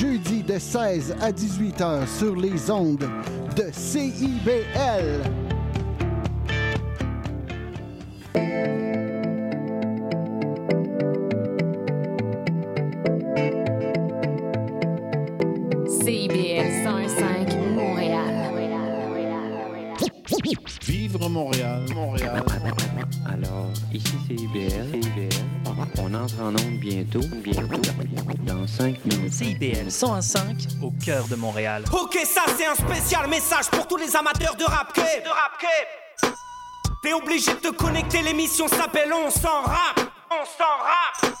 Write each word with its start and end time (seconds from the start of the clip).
Jeudis 0.00 0.42
de 0.42 0.58
16 0.58 1.16
à 1.20 1.30
18 1.30 1.80
heures 1.82 2.08
sur 2.08 2.34
les 2.34 2.70
ondes 2.70 3.06
de 3.54 3.64
CIBL. 3.70 5.20
CIBL 15.86 16.70
105 16.82 17.56
Montréal. 17.74 18.40
Vivre 20.82 21.28
Montréal, 21.28 21.84
Montréal. 21.94 22.42
Alors, 23.26 23.68
ici 23.92 24.14
c'est 24.26 24.34
IBL. 24.34 24.98
On 25.98 26.14
entre 26.14 26.40
en 26.40 26.54
onde 26.54 26.80
bientôt, 26.80 27.20
bientôt, 27.44 27.89
dans 28.78 28.84
5 28.84 29.04
minutes. 29.04 29.32
CIBL 29.32 29.90
105 29.90 30.56
au 30.82 30.92
cœur 31.04 31.26
de 31.28 31.36
Montréal. 31.36 31.84
Ok, 31.92 32.18
ça 32.24 32.42
c'est 32.56 32.66
un 32.66 32.74
spécial 32.74 33.28
message 33.28 33.68
pour 33.70 33.86
tous 33.86 33.96
les 33.96 34.14
amateurs 34.16 34.54
de 34.56 34.64
rap 34.64 34.94
De 34.94 35.28
rap 35.28 36.34
T'es 37.02 37.12
obligé 37.12 37.52
de 37.52 37.58
te 37.58 37.68
connecter, 37.68 38.22
l'émission 38.22 38.68
s'appelle 38.68 39.12
On 39.12 39.30
s'en 39.30 39.62
rap. 39.62 40.00
On 40.30 40.44
s'en 40.44 41.24
rap. 41.24 41.34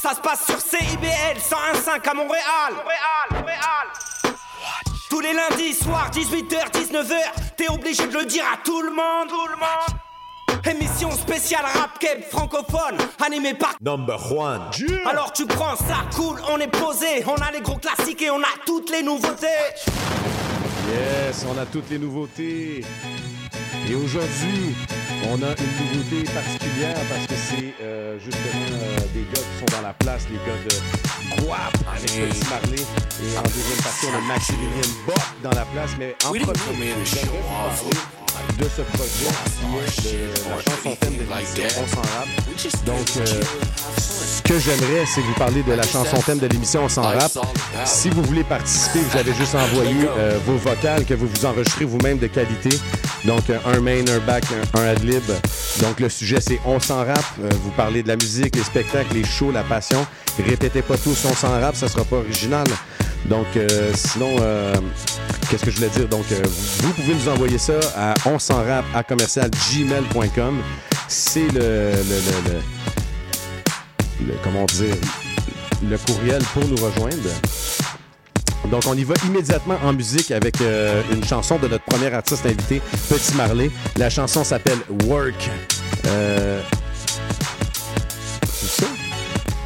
Ça 0.00 0.14
se 0.14 0.20
passe 0.20 0.46
sur 0.46 0.60
CIBL 0.60 1.38
101.5 1.38 2.08
à 2.08 2.14
Montréal. 2.14 2.72
Montréal, 2.74 3.28
Montréal. 3.30 3.86
Tous 5.10 5.20
les 5.20 5.32
lundis 5.32 5.74
soirs, 5.74 6.10
18h, 6.10 6.70
19h, 6.72 7.16
t'es 7.56 7.68
obligé 7.68 8.06
de 8.06 8.18
le 8.18 8.24
dire 8.24 8.44
à 8.52 8.56
tout 8.64 8.80
le 8.80 8.90
monde. 8.90 9.28
Tout 9.28 9.46
le 9.48 9.56
monde. 9.56 9.98
Émission 10.70 11.10
spéciale 11.10 11.64
rap 11.64 11.98
keb 11.98 12.22
francophone, 12.30 12.96
animée 13.24 13.54
par 13.54 13.74
Number 13.80 14.18
one. 14.32 14.60
alors 15.10 15.32
tu 15.32 15.44
prends 15.46 15.74
ça, 15.74 16.04
cool, 16.14 16.40
on 16.52 16.58
est 16.58 16.68
posé, 16.68 17.24
on 17.26 17.34
a 17.34 17.50
les 17.50 17.60
gros 17.60 17.78
classiques 17.78 18.22
et 18.22 18.30
on 18.30 18.40
a 18.40 18.54
toutes 18.64 18.90
les 18.90 19.02
nouveautés. 19.02 19.46
Yes, 20.88 21.44
on 21.48 21.58
a 21.58 21.66
toutes 21.66 21.90
les 21.90 21.98
nouveautés. 21.98 22.84
Et 23.90 23.94
aujourd'hui, 23.96 24.74
on 25.30 25.42
a 25.42 25.48
une 25.48 25.94
nouveauté 25.96 26.30
particulière 26.32 26.96
parce 27.10 27.26
que 27.26 27.34
c'est 27.34 27.74
euh, 27.82 28.18
justement 28.20 28.66
euh, 28.72 28.98
des 29.14 29.22
gars 29.22 29.42
qui 29.42 29.58
sont 29.58 29.76
dans 29.76 29.82
la 29.82 29.94
place, 29.94 30.26
les 30.30 30.36
gars 30.36 30.58
de 30.64 31.42
Guap 31.42 31.74
avec 31.96 32.06
Petit 32.06 32.48
Marley. 32.48 32.82
Et 32.82 33.38
en 33.38 33.42
deuxième 33.42 33.82
partie, 33.82 34.06
on 34.12 34.16
a 34.16 34.20
Maximilien 34.20 34.88
Bock 35.06 35.24
dans 35.42 35.50
la 35.50 35.64
place. 35.64 35.90
Mais 35.98 36.14
en 36.24 36.30
premier, 36.30 36.94
de 38.58 38.64
ce 38.64 38.82
projet 38.82 39.92
qui 40.00 40.08
est 40.08 40.12
le- 40.12 40.50
la 40.50 40.62
chanson 40.62 40.96
thème 41.00 41.16
de 41.16 41.22
l'émission 41.24 41.82
On 41.82 41.88
s'en 41.88 42.02
rappe. 42.02 42.84
Donc, 42.86 43.08
euh, 43.16 43.40
ce 43.98 44.42
que 44.42 44.58
j'aimerais, 44.58 45.04
c'est 45.06 45.20
vous 45.20 45.34
parler 45.34 45.62
de 45.62 45.72
la 45.72 45.82
chanson 45.82 46.16
thème 46.24 46.38
de 46.38 46.46
l'émission 46.46 46.84
On 46.84 46.88
s'en 46.88 47.02
rappe. 47.02 47.32
Si 47.84 48.10
vous 48.10 48.22
voulez 48.22 48.44
participer, 48.44 49.00
vous 49.00 49.18
avez 49.18 49.34
juste 49.34 49.54
envoyé 49.54 49.94
euh, 50.18 50.38
vos 50.46 50.56
vocales 50.56 51.04
que 51.04 51.14
vous 51.14 51.26
vous 51.28 51.46
enregistrez 51.46 51.84
vous-même 51.84 52.18
de 52.18 52.26
qualité. 52.26 52.70
Donc, 53.24 53.48
euh, 53.50 53.58
un 53.66 53.80
main, 53.80 54.04
un 54.08 54.18
back, 54.18 54.44
un, 54.74 54.80
un 54.80 54.86
adlib. 54.88 55.22
Donc, 55.80 56.00
le 56.00 56.08
sujet, 56.08 56.38
c'est 56.40 56.60
On 56.66 56.78
s'en 56.80 56.98
rappe. 57.04 57.24
Vous 57.38 57.70
parlez 57.70 58.02
de 58.02 58.08
la 58.08 58.16
musique, 58.16 58.56
les 58.56 58.64
spectacles, 58.64 59.14
les 59.14 59.24
shows, 59.24 59.52
la 59.52 59.62
passion. 59.62 60.04
Répétez 60.44 60.82
pas 60.82 60.96
tous 60.98 61.24
On 61.24 61.34
s'en 61.34 61.50
rappe, 61.60 61.76
ça 61.76 61.88
sera 61.88 62.04
pas 62.04 62.16
original. 62.16 62.66
Donc, 63.26 63.46
euh, 63.56 63.92
sinon, 63.94 64.36
euh, 64.40 64.74
qu'est-ce 65.48 65.64
que 65.64 65.70
je 65.70 65.76
voulais 65.76 65.90
dire? 65.90 66.08
Donc, 66.08 66.24
euh, 66.32 66.42
vous 66.80 66.92
pouvez 66.92 67.14
nous 67.14 67.28
envoyer 67.28 67.58
ça 67.58 67.78
à 67.96 68.14
on 68.26 68.36
à 68.94 69.02
commercial 69.02 69.50
gmail.com. 69.50 70.60
C'est 71.08 71.48
le, 71.52 71.92
le, 71.92 72.60
le, 74.26 74.34
comment 74.42 74.64
dire, 74.66 74.94
le 75.88 75.98
courriel 75.98 76.42
pour 76.52 76.64
nous 76.66 76.76
rejoindre. 76.76 77.16
Donc, 78.70 78.82
on 78.86 78.94
y 78.94 79.04
va 79.04 79.14
immédiatement 79.26 79.76
en 79.84 79.92
musique 79.92 80.30
avec 80.30 80.56
une 81.12 81.24
chanson 81.24 81.58
de 81.58 81.68
notre 81.68 81.84
premier 81.84 82.12
artiste 82.12 82.46
invité, 82.46 82.80
Petit 83.08 83.34
Marley. 83.34 83.70
La 83.96 84.08
chanson 84.08 84.44
s'appelle 84.44 84.78
Work. 85.06 85.50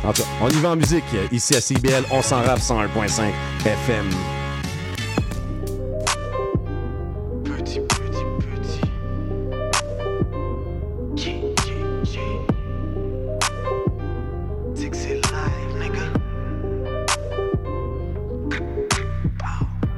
En 0.06 0.12
tout 0.12 0.22
cas, 0.22 0.28
on 0.40 0.48
y 0.48 0.60
va 0.60 0.70
en 0.70 0.76
musique. 0.76 1.04
Ici 1.32 1.56
à 1.56 1.60
CBL, 1.60 2.04
on 2.12 2.22
s'en 2.22 2.40
rappe 2.42 2.60
101.5 2.60 3.32
FM. 3.64 4.08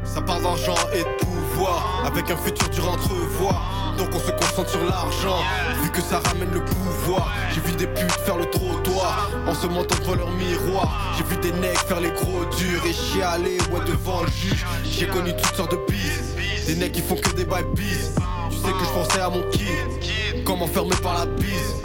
Ça 0.05 0.23
parle 0.23 0.43
d'argent 0.43 0.75
et 0.95 1.01
de 1.01 1.25
pouvoir, 1.25 2.05
avec 2.07 2.31
un 2.31 2.37
futur 2.37 2.69
dur 2.71 2.91
entrevoir. 2.91 3.95
Donc 3.99 4.09
on 4.15 4.19
se 4.19 4.31
concentre 4.33 4.71
sur 4.71 4.85
l'argent, 4.85 5.39
vu 5.83 5.91
que 5.91 6.01
ça 6.01 6.21
ramène 6.25 6.51
le 6.53 6.65
pouvoir. 6.65 7.31
Des 7.79 7.87
putes 7.87 8.11
faire 8.27 8.37
le 8.37 8.47
trottoir, 8.51 9.31
en 9.47 9.55
se 9.55 9.69
mentant 9.69 9.95
devant 10.01 10.17
leur 10.17 10.31
miroir. 10.33 11.15
J'ai 11.17 11.23
vu 11.23 11.37
des 11.37 11.53
necks 11.61 11.79
faire 11.87 12.01
les 12.01 12.11
gros 12.11 12.45
durs 12.57 12.85
et 12.85 12.93
chialer, 12.93 13.59
ouais, 13.71 13.81
devant 13.87 14.23
le 14.23 14.29
juge. 14.29 14.67
J'ai 14.85 15.07
connu 15.07 15.33
toutes 15.37 15.55
sortes 15.55 15.71
de 15.71 15.79
bises, 15.89 16.35
des 16.67 16.75
necks 16.75 16.91
qui 16.91 17.03
font 17.03 17.15
que 17.15 17.31
des 17.31 17.45
bails. 17.45 17.65
Tu 17.77 18.57
sais 18.57 18.73
que 18.73 18.85
je 18.85 18.91
pensais 18.93 19.21
à 19.21 19.31
mon 19.31 19.43
kid, 19.51 20.45
comme 20.45 20.63
enfermé 20.63 20.97
par 21.01 21.19
la 21.19 21.27
bise. 21.27 21.77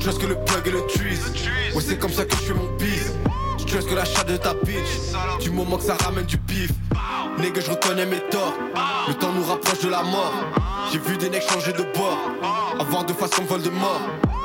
Je 0.00 0.10
que 0.10 0.26
le 0.26 0.36
plug 0.36 0.66
et 0.66 0.70
le 0.70 0.86
trees, 0.86 1.20
ouais, 1.74 1.82
c'est 1.86 1.98
comme 1.98 2.12
ça 2.12 2.24
que 2.24 2.34
je 2.34 2.42
fais 2.42 2.54
mon 2.54 2.74
bise. 2.76 3.12
Je 3.58 3.78
que 3.78 3.94
la 3.94 4.04
chatte 4.04 4.28
de 4.28 4.36
ta 4.38 4.54
bitch, 4.54 5.12
du 5.40 5.50
moment 5.50 5.76
que 5.76 5.84
ça 5.84 5.96
ramène 6.02 6.26
du 6.26 6.38
pif. 6.38 6.70
Nigga, 7.38 7.60
je 7.60 7.70
reconnais 7.70 8.06
mes 8.06 8.20
torts. 8.30 8.54
Le 9.06 9.14
temps 9.14 9.32
nous 9.32 9.44
rapproche 9.44 9.80
de 9.80 9.88
la 9.88 10.02
mort. 10.02 10.32
J'ai 10.90 10.98
vu 10.98 11.16
des 11.16 11.30
necks 11.30 11.48
changer 11.50 11.72
de 11.72 11.84
bord. 11.94 12.18
Avoir 12.80 13.04
de 13.04 13.12
façon 13.12 13.44
vol 13.44 13.62
de 13.62 13.70
mort. 13.70 14.00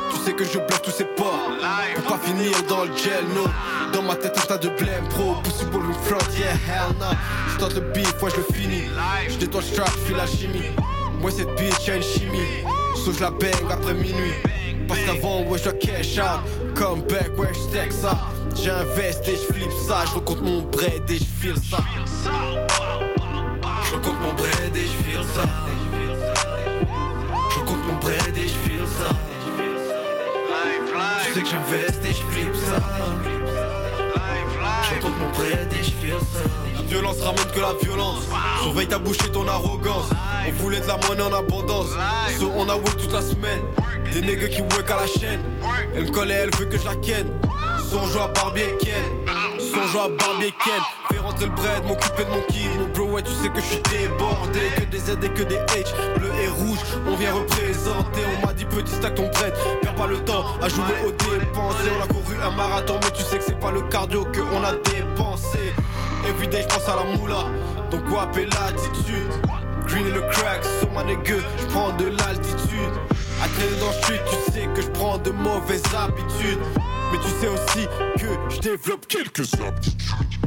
Tu 0.09 0.17
sais 0.23 0.33
que 0.33 0.43
je 0.43 0.57
bloque 0.57 0.81
tous 0.81 0.91
ces 0.91 1.05
ports. 1.05 1.51
Pour 1.95 2.03
pas 2.03 2.25
finir 2.25 2.51
dans 2.67 2.83
le 2.85 2.95
gel, 2.95 3.25
no. 3.35 3.45
Dans 3.93 4.01
ma 4.01 4.15
tête, 4.15 4.37
un 4.37 4.45
tas 4.45 4.57
de 4.57 4.69
blême, 4.69 5.07
pro. 5.09 5.35
Possible 5.43 5.77
in 5.77 5.93
front, 6.03 6.37
yeah, 6.37 6.53
hell 6.53 6.95
no. 6.99 7.05
Je 7.53 7.57
tente 7.57 7.75
le 7.75 7.81
beef, 7.81 8.13
ouais, 8.21 8.31
je 8.31 8.37
le 8.37 8.53
finis. 8.53 8.83
Je 9.29 9.37
détoile 9.37 9.63
le 9.63 9.73
strap, 9.73 9.89
fais 9.89 10.13
la 10.13 10.27
chimie. 10.27 10.71
Moi, 11.19 11.31
cette 11.31 11.53
bitch, 11.55 11.87
y'a 11.87 11.95
une 11.95 12.03
chimie. 12.03 12.63
So, 12.95 13.11
je 13.11 13.21
la 13.21 13.31
bang 13.31 13.71
après 13.71 13.93
minuit. 13.93 14.33
Parce 14.87 15.01
qu'avant, 15.01 15.41
ouais, 15.43 15.59
je 15.63 15.69
cash 15.69 16.17
out. 16.17 16.41
Come 16.75 17.01
back, 17.01 17.37
ouais, 17.37 17.49
je 17.53 17.59
stack 17.59 17.91
ça. 17.91 18.17
J'investe 18.55 19.27
et 19.27 19.35
je 19.35 19.53
flip 19.53 19.71
ça. 19.87 20.03
Je 20.05 20.35
mon 20.41 20.61
bread 20.61 21.09
et 21.09 21.17
je 21.17 21.23
file 21.23 21.55
ça. 21.69 21.77
Je 23.83 23.95
mon 23.95 24.33
bread 24.33 24.75
et 24.75 24.85
je 24.85 25.21
ça. 25.21 25.43
Je 27.51 27.59
recompte 27.59 27.85
mon 27.87 27.95
bread 27.99 28.37
et 28.37 28.47
je 28.47 28.69
file 28.69 28.87
ça. 28.99 29.26
Sais 31.37 31.43
que 31.43 31.49
j'investe 31.49 32.03
et 32.03 32.13
je 32.13 32.23
flip 32.31 32.55
ça. 32.55 32.81
Je 34.89 34.95
recompte 34.95 35.19
mon 35.19 35.29
bread 35.37 35.71
et 35.71 35.83
je 35.83 35.91
ça. 36.17 36.39
La 36.75 36.81
violence 36.81 37.21
ramène 37.21 37.45
que 37.53 37.59
la 37.59 37.73
violence. 37.79 38.23
Surveille 38.63 38.87
ta 38.87 38.97
bouche 38.97 39.17
et 39.23 39.31
ton 39.31 39.47
arrogance. 39.47 40.09
On 40.47 40.51
voulait 40.63 40.79
de 40.79 40.87
la 40.87 40.97
monnaie 41.07 41.21
en 41.21 41.33
abondance. 41.33 41.89
On 42.55 42.67
a 42.67 42.73
work 42.73 42.97
toute 42.97 43.13
la 43.13 43.21
semaine. 43.21 43.61
Des 44.11 44.21
niggas 44.23 44.47
qui 44.47 44.61
work 44.61 44.89
à 44.89 44.95
la 44.95 45.05
chaîne. 45.05 45.41
Elle 45.95 46.05
me 46.05 46.09
connaît, 46.09 46.33
elle 46.33 46.55
veut 46.55 46.65
que 46.65 46.79
je 46.79 46.85
la 46.85 46.95
ken. 46.95 47.27
Son 47.87 48.07
joie 48.07 48.23
à 48.23 48.27
Barbie 48.29 48.61
et 48.61 48.77
Ken. 48.83 49.03
Son 49.59 49.87
joie 49.91 50.05
à 50.05 50.09
Barbie 50.09 50.47
et 50.47 50.53
Ken. 50.63 50.81
Rentrer 51.27 51.47
le 51.47 51.51
bread, 51.51 51.83
m'occuper 51.85 52.23
de 52.23 52.29
mon 52.29 52.41
kid. 52.47 52.69
Mon 52.79 52.87
bro, 52.87 53.11
ouais, 53.15 53.21
tu 53.21 53.33
sais 53.33 53.49
que 53.49 53.59
je 53.59 53.65
suis 53.65 53.81
débordé. 53.91 54.61
Que 54.77 54.85
des 54.85 54.99
Z 54.99 55.17
et 55.21 55.29
que 55.29 55.43
des 55.43 55.57
H. 55.57 55.93
Bleu 56.17 56.31
et 56.41 56.47
rouge, 56.47 56.79
on 57.05 57.17
vient 57.17 57.33
représenter. 57.33 58.21
On 58.37 58.47
m'a 58.47 58.53
dit 58.53 58.63
petit 58.63 58.95
stack 58.95 59.15
ton 59.15 59.27
bread. 59.27 59.53
Perds 59.81 59.95
pas 59.95 60.07
le 60.07 60.19
temps 60.19 60.45
à 60.61 60.69
jouer 60.69 60.85
aux 61.05 61.11
dépensés. 61.11 61.91
On 61.99 62.03
a 62.03 62.07
couru 62.07 62.35
un 62.41 62.51
marathon, 62.51 62.97
mais 63.03 63.11
tu 63.11 63.23
sais 63.23 63.39
que 63.39 63.43
c'est 63.43 63.59
pas 63.59 63.71
le 63.71 63.81
cardio 63.81 64.23
que 64.23 64.39
on 64.39 64.63
a 64.63 64.71
dépensé. 64.71 65.73
Everyday, 66.25 66.61
je 66.61 66.67
pense 66.73 66.87
à 66.87 66.95
la 66.95 67.17
moula. 67.17 67.43
Donc, 67.91 68.05
quoi, 68.05 68.29
l'attitude. 68.33 69.27
Green 69.85 70.07
et 70.07 70.11
le 70.11 70.21
crack, 70.21 70.63
sur 70.79 70.89
ma 70.93 71.03
nigga, 71.03 71.35
je 71.59 71.65
prends 71.65 71.91
de 71.97 72.05
l'altitude. 72.05 72.95
À 73.43 73.49
traîner 73.49 73.77
dans 73.81 73.87
le 73.87 73.93
street, 74.01 74.21
tu 74.29 74.51
sais 74.53 74.69
que 74.73 74.81
je 74.81 74.89
prends 74.91 75.17
de 75.17 75.31
mauvaises 75.31 75.83
habitudes. 75.93 76.59
Mais 77.11 77.17
tu 77.19 77.29
sais 77.41 77.49
aussi 77.49 77.85
que 78.17 78.27
je 78.49 78.61
développe 78.61 79.07
quelques 79.07 79.53
aptitudes. 79.55 80.46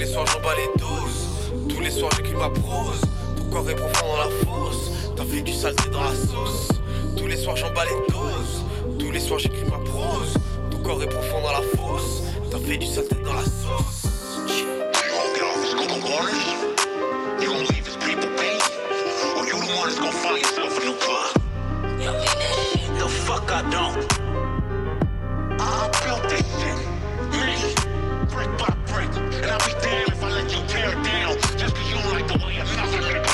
Les 0.00 0.06
soirs 0.06 0.24
j'en 0.26 0.40
bats 0.40 0.54
les 0.56 0.80
doses. 0.80 1.68
Tous 1.68 1.80
les 1.80 1.90
soirs 1.90 2.10
j'écris 2.16 2.34
ma 2.34 2.48
prose. 2.48 3.02
Ton 3.36 3.44
corps 3.50 3.68
est 3.68 3.74
profond 3.74 4.06
dans 4.06 4.16
la 4.16 4.30
fosse. 4.46 5.12
T'as 5.14 5.24
fait 5.24 5.42
du 5.42 5.52
saleté 5.52 5.90
dans 5.90 6.02
la 6.02 6.14
sauce. 6.14 6.68
Tous 7.18 7.26
les 7.26 7.36
soirs 7.36 7.56
j'en 7.56 7.70
bats 7.72 7.84
les 7.84 8.12
doses. 8.12 8.64
Tous 8.98 9.10
les 9.10 9.20
soirs 9.20 9.38
j'écris 9.38 9.64
ma 9.64 9.76
prose. 9.90 10.34
Ton 10.70 10.78
corps 10.78 11.02
est 11.02 11.06
profond 11.06 11.42
dans 11.42 11.52
la 11.52 11.60
fosse. 11.76 12.22
T'as 12.50 12.58
fait 12.58 12.78
du 12.78 12.86
saleté 12.86 13.14
dans 13.16 13.34
la 13.34 13.44
sauce. 13.44 14.06
The 22.98 23.08
fuck 23.08 23.50
I 23.50 23.62
don't. 23.70 23.96
I 25.58 25.90
built 26.04 26.22
this 26.28 26.44
shit. 26.60 26.99
Brick 28.30 28.48
by 28.58 28.76
brick. 28.86 29.10
And 29.16 29.46
I'll 29.46 29.58
be 29.66 29.72
damned 29.82 30.12
if 30.12 30.22
I 30.22 30.30
let 30.30 30.50
you 30.52 30.66
tear 30.68 30.90
it 30.90 31.04
down. 31.04 31.34
Just 31.58 31.74
cause 31.74 31.88
you 31.88 31.96
don't 31.96 32.12
like 32.12 32.28
the 32.28 32.46
way 32.46 32.56
another 32.56 32.98
nigga 32.98 33.29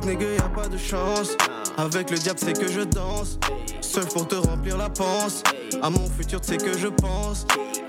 Work 0.00 0.18
nigga, 0.18 0.32
y'a 0.32 0.48
pas 0.48 0.66
de 0.66 0.78
chance. 0.78 1.36
Avec 1.76 2.10
le 2.10 2.16
diable, 2.16 2.38
c'est 2.42 2.58
que 2.58 2.72
je 2.72 2.80
danse. 2.80 3.38
Seul 3.82 4.06
pour 4.06 4.26
te 4.26 4.34
remplir 4.34 4.78
la 4.78 4.88
panse. 4.88 5.42
À 5.82 5.90
mon 5.90 6.08
futur, 6.08 6.40
c'est 6.42 6.56
que 6.56 6.78
je 6.78 6.86
pense. 6.86 7.46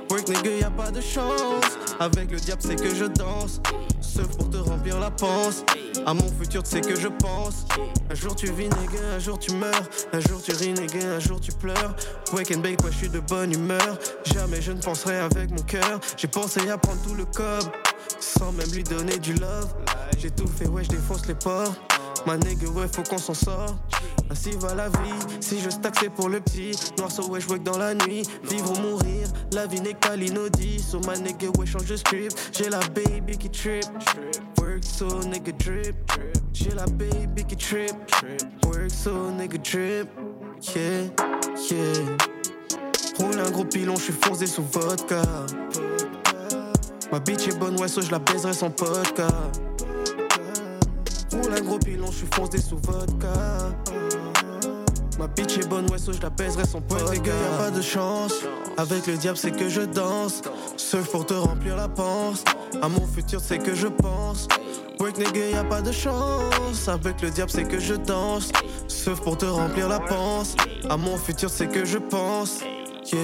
Work 0.09 0.27
nigga, 0.27 0.51
y'a 0.59 0.69
pas 0.69 0.91
de 0.91 0.99
chance. 0.99 1.63
Avec 2.01 2.29
le 2.31 2.37
diable, 2.37 2.61
c'est 2.65 2.75
que 2.75 2.93
je 2.93 3.05
danse. 3.05 3.61
Seul 4.01 4.27
pour 4.27 4.49
te 4.49 4.57
remplir 4.57 4.99
la 4.99 5.09
panse. 5.09 5.63
À 6.05 6.13
mon 6.13 6.27
futur, 6.37 6.63
c'est 6.65 6.81
que 6.81 6.99
je 6.99 7.07
pense. 7.07 7.65
Un 8.09 8.15
jour 8.15 8.35
tu 8.35 8.47
vis, 8.47 8.65
nigga, 8.65 9.15
un 9.15 9.19
jour 9.19 9.39
tu 9.39 9.53
meurs. 9.53 9.71
Un 10.11 10.19
jour 10.19 10.41
tu 10.43 10.51
ris, 10.51 10.73
nigga, 10.73 11.13
un 11.15 11.19
jour 11.19 11.39
tu 11.39 11.53
pleures. 11.53 11.95
Wake 12.33 12.51
and 12.51 12.59
bake, 12.59 12.83
ouais, 12.83 12.91
je 12.91 12.97
suis 12.97 13.09
de 13.09 13.21
bonne 13.21 13.53
humeur. 13.53 13.97
Jamais 14.25 14.61
je 14.61 14.73
ne 14.73 14.81
penserai 14.81 15.17
avec 15.17 15.49
mon 15.51 15.63
cœur. 15.63 16.01
J'ai 16.17 16.27
pensé 16.27 16.69
à 16.69 16.77
prendre 16.77 17.01
tout 17.03 17.15
le 17.15 17.23
cob. 17.23 17.71
Sans 18.19 18.51
même 18.51 18.69
lui 18.73 18.83
donner 18.83 19.17
du 19.17 19.33
love. 19.35 19.73
J'ai 20.17 20.29
tout 20.29 20.47
fait, 20.47 20.67
ouais, 20.67 20.83
je 20.83 20.89
défonce 20.89 21.25
les 21.27 21.35
ports. 21.35 21.73
Ma 22.25 22.37
nigga, 22.37 22.67
ouais, 22.69 22.87
faut 22.93 23.03
qu'on 23.03 23.17
s'en 23.17 23.33
sorte. 23.33 23.75
Ainsi 24.29 24.51
va 24.59 24.73
la 24.75 24.87
vie, 24.89 25.19
si 25.41 25.59
je 25.59 25.69
stack 25.69 25.95
c'est 25.99 26.09
pour 26.09 26.29
le 26.29 26.39
petit. 26.39 26.71
Noir 26.97 27.11
so 27.11 27.27
ouais, 27.27 27.41
je 27.41 27.47
work 27.49 27.63
dans 27.63 27.77
la 27.77 27.93
nuit. 27.93 28.23
Vivre 28.43 28.71
ou 28.71 28.81
mourir, 28.81 29.27
la 29.51 29.65
vie 29.65 29.81
n'est 29.81 29.93
qu'à 29.93 30.15
l'inaudible. 30.15 30.79
So 30.79 30.99
ma 31.01 31.17
nigga, 31.17 31.47
ouais, 31.57 31.65
change 31.65 31.85
de 31.85 31.97
script. 31.97 32.37
J'ai 32.53 32.69
la 32.69 32.79
baby 32.89 33.37
qui 33.37 33.49
trip. 33.49 33.85
Work 34.59 34.83
so 34.83 35.07
nigga 35.23 35.51
drip. 35.53 35.95
J'ai 36.53 36.71
la 36.71 36.85
baby 36.85 37.43
qui 37.43 37.57
trip. 37.57 37.95
Work 38.65 38.89
so 38.89 39.31
nigga 39.31 39.57
drip. 39.57 40.07
Yeah, 40.75 41.09
yeah. 41.69 42.17
Roule 43.17 43.39
un 43.39 43.51
gros 43.51 43.65
pilon, 43.65 43.95
je 43.95 44.03
suis 44.03 44.13
foncé 44.13 44.47
sous 44.47 44.63
vodka. 44.71 45.21
Ma 47.11 47.19
bitch 47.19 47.47
est 47.47 47.57
bonne, 47.59 47.77
ouais, 47.79 47.87
so 47.87 48.01
je 48.01 48.11
la 48.11 48.19
baiserai 48.19 48.53
sans 48.53 48.69
vodka. 48.69 49.27
Roule 51.31 51.53
un 51.57 51.61
gros 51.61 51.79
pilon, 51.79 52.07
je 52.07 52.17
suis 52.17 52.27
foncé 52.33 52.57
sous 52.57 52.77
vodka. 52.77 53.71
Ma 55.17 55.27
bitch 55.27 55.57
est 55.57 55.67
bonne, 55.67 55.89
ouais, 55.91 55.97
so 55.97 56.11
je 56.11 56.21
la 56.21 56.29
baiserai 56.29 56.65
sans 56.65 56.81
vodka. 56.89 57.05
Ouais, 57.05 57.17
nigga, 57.17 57.31
y'a 57.31 57.57
pas 57.57 57.71
de 57.71 57.81
chance. 57.81 58.33
Avec 58.77 59.07
le 59.07 59.17
diable, 59.17 59.37
c'est 59.37 59.51
que 59.51 59.69
je 59.69 59.81
danse. 59.81 60.41
Seul 60.77 61.03
pour 61.03 61.25
te 61.25 61.33
remplir 61.33 61.75
la 61.75 61.87
panse. 61.87 62.43
À 62.81 62.89
mon 62.89 63.05
futur, 63.05 63.39
c'est 63.39 63.59
que 63.59 63.75
je 63.75 63.87
pense. 63.87 64.47
Work 64.99 65.17
nigga, 65.17 65.49
y'a 65.51 65.63
pas 65.63 65.81
de 65.81 65.91
chance. 65.91 66.87
Avec 66.87 67.21
le 67.21 67.29
diable, 67.29 67.51
c'est 67.51 67.63
que 67.63 67.79
je 67.79 67.95
danse. 67.95 68.51
Sauf 68.87 69.21
pour 69.21 69.37
te 69.37 69.45
remplir 69.45 69.87
la 69.87 69.99
panse. 69.99 70.55
À 70.89 70.97
mon 70.97 71.17
futur, 71.17 71.49
c'est 71.49 71.67
que 71.67 71.85
je 71.85 71.97
pense. 71.97 72.59
Yeah, 73.11 73.19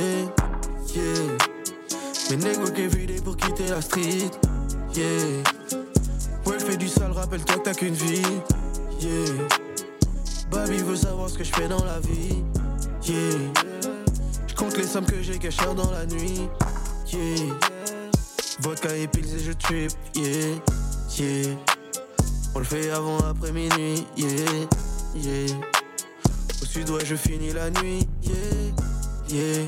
yeah. 0.96 1.38
Mes 2.32 2.74
qui 2.74 2.88
vidé 2.88 3.22
pour 3.22 3.38
quitter 3.38 3.68
la 3.68 3.82
street. 3.82 4.32
Yeah. 4.96 5.87
Ouais, 6.48 6.60
fais 6.60 6.78
du 6.78 6.88
sale, 6.88 7.12
rappelle-toi 7.12 7.56
que 7.56 7.62
t'as 7.62 7.74
qu'une 7.74 7.94
vie. 7.94 8.22
Yeah. 9.02 9.48
Baby 10.50 10.78
veut 10.78 10.96
savoir 10.96 11.30
ce 11.30 11.38
que 11.38 11.44
je 11.44 11.52
fais 11.52 11.68
dans 11.68 11.84
la 11.84 12.00
vie. 12.00 12.42
Yeah. 13.04 13.52
Je 14.48 14.56
compte 14.56 14.78
les 14.78 14.88
sommes 14.88 15.06
que 15.06 15.22
j'ai 15.22 15.38
cachées 15.40 15.66
dans 15.76 15.92
la 15.92 16.06
nuit. 16.06 16.48
Yeah. 17.12 17.54
Vodka 18.62 18.96
et 18.96 19.08
pills 19.08 19.36
et 19.36 19.40
je 19.40 19.52
trip. 19.52 19.92
Yeah. 20.16 20.56
Yeah. 21.20 21.56
On 22.56 22.60
le 22.60 22.66
fait 22.66 22.92
avant, 22.92 23.18
après 23.20 23.52
minuit. 23.52 24.08
Yeah. 24.16 24.30
Yeah. 25.16 25.54
Au 26.62 26.66
sud, 26.66 26.90
ouais, 26.92 27.04
je 27.04 27.16
finis 27.16 27.52
la 27.52 27.70
nuit. 27.72 28.08
Yeah. 28.24 28.38
Yeah. 29.28 29.68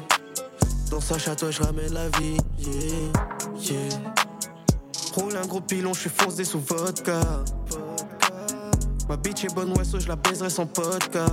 Dans 0.89 1.01
sa 1.01 1.17
château, 1.17 1.51
je 1.51 1.61
ramène 1.61 1.93
la 1.93 2.07
vie. 2.07 2.37
Yeah. 2.57 3.11
Yeah. 3.59 4.18
Roule 5.15 5.35
un 5.35 5.45
gros 5.47 5.61
pilon, 5.61 5.93
je 5.93 6.01
suis 6.01 6.09
foncé 6.09 6.43
sous 6.43 6.59
vodka. 6.59 7.19
Ma 9.09 9.17
bitch 9.17 9.43
est 9.43 9.53
bonne, 9.53 9.75
ouais, 9.77 9.83
so 9.83 9.99
je 9.99 10.07
la 10.07 10.15
baiserai 10.15 10.49
sans 10.49 10.65
vodka. 10.65 11.25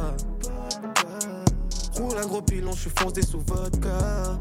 Roule 1.96 2.18
un 2.18 2.26
gros 2.26 2.42
pilon, 2.42 2.72
je 2.72 2.80
suis 2.80 2.92
foncé 2.98 3.22
sous 3.22 3.40
vodka. 3.46 4.38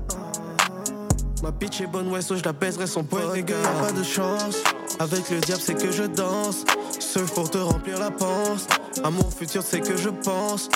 Ma 1.43 1.51
bitch 1.51 1.81
est 1.81 1.87
bonne, 1.87 2.09
ouais, 2.11 2.21
so 2.21 2.35
je 2.35 2.43
la 2.43 2.53
baiserai 2.53 2.87
sans 2.87 3.03
vodka. 3.03 3.31
Ouais, 3.31 3.39
y'a 3.47 3.85
pas 3.85 3.91
de 3.91 4.03
chance. 4.03 4.63
Avec 4.99 5.29
le 5.29 5.39
diable, 5.41 5.61
c'est 5.61 5.75
que 5.75 5.91
je 5.91 6.03
danse. 6.03 6.63
Seul 6.99 7.25
pour 7.25 7.49
te 7.49 7.57
remplir 7.57 7.99
la 7.99 8.11
panse. 8.11 8.67
À 9.03 9.09
mon 9.09 9.29
futur, 9.29 9.61
c'est 9.63 9.81
que 9.81 9.97
je 9.97 10.09
pense. 10.09 10.69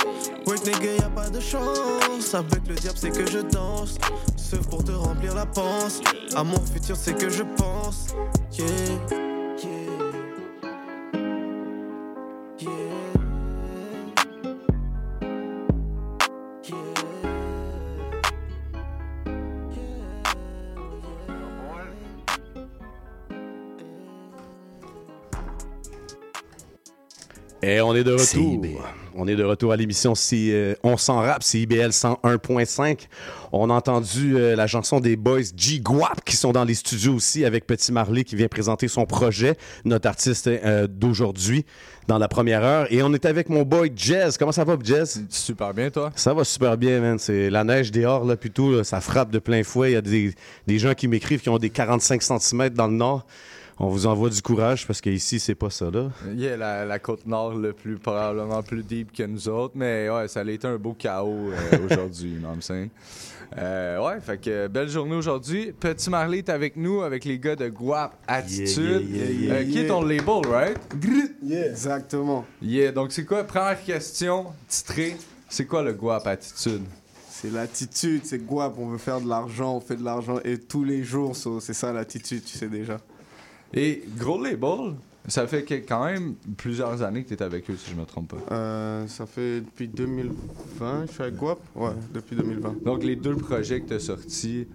Work 0.45 0.65
nigga, 0.65 0.95
y'a 0.99 1.09
pas 1.09 1.29
de 1.29 1.39
chance. 1.39 2.33
Avec 2.33 2.67
le 2.67 2.75
diable, 2.75 2.97
c'est 2.99 3.11
que 3.11 3.25
je 3.25 3.39
danse. 3.39 3.95
Seul 4.35 4.59
pour 4.59 4.83
te 4.83 4.91
remplir 4.91 5.33
la 5.33 5.45
panse. 5.45 6.01
À 6.35 6.43
mon 6.43 6.59
futur, 6.65 6.97
c'est 6.97 7.13
que 7.13 7.29
je 7.29 7.43
pense. 7.43 8.07
Yeah. 8.59 9.19
Et 27.61 27.81
on 27.81 27.93
est 27.93 28.03
de 28.03 28.13
retour. 28.13 28.83
On 29.15 29.27
est 29.27 29.35
de 29.35 29.43
retour 29.43 29.71
à 29.71 29.75
l'émission 29.75 30.15
si, 30.15 30.51
euh, 30.51 30.73
On 30.83 30.97
s'en 30.97 31.19
rappe, 31.19 31.43
CIBL 31.43 31.89
101.5. 31.89 33.07
On 33.51 33.69
a 33.69 33.73
entendu 33.73 34.35
euh, 34.35 34.55
la 34.55 34.67
chanson 34.67 34.99
des 34.99 35.15
boys 35.15 35.41
G-Guap 35.55 36.23
qui 36.23 36.35
sont 36.35 36.51
dans 36.51 36.63
les 36.63 36.75
studios 36.75 37.13
aussi 37.15 37.45
avec 37.45 37.65
Petit 37.65 37.91
Marley 37.91 38.23
qui 38.23 38.35
vient 38.35 38.47
présenter 38.47 38.87
son 38.87 39.05
projet, 39.05 39.55
notre 39.85 40.07
artiste 40.07 40.47
euh, 40.47 40.87
d'aujourd'hui 40.87 41.65
dans 42.07 42.17
la 42.17 42.27
première 42.27 42.63
heure. 42.63 42.87
Et 42.91 43.03
on 43.03 43.13
est 43.13 43.25
avec 43.25 43.49
mon 43.49 43.63
boy 43.63 43.91
Jazz. 43.95 44.37
Comment 44.37 44.51
ça 44.51 44.63
va, 44.63 44.75
Jazz? 44.83 45.23
Super 45.29 45.73
bien, 45.73 45.89
toi? 45.89 46.11
Ça 46.15 46.33
va 46.33 46.43
super 46.43 46.77
bien, 46.77 46.99
man. 46.99 47.19
C'est 47.19 47.49
la 47.49 47.63
neige 47.63 47.91
dehors, 47.91 48.25
là, 48.25 48.35
plutôt. 48.35 48.75
là, 48.75 48.83
ça 48.83 49.01
frappe 49.01 49.31
de 49.31 49.39
plein 49.39 49.63
fouet. 49.63 49.91
Il 49.91 49.93
y 49.93 49.97
a 49.97 50.01
des, 50.01 50.33
des 50.67 50.79
gens 50.79 50.93
qui 50.93 51.07
m'écrivent 51.07 51.41
qui 51.41 51.49
ont 51.49 51.57
des 51.57 51.69
45 51.69 52.21
cm 52.21 52.69
dans 52.69 52.87
le 52.87 52.93
nord. 52.93 53.25
On 53.81 53.87
vous 53.87 54.07
envoie 54.07 54.29
du 54.29 54.41
courage 54.41 54.85
parce 54.85 54.99
qu'ici, 54.99 55.39
c'est 55.39 55.55
pas 55.55 55.69
ça, 55.69 55.89
là. 55.89 56.09
Yeah, 56.35 56.57
la, 56.57 56.83
la 56.83 56.99
côte 56.99 57.25
nord 57.25 57.53
le 57.55 57.71
plus 57.71 57.97
probablement 57.97 58.61
plus 58.61 58.83
deep 58.83 59.13
que 59.13 59.23
nous 59.23 59.47
autres, 59.47 59.73
mais 59.77 60.09
ouais, 60.09 60.27
ça 60.27 60.41
a 60.41 60.43
été 60.43 60.67
un 60.67 60.75
beau 60.75 60.93
chaos 60.93 61.49
euh, 61.49 61.87
aujourd'hui, 61.89 62.41
saying? 62.59 62.89
Euh, 63.57 64.05
ouais, 64.05 64.19
fait 64.19 64.37
que 64.37 64.67
belle 64.67 64.89
journée 64.89 65.15
aujourd'hui. 65.15 65.71
Petit 65.71 66.09
Marley 66.09 66.39
est 66.39 66.49
avec 66.49 66.75
nous, 66.75 67.03
avec 67.03 67.23
les 67.23 67.39
gars 67.39 67.55
de 67.55 67.69
Guap 67.69 68.17
Attitude, 68.27 69.07
Yeah, 69.09 69.25
yeah, 69.25 69.31
yeah, 69.31 69.53
euh, 69.53 69.63
qui 69.63 69.79
est 69.79 69.87
ton 69.87 70.03
label, 70.03 70.45
right? 70.51 70.77
Exactement. 71.49 72.45
Yeah, 72.61 72.91
donc 72.91 73.13
c'est 73.13 73.23
quoi, 73.23 73.45
première 73.45 73.81
question 73.81 74.47
titrée, 74.67 75.15
c'est 75.47 75.65
quoi 75.65 75.83
le 75.83 75.93
Guap 75.93 76.27
Attitude? 76.27 76.81
C'est 77.29 77.49
l'attitude, 77.53 78.25
c'est 78.25 78.45
guap, 78.45 78.73
on 78.77 78.87
veut 78.89 78.97
faire 78.97 79.21
de 79.21 79.29
l'argent, 79.29 79.77
on 79.77 79.79
fait 79.79 79.95
de 79.95 80.03
l'argent 80.03 80.39
et 80.43 80.57
tous 80.57 80.83
les 80.83 81.05
jours, 81.05 81.37
so, 81.37 81.61
c'est 81.61 81.73
ça 81.73 81.93
l'attitude, 81.93 82.43
tu 82.43 82.57
sais 82.57 82.67
déjà. 82.67 82.97
Et 83.73 84.03
gros 84.17 84.41
label, 84.41 84.95
Ça 85.27 85.45
fait 85.45 85.63
que- 85.63 85.75
quand 85.75 86.05
même 86.05 86.33
plusieurs 86.57 87.03
années 87.03 87.23
que 87.23 87.27
tu 87.29 87.33
es 87.35 87.43
avec 87.43 87.69
eux, 87.69 87.75
si 87.77 87.91
je 87.91 87.95
me 87.95 88.05
trompe 88.05 88.29
pas. 88.29 88.55
Euh, 88.55 89.05
ça 89.07 89.25
fait 89.27 89.61
depuis 89.61 89.87
2020, 89.87 91.05
je 91.07 91.11
suis 91.11 91.21
avec 91.21 91.35
Guap? 91.35 91.59
Ouais, 91.75 91.91
depuis 92.13 92.35
2020. 92.35 92.75
Donc, 92.83 93.03
les 93.03 93.15
deux 93.15 93.35
projets 93.35 93.81
que 93.81 93.89
tu 93.89 93.93
as 93.93 93.99
sortis 93.99 94.65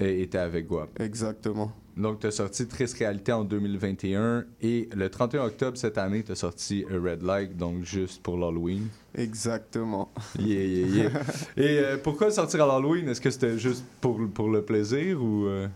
euh, 0.00 0.22
étaient 0.22 0.38
avec 0.38 0.66
Guap. 0.66 0.98
Exactement. 1.00 1.72
Donc, 1.96 2.20
tu 2.20 2.28
as 2.28 2.30
sorti 2.30 2.66
Triste 2.68 2.96
Réalité 2.98 3.32
en 3.32 3.42
2021 3.44 4.44
et 4.62 4.88
le 4.94 5.10
31 5.10 5.44
octobre 5.46 5.76
cette 5.76 5.98
année, 5.98 6.22
tu 6.22 6.30
as 6.32 6.36
sorti 6.36 6.84
A 6.90 6.94
Red 6.94 7.22
Light, 7.22 7.56
donc 7.56 7.82
juste 7.84 8.22
pour 8.22 8.38
l'Halloween. 8.38 8.86
Exactement. 9.14 10.10
Yeah, 10.38 10.62
yeah, 10.64 10.86
yeah. 10.86 11.10
et 11.56 11.78
euh, 11.80 11.96
pourquoi 12.02 12.30
sortir 12.30 12.62
à 12.64 12.66
l'Halloween? 12.68 13.08
Est-ce 13.08 13.20
que 13.20 13.30
c'était 13.30 13.58
juste 13.58 13.84
pour, 14.00 14.20
pour 14.32 14.48
le 14.48 14.62
plaisir 14.62 15.22
ou. 15.22 15.46
euh? 15.46 15.66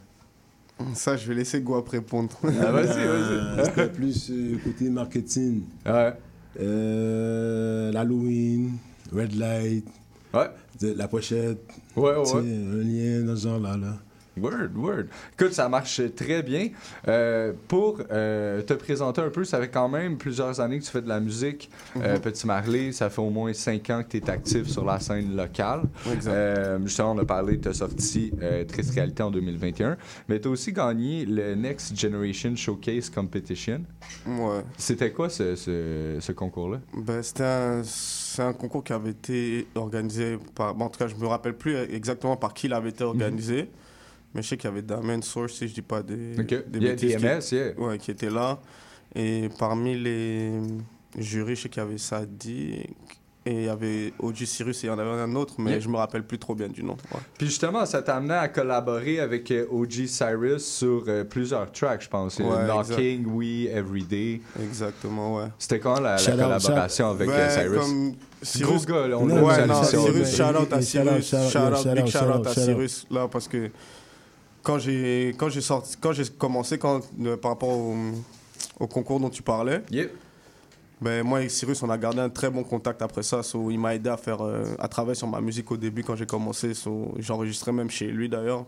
Ça, 0.95 1.17
je 1.17 1.27
vais 1.29 1.35
laisser 1.35 1.61
Guap 1.61 1.89
répondre. 1.89 2.37
Ah, 2.45 2.73
vas-y, 2.73 2.87
vas-y. 2.87 2.99
Euh, 2.99 3.65
C'était 3.65 3.89
plus 3.89 4.31
euh, 4.31 4.59
côté 4.65 4.89
marketing. 4.91 5.63
Ouais. 5.87 6.13
Euh, 6.61 7.91
L'Halloween, 7.93 8.73
Red 9.13 9.35
Light. 9.35 9.87
Ouais. 10.35 10.51
La 10.97 11.09
pochette. 11.09 11.63
Ouais, 11.97 12.17
ouais. 12.17 12.33
Un 12.35 12.83
lien 12.83 13.25
dans 13.25 13.37
ce 13.37 13.43
genre-là. 13.49 13.77
Là. 13.77 13.99
Word, 14.41 14.71
word. 14.77 15.05
Écoute, 15.39 15.53
ça 15.53 15.69
marche 15.69 16.01
très 16.17 16.43
bien. 16.43 16.69
Euh, 17.09 17.53
pour 17.69 17.99
euh, 18.11 18.63
te 18.63 18.73
présenter 18.75 19.21
un 19.21 19.29
peu, 19.31 19.45
ça 19.45 19.61
fait 19.61 19.69
quand 19.69 19.89
même 19.89 20.17
plusieurs 20.17 20.59
années 20.61 20.79
que 20.79 20.85
tu 20.85 20.91
fais 20.91 21.03
de 21.03 21.09
la 21.09 21.21
musique. 21.21 21.71
Euh, 21.97 22.15
Mhm. 22.17 22.21
Petit 22.21 22.47
Marley, 22.47 22.93
ça 22.93 23.11
fait 23.11 23.21
au 23.21 23.31
moins 23.31 23.53
cinq 23.53 23.91
ans 23.91 24.03
que 24.03 24.09
tu 24.09 24.17
es 24.19 24.31
actif 24.31 24.69
sur 24.69 24.85
la 24.85 24.99
scène 25.01 25.37
locale. 25.37 25.83
Exact. 26.13 26.79
Justement, 26.85 27.13
on 27.13 27.19
a 27.19 27.25
parlé, 27.25 27.59
tu 27.61 27.69
as 27.69 27.75
sorti 27.75 28.33
euh, 28.41 28.65
Triste 28.65 28.95
Réalité 28.95 29.23
en 29.23 29.31
2021, 29.31 29.97
mais 30.29 30.41
tu 30.41 30.49
as 30.49 30.51
aussi 30.51 30.73
gagné 30.73 31.25
le 31.27 31.55
Next 31.55 31.99
Generation 31.99 32.55
Showcase 32.57 33.11
Competition. 33.11 33.83
Ouais. 34.27 34.63
C'était 34.77 35.11
quoi 35.13 35.29
ce, 35.29 35.57
ce, 35.57 36.17
ce 36.21 36.33
concours-là? 36.33 36.81
Ben, 36.97 37.23
c'était 37.23 37.45
un, 37.45 37.83
c'est 37.85 38.43
un 38.43 38.53
concours 38.53 38.83
qui 38.85 38.93
avait 38.93 39.11
été 39.11 39.67
organisé 39.75 40.39
par. 40.55 40.75
bon, 40.75 40.87
en 40.87 40.89
tout 40.89 40.99
cas, 40.99 41.09
je 41.09 41.17
me 41.17 41.27
rappelle 41.27 41.55
plus 41.55 41.77
exactement 41.77 42.37
par 42.37 42.55
qui 42.55 42.67
il 42.67 42.73
avait 42.73 42.91
été 42.91 43.05
organisé. 43.05 43.69
Mais 44.35 44.43
je 44.43 44.49
sais 44.49 44.57
qu'il 44.57 44.69
y 44.71 44.73
avait 44.73 44.83
Damien 44.83 45.21
Source, 45.23 45.55
si 45.55 45.69
je 45.69 45.75
dis 45.75 45.83
pas 45.83 46.03
des. 46.03 46.39
Ok. 46.39 46.47
des 46.47 46.79
Il 46.79 46.83
y 46.85 46.87
a 46.89 46.91
bêtises, 46.93 47.17
DMS, 47.17 47.39
qui, 47.41 47.55
yeah. 47.57 47.79
ouais, 47.79 47.99
qui 47.99 48.11
était 48.11 48.31
là. 48.31 48.59
Et 49.15 49.49
parmi 49.59 49.95
les 49.99 50.53
jurys, 51.19 51.55
je 51.57 51.63
sais 51.63 51.69
qu'il 51.69 51.83
y 51.83 51.87
avait 51.87 51.99
Sadi. 51.99 52.77
Et 53.45 53.53
il 53.55 53.65
y 53.65 53.69
avait 53.69 54.13
OG 54.21 54.45
Cyrus 54.45 54.85
et 54.85 54.87
il 54.87 54.91
y 54.91 54.93
en 54.93 54.99
avait 55.01 55.21
un 55.21 55.35
autre, 55.35 55.55
mais 55.59 55.73
Yeah. 55.73 55.81
je 55.81 55.89
me 55.89 55.97
rappelle 55.97 56.23
plus 56.25 56.39
trop 56.39 56.55
bien 56.55 56.69
du 56.69 56.85
nom. 56.85 56.93
ouais. 57.13 57.21
Puis 57.37 57.49
justement, 57.49 57.85
ça 57.87 58.01
t'a 58.01 58.15
amené 58.19 58.35
à 58.35 58.47
collaborer 58.47 59.19
avec 59.19 59.51
euh, 59.51 59.67
OG 59.69 60.07
Cyrus 60.07 60.65
sur 60.65 61.03
euh, 61.09 61.25
plusieurs 61.25 61.73
tracks, 61.73 62.03
je 62.05 62.09
pense. 62.09 62.39
Ouais, 62.39 62.45
Knocking, 62.67 63.27
We, 63.27 63.67
Everyday. 63.67 64.41
Exactement, 64.63 65.39
ouais. 65.39 65.47
C'était 65.59 65.81
quand 65.81 65.95
la, 65.99 66.13
la 66.13 66.19
Shout 66.19 66.31
out, 66.31 66.37
collaboration 66.39 67.11
avec 67.11 67.29
euh, 67.31 67.37
Ben, 67.37 67.51
Cyrus? 67.51 67.79
comme 67.81 68.15
Cyrus, 68.43 68.87
Gros 68.87 68.95
gars, 68.95 69.17
on 69.19 69.29
ouais, 69.29 69.67
non. 69.67 69.83
Cyrus, 69.83 70.37
shout 70.37 70.43
out 70.61 70.73
à 70.73 70.81
Cyrus, 70.81 71.27
shout 71.29 71.37
out, 71.39 71.51
shout 71.51 71.59
yeah, 71.59 71.69
out, 71.73 71.77
shout 71.83 71.95
big 71.97 72.05
out, 72.05 72.11
shout 72.11 72.39
out 72.39 72.47
à. 72.47 72.55
Cyrus, 72.55 73.07
là, 73.11 73.27
parce 73.27 73.49
que 73.49 73.71
quand 74.63 74.79
j'ai 74.79 75.35
quand 75.39 75.49
j'ai 75.49 75.61
sorti, 75.61 75.97
quand 76.01 76.13
j'ai 76.13 76.25
commencé, 76.27 76.79
quand, 76.79 77.01
euh, 77.21 77.37
par 77.37 77.53
rapport 77.53 77.71
au, 77.71 77.95
au 78.81 78.87
concours 78.87 79.21
dont 79.21 79.31
tu 79.31 79.43
parlais, 79.43 79.83
ben, 81.01 81.25
moi 81.25 81.43
et 81.43 81.49
Cyrus, 81.49 81.83
on 81.83 81.91
a 81.91 81.99
gardé 81.99 82.21
un 82.21 82.29
très 82.31 82.49
bon 82.49 82.63
contact 82.63 83.03
après 83.03 83.25
ça. 83.25 83.43
So, 83.43 83.71
il 83.73 83.79
m'a 83.79 83.95
aidé 83.95 84.09
à 84.09 84.17
faire, 84.17 84.41
euh, 84.45 84.65
à 84.79 84.87
travailler 84.87 85.17
sur 85.17 85.27
ma 85.27 85.41
musique 85.41 85.71
au 85.73 85.77
début 85.77 86.05
quand 86.05 86.15
j'ai 86.15 86.27
commencé. 86.27 86.75
So, 86.75 87.13
J'enregistrais 87.19 87.73
même 87.73 87.91
chez 87.91 88.07
lui 88.07 88.29
d'ailleurs. 88.29 88.65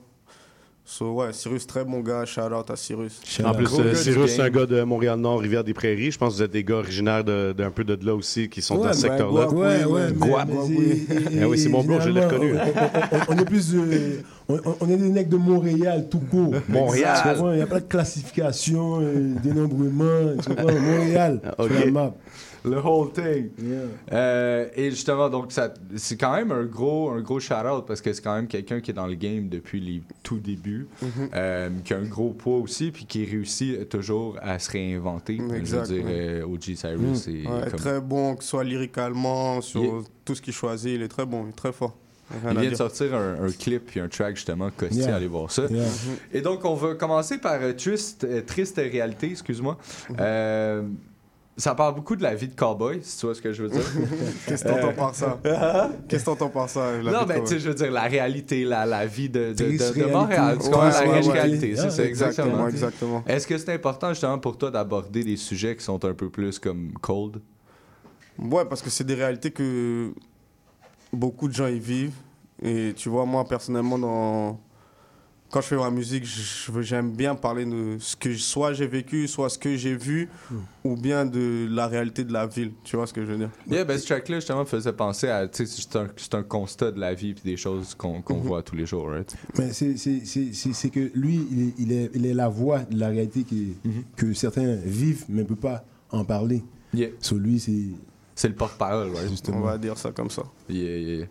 So, 0.86 1.12
ouais, 1.14 1.32
Cyrus, 1.32 1.66
très 1.66 1.82
bon 1.82 2.00
gars, 2.00 2.26
shout 2.26 2.42
out 2.42 2.70
à 2.70 2.76
Cyrus. 2.76 3.18
Shout 3.24 3.42
En 3.42 3.52
out. 3.52 3.56
plus, 3.56 3.68
euh, 3.80 3.94
Cyrus, 3.94 4.32
c'est 4.32 4.42
un 4.42 4.50
gars 4.50 4.66
de 4.66 4.82
Montréal-Nord, 4.82 5.40
Rivière-des-Prairies. 5.40 6.10
Je 6.10 6.18
pense 6.18 6.34
que 6.34 6.36
vous 6.38 6.42
êtes 6.42 6.50
des 6.50 6.62
gars 6.62 6.74
originaires 6.76 7.24
d'un 7.24 7.70
peu 7.74 7.84
de 7.84 7.98
là 8.04 8.14
aussi, 8.14 8.50
qui 8.50 8.60
sont 8.60 8.76
Ouais, 8.76 8.88
dans 8.88 8.92
ce 8.92 9.00
secteur-là. 9.00 9.48
Ouais, 9.48 9.84
ouais, 9.86 10.00
mais- 10.14 10.28
Guap. 10.28 10.48
c'est- 10.66 11.40
Ah 11.42 11.48
oui, 11.48 11.58
c'est 11.58 11.70
mon 11.70 11.82
bro, 11.82 11.98
je 12.00 12.10
l'ai 12.10 12.20
reconnu. 12.22 12.52
On, 12.54 13.16
on- 13.16 13.34
on 13.34 13.38
est 13.38 13.44
plus. 13.46 13.74
euh, 13.74 14.20
on, 14.46 14.60
on 14.82 14.90
est 14.90 14.96
des 14.98 15.08
mecs 15.08 15.30
de 15.30 15.38
Montréal, 15.38 16.06
tout 16.10 16.20
court. 16.20 16.52
Montréal. 16.68 17.34
Il 17.40 17.56
n'y 17.56 17.62
a 17.62 17.66
pas 17.66 17.80
de 17.80 17.86
classification, 17.86 19.00
euh, 19.00 19.34
dénombrement. 19.42 20.34
Montréal. 20.58 21.40
Ah, 21.46 21.54
ok. 21.64 21.70
sur 21.72 21.84
la 21.86 21.90
map. 21.90 22.14
Le 22.70 22.78
whole 22.78 23.12
thing. 23.12 23.50
Yeah. 23.62 23.80
Euh, 24.12 24.68
et 24.74 24.90
justement, 24.90 25.28
donc, 25.28 25.52
ça, 25.52 25.74
c'est 25.96 26.16
quand 26.16 26.34
même 26.34 26.50
un 26.50 26.64
gros, 26.64 27.10
un 27.10 27.20
gros 27.20 27.38
shout-out 27.40 27.84
parce 27.86 28.00
que 28.00 28.12
c'est 28.12 28.22
quand 28.22 28.34
même 28.34 28.46
quelqu'un 28.46 28.80
qui 28.80 28.90
est 28.90 28.94
dans 28.94 29.06
le 29.06 29.14
game 29.16 29.48
depuis 29.50 29.80
les 29.80 30.02
tout 30.22 30.38
débuts, 30.38 30.88
Mhm. 31.02 31.28
euh, 31.34 31.68
qui 31.84 31.92
a 31.92 31.98
un 31.98 32.04
gros 32.04 32.30
poids 32.30 32.56
aussi, 32.56 32.90
puis 32.90 33.04
qui 33.04 33.24
réussit 33.26 33.88
toujours 33.88 34.38
à 34.40 34.58
se 34.58 34.70
réinventer. 34.70 35.38
Exact, 35.54 35.86
Je 35.88 35.92
veux 35.94 35.98
dire, 36.00 36.06
ouais. 36.06 36.12
euh, 36.40 36.46
OG 36.46 36.74
Cyrus, 36.74 37.26
Ouais, 37.26 37.42
comme- 37.44 37.78
Très 37.78 38.00
bon, 38.00 38.34
que 38.36 38.42
ce 38.42 38.50
soit 38.50 38.64
lyricalement, 38.64 39.60
sur 39.60 40.02
tout 40.24 40.34
ce 40.34 40.40
qu'il 40.40 40.54
choisit, 40.54 40.92
il 40.94 41.02
est 41.02 41.08
très 41.08 41.26
bon, 41.26 41.44
il 41.44 41.50
est 41.50 41.52
très 41.56 41.72
fort. 41.72 41.96
Il 42.50 42.58
vient 42.58 42.70
de 42.70 42.74
sortir 42.76 43.14
un, 43.14 43.44
un 43.44 43.50
clip 43.50 43.84
puis 43.84 44.00
un 44.00 44.08
track 44.08 44.36
justement, 44.36 44.70
Costi, 44.74 45.00
Yeah. 45.00 45.16
allez 45.16 45.26
voir 45.26 45.50
ça. 45.50 45.66
Yeah. 45.68 45.84
Et 46.32 46.40
donc, 46.40 46.64
on 46.64 46.74
va 46.74 46.94
commencer 46.94 47.36
par 47.36 47.58
euh, 47.60 47.74
Triste, 47.74 48.24
euh, 48.24 48.40
Triste 48.40 48.76
Réalité, 48.78 49.32
excuse-moi. 49.32 49.76
Euh, 50.18 50.82
ça 51.56 51.74
parle 51.74 51.94
beaucoup 51.94 52.16
de 52.16 52.22
la 52.22 52.34
vie 52.34 52.48
de 52.48 52.54
cowboy, 52.54 52.98
si 53.02 53.18
tu 53.18 53.26
vois 53.26 53.34
ce 53.34 53.40
que 53.42 53.52
je 53.52 53.62
veux 53.62 53.68
dire. 53.68 53.82
Qu'est-ce 54.46 54.64
que 54.64 54.68
t'entends 54.70 54.88
Euh, 54.88 54.92
par 54.92 55.14
ça 55.14 55.38
Qu'est-ce 56.08 56.22
que 56.24 56.30
t'entends 56.30 56.48
par 56.48 56.68
ça 56.68 57.00
la 57.02 57.12
non, 57.12 57.18
mais 57.28 57.40
tu 57.42 57.46
sais, 57.46 57.58
je 57.60 57.68
veux 57.68 57.74
dire, 57.74 57.90
la 57.92 58.02
réalité, 58.02 58.64
la, 58.64 58.84
la 58.86 59.06
vie 59.06 59.28
de, 59.28 59.52
de, 59.52 59.64
de- 59.64 60.00
de. 60.00 60.04
Montréal. 60.06 60.56
Tu 60.58 60.64
Ouais, 60.66 60.70
comprends, 60.72 60.88
la 60.88 60.98
riche 61.00 61.26
ouais. 61.26 61.32
réalité, 61.32 61.76
c'est 61.76 61.90
ça. 61.90 62.04
Exactement, 62.04 62.68
exactement. 62.68 63.22
Est-ce 63.26 63.46
que 63.46 63.56
c'est 63.56 63.72
important 63.72 64.08
justement 64.10 64.38
pour 64.38 64.58
toi 64.58 64.70
d'aborder 64.70 65.22
des 65.22 65.36
sujets 65.36 65.76
qui 65.76 65.84
sont 65.84 66.04
un 66.04 66.14
peu 66.14 66.28
plus 66.28 66.58
comme 66.58 66.92
cold? 67.00 67.40
Ouais, 68.38 68.64
parce 68.64 68.82
que 68.82 68.90
c'est 68.90 69.04
des 69.04 69.14
réalités 69.14 69.52
que 69.52 70.12
beaucoup 71.12 71.46
de 71.48 71.54
gens 71.54 71.68
y 71.68 71.78
vivent. 71.78 72.16
Et 72.62 72.92
tu 72.96 73.08
vois, 73.08 73.24
moi, 73.26 73.44
personnellement, 73.46 73.98
dans... 73.98 74.58
quand 75.54 75.60
je 75.60 75.68
fais 75.68 75.76
ma 75.76 75.88
musique, 75.88 76.24
j'aime 76.80 77.12
bien 77.12 77.36
parler 77.36 77.64
de 77.64 77.96
ce 78.00 78.16
que 78.16 78.34
soit 78.34 78.72
j'ai 78.72 78.88
vécu, 78.88 79.28
soit 79.28 79.48
ce 79.48 79.56
que 79.56 79.76
j'ai 79.76 79.94
vu, 79.94 80.28
ou 80.82 80.96
bien 80.96 81.24
de 81.24 81.68
la 81.70 81.86
réalité 81.86 82.24
de 82.24 82.32
la 82.32 82.48
ville. 82.48 82.72
Tu 82.82 82.96
vois 82.96 83.06
ce 83.06 83.12
que 83.12 83.24
je 83.24 83.30
veux 83.30 83.36
dire? 83.38 83.50
Yeah, 83.70 83.84
ben 83.84 83.96
ce 83.96 84.04
track-là, 84.04 84.38
justement, 84.38 84.62
me 84.62 84.64
faisait 84.64 84.92
penser 84.92 85.28
à, 85.28 85.46
tu 85.46 85.64
sais, 85.64 85.82
c'est 86.16 86.34
un, 86.34 86.42
constat 86.42 86.90
de 86.90 86.98
la 86.98 87.14
vie 87.14 87.34
puis 87.34 87.44
des 87.44 87.56
choses 87.56 87.94
qu'on 87.94 88.18
Mhm. 88.18 88.40
voit 88.42 88.64
tous 88.64 88.74
les 88.74 88.84
jours, 88.84 89.08
right? 89.10 89.32
Mais 89.56 89.72
c'est- 89.72 90.90
que 90.90 91.10
lui, 91.14 91.46
il 91.52 91.62
est, 91.68 91.74
il, 91.78 91.92
est, 91.92 92.10
il 92.14 92.26
est 92.26 92.34
la 92.34 92.48
voix 92.48 92.80
de 92.80 92.98
la 92.98 93.10
réalité 93.10 93.44
qui, 93.44 93.74
que 94.16 94.32
certains 94.34 94.74
vivent, 94.74 95.24
mais 95.28 95.42
ne 95.42 95.46
peuvent 95.46 95.56
pas 95.56 95.84
en 96.10 96.24
parler. 96.24 96.64
Yeah. 96.92 97.10
Sur 97.20 97.36
lui, 97.36 97.60
c'est. 97.60 97.90
C'est 98.34 98.48
le 98.48 98.54
porte-parole, 98.54 99.10
right? 99.10 99.26
On 99.26 99.28
Justement. 99.30 99.60
va 99.60 99.78
dire 99.78 99.96
ça 99.96 100.10
comme 100.10 100.30
ça. 100.30 100.42
Yeah, 100.68 100.96
yeah. 100.98 101.26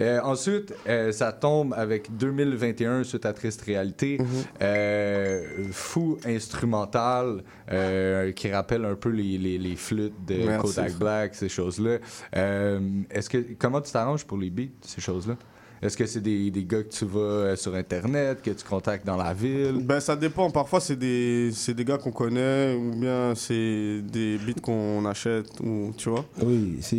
Euh, 0.00 0.20
ensuite, 0.22 0.74
euh, 0.88 1.12
ça 1.12 1.32
tombe 1.32 1.74
avec 1.74 2.16
2021 2.16 3.04
suite 3.04 3.24
à 3.24 3.32
Triste 3.32 3.62
Réalité. 3.62 4.18
Mhm. 4.18 4.26
Euh, 4.62 5.42
fou 5.70 6.18
instrumental 6.24 7.42
qui 8.34 8.50
rappelle 8.52 8.84
un 8.84 8.96
peu 8.96 9.10
les, 9.10 9.38
les, 9.38 9.58
les 9.58 9.76
flûtes 9.76 10.24
de 10.26 10.46
Merci, 10.46 10.74
Kodak. 10.74 10.94
Black, 10.94 11.34
ces 11.36 11.48
choses-là. 11.48 11.98
Est-ce 12.32 13.28
que 13.28 13.38
comment 13.58 13.80
tu 13.80 13.92
t'arranges 13.92 14.24
pour 14.24 14.38
les 14.38 14.50
beats, 14.50 14.72
ces 14.82 15.00
choses-là? 15.00 15.36
Est-ce 15.82 15.96
que 15.96 16.04
c'est 16.04 16.20
des, 16.20 16.50
des 16.50 16.64
gars 16.64 16.82
que 16.82 16.90
tu 16.90 17.06
vas 17.06 17.20
euh, 17.20 17.56
sur 17.56 17.74
Internet, 17.74 18.42
que 18.42 18.50
tu 18.50 18.64
contactes 18.64 19.06
dans 19.06 19.16
la 19.16 19.32
ville? 19.32 19.82
Ben, 19.82 19.98
ça 19.98 20.14
dépend. 20.14 20.50
Parfois, 20.50 20.80
c'est 20.80 20.96
des, 20.96 21.50
c'est 21.52 21.72
des 21.72 21.86
gars 21.86 21.96
qu'on 21.96 22.12
connaît, 22.12 22.74
ou 22.74 22.94
bien 22.94 23.34
c'est 23.34 24.02
des 24.02 24.36
beats 24.38 24.60
qu'on 24.60 25.06
achète, 25.06 25.58
ou 25.60 25.92
tu 25.96 26.10
vois. 26.10 26.26
Oui, 26.42 26.76
c'est. 26.80 26.98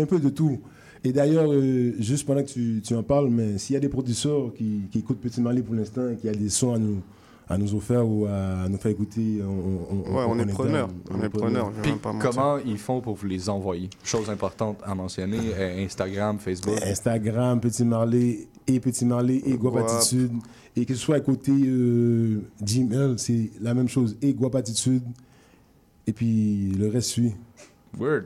Un 0.00 0.06
peu 0.06 0.18
de 0.18 0.30
tout. 0.30 0.60
Et 1.04 1.12
d'ailleurs, 1.12 1.52
euh, 1.52 1.92
juste 2.00 2.26
pendant 2.26 2.42
que 2.42 2.48
tu, 2.48 2.80
tu 2.84 2.94
en 2.94 3.02
parles, 3.02 3.28
mais 3.30 3.58
s'il 3.58 3.74
y 3.74 3.76
a 3.76 3.80
des 3.80 3.88
producteurs 3.88 4.52
qui, 4.56 4.82
qui 4.90 5.00
écoutent 5.00 5.20
Petit 5.20 5.40
Marley 5.40 5.62
pour 5.62 5.74
l'instant 5.74 6.10
et 6.10 6.16
qui 6.16 6.28
a 6.28 6.32
des 6.32 6.48
sons 6.48 6.74
à 6.74 6.78
nous, 6.78 7.00
à 7.48 7.58
nous 7.58 7.74
offrir 7.74 8.06
ou 8.06 8.26
à 8.26 8.68
nous 8.68 8.78
faire 8.78 8.90
écouter, 8.92 9.40
on, 9.42 10.10
on, 10.10 10.14
Ouais, 10.16 10.24
on 10.28 10.38
est 10.38 10.46
preneur. 10.46 10.88
On 11.10 11.22
est 11.22 11.28
preneur. 11.28 11.72
comment 12.20 12.58
ils 12.58 12.78
font 12.78 13.00
pour 13.00 13.14
vous 13.14 13.26
les 13.26 13.48
envoyer? 13.48 13.90
Chose 14.04 14.30
importante 14.30 14.78
à 14.84 14.94
mentionner, 14.94 15.38
euh, 15.54 15.84
Instagram, 15.84 16.38
Facebook. 16.38 16.74
Instagram, 16.82 17.60
Petit 17.60 17.84
Marley 17.84 18.48
et 18.66 18.80
Petit 18.80 19.04
Marley 19.04 19.42
et 19.44 19.56
Guap 19.56 19.74
Guap. 19.74 19.88
Attitude. 19.90 20.32
Et 20.76 20.86
que 20.86 20.94
ce 20.94 21.00
soit 21.00 21.16
à 21.16 21.20
côté 21.20 21.52
euh, 21.52 22.40
Gmail, 22.62 23.14
c'est 23.18 23.50
la 23.60 23.74
même 23.74 23.88
chose. 23.88 24.16
Et 24.22 24.32
Guap 24.32 24.54
Attitude. 24.54 25.02
Et 26.06 26.12
puis 26.12 26.72
le 26.78 26.88
reste 26.88 27.10
suit. 27.10 27.32
Word. 27.98 28.22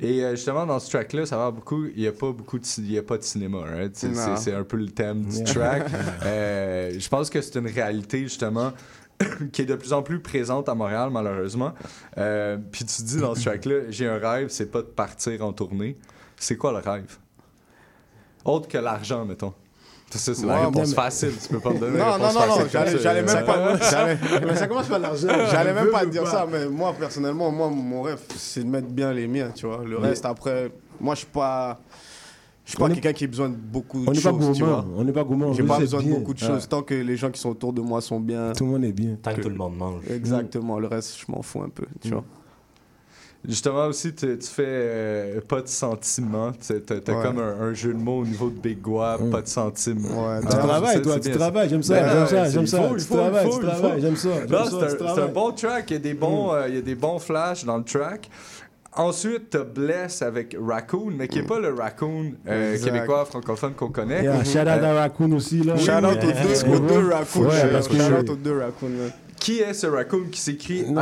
Et 0.00 0.24
euh, 0.24 0.30
justement, 0.32 0.66
dans 0.66 0.78
ce 0.78 0.90
track-là, 0.90 1.26
ça 1.26 1.36
va 1.36 1.50
beaucoup. 1.50 1.86
Il 1.86 2.00
n'y 2.00 2.06
a 2.06 2.12
pas 2.12 2.32
beaucoup 2.32 2.58
de, 2.58 2.64
il 2.78 2.92
y 2.92 2.98
a 2.98 3.02
pas 3.02 3.18
de 3.18 3.22
cinéma, 3.22 3.58
right? 3.60 3.94
C'est, 3.96 4.52
un 4.54 4.64
peu 4.64 4.76
le 4.76 4.88
thème 4.88 5.22
du 5.24 5.36
Yeah. 5.36 5.44
track. 5.44 5.86
Euh, 6.24 6.92
je 6.98 7.08
pense 7.08 7.30
que 7.30 7.40
c'est 7.40 7.58
une 7.58 7.66
réalité, 7.66 8.22
justement, 8.22 8.72
qui 9.52 9.62
est 9.62 9.66
de 9.66 9.74
plus 9.74 9.92
en 9.92 10.02
plus 10.02 10.20
présente 10.20 10.68
à 10.68 10.74
Montréal, 10.74 11.10
malheureusement. 11.12 11.72
Euh, 12.18 12.56
Puis 12.72 12.84
tu 12.84 13.02
dis 13.02 13.18
dans 13.18 13.34
ce 13.34 13.42
track-là, 13.44 13.82
j'ai 13.90 14.06
un 14.06 14.18
rêve, 14.18 14.48
c'est 14.48 14.70
pas 14.70 14.82
de 14.82 14.86
partir 14.88 15.44
en 15.44 15.52
tournée. 15.52 15.96
C'est 16.36 16.56
quoi 16.56 16.72
le 16.72 16.78
rêve? 16.78 17.18
Autre 18.44 18.68
que 18.68 18.78
l'argent, 18.78 19.24
mettons. 19.24 19.54
Ça, 20.10 20.34
c'est 20.34 20.42
Ouais, 20.42 20.48
la 20.48 20.66
réponse 20.66 20.88
mais- 20.88 20.94
facile. 20.94 21.32
Tu 21.40 21.48
peux 21.48 21.60
pas 21.60 21.70
me 21.70 21.78
donner 21.78 21.98
Non, 21.98 22.18
non, 22.18 22.32
non, 22.32 22.46
non, 22.48 22.66
j'allais 23.00 23.22
même 23.22 23.44
pas. 23.44 23.76
Mais 24.46 24.56
ça 24.56 24.66
commence 24.66 24.88
par 24.88 24.98
l'argent. 24.98 25.28
J'allais 25.50 25.72
même 25.72 25.90
pas 25.90 26.04
dire 26.06 26.26
ça, 26.26 26.46
mais 26.50 26.66
moi, 26.68 26.92
personnellement, 26.98 27.50
moi, 27.52 27.68
mon 27.70 28.02
rêve, 28.02 28.20
c'est 28.36 28.64
de 28.64 28.68
mettre 28.68 28.88
bien 28.88 29.12
les 29.12 29.28
miens, 29.28 29.50
tu 29.54 29.66
vois. 29.66 29.84
Le 29.84 29.98
Mais- 30.00 30.08
reste, 30.08 30.24
après, 30.26 30.72
moi, 31.00 31.14
je 31.14 31.20
suis 31.20 31.28
pas. 31.28 31.80
Je 32.64 32.72
suis 32.72 32.78
pas 32.78 32.88
quelqu'un 32.88 33.12
qui 33.12 33.24
a 33.24 33.26
besoin 33.26 33.48
de 33.48 33.56
beaucoup 33.56 33.98
de 34.04 34.08
On 34.08 34.12
n'est 34.12 34.20
pas 34.20 34.30
choses, 34.30 34.56
tu 34.56 34.62
gourmand. 34.62 34.82
vois. 34.82 34.86
On 34.96 35.02
n'est 35.04 35.12
pas 35.12 35.24
gourmand. 35.24 35.52
J'ai 35.54 35.62
pas 35.64 35.78
besoin 35.78 36.02
de 36.02 36.08
beaucoup 36.08 36.34
de 36.34 36.38
choses. 36.38 36.68
Tant 36.68 36.82
que 36.82 36.94
les 36.94 37.16
gens 37.16 37.30
qui 37.30 37.40
sont 37.40 37.50
autour 37.50 37.72
de 37.72 37.80
moi 37.80 38.00
sont 38.00 38.20
bien. 38.20 38.52
Tout 38.52 38.64
le 38.64 38.70
monde 38.70 38.84
est 38.84 38.92
bien. 38.92 39.16
Tant 39.20 39.34
que 39.34 39.40
tout 39.40 39.48
le 39.48 39.54
monde 39.56 39.76
mange. 39.76 40.02
Exactement. 40.10 40.78
Le 40.78 40.86
reste, 40.88 41.18
je 41.26 41.32
m'en 41.32 41.42
fous 41.42 41.62
un 41.62 41.68
peu, 41.68 41.84
tu 42.00 42.10
vois. 42.10 42.24
Justement 43.48 43.86
aussi, 43.86 44.12
tu, 44.14 44.36
tu 44.38 44.46
fais 44.46 44.64
euh, 44.66 45.40
pas 45.40 45.62
de 45.62 45.66
sentiments. 45.68 46.52
Tu 46.52 46.74
Ouais. 46.74 47.00
comme 47.22 47.38
un, 47.38 47.68
un 47.68 47.72
jeu 47.72 47.94
de 47.94 47.98
mots 47.98 48.18
au 48.20 48.26
niveau 48.26 48.50
de 48.50 48.58
Big 48.58 48.80
Guap, 48.82 49.30
pas 49.30 49.40
de 49.40 49.48
sentiments. 49.48 50.28
Ouais, 50.28 50.40
Tu 50.42 50.46
travailles, 50.48 51.00
toi, 51.00 51.18
tu 51.18 51.30
travailles, 51.30 51.68
j'aime 51.70 51.82
ça, 51.82 51.94
j'aime 52.06 52.26
ça, 52.26 52.50
j'aime 52.50 52.66
ça. 52.66 52.78
Tu 52.98 53.04
travailles, 53.06 53.48
tu 53.50 53.58
travailles, 53.66 54.00
j'aime 54.02 54.16
ça, 54.16 54.28
c'est 55.14 55.20
un- 55.22 55.26
bon 55.28 55.52
track. 55.52 55.84
Il 55.90 55.92
y 55.94 55.96
a 55.96 55.98
des 56.00 56.12
bons, 56.14 56.52
euh, 56.52 56.68
il 56.68 56.74
y 56.74 56.78
a 56.78 56.82
des 56.82 56.94
bons 56.94 57.18
flashs 57.18 57.64
dans 57.64 57.78
le 57.78 57.84
track. 57.84 58.28
Ensuite, 58.94 59.50
t'as 59.50 59.62
Bless 59.64 60.20
avec 60.20 60.54
Raccoon, 60.60 61.12
mais 61.16 61.28
qui 61.28 61.38
est 61.38 61.44
pas 61.46 61.60
le 61.60 61.72
Raccoon 61.72 62.32
euh, 62.48 62.76
québécois 62.76 63.24
francophone 63.24 63.72
qu'on 63.72 63.88
connaît. 63.90 64.24
Yeah, 64.24 64.44
shout 64.44 64.58
out 64.58 64.66
Euh, 64.66 64.84
à 64.96 65.00
Raccoon 65.02 65.32
aussi, 65.32 65.62
là. 65.62 65.76
Shout 65.78 65.92
out 65.92 66.18
aux 66.18 66.78
deux, 66.80 67.08
raccoons. 67.08 67.44
Ouais, 67.46 67.60
shout 67.60 67.68
parce 67.72 67.88
que 67.88 68.20
out 68.20 68.28
aux 68.30 68.34
deux 68.36 68.58
raccoons. 68.58 68.88
Qui 69.38 69.60
est 69.60 69.72
ce 69.72 69.86
Raccoon 69.86 70.24
qui 70.30 70.40
s'écrit 70.40 70.90
Non. 70.90 71.00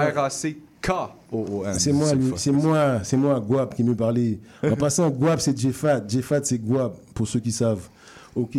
R-A-C-K-O-O-N? 0.88 1.74
C'est 1.78 1.92
moi, 1.92 2.06
cette 2.08 2.18
lui, 2.18 2.28
fois. 2.28 2.38
c'est 2.38 2.52
moi, 2.52 3.00
c'est 3.04 3.16
moi, 3.16 3.40
Guap, 3.40 3.74
qui 3.74 3.84
me 3.84 3.94
parlait. 3.94 4.38
En 4.62 4.76
passant, 4.76 5.10
Guap, 5.10 5.40
c'est 5.40 5.58
Jeffat. 5.58 6.06
Jeffat, 6.08 6.44
c'est 6.44 6.58
Guap, 6.58 6.96
pour 7.14 7.26
ceux 7.28 7.40
qui 7.40 7.52
savent. 7.52 7.88
Ok. 8.34 8.56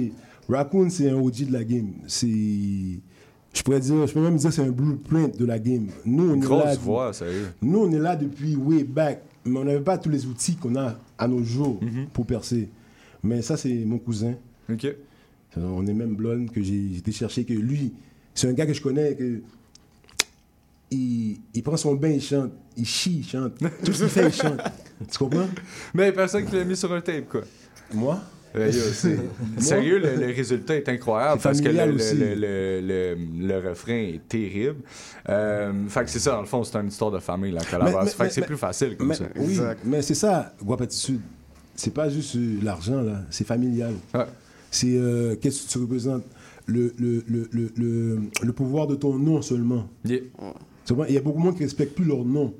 Raccoon, 0.48 0.90
c'est 0.90 1.10
un 1.10 1.16
OG 1.16 1.46
de 1.48 1.54
la 1.54 1.64
game. 1.64 1.92
C'est. 2.08 2.28
Je 2.28 3.64
pourrais 3.64 3.80
dire, 3.80 4.06
je 4.06 4.14
peux 4.14 4.22
même 4.22 4.36
dire, 4.38 4.54
c'est 4.54 4.62
un 4.62 4.70
blueprint 4.72 5.38
de 5.38 5.46
la 5.46 5.58
game. 5.60 5.88
Nous, 6.06 6.32
on 6.32 6.36
est 6.36 6.40
Grosse 6.40 6.64
là. 6.66 6.76
voix, 6.76 7.14
sérieux. 7.14 7.48
Nous, 7.62 7.80
on 7.80 7.92
est 7.92 8.00
là 8.00 8.16
depuis 8.16 8.56
way 8.56 8.84
back, 8.84 9.22
mais 9.46 9.60
on 9.60 9.64
n'avait 9.64 9.80
pas 9.80 9.98
tous 9.98 10.10
les 10.10 10.26
outils 10.28 10.56
qu'on 10.56 10.76
a 10.76 10.96
à 11.18 11.28
nos 11.28 11.44
jours 11.44 11.80
pour 12.14 12.26
percer. 12.26 12.70
Mais 13.24 13.42
ça, 13.42 13.58
c'est 13.58 13.74
mon 13.86 13.98
cousin. 13.98 14.36
OK. 14.72 14.88
On 15.58 15.86
est 15.88 15.94
même 15.94 16.16
blonde 16.16 16.52
que 16.52 16.62
j'ai 16.62 16.90
j'ai 16.92 17.00
été 17.00 17.12
chercher 17.12 17.44
que 17.44 17.54
lui, 17.54 17.92
c'est 18.36 18.48
un 18.48 18.54
gars 18.54 18.68
que 18.68 18.74
je 18.74 18.82
connais 18.82 19.16
que 19.16 19.42
il, 20.92 21.40
il 21.54 21.64
prend 21.64 21.78
son 21.78 21.94
bain, 21.96 22.10
il 22.10 22.22
chante, 22.22 22.52
il 22.78 22.86
chie, 22.86 23.20
il 23.20 23.26
chante. 23.28 23.54
Tout 23.84 23.94
ce 23.94 24.00
qu'il 24.04 24.10
fait, 24.10 24.28
il 24.28 24.34
chante. 24.34 24.60
Tu 25.12 25.18
comprends? 25.18 25.48
Mais 25.94 26.12
personne 26.12 26.46
qui 26.46 26.56
l'a 26.56 26.64
mis 26.64 26.76
sur 26.76 26.92
un 26.94 27.02
tape, 27.02 27.28
quoi. 27.30 27.42
Moi? 27.94 28.20
Euh, 28.56 28.72
Sérieux, 29.60 30.00
le, 30.00 30.16
le 30.16 30.34
résultat 30.34 30.76
est 30.76 30.90
incroyable 30.90 31.40
parce 31.42 31.62
que 31.62 31.68
le, 31.70 31.74
le, 31.74 31.92
le, 31.92 32.36
le, 32.36 32.82
le- 32.82 33.48
le 33.48 33.70
refrain 33.70 33.94
est 33.94 34.28
terrible. 34.28 34.78
Euh, 35.30 35.72
fait 35.88 36.04
que 36.06 36.10
c'est 36.10 36.18
ça, 36.20 36.32
dans 36.32 36.42
le 36.42 36.48
fond, 36.48 36.64
c'est 36.64 36.76
une 36.78 36.88
histoire 36.88 37.12
de 37.12 37.20
famille, 37.20 37.52
la 37.52 37.64
collaboration. 37.64 38.02
mais- 38.06 38.10
fait 38.10 38.28
que 38.30 38.34
c'est 38.34 38.42
mais- 38.42 38.48
plus 38.48 38.58
facile 38.58 38.98
comme 38.98 39.08
mais, 39.10 39.16
ça. 39.16 39.26
Oui, 39.36 39.60
mais 39.86 40.02
c'est 40.02 40.16
ça, 40.16 40.54
Guapatitude. 40.64 41.22
C'est 41.76 41.94
pas 41.94 42.10
juste 42.10 42.36
euh, 42.36 42.58
l'argent, 42.64 43.02
là. 43.02 43.22
C'est 43.30 43.46
familial. 43.46 43.94
C'est 44.72 44.96
euh, 44.98 45.36
qu'est-ce 45.36 45.66
que 45.68 45.72
tu 45.72 45.78
représentes? 45.78 46.24
Le, 46.66 46.94
le, 47.00 47.24
le, 47.28 47.50
le, 47.52 47.72
le, 47.78 48.20
le 48.44 48.54
pouvoir 48.54 48.86
de 48.88 48.96
ton 48.96 49.18
nom 49.18 49.42
seulement. 49.42 49.88
Yeah. 50.06 50.22
Tu 50.90 50.96
vois, 50.96 51.06
Il 51.08 51.14
y 51.14 51.18
a 51.20 51.22
beaucoup 51.22 51.38
de 51.38 51.44
monde 51.44 51.54
qui 51.54 51.60
ne 51.62 51.68
respecte 51.68 51.94
plus 51.94 52.04
leur 52.06 52.26
nom. 52.26 52.52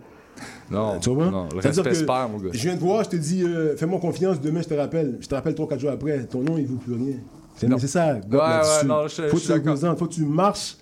Non, 0.70 1.00
Tu 1.00 1.10
vois? 1.10 1.32
non, 1.32 1.50
le 1.52 1.58
respect 1.62 1.82
que 1.90 1.96
se 1.96 2.04
perd, 2.04 2.32
mon 2.32 2.38
gars. 2.38 2.50
Je 2.54 2.60
viens 2.62 2.76
te 2.76 2.80
voir, 2.82 3.04
je 3.04 3.10
te 3.10 3.16
dis, 3.16 3.44
euh, 3.44 3.76
fais-moi 3.76 4.00
confiance, 4.00 4.40
demain 4.40 4.62
je 4.62 4.68
te 4.68 4.76
rappelle. 4.76 5.18
Je 5.20 5.28
te 5.28 5.34
rappelle 5.34 5.56
3-4 5.56 5.80
jours 5.80 5.90
après, 5.90 6.26
ton 6.28 6.42
nom 6.44 6.56
il 6.56 6.66
ne 6.66 6.68
vaut 6.68 6.76
plus 6.76 6.94
rien. 6.94 7.16
C'est 7.56 7.68
Non. 7.68 7.80
c'est 7.80 7.88
ça. 7.88 8.14
Ouais, 8.14 8.38
ouais, 8.38 8.84
non, 8.86 9.08
je- 9.08 9.24
je 9.24 9.28
faut 9.30 9.38
suis 9.38 9.48
que 9.52 9.70
tu 9.72 9.98
faut 9.98 10.06
que 10.06 10.14
tu 10.14 10.26
marches 10.26 10.78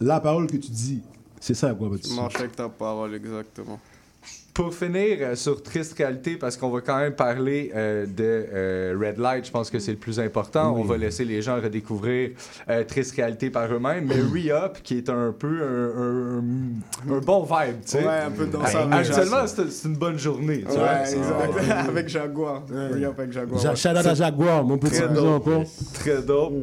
la 0.00 0.20
parole 0.20 0.46
que 0.46 0.56
tu 0.56 0.70
dis. 0.70 1.02
C'est 1.38 1.52
ça, 1.52 1.74
quoi. 1.74 1.90
Tu 2.02 2.14
marches 2.14 2.36
avec 2.36 2.56
ta 2.56 2.70
parole, 2.70 3.14
exactement. 3.14 3.78
Pour 4.56 4.72
finir 4.74 5.18
euh, 5.20 5.34
sur 5.34 5.62
Triste 5.62 5.94
Réalité, 5.98 6.36
parce 6.36 6.56
qu'on 6.56 6.70
va 6.70 6.80
quand 6.80 6.96
même 6.98 7.12
parler 7.14 7.70
euh, 7.74 8.06
de 8.06 8.14
euh, 8.54 8.96
Red 8.98 9.18
Light, 9.18 9.44
je 9.44 9.50
pense 9.50 9.68
que 9.68 9.78
c'est 9.78 9.90
le 9.90 9.98
plus 9.98 10.18
important. 10.18 10.72
Oui. 10.74 10.80
On 10.82 10.84
va 10.84 10.96
laisser 10.96 11.26
les 11.26 11.42
gens 11.42 11.56
redécouvrir 11.60 12.30
euh, 12.70 12.82
Triste 12.84 13.14
Réalité 13.16 13.50
par 13.50 13.70
eux-mêmes. 13.70 14.06
Mais 14.06 14.14
Re-Up, 14.14 14.78
qui 14.82 14.96
est 14.96 15.10
un 15.10 15.34
peu 15.38 15.60
un, 15.62 16.38
un- 17.10 17.14
un 17.16 17.18
bon 17.18 17.42
vibe, 17.42 17.82
tu 17.84 17.90
sais. 17.92 17.98
Ouais, 18.06 18.20
un 18.26 18.30
peu 18.30 18.46
dans 18.46 18.64
ça. 18.64 18.88
Actuellement, 18.90 19.46
c'est 19.46 19.84
une 19.88 19.96
bonne 19.96 20.18
journée. 20.18 20.60
tu 20.62 20.68
Ouais, 20.68 20.78
vois. 20.78 21.00
exact. 21.02 21.88
avec 21.90 22.08
Jaguar. 22.08 22.62
Re-up 22.66 23.14
avec 23.18 23.32
Jaguar. 23.32 23.60
Ja- 23.60 23.70
ouais. 23.70 23.76
shout 23.76 23.88
out 23.90 24.06
à 24.06 24.14
Jaguar, 24.14 24.64
mon 24.64 24.78
petit 24.78 24.96
Très 24.96 25.08
cousin 25.08 25.20
dope. 25.22 25.46
encore. 25.46 25.64
Très 25.92 26.22
dope. 26.22 26.54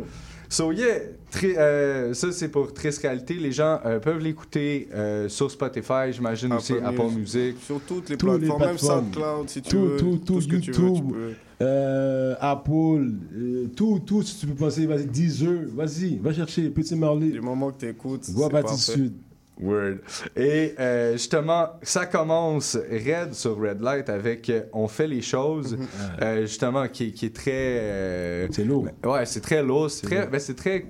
So 0.50 0.72
yeah, 0.72 0.88
tri- 1.34 1.56
euh, 1.58 2.14
ça 2.14 2.32
c'est 2.32 2.48
pour 2.50 2.74
Triste 2.74 3.02
Réalité. 3.02 3.34
Les 3.34 3.52
gens 3.52 3.80
euh, 3.86 4.00
peuvent 4.00 4.20
l'écouter 4.20 4.88
euh, 4.94 5.28
sur 5.30 5.50
Spotify, 5.52 6.12
j'imagine 6.12 6.54
aussi 6.54 6.74
Apple 6.74 6.86
Apple 7.02 7.12
Music. 7.18 7.56
Sur 7.66 7.80
toutes 7.82 8.10
les 8.10 8.18
Tous 8.18 8.28
les 8.28 8.38
plateformes, 8.48 8.62
même 8.62 8.70
plateformes. 8.78 9.06
SoundCloud, 9.14 9.50
si 9.50 9.62
tu 9.62 9.70
tout, 9.70 9.80
veux. 9.82 9.98
tout, 9.98 10.18
tout, 10.26 10.42
ce 10.42 10.48
que 10.48 10.56
tu 10.58 10.72
veux, 10.72 10.76
tu 10.78 10.82
YouTube, 10.82 11.12
peux. 11.14 11.34
euh, 11.66 12.36
Apple, 12.40 13.12
euh, 13.36 13.68
tout, 13.76 14.00
tout, 14.06 14.22
si 14.24 14.38
tu 14.40 14.48
peux 14.48 14.56
penser, 14.56 14.86
vas-y, 14.86 15.06
Deezer, 15.06 15.62
vas-y, 15.76 16.18
va 16.18 16.34
chercher, 16.34 16.70
Petit 16.70 16.96
Marley. 16.96 17.30
Du 17.32 17.42
moment 17.42 17.72
que 17.72 17.80
tu 17.80 17.90
écoutes, 17.90 18.30
Guapatitude. 18.32 19.14
Word. 19.62 19.98
Et 20.36 20.74
euh, 20.80 21.12
justement, 21.14 21.68
ça 21.84 22.08
commence 22.08 22.76
Red 22.76 23.36
sur 23.36 23.56
Red 23.56 23.82
Light 23.82 24.10
avec 24.10 24.50
euh, 24.50 24.64
On 24.74 24.88
fait 24.88 25.08
les 25.08 25.22
choses, 25.22 25.78
euh, 26.24 26.42
justement, 26.42 26.88
qui, 26.88 27.12
qui 27.14 27.28
est 27.28 27.36
très. 27.36 27.52
euh, 27.54 28.48
c'est 28.52 28.66
lourd. 28.66 28.88
Ouais, 29.06 29.28
c'est 29.28 29.42
très 29.42 29.62
lourd. 29.62 29.92
C'est 29.92 30.08
très, 30.08 30.26
ben, 30.26 30.40
c'est 30.40 30.56
très 30.56 30.86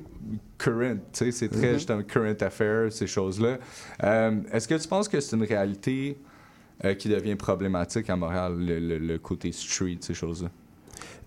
current, 0.64 0.98
tu 1.12 1.26
sais, 1.26 1.32
c'est 1.32 1.50
très 1.50 1.70
Mhm. 1.70 1.74
justement 1.74 2.04
current 2.04 2.42
affairs, 2.42 2.92
ces 2.92 3.08
choses-là. 3.08 3.58
Euh, 4.04 4.40
Est-ce 4.52 4.68
que 4.68 4.76
tu 4.76 4.88
penses 4.88 5.08
que 5.08 5.20
c'est 5.20 5.36
une 5.36 5.44
réalité 5.44 6.18
euh, 6.84 6.94
qui 6.96 7.08
devient 7.10 7.36
problématique 7.36 8.10
à 8.10 8.16
Montréal, 8.16 8.56
le, 8.58 8.80
le- 8.80 8.98
le 8.98 9.18
côté 9.20 9.52
street, 9.52 9.98
ces 10.02 10.14
choses-là? 10.14 10.50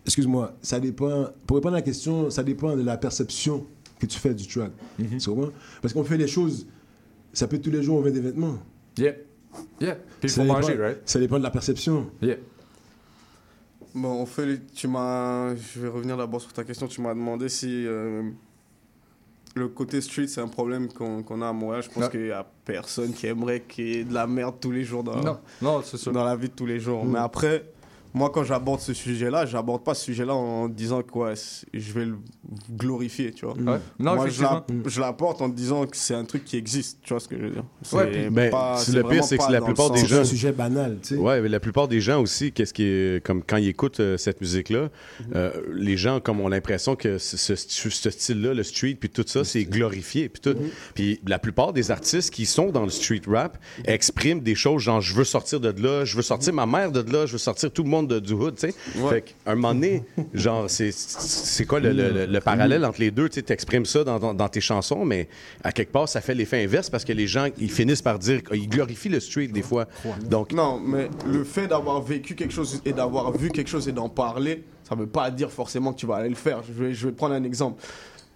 Excuse-moi, 0.05 0.53
ça 0.62 0.79
dépend. 0.81 1.27
Pour 1.46 1.57
répondre 1.57 1.75
à 1.75 1.79
la 1.79 1.83
question, 1.83 2.31
ça 2.31 2.42
dépend 2.42 2.77
de 2.77 2.83
la 2.83 2.96
perception 2.96 3.66
que 3.99 4.07
tu 4.07 4.18
fais 4.18 4.35
du 4.35 4.46
track. 4.46 4.70
Tu 4.99 5.29
comprends? 5.31 5.51
Parce 5.83 5.92
qu'on 5.94 6.05
fait 6.05 6.16
les 6.16 6.29
choses, 6.29 6.66
ça 7.33 7.46
peut 7.49 7.57
être 7.57 7.62
tous 7.62 7.70
les 7.70 7.83
jours, 7.83 7.99
on 7.99 8.03
vend 8.03 8.11
des 8.11 8.20
vêtements. 8.20 8.59
Yeah. 8.99 9.14
Yeah. 9.81 9.94
Puis 9.94 10.03
il 10.25 10.31
Ça 10.31 10.37
faut 10.37 10.42
dépend- 10.42 10.55
manger, 10.61 10.75
right? 10.77 10.99
Ça 11.07 11.18
dépend 11.18 11.38
de 11.38 11.42
la 11.44 11.51
perception. 11.51 12.11
Yeah. 12.20 12.37
Bon, 13.94 14.20
on 14.20 14.27
fait 14.27 14.46
les- 14.46 14.61
tu 14.75 14.88
m'as. 14.88 15.55
Je 15.57 15.81
vais 15.81 15.88
revenir 15.88 16.16
d'abord 16.16 16.40
sur 16.40 16.53
ta 16.53 16.64
question. 16.64 16.87
Tu 16.87 17.01
m'as 17.01 17.14
demandé 17.14 17.49
si 17.49 17.87
euh, 17.87 18.31
le 19.57 19.69
côté 19.69 20.01
street 20.01 20.29
c'est 20.29 20.40
un 20.42 20.49
problème 20.49 20.88
qu'on 20.92 21.40
a 21.42 21.49
à 21.49 21.53
Montréal. 21.53 21.83
Je 21.83 21.88
pense 21.88 22.05
Ouais. 22.05 22.11
qu'il 22.11 22.25
n'y 22.25 22.31
a 22.31 22.47
personne 22.64 23.12
qui 23.12 23.27
aimerait 23.27 23.62
qu'il 23.66 23.87
y 23.88 23.99
ait 23.99 24.05
de 24.05 24.12
la 24.14 24.27
merde 24.27 24.57
tous 24.61 24.71
les 24.71 24.85
jours 24.85 25.03
dans, 25.03 25.16
Non, 25.23 25.38
non, 25.62 25.81
c'est 25.83 25.97
sûr. 25.97 26.12
dans 26.12 26.25
la 26.25 26.37
vie 26.37 26.49
de 26.49 26.55
tous 26.55 26.66
les 26.66 26.79
jours. 26.79 27.05
Mm. 27.05 27.12
Mais 27.12 27.19
après, 27.19 27.64
moi 28.16 28.31
quand 28.31 28.42
j'aborde 28.44 28.81
ce 28.81 28.94
sujet-là, 28.94 29.46
j'aborde 29.46 29.85
pas 29.85 29.94
ce 29.94 30.05
sujet-là 30.07 30.35
en 30.35 30.68
disant 30.68 31.02
que 31.02 31.16
ouais, 31.18 31.37
c'est- 31.37 31.66
je 31.74 31.92
vais 31.92 32.07
le 32.07 32.16
glorifier, 32.70 33.33
tu 33.33 33.44
vois. 33.44 33.55
Ouais. 33.55 33.79
Non, 33.98 34.14
moi 34.16 34.26
je 34.29 34.42
effectivement. 34.42 34.64
la- 34.85 34.90
je 34.90 35.00
l'apporte 35.00 35.42
en 35.42 35.48
disant 35.48 35.87
que 35.87 35.96
c'est 35.96 36.14
un 36.14 36.24
truc 36.24 36.44
qui 36.44 36.57
existe, 36.57 36.98
tu 37.02 37.12
vois 37.12 37.20
ce 37.20 37.29
que 37.29 37.37
je 37.38 37.42
veux 37.42 37.50
dire. 37.50 37.64
Ouais, 37.92 38.05
C'est 38.12 38.20
puis- 38.22 38.31
ben, 38.31 38.50
pas- 38.50 38.76
c'est 38.79 38.90
c'est 38.92 38.96
le 38.96 39.05
pire, 39.05 39.24
c'est 39.24 39.38
que 39.38 39.52
la 39.52 39.61
plupart 39.61 39.90
des 39.90 40.07
gens. 40.07 40.20
un 40.20 40.24
sujet 40.24 40.52
banal, 40.52 40.98
tu 41.02 41.14
sais. 41.14 41.20
Ouais, 41.20 41.40
mais 41.40 41.48
la 41.48 41.61
plupart 41.61 41.88
des 41.88 42.00
gens 42.00 42.20
aussi, 42.20 42.52
qu'est-ce 42.52 42.72
qui 42.74 42.85
est, 42.85 43.24
comme 43.24 43.42
quand 43.42 43.57
ils 43.59 43.68
écoutent 43.68 44.00
euh, 44.00 44.16
cette 44.16 44.40
musique-là, 44.40 44.88
euh, 45.35 45.50
les 45.74 45.96
gens 45.96 46.20
comme 46.20 46.40
ont 46.40 46.48
l'impression 46.48 46.96
que 46.96 47.18
ce, 47.18 47.37
ce- 47.37 47.55
ce 47.57 48.11
style-là, 48.11 48.55
le 48.55 48.62
street, 48.62 48.96
puis 48.98 49.11
tout 49.11 49.24
ça, 49.26 49.44
c'est 49.44 49.64
glorifié, 49.64 50.29
puis 50.29 50.40
tout. 50.40 50.59
Puis 50.94 51.20
la 51.26 51.38
plupart 51.38 51.72
des 51.72 51.90
artistes 51.90 52.31
qui 52.33 52.46
sont 52.46 52.70
dans 52.70 52.85
le 52.85 52.90
street 52.90 53.22
rap 53.26 53.59
expriment 53.85 54.40
des 54.40 54.55
choses 54.55 54.83
genre 54.83 55.00
je 55.00 55.14
veux 55.14 55.24
sortir 55.24 55.61
de 55.61 55.68
là, 55.83 56.05
je 56.05 56.16
veux 56.16 56.22
sortir 56.22 56.52
ma 56.55 56.66
mère 56.66 56.92
de 56.92 57.00
là, 57.12 57.26
je 57.26 57.33
veux 57.33 57.38
sortir 57.38 57.70
tout 57.70 57.83
le 57.83 57.88
monde 57.90 58.06
de- 58.07 58.21
du 58.21 58.33
hood, 58.33 58.55
tu 58.57 58.69
sais. 58.71 58.75
Fait 59.11 59.23
qu'à 59.23 59.53
un 59.53 59.55
moment 59.57 59.75
donné, 59.75 60.03
genre 60.35 60.69
c'est 60.71 60.92
c'est 60.92 61.64
quoi 61.66 61.81
le, 61.81 61.92
le- 61.92 62.11
le- 62.12 62.27
le 62.27 62.40
parallèle 62.40 62.85
entre 62.85 63.01
les 63.01 63.11
deux, 63.11 63.29
tu 63.29 63.37
sais, 63.37 63.42
t'exprimes 63.42 63.85
ça 63.87 64.05
dans, 64.05 64.19
dans- 64.19 64.35
dans 64.35 64.49
tes 64.49 64.61
chansons, 64.61 65.05
mais 65.05 65.29
à 65.64 65.73
quelque 65.73 65.92
part 65.92 66.09
ça 66.09 66.21
fait 66.21 66.35
l'effet 66.35 66.62
inverse 66.64 66.88
parce 66.90 67.05
que 67.05 67.12
les 67.12 67.27
gens 67.27 67.49
ils 67.59 67.71
finissent 67.71 68.03
par 68.03 68.19
dire 68.19 68.40
ils 68.53 68.69
glorifient 68.69 69.09
le 69.09 69.21
street 69.21 69.49
des 69.49 69.62
fois. 69.62 69.87
Donc 70.31 70.53
Non, 70.53 70.81
mais 70.81 71.09
le 71.27 71.45
fait 71.45 71.66
d'avoir 71.66 72.01
vécu 72.01 72.35
quelque 72.35 72.53
chose 72.55 72.81
et 72.85 72.92
d'avoir 72.92 73.33
vu 73.37 73.51
quelque 73.51 73.69
chose 73.69 73.88
et 73.88 73.92
d'en 73.92 74.09
parler, 74.09 74.62
ça 74.88 74.95
veut 74.95 75.07
pas 75.07 75.31
dire 75.31 75.51
forcément 75.51 75.92
que 75.92 75.99
tu 75.99 76.07
vas 76.07 76.16
aller 76.16 76.29
le 76.29 76.35
faire. 76.35 76.62
Je 76.66 76.73
vais, 76.73 76.95
je 76.95 77.07
vais 77.09 77.12
prendre 77.12 77.35
un 77.35 77.45
exemple. 77.45 77.83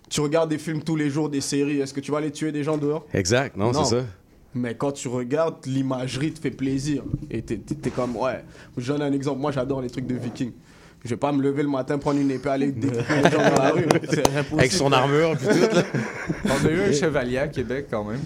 Tu 0.09 0.20
regardes 0.20 0.50
des 0.50 0.59
films 0.59 0.83
tous 0.83 0.96
les 0.96 1.09
jours, 1.09 1.28
des 1.28 1.40
séries, 1.40 1.78
est-ce 1.80 1.94
que 1.94 2.00
tu 2.00 2.11
vas 2.11 2.18
aller 2.18 2.33
tuer 2.33 2.50
des 2.50 2.64
gens 2.64 2.76
dehors? 2.76 3.06
Exact, 3.14 3.56
non, 3.56 3.72
c'est 3.72 3.96
ça. 4.00 4.04
Mais 4.54 4.74
quand 4.74 4.92
tu 4.92 5.08
regardes, 5.08 5.64
l'imagerie 5.66 6.32
te 6.32 6.40
fait 6.40 6.50
plaisir. 6.50 7.02
Et 7.30 7.42
t'es 7.42 7.56
t'es- 7.56 7.74
t'es 7.76 7.90
comme, 7.90 8.16
ouais. 8.16 8.44
Je 8.76 8.92
donne 8.92 9.02
un 9.02 9.12
exemple. 9.12 9.40
Moi, 9.40 9.52
j'adore 9.52 9.80
les 9.80 9.90
trucs 9.90 10.06
de 10.06 10.14
vikings. 10.16 10.52
Je 11.02 11.08
vais 11.10 11.16
pas 11.16 11.32
me 11.32 11.40
lever 11.42 11.62
le 11.62 11.68
matin, 11.70 11.96
prendre 11.96 12.20
une 12.20 12.30
épée, 12.30 12.50
aller 12.50 12.72
découper 12.72 13.04
les 13.24 13.30
gens 13.30 13.38
dans 13.38 13.62
la 13.62 13.70
rue. 13.70 13.84
Avec 14.58 14.70
son 14.70 14.92
armure, 14.92 15.34
puis 15.34 15.46
tout, 15.46 15.74
là. 15.76 15.82
On 16.44 16.66
a 16.66 16.70
eu 16.70 16.80
un 16.82 16.92
chevalier 16.92 17.38
à 17.38 17.48
Québec 17.48 17.86
quand 17.90 18.04
même. 18.04 18.20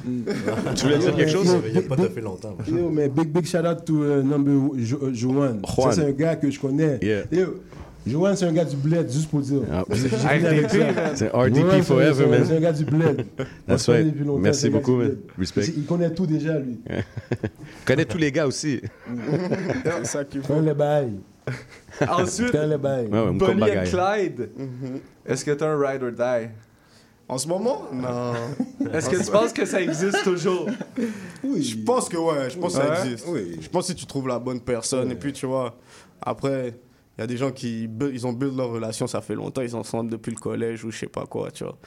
Tu 0.74 0.82
voulais 0.84 0.98
dire 0.98 1.14
quelque 1.14 1.30
chose? 1.30 1.56
Il 1.66 1.72
n'y 1.72 1.78
a 1.78 1.82
pas 1.82 1.96
fait 1.96 2.20
longtemps. 2.20 2.56
Yo, 2.66 2.90
mais 2.90 3.08
big, 3.08 3.28
big 3.28 3.46
shout 3.46 3.58
out 3.58 3.84
to 3.84 3.92
uh, 4.04 4.24
number 4.24 4.52
uh, 4.76 5.14
Joanne. 5.14 5.60
Juan. 5.62 5.62
Ça, 5.62 5.92
c'est 5.92 6.06
un 6.08 6.10
gars 6.10 6.34
que 6.34 6.50
je 6.50 6.58
connais. 6.58 6.98
Yeah. 7.00 7.22
Yo, 7.30 7.60
Joanne, 8.06 8.36
c'est 8.36 8.44
un 8.44 8.52
gars 8.52 8.64
du 8.64 8.76
bled, 8.76 9.10
juste 9.10 9.30
pour 9.30 9.40
dire. 9.40 9.62
Ah. 9.72 9.84
C'est 11.14 11.28
RDP 11.28 11.82
forever, 11.82 12.26
man. 12.26 12.44
C'est 12.46 12.56
un 12.56 12.60
gars 12.60 12.72
du 12.72 12.84
bled. 12.84 13.26
On 13.38 13.44
That's 13.66 13.88
right. 13.88 14.06
depuis 14.06 14.24
longtemps, 14.24 14.40
Merci 14.40 14.68
beaucoup, 14.68 14.96
man. 14.96 15.16
Respect. 15.38 15.64
Il 15.68 15.78
il 15.78 15.84
connaît 15.84 16.12
tout 16.12 16.26
déjà, 16.26 16.58
lui. 16.58 16.80
connaît 17.86 18.04
tous 18.04 18.18
les 18.18 18.30
gars 18.30 18.46
aussi. 18.46 18.80
C'est 19.84 20.06
ça 20.06 20.24
qu'il 20.24 20.42
Connaît 20.42 20.68
les 20.68 20.74
bails. 20.74 21.18
Ensuite, 22.08 22.52
les 22.52 22.76
bails. 22.76 23.06
Ouais, 23.06 23.20
ouais, 23.20 23.32
Bonnie 23.32 23.60
bagaille. 23.60 23.90
Clyde. 23.90 24.50
Est-ce 25.26 25.44
que 25.44 25.52
t'as 25.52 25.68
un 25.68 25.78
ride 25.78 26.02
or 26.02 26.12
die? 26.12 26.50
En 27.26 27.38
ce 27.38 27.48
moment? 27.48 27.84
Non. 27.92 28.34
Est-ce 28.92 29.08
que 29.08 29.24
tu 29.24 29.30
penses 29.30 29.52
que 29.52 29.64
ça 29.64 29.80
existe 29.80 30.22
toujours? 30.24 30.68
Je 31.42 31.76
pense 31.84 32.08
que 32.08 32.18
ouais, 32.18 32.50
je 32.50 32.58
pense 32.58 32.76
que 32.76 32.82
ça 32.82 33.04
existe. 33.04 33.26
Je 33.60 33.68
pense 33.68 33.86
que 33.86 33.92
si 33.92 33.94
tu 33.94 34.06
trouves 34.06 34.28
la 34.28 34.38
bonne 34.38 34.60
personne, 34.60 35.10
et 35.10 35.14
puis 35.14 35.32
tu 35.32 35.46
vois, 35.46 35.74
après, 36.20 36.74
il 37.16 37.20
y 37.20 37.24
a 37.24 37.26
des 37.26 37.36
gens 37.36 37.52
qui 37.52 37.88
ils 38.12 38.26
ont 38.26 38.32
build 38.32 38.56
leur 38.56 38.70
relation, 38.70 39.06
ça 39.06 39.20
fait 39.20 39.34
longtemps, 39.34 39.62
ils 39.62 39.70
sont 39.70 39.78
ensemble 39.78 40.10
depuis 40.10 40.30
le 40.30 40.38
collège 40.38 40.84
ou 40.84 40.90
je 40.90 40.98
sais 40.98 41.06
pas 41.06 41.26
quoi, 41.26 41.50
tu 41.50 41.64
vois. 41.64 41.78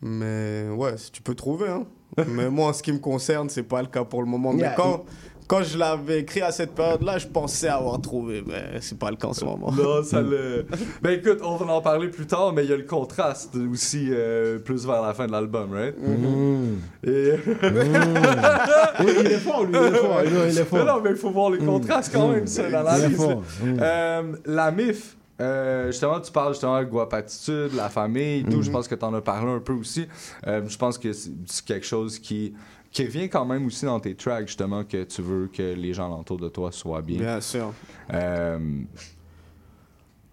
Mais 0.00 0.68
ouais, 0.70 0.94
tu 1.12 1.22
peux 1.22 1.34
trouver, 1.34 1.68
hein. 1.68 1.86
Mais 2.28 2.50
moi, 2.50 2.68
en 2.68 2.72
ce 2.72 2.82
qui 2.82 2.92
me 2.92 2.98
concerne, 2.98 3.48
c'est 3.48 3.62
pas 3.62 3.80
le 3.80 3.88
cas 3.88 4.04
pour 4.04 4.20
le 4.22 4.28
moment. 4.28 4.52
Mais 4.52 4.62
Yeah, 4.62 4.74
quand, 4.74 5.04
quand 5.52 5.62
je 5.64 5.76
l'avais 5.76 6.20
écrit 6.20 6.40
à 6.40 6.50
cette 6.50 6.74
période-là, 6.74 7.18
je 7.18 7.26
pensais 7.26 7.68
avoir 7.68 8.00
trouvé, 8.00 8.42
mais 8.46 8.80
c'est 8.80 8.98
pas 8.98 9.10
le 9.10 9.16
cas 9.16 9.28
en 9.28 9.34
ce 9.34 9.44
moment. 9.44 9.70
Non, 9.70 10.02
ça 10.02 10.22
le. 10.22 10.64
Ben 11.02 11.10
écoute, 11.18 11.40
on 11.44 11.56
va 11.56 11.74
en 11.74 11.82
parler 11.82 12.08
plus 12.08 12.26
tard, 12.26 12.54
mais 12.54 12.64
il 12.64 12.70
y 12.70 12.72
a 12.72 12.76
le 12.78 12.84
contraste 12.84 13.54
aussi 13.70 14.08
euh, 14.10 14.58
plus 14.60 14.86
vers 14.86 15.02
la 15.02 15.12
fin 15.12 15.26
de 15.26 15.32
l'album, 15.32 15.70
right? 15.74 15.94
Mm. 15.98 16.78
Et... 17.04 17.32
Oui, 19.04 19.12
il 19.20 19.26
est 19.26 19.38
fort, 19.38 19.64
lui, 19.64 19.74
il 19.76 19.94
est 19.94 19.98
fort. 19.98 20.20
Il 20.24 20.36
est- 20.36 20.52
il 20.52 20.58
est 20.58 20.64
fort. 20.64 20.78
Mais 20.78 20.84
non, 20.86 21.00
mais 21.02 21.10
il 21.10 21.16
faut 21.16 21.30
voir 21.30 21.50
les 21.50 21.58
contrastes 21.58 22.14
quand 22.14 22.28
même, 22.28 22.46
ça, 22.46 22.62
dans 22.62 22.68
Il 22.68 22.74
est 22.74 22.82
l'analyse. 22.84 23.16
fort. 23.16 23.42
Mm. 23.62 23.76
Euh, 23.78 24.22
la 24.46 24.70
MIF, 24.70 25.16
euh, 25.42 25.86
justement, 25.88 26.20
tu 26.20 26.30
parles 26.32 26.52
justement 26.52 26.78
de 26.80 26.84
Guapatitude, 26.86 27.74
la 27.76 27.88
famille 27.88 28.40
et 28.40 28.44
tout. 28.44 28.58
Mhm. 28.58 28.62
Je 28.62 28.70
pense 28.70 28.88
que 28.88 28.94
tu 28.94 29.04
en 29.04 29.12
as 29.12 29.20
parlé 29.20 29.50
un 29.50 29.58
peu 29.60 29.72
aussi. 29.72 30.06
Euh, 30.46 30.62
je 30.66 30.76
pense 30.78 30.98
que 30.98 31.12
c'est 31.12 31.64
quelque 31.66 31.86
chose 31.86 32.18
qui, 32.18 32.54
qui 32.92 33.04
revient 33.04 33.28
quand 33.28 33.44
même 33.44 33.66
aussi 33.66 33.84
dans 33.86 33.98
tes 33.98 34.14
tracks, 34.14 34.46
justement, 34.46 34.84
que 34.84 35.02
tu 35.04 35.22
veux 35.22 35.48
que 35.48 35.74
les 35.74 35.94
gens 35.94 36.20
autour 36.20 36.38
de 36.38 36.48
toi 36.48 36.70
soient 36.70 37.02
bien. 37.02 37.18
Bien 37.18 37.40
sûr. 37.40 37.72
Euh, 38.12 38.58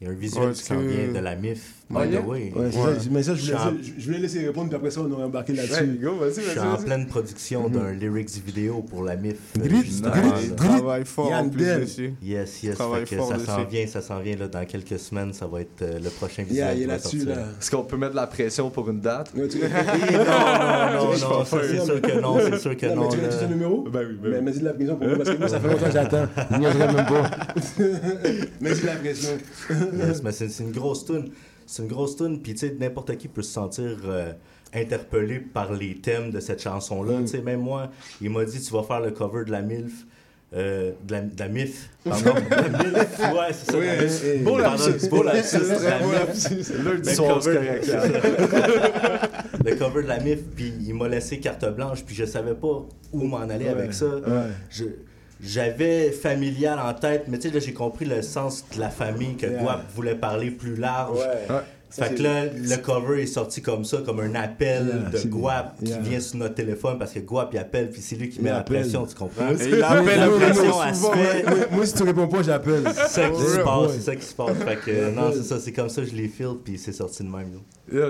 Il 0.01 0.07
y 0.07 0.09
a 0.09 0.13
un 0.13 0.15
visuel 0.15 0.49
Ouais, 0.49 0.53
qui 0.53 0.63
s'en 0.63 0.79
vient 0.79 1.07
de 1.11 1.19
la 1.19 1.35
MIF. 1.35 1.78
Ah, 1.95 2.05
by 2.05 2.15
the 2.15 2.19
way. 2.23 2.51
Ouais, 2.55 2.65
Ouais. 2.65 2.71
ça. 2.71 2.79
Mais 3.09 3.23
ça, 3.23 3.33
je 3.33 3.41
voulais, 3.51 3.57
je- 3.97 4.05
voulais 4.05 4.19
laisser 4.19 4.45
répondre, 4.45 4.67
puis 4.69 4.75
après 4.75 4.91
ça, 4.91 5.01
on 5.01 5.11
aurait 5.11 5.23
embarqué 5.23 5.53
ouais, 5.53 5.57
là-dessus. 5.57 5.99
go, 6.01 6.11
vas-y, 6.19 6.43
Je 6.45 6.49
suis 6.51 6.59
en 6.59 6.75
pleine 6.77 7.07
production 7.07 7.67
d'un 7.67 7.91
lyrics 7.93 8.29
vidéo 8.45 8.81
pour 8.87 9.03
la 9.03 9.15
MIF. 9.15 9.35
euh, 9.57 9.61
Grit. 9.67 9.81
Il 9.89 10.01
grit. 10.01 10.55
travaille 10.55 11.05
fort 11.05 11.31
en 11.31 11.49
plus 11.49 11.65
dessus. 11.65 12.13
Yes, 12.21 12.61
yes. 12.63 12.77
Fait 12.77 13.09
que 13.09 13.15
fort 13.15 13.29
ça 13.29 13.39
s'en 13.39 13.63
vient, 13.65 13.87
ça 13.87 14.01
s'en 14.01 14.19
vient 14.19 14.35
là, 14.35 14.47
dans 14.47 14.65
quelques 14.65 14.99
semaines. 14.99 15.33
Ça 15.33 15.47
va 15.47 15.61
être 15.61 15.81
euh, 15.81 15.97
le 16.03 16.09
prochain 16.11 16.43
visuel. 16.43 16.65
Yeah, 16.77 16.83
il 16.83 16.87
là-dessus, 16.87 17.25
là. 17.25 17.33
Est-ce 17.59 17.71
qu'on 17.71 17.83
peut 17.83 17.97
mettre 17.97 18.11
de 18.11 18.17
la 18.17 18.27
pression 18.27 18.69
pour 18.69 18.87
une 18.89 19.01
date? 19.01 19.31
Non, 19.35 19.43
non, 19.43 21.11
non, 21.29 21.45
ça, 21.45 21.57
c'est 21.63 21.79
sûr 21.85 22.01
que 22.01 22.19
non, 22.21 22.37
c'est 22.39 22.57
sûr 22.59 22.77
que 22.77 22.85
Non, 22.85 22.95
mais 22.95 23.01
non. 23.01 23.09
tu 23.09 23.17
veux-tu 23.17 23.37
son 23.39 23.47
numéro? 23.49 23.87
Ben 23.91 24.05
oui, 24.09 24.17
ben 24.21 24.31
Mais 24.31 24.41
mets-y 24.41 24.59
de 24.59 24.65
la 24.65 24.73
pression 24.73 24.95
pour 24.95 25.07
moi, 25.07 25.17
parce 25.17 25.29
que 25.29 25.37
moi, 25.37 25.47
ça 25.47 25.59
fait 25.59 25.67
longtemps 25.67 25.85
que 25.85 25.91
j'attends. 25.91 26.27
Je 26.51 26.57
niaiserai 26.57 26.87
même 26.93 27.05
pas. 27.05 27.31
Mets-y 28.61 28.81
de 28.81 28.85
la 28.85 28.95
pression. 28.95 29.29
Yes, 29.97 30.23
mais 30.23 30.31
c'est 30.31 30.49
c'est 30.49 30.63
une 30.63 30.71
grosse 30.71 31.05
tune. 31.05 31.29
C'est 31.71 31.83
une 31.83 31.87
grosse 31.89 32.15
tune, 32.15 32.41
puis 32.41 32.53
tu 32.53 32.59
sais, 32.67 32.75
n'importe 32.79 33.15
qui 33.17 33.27
peut 33.27 33.43
se 33.43 33.51
sentir 33.53 33.95
euh, 34.05 34.31
interpellé 34.73 35.39
par 35.39 35.71
les 35.71 35.95
thèmes 35.95 36.31
de 36.31 36.39
cette 36.39 36.61
chanson-là. 36.63 37.19
Mm. 37.19 37.21
Tu 37.25 37.27
sais, 37.27 37.41
même 37.41 37.59
moi, 37.61 37.89
il 38.21 38.31
m'a 38.31 38.43
dit, 38.43 38.59
tu 38.59 38.73
vas 38.73 38.81
faire 38.83 39.01
le 39.01 39.11
cover 39.11 39.45
de 39.45 39.51
la 39.51 39.61
MILF. 39.61 39.91
euh, 40.55 40.93
de, 41.07 41.11
la, 41.11 41.21
de 41.21 41.39
la 41.39 41.47
MIF. 41.47 41.89
Pardon, 42.03 42.33
de 42.33 42.49
la 42.49 42.69
MILF. 42.83 43.19
Ouais, 43.19 43.53
c'est 43.53 43.71
ça. 43.71 43.77
Oui, 43.77 43.85
la 43.85 44.01
MIF. 44.01 44.43
Beau 44.43 44.57
lapsus. 44.57 45.09
Beau 45.09 45.21
lapsus. 45.23 46.73
Lundi 46.83 47.13
soir, 47.13 47.43
c'est 47.43 47.53
correct, 47.53 47.87
le 49.65 49.75
cover 49.75 50.03
de 50.03 50.07
la 50.07 50.19
MIF, 50.19 50.39
puis 50.55 50.73
il 50.87 50.95
m'a 50.95 51.07
laissé 51.07 51.39
carte 51.39 51.65
blanche, 51.75 52.03
puis 52.03 52.15
je 52.15 52.25
savais 52.25 52.55
pas 52.55 52.83
où 53.13 53.23
m'en 53.25 53.37
aller 53.41 53.65
Ouais, 53.65 53.69
avec 53.71 53.93
ça. 53.93 54.07
ouais. 54.07 54.21
Je- 54.71 54.85
J'avais 55.41 56.11
familial 56.11 56.79
en 56.79 56.93
tête, 56.93 57.25
mais 57.27 57.37
tu 57.39 57.47
sais, 57.47 57.53
là, 57.53 57.59
j'ai 57.61 57.73
compris 57.73 58.05
le 58.05 58.21
sens 58.21 58.65
de 58.73 58.79
la 58.79 58.89
famille 58.89 59.35
que 59.37 59.45
Yeah. 59.45 59.61
Guap 59.61 59.81
voulait 59.95 60.15
parler 60.15 60.51
plus 60.51 60.75
large. 60.75 61.17
Ouais. 61.17 61.61
Ouais. 61.89 61.95
Ça, 61.95 62.05
Fait 62.05 62.15
que 62.15 62.21
là, 62.21 62.45
le 62.45 62.77
cover 62.77 63.23
est 63.23 63.25
sorti 63.25 63.63
comme 63.63 63.83
ça, 63.83 63.97
comme 64.05 64.19
un 64.19 64.35
appel 64.35 65.09
Yeah, 65.11 65.19
de 65.23 65.27
Guap 65.27 65.75
yeah. 65.81 65.97
qui 65.97 66.09
vient 66.09 66.19
sur 66.19 66.37
notre 66.37 66.53
téléphone 66.53 66.99
parce 66.99 67.11
que 67.13 67.19
Guap 67.19 67.49
il 67.53 67.57
appelle, 67.57 67.89
puis 67.89 67.99
c'est 68.01 68.15
lui 68.15 68.29
qui 68.29 68.37
Il 68.37 68.43
met 68.43 68.51
la 68.51 68.61
pression, 68.61 69.07
tu 69.07 69.15
comprends? 69.15 69.49
Et 69.59 69.69
il 69.69 69.81
appelle 69.83 70.19
la 70.19 70.27
pression, 70.29 70.83
elle 70.87 70.95
se. 70.95 71.73
Moi, 71.75 71.85
si 71.87 71.93
tu 71.95 72.03
réponds 72.03 72.27
pas, 72.27 72.43
j'appelle. 72.43 72.83
C'est 72.93 73.07
ça 73.21 73.29
qui 73.29 73.41
se 73.41 73.57
Ouais. 73.57 73.63
passe, 73.63 73.91
c'est 73.93 74.01
ça 74.01 74.15
qui 74.15 74.25
se 74.25 74.33
passe. 74.35 74.57
Fait 74.57 74.75
que 74.85 75.09
non, 75.15 75.31
c'est 75.33 75.43
ça, 75.43 75.59
c'est 75.59 75.71
comme 75.71 75.89
ça 75.89 76.01
que 76.03 76.07
je 76.09 76.15
l'ai 76.15 76.27
feel, 76.27 76.55
puis 76.63 76.77
c'est 76.77 76.91
sorti 76.93 77.23
de 77.23 77.29
même. 77.29 77.59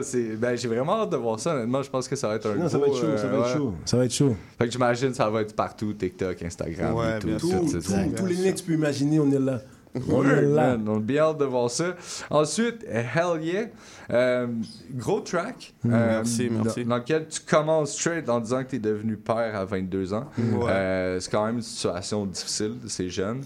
c'est- 0.03 0.35
ben, 0.35 0.57
j'ai 0.57 0.67
vraiment 0.67 1.03
hâte 1.03 1.11
de 1.11 1.17
voir 1.17 1.39
ça, 1.39 1.55
honnêtement. 1.55 1.81
Je 1.81 1.89
pense 1.89 2.07
que 2.09 2.15
ça 2.17 2.27
va 2.27 2.35
être 2.35 2.49
un 2.49 2.55
Non, 2.55 2.67
ça 2.67 2.77
va 2.77 2.85
gros, 2.87 2.95
être 2.97 3.01
chaud, 3.01 3.17
ça 3.17 3.23
euh, 3.27 3.29
va 3.31 3.37
être 3.37 3.45
ouais. 3.47 3.53
chaud. 3.57 3.73
Ça 3.85 3.97
va 3.97 4.05
être 4.05 4.13
chaud. 4.13 4.35
Fait 4.57 4.65
que 4.65 4.71
j'imagine 4.71 5.09
que 5.11 5.15
ça 5.15 5.29
va 5.29 5.41
être 5.41 5.55
partout, 5.55 5.93
TikTok, 5.93 6.43
Instagram, 6.43 6.95
Ouais, 6.95 7.13
YouTube, 7.13 7.29
bien 7.29 7.37
tout, 7.37 7.47
sûr. 7.49 7.59
Tout, 7.61 7.71
tout, 7.71 7.81
ça. 7.93 7.97
tous 8.17 8.25
les 8.25 8.35
liens 8.35 8.51
que 8.51 8.57
tu 8.57 8.63
peux 8.65 8.73
imaginer, 8.73 9.19
on 9.21 9.31
est 9.31 9.39
là. 9.39 9.61
On 9.95 10.23
est 10.23 10.27
Ouais, 10.27 10.41
là. 10.43 10.77
man, 10.77 10.85
on 10.87 10.97
a 10.97 10.99
bien 10.99 11.23
hâte 11.23 11.39
de 11.39 11.45
voir 11.45 11.69
ça. 11.71 11.95
Ensuite, 12.29 12.85
Hell 12.87 13.41
Yeah. 13.41 13.65
Euh, 14.11 14.47
gros 14.93 15.21
track. 15.21 15.73
Mm. 15.83 15.93
euh, 15.93 16.07
Merci, 16.09 16.49
merci. 16.51 16.83
Dans, 16.83 16.89
dans 16.91 16.97
lequel 16.97 17.27
tu 17.27 17.39
commences 17.41 17.93
straight 17.93 18.29
en 18.29 18.39
disant 18.39 18.63
que 18.63 18.69
tu 18.69 18.75
es 18.75 18.79
devenu 18.79 19.17
père 19.17 19.55
à 19.55 19.65
22 19.65 20.13
ans. 20.13 20.25
Ouais. 20.37 20.69
Euh, 20.69 21.19
c'est 21.19 21.31
quand 21.31 21.45
même 21.45 21.55
une 21.55 21.61
situation 21.61 22.25
difficile, 22.25 22.75
c'est 22.87 23.09
jeune. 23.09 23.41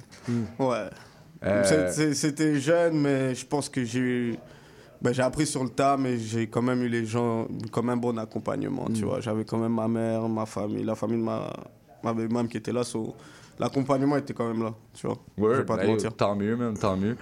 Ouais. 0.60 0.90
C'est- 1.64 1.92
c'est- 1.92 2.14
C'était 2.14 2.60
jeune, 2.60 3.00
mais 3.02 3.36
je 3.36 3.46
pense 3.46 3.68
que 3.70 3.84
j'ai 3.84 4.00
eu- 4.00 4.36
ben, 5.02 5.14
j'ai 5.14 5.22
appris 5.24 5.46
sur 5.46 5.62
le 5.64 5.70
tas, 5.70 5.98
mais 5.98 6.18
j'ai 6.18 6.48
quand 6.48 6.62
même 6.62 6.82
eu 6.84 6.88
les 6.88 7.06
gens, 7.06 7.48
quand 7.72 7.84
même 7.84 8.00
bon 8.00 8.18
accompagnement, 8.18 8.88
tu 8.94 9.04
vois. 9.04 9.20
J'avais 9.20 9.44
quand 9.44 9.58
même 9.58 9.74
ma 9.74 9.88
mère, 9.90 10.28
ma 10.30 10.46
famille, 10.46 10.84
la 10.86 10.96
famille 10.96 11.18
de 11.20 11.24
ma, 11.24 11.52
ma 12.02 12.14
belle-mère 12.14 12.48
qui 12.48 12.56
était 12.58 12.72
là. 12.72 12.84
so, 12.86 13.14
L'accompagnement 13.60 14.18
était 14.18 14.34
quand 14.34 14.48
même 14.48 14.64
là, 14.64 14.74
tu 14.94 15.06
vois. 15.08 15.18
je 15.38 15.44
ouais, 15.44 15.58
vais 15.58 15.64
pas 15.66 15.78
te 15.78 15.82
ben, 15.82 15.92
mentir. 15.92 16.14
tant 16.16 16.36
mieux, 16.36 16.56
man, 16.56 16.74
tant 16.76 16.98
mieux. 16.98 17.16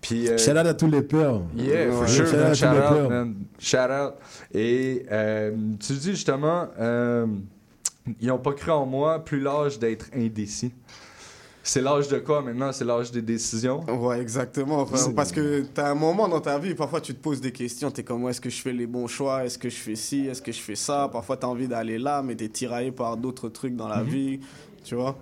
Puis, 0.00 0.28
euh, 0.28 0.38
Shout 0.38 0.52
out 0.52 0.58
à 0.58 0.74
tous 0.74 0.86
les 0.86 1.02
pères. 1.02 1.40
Yeah, 1.56 1.90
for 1.90 2.02
Ouais. 2.02 2.08
sure, 2.08 2.26
Shout 2.26 2.36
out 2.36 2.40
man. 2.40 2.54
Shout 2.54 2.66
out, 2.66 2.72
pères. 2.72 3.10
man. 3.10 3.34
Shout 3.58 3.76
out. 3.76 4.14
Et 4.54 5.06
euh, 5.10 5.56
tu 5.80 5.92
dis 5.94 6.10
justement, 6.10 6.68
euh, 6.78 7.26
ils 8.20 8.28
n'ont 8.28 8.38
pas 8.38 8.52
cru 8.52 8.70
en 8.70 8.86
moi, 8.86 9.18
plus 9.24 9.40
l'âge 9.40 9.78
d'être 9.78 10.06
indécis. 10.14 10.72
C'est 11.64 11.80
l'âge 11.80 12.08
de 12.08 12.18
quoi 12.18 12.42
maintenant? 12.42 12.72
C'est 12.72 12.84
l'âge 12.84 13.12
des 13.12 13.22
décisions? 13.22 13.84
Ouais, 13.88 14.20
exactement. 14.20 14.84
frère. 14.84 15.14
Parce 15.14 15.30
que 15.30 15.60
tu 15.72 15.80
as 15.80 15.90
un 15.90 15.94
moment 15.94 16.26
dans 16.28 16.40
ta 16.40 16.58
vie, 16.58 16.74
parfois 16.74 17.00
tu 17.00 17.14
te 17.14 17.20
poses 17.22 17.40
des 17.40 17.52
questions. 17.52 17.88
Tu 17.92 18.00
es 18.00 18.04
comme, 18.04 18.28
est-ce 18.28 18.40
que 18.40 18.50
je 18.50 18.60
fais 18.60 18.72
les 18.72 18.86
bons 18.86 19.06
choix? 19.06 19.44
Est-ce 19.44 19.58
que 19.58 19.68
je 19.68 19.76
fais 19.76 19.94
ci? 19.94 20.26
Est-ce 20.26 20.42
que 20.42 20.50
je 20.50 20.60
fais 20.60 20.74
ça? 20.74 21.08
Parfois 21.12 21.36
tu 21.36 21.46
as 21.46 21.48
envie 21.48 21.68
d'aller 21.68 21.98
là, 21.98 22.20
mais 22.22 22.34
tu 22.34 22.44
es 22.44 22.48
tiraillé 22.48 22.90
par 22.90 23.16
d'autres 23.16 23.48
trucs 23.48 23.76
dans 23.76 23.86
la 23.88 23.98
Mhm. 24.02 24.08
vie. 24.08 24.40
Tu 24.84 24.96
vois? 24.96 25.16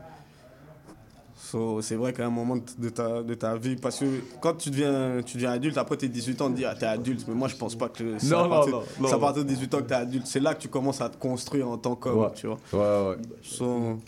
So, 1.51 1.83
c'est 1.83 1.97
vrai 1.97 2.13
qu'à 2.13 2.27
un 2.27 2.31
moment 2.31 2.57
de 2.79 2.89
ta, 2.91 3.23
de 3.23 3.35
ta 3.35 3.57
vie, 3.57 3.75
parce 3.75 3.99
que 3.99 4.05
quand 4.41 4.55
tu 4.55 4.71
deviens, 4.71 5.21
tu 5.25 5.37
deviens 5.37 5.51
adulte, 5.53 5.77
après 5.79 5.97
tes 5.97 6.09
18 6.09 6.41
ans, 6.43 6.47
tu 6.49 6.53
te 6.53 6.59
dis, 6.59 6.65
ah, 6.65 6.75
t'es 6.79 6.87
adulte, 6.87 7.25
mais 7.27 7.35
moi 7.35 7.49
je 7.49 7.57
pense 7.57 7.75
pas 7.75 7.89
que 7.89 8.19
c'est 8.19 8.33
à 8.33 9.19
partir 9.19 9.45
de 9.45 9.49
18 9.49 9.75
ans 9.75 9.79
que 9.79 9.83
t'es 9.85 9.95
adulte. 9.95 10.27
C'est 10.27 10.39
là 10.41 10.55
que 10.55 10.61
tu 10.61 10.69
commences 10.69 11.01
à 11.01 11.09
te 11.09 11.17
construire 11.17 11.69
en 11.69 11.77
tant 11.77 11.97
qu'homme, 11.97 12.19
Ouais. 12.19 12.29
tu 12.37 12.47
vois. 12.47 12.59
Ouais, 12.73 13.11
ouais. 13.11 13.17
So, 13.43 13.99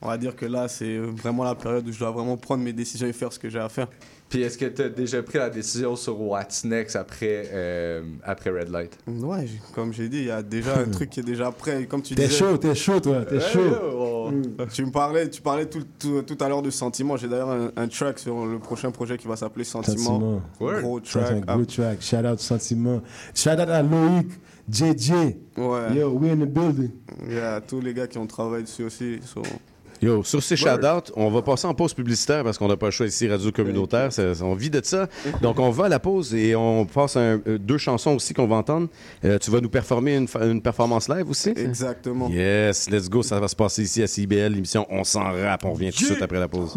on 0.00 0.06
va 0.06 0.16
dire 0.16 0.36
que 0.36 0.46
là, 0.46 0.68
c'est 0.68 0.98
vraiment 0.98 1.42
la 1.42 1.54
période 1.56 1.88
où 1.88 1.92
je 1.92 1.98
dois 1.98 2.10
vraiment 2.12 2.36
prendre 2.36 2.62
mes 2.62 2.72
décisions 2.72 3.06
et 3.08 3.12
faire 3.12 3.32
ce 3.32 3.38
que 3.40 3.48
j'ai 3.48 3.58
à 3.58 3.68
faire. 3.68 3.88
Puis 4.28 4.42
est-ce 4.42 4.58
que 4.58 4.64
tu 4.66 4.82
as 4.82 4.88
déjà 4.88 5.22
pris 5.22 5.38
la 5.38 5.48
décision 5.50 5.94
sur 5.94 6.20
What's 6.20 6.64
Next 6.64 6.96
après, 6.96 7.48
euh, 7.52 8.02
après 8.24 8.50
Red 8.50 8.70
Light? 8.70 8.98
Ouais, 9.06 9.46
comme 9.72 9.92
j'ai 9.92 10.08
dit, 10.08 10.18
il 10.18 10.24
y 10.26 10.30
a 10.32 10.42
déjà 10.42 10.78
un 10.80 10.86
truc 10.86 11.10
qui 11.10 11.20
est 11.20 11.22
déjà 11.22 11.52
prêt. 11.52 11.86
Comme 11.86 12.02
tu 12.02 12.16
T'es 12.16 12.26
disais, 12.26 12.36
chaud, 12.38 12.56
t'es 12.58 12.74
chaud, 12.74 12.98
toi, 12.98 13.24
t'es 13.24 13.38
chaud. 13.38 13.60
ouais, 13.60 14.32
ouais. 14.58 14.66
Tu 14.72 14.84
me 14.84 14.90
parlais, 14.90 15.30
tu 15.30 15.40
parlais 15.40 15.66
tout, 15.66 15.84
tout, 15.98 16.22
tout 16.22 16.36
à 16.44 16.48
l'heure 16.48 16.62
de 16.62 16.70
Sentiment. 16.70 17.16
J'ai 17.16 17.28
d'ailleurs 17.28 17.50
un, 17.50 17.70
un 17.76 17.86
track 17.86 18.18
sur 18.18 18.44
le 18.46 18.58
prochain 18.58 18.90
projet 18.90 19.16
qui 19.16 19.28
va 19.28 19.36
s'appeler 19.36 19.64
Sentiment. 19.64 19.96
Sentiment. 19.96 20.42
Gros 20.80 20.98
track. 20.98 21.26
C'est 21.28 21.32
un 21.50 21.54
gros 21.56 21.64
track. 21.64 22.02
Shout 22.02 22.16
out 22.26 22.40
Sentiment. 22.40 23.02
Shout 23.32 23.50
out 23.50 23.60
à 23.60 23.82
Loïc, 23.82 24.28
JJ. 24.68 25.10
Ouais. 25.56 25.94
Yo, 25.94 26.10
we 26.10 26.32
in 26.32 26.38
the 26.38 26.48
building. 26.48 26.90
Il 27.28 27.34
y 27.34 27.38
a 27.38 27.60
tous 27.60 27.80
les 27.80 27.94
gars 27.94 28.08
qui 28.08 28.18
ont 28.18 28.26
travaillé 28.26 28.64
dessus 28.64 28.82
aussi. 28.82 29.20
sont- 29.24 29.42
Yo, 30.02 30.22
sur 30.24 30.42
ces 30.42 30.56
shout-outs, 30.56 31.12
on 31.16 31.30
va 31.30 31.42
passer 31.42 31.66
en 31.66 31.74
pause 31.74 31.94
publicitaire 31.94 32.44
parce 32.44 32.58
qu'on 32.58 32.68
n'a 32.68 32.76
pas 32.76 32.86
le 32.86 32.92
choix 32.92 33.06
ici, 33.06 33.28
Radio 33.28 33.50
Communautaire. 33.52 34.12
ça- 34.12 34.32
on 34.42 34.54
vit 34.54 34.70
de 34.70 34.80
ça. 34.84 35.08
Donc, 35.42 35.58
on 35.58 35.70
va 35.70 35.86
à 35.86 35.88
la 35.88 35.98
pause 35.98 36.34
et 36.34 36.54
on 36.54 36.84
passe 36.86 37.16
un- 37.16 37.40
euh, 37.46 37.58
deux 37.58 37.78
chansons 37.78 38.14
aussi 38.16 38.34
qu'on 38.34 38.46
va 38.46 38.56
entendre. 38.56 38.88
Euh, 39.24 39.38
tu 39.38 39.50
vas 39.50 39.60
nous 39.60 39.68
performer 39.68 40.16
une, 40.16 40.60
performance 40.60 41.08
live 41.08 41.28
aussi? 41.30 41.50
Exactement. 41.56 42.28
Yes, 42.28 42.90
let's 42.90 43.08
go. 43.08 43.22
Ça 43.22 43.40
va 43.40 43.48
se 43.48 43.56
passer 43.56 43.82
ici 43.82 44.02
à 44.02 44.06
CIBL, 44.06 44.52
l'émission 44.52 44.86
On 44.90 45.04
s'en 45.04 45.24
rappe. 45.24 45.64
On 45.64 45.72
revient 45.72 45.90
tout 45.92 46.00
de 46.00 46.06
suite 46.06 46.22
après 46.22 46.38
la 46.38 46.48
pause. 46.48 46.76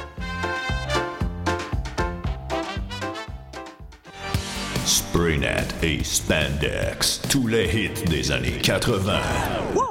Spraynet 5.21 5.67
et 5.83 6.03
Spandex, 6.03 7.21
tous 7.29 7.45
les 7.45 7.65
hits 7.65 8.09
des 8.09 8.31
années 8.31 8.57
80. 8.63 9.19
Wow, 9.75 9.90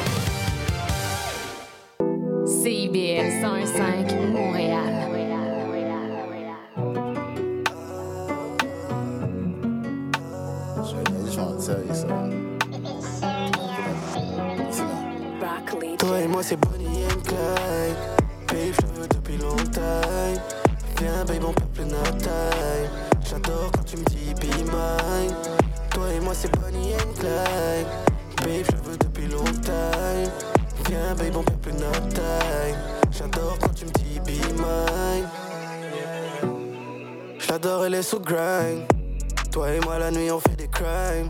CIBL 2.61 3.41
101.5 3.41 4.33
Montréal. 4.33 5.09
Toi 15.97 16.19
et 16.19 16.27
moi 16.27 16.43
c'est 16.43 16.57
Bonnie 16.57 16.85
and 17.05 17.21
Clyde. 17.23 17.97
Babe 18.47 18.75
je 18.79 18.99
veux 18.99 19.07
depuis 19.07 19.37
longtemps. 19.37 19.81
Viens 20.99 21.25
babe 21.25 21.43
on 21.43 21.53
peut 21.53 21.65
plus 21.73 21.85
notre 21.85 22.17
time 22.17 22.91
J'adore 23.27 23.71
quand 23.71 23.85
tu 23.85 23.97
me 23.97 24.03
dis 24.03 24.35
be 24.35 24.53
mine. 24.69 25.35
Toi 25.89 26.13
et 26.15 26.19
moi 26.19 26.35
c'est 26.35 26.51
Bonnie 26.59 26.93
and 26.93 27.13
Clyde. 27.19 27.87
Babe 28.37 28.65
je 28.69 28.87
veux 28.87 28.97
depuis 28.97 29.25
longtemps 29.25 30.50
On 30.93 31.43
J'adore 33.11 33.57
quand 33.59 33.73
tu 33.73 33.85
me 33.85 33.91
dis 33.91 34.19
be 34.19 34.45
mine 34.55 35.27
J'adore 37.39 37.85
elle 37.85 37.95
est 37.95 38.03
sous 38.03 38.19
grind 38.19 38.83
Toi 39.51 39.71
et 39.71 39.79
moi 39.81 39.99
la 39.99 40.11
nuit 40.11 40.31
on 40.31 40.39
fait 40.39 40.55
des 40.55 40.67
crimes 40.67 41.29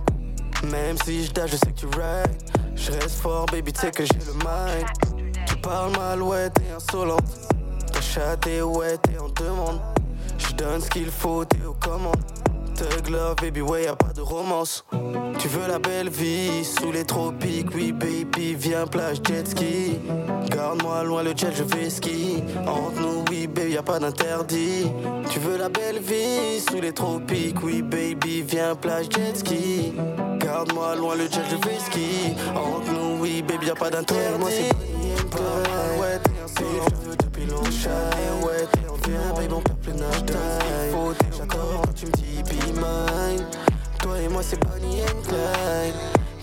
Même 0.71 0.97
si 1.05 1.25
je 1.25 1.31
je 1.45 1.55
sais 1.57 1.71
que 1.71 1.79
tu 1.79 1.85
ride 1.87 2.51
je 2.83 2.91
reste 2.93 3.21
fort, 3.21 3.45
baby, 3.45 3.71
tu 3.71 3.81
sais 3.81 3.91
que 3.91 4.03
j'ai 4.03 4.19
le 4.25 4.33
mind. 4.33 4.87
Tu 5.45 5.55
parles 5.57 5.95
mal, 5.95 6.23
ouais, 6.23 6.49
t'es 6.49 6.71
insolente. 6.75 7.23
Ta 7.93 8.01
chatte 8.01 8.47
est 8.47 8.63
ouais, 8.63 8.97
t'es 8.97 9.19
en 9.19 9.29
demande. 9.29 9.79
Je 10.39 10.55
donne 10.55 10.81
ce 10.81 10.89
qu'il 10.89 11.11
faut, 11.11 11.45
t'es 11.45 11.63
aux 11.63 11.75
commandes. 11.75 12.30
Thug 12.81 13.09
love, 13.09 13.35
baby, 13.35 13.61
ouais, 13.61 13.83
y'a 13.83 13.95
pas 13.95 14.11
de 14.11 14.21
romance. 14.21 14.83
Tu 15.37 15.47
veux 15.49 15.67
la 15.67 15.77
belle 15.77 16.09
vie 16.09 16.65
sous 16.65 16.91
les 16.91 17.05
tropiques, 17.05 17.67
oui, 17.75 17.91
baby, 17.91 18.55
viens 18.55 18.87
plage 18.87 19.17
jet 19.23 19.47
ski. 19.47 19.99
Garde-moi 20.49 21.03
loin 21.03 21.21
le 21.21 21.37
jet, 21.37 21.51
je 21.53 21.61
vais 21.61 21.91
ski. 21.91 22.43
Entre 22.65 22.99
nous, 22.99 23.23
oui, 23.29 23.45
baby, 23.45 23.73
y'a 23.73 23.83
pas 23.83 23.99
d'interdit. 23.99 24.87
Tu 25.29 25.37
veux 25.37 25.59
la 25.59 25.69
belle 25.69 25.99
vie 25.99 26.59
sous 26.59 26.81
les 26.81 26.91
tropiques, 26.91 27.61
oui, 27.61 27.83
baby, 27.83 28.41
viens 28.41 28.73
plage 28.73 29.11
jet 29.11 29.37
ski. 29.37 29.93
Garde-moi 30.39 30.95
loin 30.95 31.15
le 31.15 31.25
jet, 31.25 31.43
je 31.51 31.57
vais 31.57 31.77
ski. 31.77 32.33
Entre 32.55 32.91
nous, 32.93 33.21
oui, 33.21 33.43
baby, 33.43 33.67
y'a 33.67 33.75
pas 33.75 33.91
d'interdit. 33.91 34.39
Moi, 34.39 34.49
c'est. 34.49 34.73
Ouais, 36.01 36.19
depuis. 37.19 37.43
Ouais, 37.43 38.67
t'es 39.01 39.11
en 39.11 39.19
viens, 39.19 39.33
baby, 39.33 39.53
on 39.53 39.61
perd 39.61 39.77
plus 39.79 39.93
notre 39.93 40.25
time. 40.25 41.15
J'adore 41.37 41.81
quand 41.83 41.93
tu 41.93 42.05
me 42.05 42.11
dis 42.11 42.43
be 42.43 42.73
mine. 42.75 43.45
Toi 43.99 44.19
et 44.19 44.27
moi, 44.27 44.41
c'est 44.43 44.59
Bonnie 44.65 45.01
and 45.01 45.21
Clyde. 45.23 45.95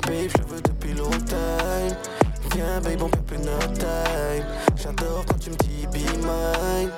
Babe, 0.07 0.31
je 0.37 0.55
veux 0.55 0.61
depuis 0.61 0.95
longtemps. 0.95 1.97
Viens, 2.55 2.81
babe, 2.81 3.03
on 3.03 3.09
perd 3.09 3.25
plus 3.25 3.39
notre 3.39 3.73
time. 3.75 4.47
J'adore 4.77 5.25
quand 5.27 5.39
tu 5.39 5.51
me 5.51 5.57
dis 5.57 5.87
be 5.87 6.05
mine. 6.25 6.91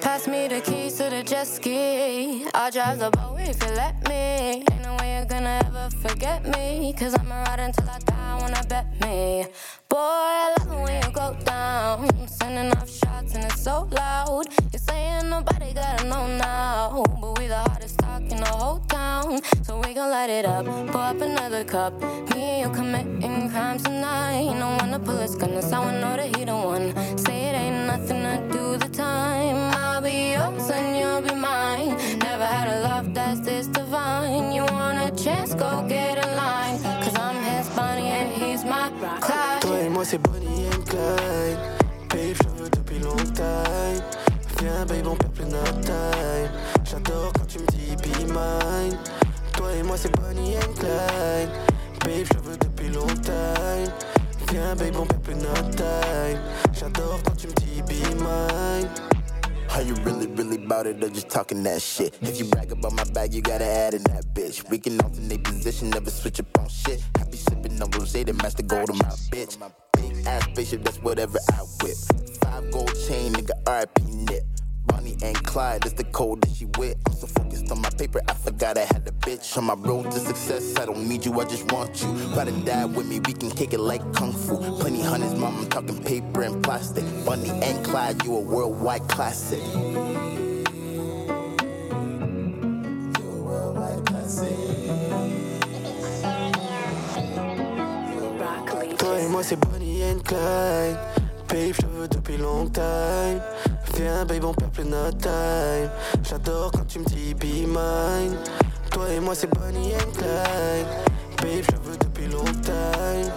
Pass 0.00 0.26
me 0.28 0.48
the 0.48 0.60
keys 0.60 0.96
to 0.98 1.10
the 1.10 1.22
jet 1.26 1.46
ski. 1.46 2.44
I'll 2.54 2.70
drive 2.70 2.98
the 2.98 3.10
boat 3.10 3.40
if 3.40 3.62
you 3.62 3.74
let 3.74 3.94
me. 4.08 4.62
Ain't 4.70 4.82
no 4.82 4.94
way 5.00 5.16
you're 5.16 5.26
gonna 5.26 5.60
ever 5.66 5.88
forget 6.00 6.44
me. 6.46 6.94
Cause 6.98 7.14
I'ma 7.14 7.42
ride 7.44 7.60
until 7.60 7.88
I 7.88 7.98
die, 7.98 8.38
wanna 8.40 8.62
bet 8.68 8.86
me. 9.00 9.46
Boy, 9.88 9.98
I 9.98 10.54
love 10.58 10.72
it 10.72 10.82
when 10.82 11.02
you 11.02 11.10
go 11.12 11.36
down. 11.44 12.28
Sending 12.28 12.72
off 12.76 12.90
shots 12.90 13.34
and 13.34 13.44
it's 13.44 13.62
so 13.62 13.88
loud. 13.92 14.46
You're 14.72 14.80
saying 14.80 15.30
nobody 15.30 15.72
gotta 15.72 16.04
know 16.08 16.26
now. 16.36 17.04
But 17.20 17.38
we 17.38 17.46
the 17.46 17.56
hottest 17.56 17.98
talk 17.98 18.22
in 18.22 18.38
the 18.38 18.46
whole 18.46 18.80
town. 18.88 19.40
So 19.62 19.80
we 19.80 19.94
gon' 19.94 20.10
light 20.10 20.30
it 20.30 20.44
up. 20.44 20.66
Pour 20.66 21.02
up 21.12 21.20
another 21.20 21.64
cup. 21.64 21.92
Me 22.34 22.42
and 22.42 22.60
you 22.62 22.70
committing 22.76 23.50
crimes 23.50 23.82
tonight. 23.84 24.54
No 24.58 24.76
one 24.76 24.90
to 24.90 24.98
pull 24.98 25.18
his. 25.18 25.36
That's 25.36 25.70
how 25.70 25.82
I 25.82 25.92
know 26.00 26.16
that 26.16 26.36
he 26.36 26.44
don't 26.44 26.64
want. 26.64 27.20
Say 27.20 27.44
it 27.48 27.54
ain't 27.54 27.86
nothing 27.86 28.22
to 28.22 28.48
do 28.52 28.76
the 28.76 28.88
time. 28.88 29.56
I'll 29.74 30.02
be 30.02 30.32
yours 30.32 30.70
and 30.70 30.98
you'll 30.98 31.22
be 31.22 31.34
mine. 31.34 31.90
Never 32.18 32.44
had 32.44 32.68
a 32.68 32.80
love 32.82 33.14
that's 33.14 33.40
this 33.40 33.66
divine. 33.68 34.52
You 34.52 34.62
want 34.64 34.98
a 34.98 35.24
chance, 35.24 35.54
go 35.54 35.86
get 35.88 36.18
in 36.24 36.36
line. 36.36 36.78
Cause 37.02 37.15
Toi 39.60 39.80
et 39.80 39.88
moi, 39.90 40.02
c'est 40.04 40.16
Bonnie 40.18 40.66
and 40.68 40.82
Clyde. 40.86 41.58
Babe, 42.08 42.36
je 42.42 42.62
veux 42.62 42.70
depuis 42.70 42.98
longtemps. 43.00 44.02
Viens, 44.58 44.86
babe, 44.86 45.06
on 45.06 45.14
perd 45.14 45.32
plus 45.32 45.44
notre 45.44 45.80
time. 45.82 46.50
J'adore 46.84 47.32
quand 47.34 47.46
tu 47.46 47.58
me 47.58 47.66
dis 47.66 47.96
be 47.96 48.26
mine. 48.28 48.98
Toi 49.56 49.72
et 49.78 49.82
moi, 49.82 49.96
c'est 49.98 50.14
Bonnie 50.18 50.56
and 50.56 50.72
Clyde. 50.78 51.50
Babe, 52.02 52.26
je 52.32 52.48
veux 52.48 52.56
depuis 52.56 52.88
longtemps. 52.88 53.92
Viens, 54.50 54.74
babe, 54.74 54.96
on 54.98 55.06
perd 55.06 55.20
plus 55.20 55.34
notre 55.34 55.70
time. 55.76 56.40
J'adore 56.72 57.20
quand 57.24 57.36
tu 57.36 57.48
me 57.48 57.52
dis 57.52 57.82
be 57.82 58.06
mine. 58.16 58.88
Are 59.70 59.82
you 59.82 59.94
really, 59.96 60.26
really 60.26 60.56
about 60.56 60.86
it 60.86 61.02
or 61.02 61.08
just 61.08 61.28
talking 61.28 61.62
that 61.64 61.82
shit? 61.82 62.16
If 62.22 62.38
you 62.38 62.46
brag 62.46 62.72
about 62.72 62.92
my 62.92 63.04
bag, 63.04 63.34
you 63.34 63.42
gotta 63.42 63.64
add 63.64 63.94
in 63.94 64.02
that 64.04 64.24
bitch. 64.34 64.68
We 64.70 64.78
can 64.78 65.00
alternate 65.00 65.44
position, 65.44 65.90
never 65.90 66.10
switch 66.10 66.40
up 66.40 66.58
on 66.58 66.68
shit. 66.68 67.02
Happy 67.16 67.36
sipping 67.36 67.80
on 67.82 67.90
rose 67.90 68.12
to 68.12 68.32
match 68.32 68.54
the 68.54 68.62
gold 68.62 68.90
of 68.90 68.96
my 68.96 69.10
bitch. 69.30 69.58
My 69.58 69.68
big 69.92 70.26
ass 70.26 70.44
spaceship, 70.44 70.84
that's 70.84 70.98
whatever 71.02 71.38
I 71.50 71.56
whip. 71.82 71.96
Five 72.40 72.70
gold 72.70 72.94
chain, 73.06 73.34
nigga, 73.34 73.54
RIP 73.66 74.02
nip. 74.08 74.55
Bonnie 74.86 75.16
and 75.22 75.36
Clyde, 75.44 75.84
is 75.86 75.94
the 75.94 76.04
code 76.04 76.40
that 76.42 76.50
she 76.50 76.66
with. 76.78 76.96
I'm 77.06 77.14
so 77.14 77.26
focused 77.26 77.70
on 77.70 77.80
my 77.80 77.90
paper, 77.90 78.20
I 78.28 78.34
forgot 78.34 78.78
I 78.78 78.82
had 78.82 79.06
a 79.06 79.12
bitch. 79.12 79.56
On 79.56 79.64
my 79.64 79.74
road 79.74 80.10
to 80.10 80.18
success, 80.18 80.76
I 80.78 80.86
don't 80.86 81.08
need 81.08 81.24
you, 81.24 81.38
I 81.40 81.44
just 81.44 81.70
want 81.72 82.02
you. 82.02 82.08
Ride 82.36 82.48
and 82.48 82.64
die 82.64 82.84
with 82.84 83.06
me, 83.06 83.20
we 83.20 83.32
can 83.32 83.50
kick 83.50 83.72
it 83.72 83.80
like 83.80 84.02
Kung 84.14 84.32
Fu. 84.32 84.56
Plenty 84.80 85.02
hundreds, 85.02 85.34
mom, 85.34 85.58
I'm 85.58 85.68
talking 85.68 86.02
paper 86.02 86.42
and 86.42 86.62
plastic. 86.62 87.04
Bonnie 87.24 87.50
and 87.50 87.84
Clyde, 87.84 88.24
you 88.24 88.36
a 88.36 88.40
worldwide 88.40 89.08
classic. 89.08 89.62
Toi 98.98 99.20
et 99.20 99.28
moi, 99.28 99.42
c'est 99.42 99.56
Bonnie 99.56 100.02
and 100.02 100.20
Clyde. 100.24 101.15
Babe, 101.48 101.74
je 101.80 101.86
veux 101.86 102.08
depuis 102.08 102.36
longtemps. 102.36 102.82
Viens, 103.94 104.24
babe, 104.24 104.44
on 104.44 104.52
perd 104.54 104.72
plus 104.72 104.84
notre 104.84 105.18
time. 105.18 105.90
J'adore 106.22 106.72
quand 106.72 106.86
tu 106.86 106.98
me 106.98 107.04
dis 107.04 107.34
be 107.34 107.66
mine. 107.66 108.36
Toi 108.90 109.12
et 109.12 109.20
moi, 109.20 109.34
c'est 109.34 109.48
Bonnie 109.54 109.94
and 109.94 110.12
Clyde. 110.12 110.86
Babe, 111.42 111.64
je 111.70 111.88
veux 111.88 111.96
depuis 111.96 112.26
longtemps. 112.26 113.32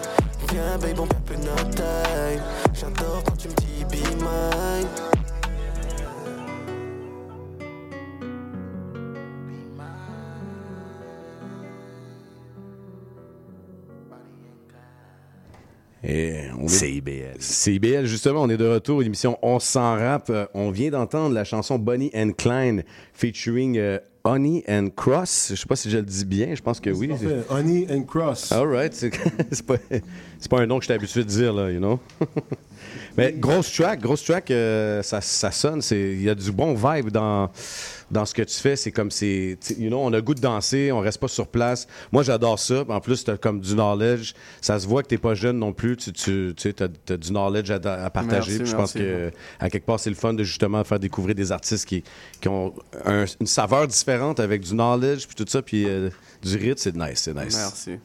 Viens, 0.51 0.77
babe, 0.79 0.99
on 0.99 1.07
perd 1.07 1.23
plus 1.23 1.37
notre 1.37 1.69
time. 1.69 2.41
J'adore 2.73 3.23
quand 3.25 3.37
tu 3.37 3.47
me 3.49 3.53
dis 3.55 3.85
be 3.85 4.03
mine. 4.15 4.87
Et 16.03 16.43
on 16.57 16.65
est- 16.65 16.69
CIBL. 16.69 17.35
CIBL, 17.39 18.05
justement, 18.05 18.43
on 18.43 18.49
est 18.49 18.57
de 18.57 18.65
retour, 18.67 19.01
l'émission 19.01 19.37
On 19.41 19.59
s'en 19.59 19.95
rap. 19.95 20.29
Euh, 20.29 20.45
on 20.53 20.71
vient 20.71 20.91
d'entendre 20.91 21.33
la 21.35 21.43
chanson 21.43 21.77
Bonnie 21.77 22.11
and 22.15 22.31
Clyde 22.37 22.85
featuring 23.13 23.77
euh, 23.77 23.99
Honey 24.23 24.63
and 24.69 24.89
Cross. 24.95 25.47
Je 25.51 25.55
sais 25.55 25.65
pas 25.67 25.75
si 25.75 25.89
je 25.89 25.97
le 25.97 26.03
dis 26.03 26.25
bien, 26.25 26.55
je 26.55 26.61
pense 26.61 26.79
que 26.79 26.89
oui. 26.89 27.07
Parfait. 27.09 27.39
Honey 27.49 27.87
and 27.91 28.03
Cross. 28.03 28.51
All 28.51 28.67
right. 28.67 28.93
C'est 28.93 29.09
pas, 29.65 29.75
c'est 30.39 30.49
pas 30.49 30.59
un 30.61 30.65
nom 30.67 30.77
que 30.79 30.83
j'étais 30.85 30.93
habitué 30.93 31.23
de 31.23 31.27
dire, 31.29 31.53
là, 31.53 31.69
you 31.71 31.79
know? 31.79 31.99
Mais 33.19 33.33
grosse 33.33 33.71
track, 33.71 33.99
grosse 34.01 34.23
track, 34.23 34.49
euh, 34.51 35.01
ça, 35.03 35.21
ça 35.21 35.51
sonne. 35.51 35.81
Il 35.91 36.21
y 36.23 36.29
a 36.29 36.35
du 36.35 36.51
bon 36.51 36.73
vibe 36.73 37.09
dans, 37.11 37.49
dans 38.11 38.25
ce 38.25 38.33
que 38.33 38.41
tu 38.41 38.55
fais. 38.55 38.75
C'est 38.75 38.91
comme 38.91 39.11
c'est. 39.11 39.57
tu 39.61 39.73
sais, 39.75 39.79
You 39.79 39.89
know, 39.89 39.99
on 39.99 40.07
a 40.13 40.17
le 40.17 40.21
goût 40.21 40.33
de 40.33 40.41
danser, 40.41 40.91
on 40.91 40.99
reste 40.99 41.19
pas 41.19 41.27
sur 41.27 41.47
place. 41.47 41.87
Moi, 42.11 42.23
j'adore 42.23 42.57
ça. 42.59 42.83
En 42.87 42.99
plus, 42.99 43.23
tu 43.23 43.31
as 43.31 43.37
comme 43.37 43.59
du 43.59 43.73
knowledge. 43.75 44.33
Ça 44.61 44.79
se 44.79 44.87
voit 44.87 45.03
que 45.03 45.07
tu 45.09 45.17
pas 45.17 45.35
jeune 45.35 45.59
non 45.59 45.73
plus. 45.73 45.97
Tu, 45.97 46.11
tu, 46.13 46.53
tu 46.55 46.73
as, 46.79 47.17
du 47.17 47.29
knowledge 47.31 47.69
à, 47.71 47.75
à 48.05 48.09
partager. 48.09 48.57
Merci, 48.59 48.65
je 48.71 48.75
pense 48.75 48.95
merci. 48.95 48.99
que, 48.99 49.31
à 49.59 49.69
quelque 49.69 49.85
part, 49.85 49.99
c'est 49.99 50.09
le 50.09 50.15
fun 50.15 50.33
de 50.33 50.43
justement 50.43 50.83
faire 50.83 50.99
découvrir 50.99 51.35
des 51.35 51.51
artistes 51.51 51.85
qui, 51.85 52.03
qui 52.41 52.47
ont 52.47 52.73
un- 53.05 53.25
une 53.39 53.47
saveur 53.47 53.87
différente 53.87 54.39
avec 54.39 54.61
du 54.61 54.73
knowledge, 54.73 55.27
puis 55.27 55.35
tout 55.35 55.45
ça. 55.49 55.61
Puis 55.61 55.85
euh, 55.87 56.09
du 56.41 56.55
rythme, 56.57 56.77
c'est 56.77 56.95
nice. 56.95 57.19
C'est 57.23 57.33
nice. 57.35 57.55
Merci. 57.57 57.99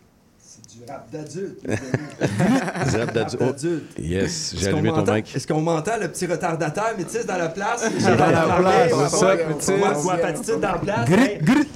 Du 0.74 0.84
rap 0.90 1.08
d'adulte. 1.12 1.60
Du 2.90 2.96
rap 2.96 3.14
d'adulte. 3.14 3.42
Oh, 3.42 4.00
yes, 4.00 4.54
j'ai 4.56 4.58
Est-ce 4.58 4.70
qu'on 4.70 4.76
allumé 4.76 4.88
ton 4.90 4.96
m'entend? 4.96 5.14
mic. 5.14 5.36
Est-ce 5.36 5.46
qu'on 5.46 5.60
m'entend, 5.60 5.92
le 6.00 6.08
petit 6.08 6.26
retardataire 6.26 6.94
métis 6.98 7.24
dans 7.24 7.36
la 7.36 7.48
place? 7.48 7.84
Dans 8.02 8.16
la 8.16 8.56
place, 8.58 8.92
c'est 9.60 9.78
ça, 9.78 10.16
patitude 10.16 10.60
dans 10.60 10.72
la 10.72 10.78
place. 10.78 11.08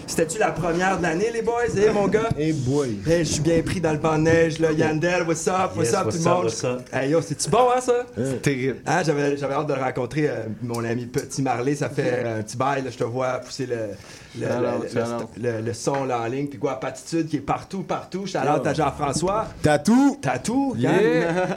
C'était-tu 0.06 0.38
la 0.38 0.50
première 0.50 0.98
de 0.98 1.02
l'année, 1.04 1.30
les 1.32 1.42
boys? 1.42 1.76
Hey, 1.76 1.90
mon 1.92 2.08
gars? 2.08 2.30
Hey 2.36 2.52
boy. 2.52 2.98
Hey, 3.06 3.24
je 3.24 3.34
suis 3.34 3.42
bien 3.42 3.62
pris 3.62 3.80
dans 3.80 3.92
le 3.92 3.98
banc 3.98 4.16
de 4.18 4.22
neige, 4.22 4.58
là. 4.58 4.72
Yandel, 4.72 5.22
what's 5.22 5.46
up? 5.46 5.76
What's 5.76 5.94
up, 5.94 6.08
tout 6.10 6.16
le 6.16 6.24
monde? 6.24 6.82
Hey, 6.92 7.10
yo, 7.10 7.20
c'est-tu 7.20 7.48
bon, 7.50 7.68
hein, 7.76 7.80
ça? 7.80 8.04
Terrible. 8.42 8.78
Hein, 8.84 9.02
j'avais, 9.04 9.36
j'avais 9.36 9.54
hâte 9.54 9.68
de 9.68 9.74
le 9.74 9.80
rencontrer, 9.80 10.28
euh, 10.28 10.42
mon 10.62 10.84
ami 10.84 11.06
Petit 11.06 11.42
Marley. 11.42 11.76
Ça 11.76 11.88
fait 11.88 12.24
un 12.26 12.42
petit 12.42 12.56
bail, 12.56 12.82
là, 12.82 12.90
je 12.90 12.98
te 12.98 13.04
vois 13.04 13.38
pousser 13.38 13.66
le, 13.66 13.76
le, 14.40 15.60
le- 15.62 15.72
son 15.72 16.04
là 16.04 16.20
en 16.22 16.26
ligne. 16.26 16.46
Puis 16.48 16.58
quoi, 16.58 16.78
Patitude 16.80 17.28
qui 17.28 17.36
est 17.36 17.40
partout, 17.40 17.82
partout. 17.82 18.26
Shout 18.26 18.38
out 18.38 18.66
à 18.66 18.74
Jean-François. 18.74 19.46
Tatou. 19.62 20.18
Tatou. 20.20 20.74
Yeah. 20.76 21.56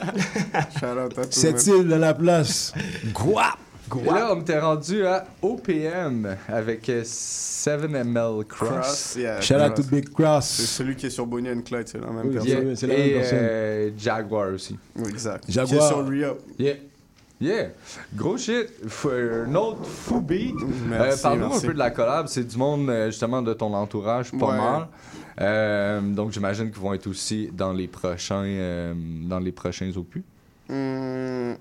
Shout 0.78 0.86
out 0.86 1.18
à 1.18 1.22
tout 1.22 1.28
Cette 1.30 1.66
île 1.66 1.88
dans 1.88 1.98
la 1.98 2.14
place. 2.14 2.72
Guap. 3.12 3.58
Et 4.00 4.04
là, 4.06 4.32
on 4.34 4.40
était 4.40 4.58
rendu 4.58 5.04
à 5.06 5.26
OPM 5.42 6.36
avec 6.48 6.88
euh, 6.88 7.02
7ML 7.02 8.44
Cross. 8.46 8.68
Cross, 8.70 9.16
yeah, 9.18 9.40
Shout 9.42 9.54
out 9.56 9.74
Cross. 9.74 9.86
to 9.86 9.94
Big 9.94 10.08
Cross. 10.08 10.44
C'est 10.46 10.62
celui 10.66 10.96
qui 10.96 11.06
est 11.06 11.10
sur 11.10 11.26
Bonnie 11.26 11.50
and 11.50 11.60
Clyde, 11.60 11.88
c'est 11.88 12.00
la 12.00 12.06
même 12.06 12.26
Oui, 12.28 12.32
personne. 12.32 12.66
Yeah. 12.68 12.76
c'est 12.76 12.86
la 12.86 12.94
même 12.96 13.06
Et 13.06 13.12
personne. 13.12 13.38
euh, 13.42 13.90
Jaguar 13.98 14.48
aussi. 14.54 14.78
Oui, 14.96 15.10
exact. 15.10 15.44
Jaguar. 15.46 15.68
Qui 15.68 15.74
est 15.84 15.88
sur 15.88 16.06
Re-Up. 16.06 16.40
Yeah. 16.58 16.74
Yeah. 17.42 17.70
Gros 18.14 18.38
shit. 18.38 18.68
F- 18.86 19.46
un 19.48 19.54
autre 19.56 19.84
fou 19.84 20.20
beat. 20.20 20.54
Euh, 20.92 21.16
Parle-nous 21.20 21.52
un 21.52 21.60
peu 21.60 21.72
de 21.74 21.78
la 21.78 21.90
collab. 21.90 22.28
C'est 22.28 22.44
du 22.44 22.56
monde, 22.56 22.88
euh, 22.88 23.06
justement, 23.10 23.42
de 23.42 23.52
ton 23.52 23.74
entourage, 23.74 24.30
pas 24.30 24.46
Ouais. 24.46 24.56
mal. 24.56 24.86
Euh, 25.40 26.00
donc, 26.00 26.30
j'imagine 26.30 26.70
qu'ils 26.70 26.80
vont 26.80 26.94
être 26.94 27.08
aussi 27.08 27.50
dans 27.52 27.72
les 27.72 27.88
prochains, 27.88 28.44
euh, 28.44 28.94
dans 28.96 29.40
les 29.40 29.50
prochains 29.50 29.90
opus. 29.96 30.22
Hmm, 30.68 31.54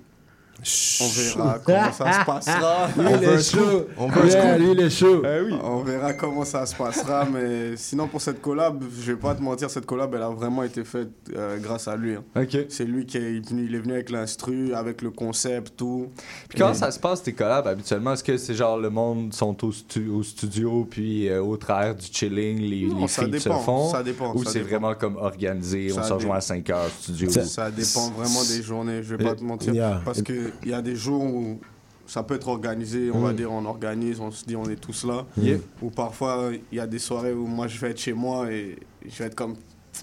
on 1.01 1.07
verra 1.07 1.59
comment 1.59 1.91
ça 1.91 2.19
se 2.19 2.25
passera. 2.25 2.87
Lui, 2.97 3.05
On 3.05 3.09
il 3.21 3.27
veut 3.27 3.41
chaud. 3.41 3.87
On 3.97 4.07
veut 4.07 4.29
Yeah, 4.29 4.57
lui, 4.57 4.71
il 4.73 4.79
est 4.79 4.89
chaud. 4.89 5.23
On 5.63 5.81
verra 5.83 6.13
comment 6.13 6.45
ça 6.45 6.65
se 6.65 6.75
passera, 6.75 7.25
mais 7.25 7.75
sinon 7.77 8.07
pour 8.07 8.21
cette 8.21 8.41
collab, 8.41 8.83
je 9.01 9.11
vais 9.11 9.17
pas 9.17 9.33
te 9.35 9.41
mentir, 9.41 9.69
cette 9.69 9.85
collab 9.85 10.13
elle 10.15 10.21
a 10.21 10.29
vraiment 10.29 10.63
été 10.63 10.83
faite 10.83 11.09
euh, 11.35 11.57
grâce 11.59 11.87
à 11.87 11.95
lui. 11.95 12.15
hein. 12.15 12.23
Ok. 12.35 12.57
C'est 12.69 12.85
lui 12.85 13.05
qui 13.05 13.17
est 13.17 13.47
venu, 13.49 13.65
il 13.65 13.75
est 13.75 13.79
venu 13.79 13.93
avec 13.93 14.09
l'instru, 14.09 14.73
avec 14.73 15.01
le 15.01 15.09
concept, 15.11 15.73
tout. 15.77 16.09
Puis 16.49 16.59
comment 16.59 16.71
Et- 16.71 16.75
ça 16.75 16.91
se 16.91 16.99
passe 16.99 17.23
tes 17.23 17.33
collabs 17.33 17.67
habituellement? 17.67 18.13
Est-ce 18.13 18.23
que 18.23 18.37
c'est 18.37 18.53
genre 18.53 18.77
le 18.77 18.89
monde 18.89 19.33
sont 19.33 19.63
au, 19.65 19.71
stu- 19.71 20.09
au 20.09 20.23
studio 20.23 20.87
puis 20.89 21.27
euh, 21.29 21.41
au 21.41 21.57
travers 21.57 21.95
du 21.95 22.05
chilling, 22.11 22.59
les, 22.59 22.85
Non, 22.87 23.01
les 23.01 23.07
ça 23.07 23.23
feats 23.23 23.39
se 23.39 23.43
dépend, 23.45 23.59
font? 23.59 23.89
ça 23.91 24.03
dépend, 24.03 24.33
Ou 24.35 24.43
c'est 24.45 24.59
dépend. 24.59 24.67
vraiment 24.69 24.93
comme 24.95 25.15
organisé, 25.17 25.89
on 25.91 25.95
Ça 25.95 26.03
se 26.03 26.13
rejoint 26.13 26.37
à 26.37 26.41
5 26.41 26.69
heures 26.69 26.89
studio? 26.99 27.29
Ça, 27.31 27.43
ça 27.45 27.71
dépend 27.71 28.09
vraiment 28.11 28.43
des 28.43 28.61
journées, 28.61 29.01
je 29.03 29.15
vais 29.15 29.23
pas 29.23 29.35
te 29.35 29.43
mentir. 29.43 29.73
Yeah. 29.73 30.01
Parce 30.05 30.21
qu'il 30.61 30.71
y 30.71 30.73
a 30.73 30.81
des 30.81 30.95
jours 30.95 31.23
où 31.23 31.59
ça 32.07 32.23
peut 32.23 32.35
être 32.35 32.47
organisé, 32.49 33.09
on 33.13 33.19
va 33.19 33.31
Mm. 33.31 33.35
dire 33.35 33.51
on 33.51 33.65
organise, 33.65 34.19
on 34.19 34.31
se 34.31 34.43
dit 34.45 34.55
on 34.55 34.65
est 34.65 34.75
tous 34.79 35.05
là. 35.05 35.25
Yeah. 35.37 35.57
Ou 35.81 35.89
parfois 35.89 36.51
il 36.71 36.75
y 36.77 36.79
a 36.81 36.87
des 36.87 36.99
soirées 36.99 37.33
où 37.33 37.45
moi 37.47 37.67
je 37.67 37.79
vais 37.79 37.91
être 37.91 37.99
chez 37.99 38.13
moi 38.13 38.51
et 38.51 38.77
je 39.07 39.17
vais 39.19 39.25
être 39.25 39.35
comme. 39.35 39.55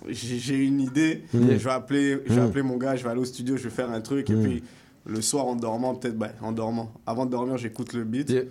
J'ai 0.09 0.55
une 0.57 0.81
idée, 0.81 1.23
Mm. 1.33 1.51
et 1.51 1.59
je 1.59 1.65
vais, 1.65 1.71
appeler, 1.71 2.19
je 2.27 2.33
vais 2.35 2.41
Mm. 2.41 2.45
appeler 2.45 2.63
mon 2.63 2.77
gars, 2.77 2.95
je 2.97 3.05
vais 3.05 3.11
aller 3.11 3.21
au 3.21 3.25
studio, 3.25 3.57
je 3.57 3.65
vais 3.65 3.71
faire 3.75 3.91
un 3.91 4.01
truc. 4.01 4.29
Et 4.31 4.35
puis 4.35 4.63
le 5.07 5.21
soir 5.23 5.47
en 5.47 5.57
dormant, 5.57 5.95
peut-être, 5.95 6.17
ben, 6.19 6.31
en 6.43 6.53
dormant. 6.53 6.93
Avant 7.07 7.25
de 7.27 7.31
dormir, 7.31 7.57
j'écoute 7.57 7.93
le 7.95 8.05
beat. 8.05 8.29
Yeah. 8.31 8.43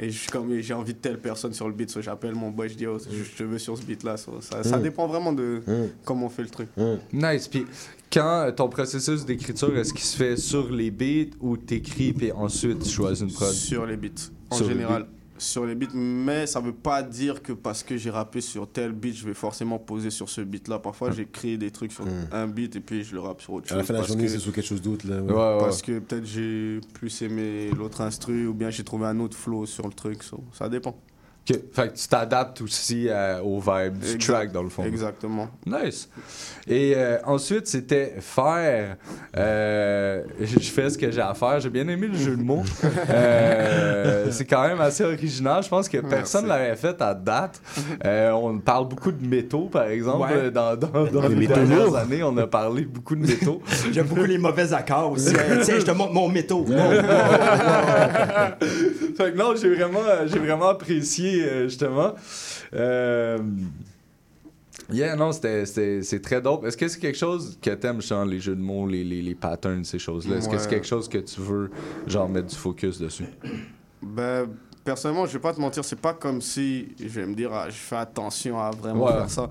Et 0.00 0.10
je 0.10 0.18
suis 0.18 0.30
comme, 0.30 0.58
j'ai 0.60 0.74
envie 0.74 0.94
de 0.94 0.98
telle 0.98 1.18
personne 1.18 1.52
sur 1.52 1.66
le 1.68 1.74
beat, 1.74 1.90
so 1.90 2.00
j'appelle 2.02 2.34
mon 2.34 2.50
boy, 2.50 2.68
je 2.68 2.74
dis, 2.74 2.86
oh, 2.86 2.98
je, 2.98 3.22
je 3.24 3.36
te 3.36 3.42
veux 3.42 3.58
sur 3.58 3.76
ce 3.76 3.82
beat-là. 3.84 4.16
so 4.16 4.40
ça, 4.40 4.62
ça 4.64 4.78
Mm. 4.78 4.82
dépend 4.82 5.06
vraiment 5.06 5.32
de 5.32 5.62
Mm. 5.66 5.72
comment 6.04 6.26
on 6.26 6.28
fait 6.28 6.42
le 6.42 6.48
truc. 6.50 6.68
Nice. 7.12 7.48
Puis 7.48 7.64
quand 8.12 8.46
euh, 8.46 8.50
ton 8.52 8.68
processus 8.68 9.24
d'écriture, 9.24 9.76
est-ce 9.76 9.92
qu'il 9.92 10.04
se 10.04 10.16
fait 10.16 10.36
sur 10.36 10.70
les 10.70 10.90
beats 10.90 11.34
ou 11.40 11.56
t'écris 11.56 12.12
puis 12.12 12.32
ensuite 12.32 12.80
tu 12.80 12.88
choisis 12.90 13.22
une 13.22 13.32
prod? 13.32 13.48
Sur 13.52 13.86
les 13.86 13.96
beats, 13.96 14.08
en 14.50 14.56
Sur 14.56 14.66
les 14.68 14.72
général. 14.74 15.06
Sur 15.38 15.66
les 15.66 15.74
beats, 15.74 15.88
mais 15.94 16.46
ça 16.46 16.60
veut 16.60 16.72
pas 16.74 17.02
dire 17.02 17.42
que 17.42 17.52
parce 17.52 17.82
que 17.82 17.96
j'ai 17.96 18.10
rappé 18.10 18.40
sur 18.40 18.70
tel 18.70 18.92
beat, 18.92 19.16
je 19.16 19.24
vais 19.26 19.34
forcément 19.34 19.76
poser 19.78 20.10
sur 20.10 20.28
ce 20.28 20.40
beat-là. 20.40 20.78
Parfois, 20.78 21.10
j'ai 21.10 21.26
créé 21.26 21.56
des 21.58 21.72
trucs 21.72 21.90
sur 21.90 22.04
Mm. 22.06 22.10
un 22.30 22.46
beat 22.46 22.76
et 22.76 22.80
puis 22.80 23.02
je 23.02 23.12
le 23.14 23.20
rappe 23.20 23.40
sur 23.42 23.54
autre 23.54 23.66
chose. 23.66 23.74
À 23.74 23.78
la 23.78 23.82
fin 23.82 23.94
de 23.94 23.98
la 23.98 24.00
parce 24.02 24.08
journée, 24.12 24.26
que- 24.26 24.30
c'est 24.30 24.38
sur 24.38 24.52
quelque 24.52 24.66
chose 24.68 24.82
d'autre. 24.82 25.08
là. 25.08 25.20
ouais. 25.20 25.32
Ouais, 25.32 25.36
ouais. 25.54 25.58
Parce 25.58 25.82
que 25.82 25.98
peut-être 25.98 26.24
j'ai 26.26 26.80
plus 26.94 27.22
aimé 27.22 27.70
l'autre 27.76 28.02
instru 28.02 28.46
ou 28.46 28.54
bien 28.54 28.70
j'ai 28.70 28.84
trouvé 28.84 29.06
un 29.06 29.18
autre 29.18 29.36
flow 29.36 29.66
sur 29.66 29.84
le 29.88 29.92
truc. 29.94 30.22
so, 30.22 30.44
ça 30.52 30.68
dépend. 30.68 30.96
Fait 31.44 31.88
que 31.88 31.96
tu 31.98 32.06
t'adaptes 32.08 32.60
aussi 32.62 33.08
euh, 33.08 33.40
au 33.42 33.58
vibe 33.58 33.98
du 33.98 34.12
Exact- 34.14 34.20
track 34.32 34.52
dans 34.52 34.62
le 34.62 34.68
fond. 34.68 34.84
Exactement. 34.84 35.48
Nice. 35.66 36.08
Et 36.68 36.92
euh, 36.96 37.18
ensuite, 37.24 37.66
c'était 37.66 38.14
faire. 38.20 38.96
euh, 39.36 40.22
je 40.40 40.58
fais 40.60 40.88
ce 40.88 40.96
que 40.96 41.10
j'ai 41.10 41.20
à 41.20 41.34
faire. 41.34 41.58
J'ai 41.58 41.68
bien 41.70 41.86
aimé 41.88 42.06
le 42.06 42.16
jeu 42.16 42.36
de 42.36 42.42
mots. 42.42 42.62
Euh, 43.10 44.28
c'est 44.30 44.44
quand 44.44 44.66
même 44.66 44.80
assez 44.80 45.02
original. 45.04 45.62
Je 45.62 45.68
pense 45.68 45.88
que 45.88 45.98
personne 45.98 46.44
ne 46.44 46.48
l'avait 46.50 46.76
fait 46.76 47.00
à 47.02 47.14
date. 47.14 47.60
Euh, 48.04 48.30
on 48.32 48.58
parle 48.58 48.88
beaucoup 48.88 49.12
de 49.12 49.24
métaux, 49.26 49.66
par 49.70 49.84
exemple. 49.86 50.32
Ouais. 50.32 50.50
dans, 50.50 50.74
dans, 50.76 50.88
dans 50.88 51.22
Les 51.22 51.28
les 51.28 51.34
métaux 51.36 51.54
dernières 51.54 51.86
lourds. 51.86 51.96
années, 51.96 52.22
on 52.22 52.36
a 52.36 52.46
parlé 52.46 52.84
beaucoup 52.84 53.14
de 53.14 53.20
métaux. 53.26 53.62
J'aime 53.92 54.06
beaucoup 54.06 54.24
les 54.24 54.38
mauvais 54.38 54.72
accords 54.72 55.12
aussi. 55.12 55.32
Tiens, 55.62 55.78
je 55.78 55.84
te 55.84 55.90
montre 55.92 56.12
mon 56.12 56.28
métaux. 56.28 56.64
Fait 59.16 59.32
que 59.32 59.36
non, 59.36 59.54
j'ai 59.60 59.74
vraiment, 59.74 60.00
j'ai 60.26 60.38
vraiment 60.38 60.68
apprécié, 60.70 61.31
euh, 61.40 61.68
justement. 61.68 62.14
Euh, 62.74 63.38
Yeah, 64.90 65.16
non, 65.16 65.30
c'est 65.32 66.20
très 66.22 66.42
dope. 66.42 66.64
Est-ce 66.66 66.76
que 66.76 66.88
c'est 66.88 66.98
quelque 66.98 67.16
chose 67.16 67.56
que 67.62 67.70
t'aimes, 67.70 68.02
genre, 68.02 68.24
les 68.26 68.40
jeux 68.40 68.56
de 68.56 68.60
mots, 68.60 68.86
les, 68.86 69.04
les, 69.04 69.22
les 69.22 69.34
patterns, 69.34 69.84
ces 69.84 69.98
choses-là? 69.98 70.36
Est-ce 70.36 70.48
que 70.48 70.58
c'est 70.58 70.68
quelque 70.68 70.86
chose 70.86 71.08
que 71.08 71.18
tu 71.18 71.40
veux, 71.40 71.70
genre, 72.06 72.28
mettre 72.28 72.48
du 72.48 72.56
focus 72.56 72.98
dessus? 72.98 73.24
Ben, 74.02 74.48
personnellement, 74.84 75.24
je 75.26 75.32
vais 75.34 75.38
pas 75.38 75.54
te 75.54 75.60
mentir, 75.60 75.84
c'est 75.84 76.00
pas 76.00 76.12
comme 76.14 76.40
si 76.42 76.88
je 76.98 77.06
vais 77.08 77.26
me 77.26 77.34
dire, 77.34 77.52
ah, 77.54 77.70
je 77.70 77.76
fais 77.76 77.96
attention 77.96 78.58
à 78.60 78.70
vraiment 78.70 79.06
Ouais. 79.06 79.12
faire 79.12 79.30
ça. 79.30 79.48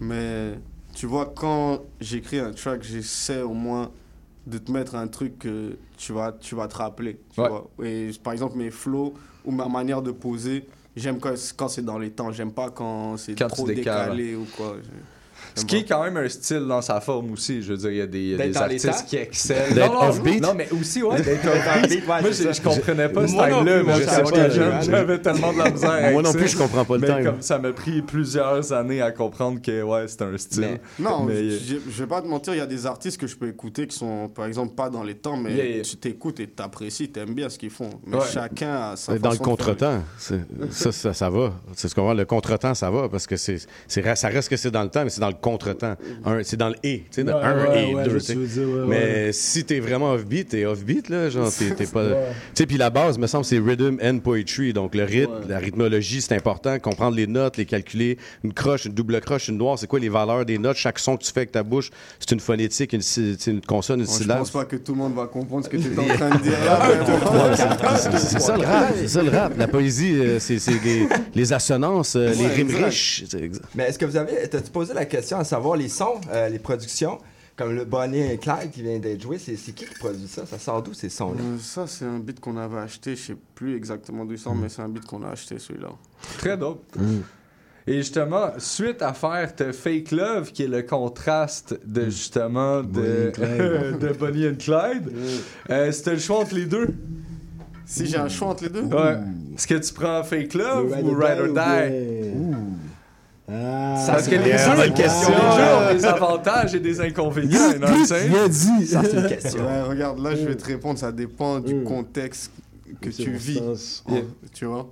Mais 0.00 0.54
tu 0.94 1.06
vois, 1.06 1.32
quand 1.34 1.80
j'écris 2.00 2.40
un 2.40 2.50
track, 2.50 2.82
j'essaie 2.82 3.42
au 3.42 3.54
moins 3.54 3.90
de 4.46 4.58
te 4.58 4.70
mettre 4.70 4.96
un 4.96 5.06
truc 5.06 5.38
que 5.38 5.76
tu 5.96 6.12
vas, 6.12 6.32
tu 6.32 6.54
vas 6.56 6.68
te 6.68 6.76
rappeler. 6.76 7.18
tu 7.32 7.40
Ouais. 7.40 7.48
vois. 7.48 7.70
Et 7.84 8.10
par 8.22 8.32
exemple, 8.34 8.56
mes 8.58 8.70
flows 8.70 9.14
ou 9.44 9.50
ma 9.52 9.68
manière 9.68 10.02
de 10.02 10.10
poser, 10.10 10.66
j'aime 10.96 11.18
quand, 11.18 11.34
quand 11.56 11.68
c'est 11.68 11.84
dans 11.84 11.98
les 11.98 12.10
temps. 12.10 12.32
J'aime 12.32 12.52
pas 12.52 12.70
quand 12.70 13.16
c'est 13.16 13.34
trop 13.34 13.66
décalé 13.66 14.34
ou 14.34 14.46
quoi. 14.56 14.76
Ce 15.54 15.64
qui 15.64 15.76
est 15.76 15.84
quand 15.84 16.02
même 16.02 16.16
un 16.16 16.28
style 16.28 16.66
dans 16.66 16.82
sa 16.82 17.00
forme 17.00 17.32
aussi. 17.32 17.62
Je 17.62 17.72
veux 17.72 17.78
dire, 17.78 17.90
il 17.90 17.96
y 17.96 18.00
a 18.00 18.06
des, 18.06 18.22
y 18.50 18.56
a 18.56 18.60
artistes 18.62 19.04
qui 19.06 19.16
excellent. 19.16 19.74
D'être 19.74 19.92
Non, 19.92 20.02
non, 20.02 20.08
offbeat? 20.08 20.40
Non, 20.42 20.54
mais 20.54 20.68
aussi, 20.72 21.02
ouais, 21.02 21.20
d'être 21.22 21.46
offbeat. 21.46 22.06
Moi, 22.06 22.32
ça. 22.32 22.52
je 22.52 22.60
comprenais 22.60 23.08
pas 23.08 23.26
ce 23.28 23.32
Moi 23.32 23.48
non 23.50 23.56
style-là, 23.60 23.74
plus, 23.76 23.84
moi, 23.84 23.94
mais 23.94 24.00
je 24.00 24.04
je 24.08 24.14
sais 24.14 24.22
pas 24.22 24.80
j'avais- 24.80 25.18
tellement 25.20 25.52
de 25.52 25.58
la 25.58 25.70
misère 25.70 25.90
avec 25.90 26.12
Moi 26.12 26.22
non 26.22 26.32
ça. 26.32 26.38
plus, 26.38 26.48
je 26.48 26.56
comprends 26.56 26.84
pas 26.84 26.94
le 26.94 27.00
Mais 27.00 27.06
time. 27.08 27.24
comme 27.24 27.42
ça 27.42 27.58
m'a 27.58 27.72
pris 27.72 28.02
plusieurs 28.02 28.72
années 28.72 29.00
à 29.02 29.10
comprendre 29.12 29.60
que, 29.62 29.82
ouais, 29.82 30.06
c'est 30.08 30.22
un 30.22 30.36
style. 30.38 30.60
Mais- 30.60 30.80
Non, 30.98 31.24
Mais- 31.24 31.50
je 31.50 31.76
je 31.88 32.02
vais 32.02 32.06
pas 32.08 32.20
te 32.22 32.26
mentir, 32.26 32.54
il 32.54 32.58
y 32.58 32.60
a 32.60 32.66
des 32.66 32.86
artistes 32.86 33.20
que 33.20 33.26
je 33.26 33.36
peux 33.36 33.48
écouter 33.48 33.86
qui 33.86 33.96
sont, 33.96 34.28
par 34.28 34.46
exemple, 34.46 34.74
pas 34.74 34.90
dans 34.90 35.02
les 35.02 35.14
temps, 35.14 35.36
mais 35.36 35.52
Yeah, 35.54 35.64
yeah. 35.66 35.82
tu 35.82 35.96
t'écoutes 35.96 36.40
et 36.40 36.46
t'apprécies, 36.46 37.08
t'aimes 37.10 37.34
bien 37.34 37.48
ce 37.48 37.58
qu'ils 37.58 37.70
font. 37.70 37.90
Mais 38.06 38.16
Ouais. 38.16 38.22
chacun 38.32 38.74
a 38.92 38.96
sa 38.96 39.18
Dans 39.18 39.30
le 39.30 39.38
contretemps, 39.38 40.02
ça, 40.18 40.92
ça, 40.92 41.12
ça 41.14 41.30
va. 41.30 41.52
C'est 41.74 41.88
ce 41.88 41.94
qu'on 41.94 42.02
voit. 42.02 42.14
Le 42.14 42.24
contretemps, 42.24 42.74
ça 42.74 42.90
va 42.90 43.08
parce 43.08 43.26
que 43.26 43.36
c'est, 43.36 43.58
c'est, 43.88 44.00
ra- 44.00 44.16
ça 44.16 44.28
reste 44.28 44.48
que 44.48 44.56
c'est 44.56 44.70
dans 44.70 44.82
le 44.82 44.88
temps, 44.90 45.04
mais 45.04 45.10
c'est 45.10 45.20
dans 45.20 45.28
le 45.34 45.40
contretemps. 45.40 45.96
C'est 46.42 46.56
dans 46.56 46.68
le 46.70 46.76
et, 46.82 47.00
tu 47.00 47.06
sais, 47.10 47.24
dans 47.24 47.34
Ouais, 47.38 47.44
un 47.44 47.68
ouais, 47.70 47.90
et 47.90 47.94
ouais, 47.94 48.04
deux. 48.04 48.18
dire, 48.18 48.36
Mais 48.86 48.96
ouais. 49.26 49.30
si 49.32 49.64
t'es 49.64 49.80
vraiment 49.80 50.12
offbeat, 50.12 50.48
t'es 50.48 50.64
offbeat, 50.64 51.08
là. 51.08 51.28
Genre, 51.30 51.50
t'es, 51.52 51.70
t'es 51.74 51.86
pas. 51.86 52.04
Tu 52.08 52.14
sais, 52.54 52.66
puis 52.66 52.76
la 52.76 52.90
base, 52.90 53.18
me 53.18 53.26
semble, 53.26 53.44
c'est 53.44 53.58
rhythm 53.58 53.98
and 54.02 54.18
poetry. 54.20 54.72
Donc, 54.72 54.94
le 54.94 55.04
rythme, 55.04 55.48
la 55.48 55.58
rythmologie, 55.58 56.20
c'est 56.20 56.34
important. 56.34 56.78
Comprendre 56.78 57.16
les 57.16 57.26
notes, 57.26 57.56
les 57.56 57.66
calculer. 57.66 58.18
Une 58.42 58.52
croche, 58.52 58.84
une 58.86 58.92
double 58.94 59.20
croche, 59.20 59.48
une 59.48 59.58
noire, 59.58 59.78
c'est 59.78 59.86
quoi 59.86 59.98
les 60.00 60.08
valeurs 60.08 60.44
des 60.44 60.58
notes? 60.58 60.76
Chaque 60.76 60.98
son 60.98 61.16
que 61.16 61.24
tu 61.24 61.32
fais 61.32 61.40
avec 61.40 61.52
ta 61.52 61.62
bouche, 61.62 61.90
c'est 62.18 62.30
une 62.32 62.40
phonétique, 62.40 62.92
une, 62.92 63.60
consonne, 63.66 64.00
une 64.00 64.06
Moi, 64.06 64.14
je 64.16 64.22
syllabe. 64.22 64.38
pense 64.38 64.50
pas 64.50 64.64
que 64.64 64.76
tout 64.76 64.92
le 64.92 64.98
monde 64.98 65.14
va 65.14 65.26
comprendre 65.26 65.64
ce 65.64 65.68
que 65.70 65.76
tu 65.76 65.92
es 65.92 65.98
en 65.98 66.06
train 66.16 66.30
de 66.36 66.42
dire 66.42 66.52
là. 66.64 67.56
C'est 68.18 68.40
ça 68.40 68.56
le 68.56 68.64
rap, 68.64 68.94
c'est 68.96 69.08
ça 69.08 69.22
le 69.22 69.30
rap. 69.30 69.52
La 69.58 69.68
poésie, 69.68 70.14
euh, 70.14 70.38
c'est 70.38 70.58
les, 70.84 71.08
les 71.34 71.52
assonances, 71.52 72.16
euh, 72.16 72.32
les 72.34 72.46
rimes 72.46 72.74
riches. 72.84 73.24
Mais 73.74 73.84
est-ce 73.84 73.98
que 73.98 74.04
vous 74.04 74.16
avez. 74.16 74.48
T'as-tu 74.48 74.70
posé 74.70 74.94
la 74.94 75.04
question 75.04 75.13
à 75.16 75.44
savoir 75.44 75.76
les 75.76 75.88
sons, 75.88 76.20
euh, 76.30 76.48
les 76.48 76.58
productions, 76.58 77.18
comme 77.56 77.74
le 77.74 77.84
Bonnie 77.84 78.20
et 78.20 78.38
Clyde 78.38 78.70
qui 78.72 78.82
vient 78.82 78.98
d'être 78.98 79.22
joué, 79.22 79.38
c'est 79.38 79.54
qui 79.54 79.72
qui 79.72 79.94
produit 79.98 80.26
ça? 80.26 80.44
Ça 80.46 80.58
sort 80.58 80.82
d'où 80.82 80.92
ces 80.92 81.08
sons-là? 81.08 81.40
Euh, 81.40 81.58
ça, 81.58 81.86
c'est 81.86 82.04
un 82.04 82.18
beat 82.18 82.40
qu'on 82.40 82.56
avait 82.56 82.78
acheté. 82.78 83.14
Je 83.14 83.22
sais 83.22 83.36
plus 83.54 83.76
exactement 83.76 84.24
d'où 84.24 84.32
il 84.32 84.38
sort, 84.38 84.54
mais 84.54 84.68
c'est 84.68 84.82
un 84.82 84.88
beat 84.88 85.04
qu'on 85.04 85.22
a 85.22 85.28
acheté 85.28 85.58
celui-là. 85.58 85.90
Très 86.38 86.56
dope. 86.56 86.84
Et 87.86 87.96
justement, 87.98 88.48
suite 88.58 89.02
à 89.02 89.12
faire 89.12 89.54
te 89.54 89.70
Fake 89.70 90.10
Love, 90.10 90.52
qui 90.52 90.62
est 90.62 90.68
le 90.68 90.82
contraste 90.82 91.78
de 91.84 92.04
justement 92.06 92.82
de, 92.82 92.86
Bonnie 92.88 93.28
and 93.28 93.32
Clyde. 93.32 93.98
de 94.00 94.12
Bonnie 94.14 94.48
and 94.48 94.54
Clyde, 94.58 95.12
euh, 95.70 95.92
c'était 95.92 96.14
le 96.14 96.18
choix 96.18 96.40
entre 96.40 96.54
les 96.54 96.64
deux. 96.64 96.88
Si 97.84 98.06
j'ai 98.06 98.16
un 98.16 98.28
choix 98.28 98.48
entre 98.48 98.64
les 98.64 98.70
deux? 98.70 98.84
Ouais. 98.84 99.18
Est-ce 99.54 99.66
que 99.66 99.74
tu 99.74 99.92
prends 99.92 100.24
Fake 100.24 100.54
Love 100.54 100.96
ou 101.02 101.14
Ride 101.14 101.40
or 101.40 101.54
Die? 101.54 102.54
Ah, 103.46 104.16
deux, 104.16 104.22
c'est 104.22 104.36
une 104.36 104.94
question. 104.94 105.30
les 105.32 105.56
deux 105.56 105.74
ont 105.74 105.94
des 105.94 106.04
avantages 106.22 106.74
et 106.74 106.80
des 106.80 107.00
inconvénients. 107.00 107.70
Bien 107.78 108.48
dit. 108.48 108.86
Ça, 108.86 109.02
c'est 109.04 109.16
une 109.18 109.26
question. 109.28 109.64
Ouais, 109.66 109.82
regarde, 109.82 110.18
là, 110.18 110.34
je 110.34 110.44
vais 110.46 110.56
te 110.56 110.64
répondre. 110.64 110.98
Ça 110.98 111.12
dépend 111.12 111.60
du 111.60 111.82
contexte 111.84 112.50
que 113.00 113.10
tu 113.10 113.30
vis. 113.32 114.02
Yeah. 114.08 114.22
Tu 114.52 114.64
vois? 114.64 114.90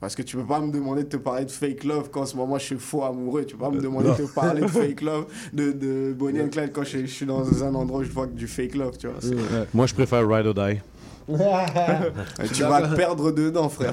Parce 0.00 0.16
que 0.16 0.22
tu 0.22 0.36
peux 0.36 0.44
pas 0.44 0.58
me 0.58 0.72
demander 0.72 1.04
de 1.04 1.08
te 1.10 1.16
parler 1.16 1.44
de 1.44 1.50
fake 1.50 1.84
love 1.84 2.10
quand 2.10 2.22
en 2.22 2.26
ce 2.26 2.36
moment 2.36 2.58
je 2.58 2.64
suis 2.64 2.76
faux 2.78 3.04
amoureux. 3.04 3.44
Tu 3.44 3.54
peux 3.56 3.62
pas 3.64 3.70
me 3.70 3.80
demander 3.80 4.08
de 4.08 4.14
te 4.14 4.22
parler 4.34 4.62
de 4.62 4.66
fake 4.66 5.00
love 5.02 5.26
de, 5.52 5.70
de 5.70 6.12
Bonnie 6.12 6.40
and 6.40 6.48
Clyde 6.48 6.72
quand 6.72 6.82
je, 6.82 6.98
je 7.00 7.06
suis 7.06 7.26
dans 7.26 7.62
un 7.62 7.72
endroit 7.74 8.00
où 8.00 8.04
je 8.04 8.10
vois 8.10 8.26
que 8.26 8.32
du 8.32 8.48
fake 8.48 8.74
love. 8.74 8.96
Tu 8.98 9.06
vois 9.06 9.16
C'est- 9.20 9.34
Moi, 9.72 9.86
je 9.86 9.94
préfère 9.94 10.26
Ride 10.28 10.46
or 10.46 10.54
Die. 10.54 10.80
tu 12.52 12.62
vas 12.64 12.82
te 12.88 12.94
perdre 12.94 13.30
dedans, 13.32 13.68
frère. 13.68 13.92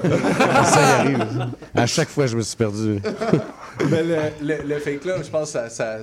Ça 0.64 0.80
y 0.80 0.84
arrive. 1.06 1.46
À 1.74 1.86
chaque 1.86 2.08
fois, 2.08 2.26
je 2.26 2.36
me 2.36 2.42
suis 2.42 2.56
perdu. 2.56 3.00
Mais 3.90 4.02
le, 4.02 4.16
le, 4.42 4.62
le 4.66 4.78
fake 4.78 5.04
love, 5.04 5.24
je 5.24 5.30
pense 5.30 5.52
que 5.52 5.58
ça, 5.58 5.68
ça, 5.70 5.98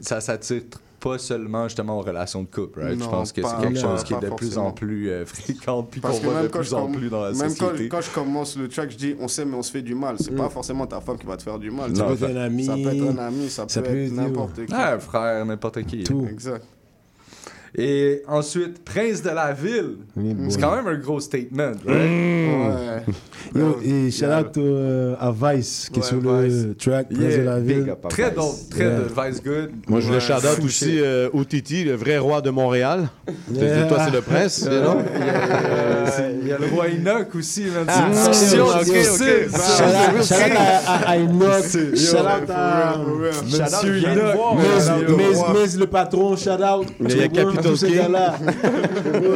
ça 0.00 0.20
s'attire 0.20 0.62
pas 1.00 1.16
seulement 1.16 1.64
justement 1.68 2.00
aux 2.00 2.02
relations 2.02 2.42
de 2.42 2.48
couple, 2.48 2.80
right? 2.80 2.94
je 2.98 3.04
Non, 3.04 3.08
pense 3.08 3.30
que 3.30 3.40
c'est 3.40 3.56
quelque 3.60 3.74
non, 3.80 3.80
chose 3.80 4.02
qui 4.02 4.14
est 4.14 4.20
de 4.20 4.30
plus 4.30 4.58
en 4.58 4.72
plus 4.72 5.08
euh, 5.10 5.24
fréquent 5.26 5.84
puis 5.84 6.00
qu'on 6.00 6.08
voit 6.10 6.34
de 6.34 6.38
même 6.40 6.48
quand, 6.50 6.58
plus 6.58 6.68
je 6.70 6.74
en 6.74 6.90
plus 6.90 7.08
dans 7.08 7.22
la 7.22 7.30
même 7.30 7.38
quand, 7.54 7.68
société. 7.68 7.88
quand 7.88 8.00
je 8.00 8.10
commence 8.10 8.56
le 8.56 8.68
track, 8.68 8.90
je 8.90 8.96
dis 8.96 9.16
on 9.20 9.28
s'aime 9.28 9.50
mais 9.50 9.56
on 9.58 9.62
se 9.62 9.70
fait 9.70 9.82
du 9.82 9.94
mal. 9.94 10.16
C'est 10.18 10.34
pas 10.34 10.48
forcément 10.48 10.88
ta 10.88 11.00
femme 11.00 11.16
qui 11.16 11.26
va 11.26 11.36
te 11.36 11.44
faire 11.44 11.56
du 11.60 11.70
mal. 11.70 11.94
Ça 11.94 12.02
Tu 12.02 12.08
peut 12.08 12.14
vois. 12.14 12.28
être 12.30 12.36
un 12.36 12.40
ami. 12.40 12.64
Ça 12.64 12.72
peut 12.74 12.88
être 12.96 13.10
un 13.16 13.18
ami, 13.18 13.48
ça, 13.48 13.64
Ça 13.68 13.80
peut, 13.80 13.90
peut 13.90 14.04
être 14.06 14.12
n'importe 14.12 14.66
qui. 14.66 14.72
Ah, 14.74 14.94
un 14.94 14.98
frère, 14.98 15.46
n'importe 15.46 15.82
qui. 15.84 16.02
Tout. 16.02 16.26
Exact. 16.32 16.64
Et 17.76 18.22
ensuite, 18.26 18.82
Prince 18.84 19.22
de 19.22 19.30
la 19.30 19.52
ville. 19.52 19.96
C'est 20.48 20.60
quand 20.60 20.74
même 20.74 20.86
un 20.86 20.98
gros 20.98 21.20
statement, 21.20 21.72
right? 21.86 21.96
Ouais. 21.96 23.02
Yo, 23.54 23.78
et 23.84 24.10
shout 24.10 24.24
out 24.26 24.56
euh, 24.58 25.14
à 25.20 25.30
Vice 25.32 25.88
qui 25.92 26.00
est 26.00 26.02
Ouais, 26.02 26.08
sur 26.08 26.20
le 26.20 26.74
track 26.74 27.08
Prince 27.08 27.20
Yeah, 27.22 27.38
de 27.38 27.42
la 27.42 27.60
ville. 27.60 27.94
Très 28.08 28.30
dope, 28.30 28.54
très 28.70 28.84
Yeah. 28.84 28.98
de 28.98 29.04
Vice 29.04 29.42
Good. 29.42 29.70
Moi, 29.88 30.00
je 30.00 30.06
voulais 30.06 30.18
Ouais, 30.18 30.20
shout-out 30.24 30.60
fou 30.60 30.64
aussi 30.66 30.98
euh, 31.00 31.28
au 31.32 31.44
Titi, 31.44 31.84
le 31.84 31.94
vrai 31.94 32.18
roi 32.18 32.40
de 32.40 32.50
Montréal. 32.50 33.08
Yeah. 33.52 33.84
Toi, 33.86 33.98
c'est 34.04 34.10
le 34.14 34.20
prince, 34.22 34.64
non? 34.66 34.98
Il 35.14 35.26
y 35.26 35.30
a, 35.30 36.10
c'est- 36.10 36.34
il 36.42 36.48
y 36.48 36.52
a 36.52 36.58
le 36.58 36.66
roi 36.66 36.86
Enoch 36.88 37.34
aussi, 37.34 37.64
man. 37.64 37.84
C'est 37.86 37.92
Ah, 37.94 38.06
une 38.06 38.12
discussion 38.12 38.66
difficile, 38.82 39.48
ça. 39.50 39.58
Shout 39.76 40.18
out- 40.18 40.24
shout 40.24 40.34
out 40.34 41.04
à- 41.06 41.16
Enoch. 41.16 41.62
C'est- 41.62 41.96
Shout 41.96 42.16
out 42.16 42.50
à 42.50 42.96
Monsieur 43.44 44.08
Enoch. 44.08 45.54
Miz, 45.54 45.78
le 45.78 45.86
patron, 45.86 46.36
shout 46.36 46.50
out. 46.62 46.86
Il 47.58 47.64
y 47.64 47.68
a 47.68 47.70
Tu 47.70 47.70
vois, 47.70 47.70
Capital 47.70 47.70
tous 47.72 47.76
ces 47.76 47.86
King. 47.86 47.96
gars-là. 47.96 48.38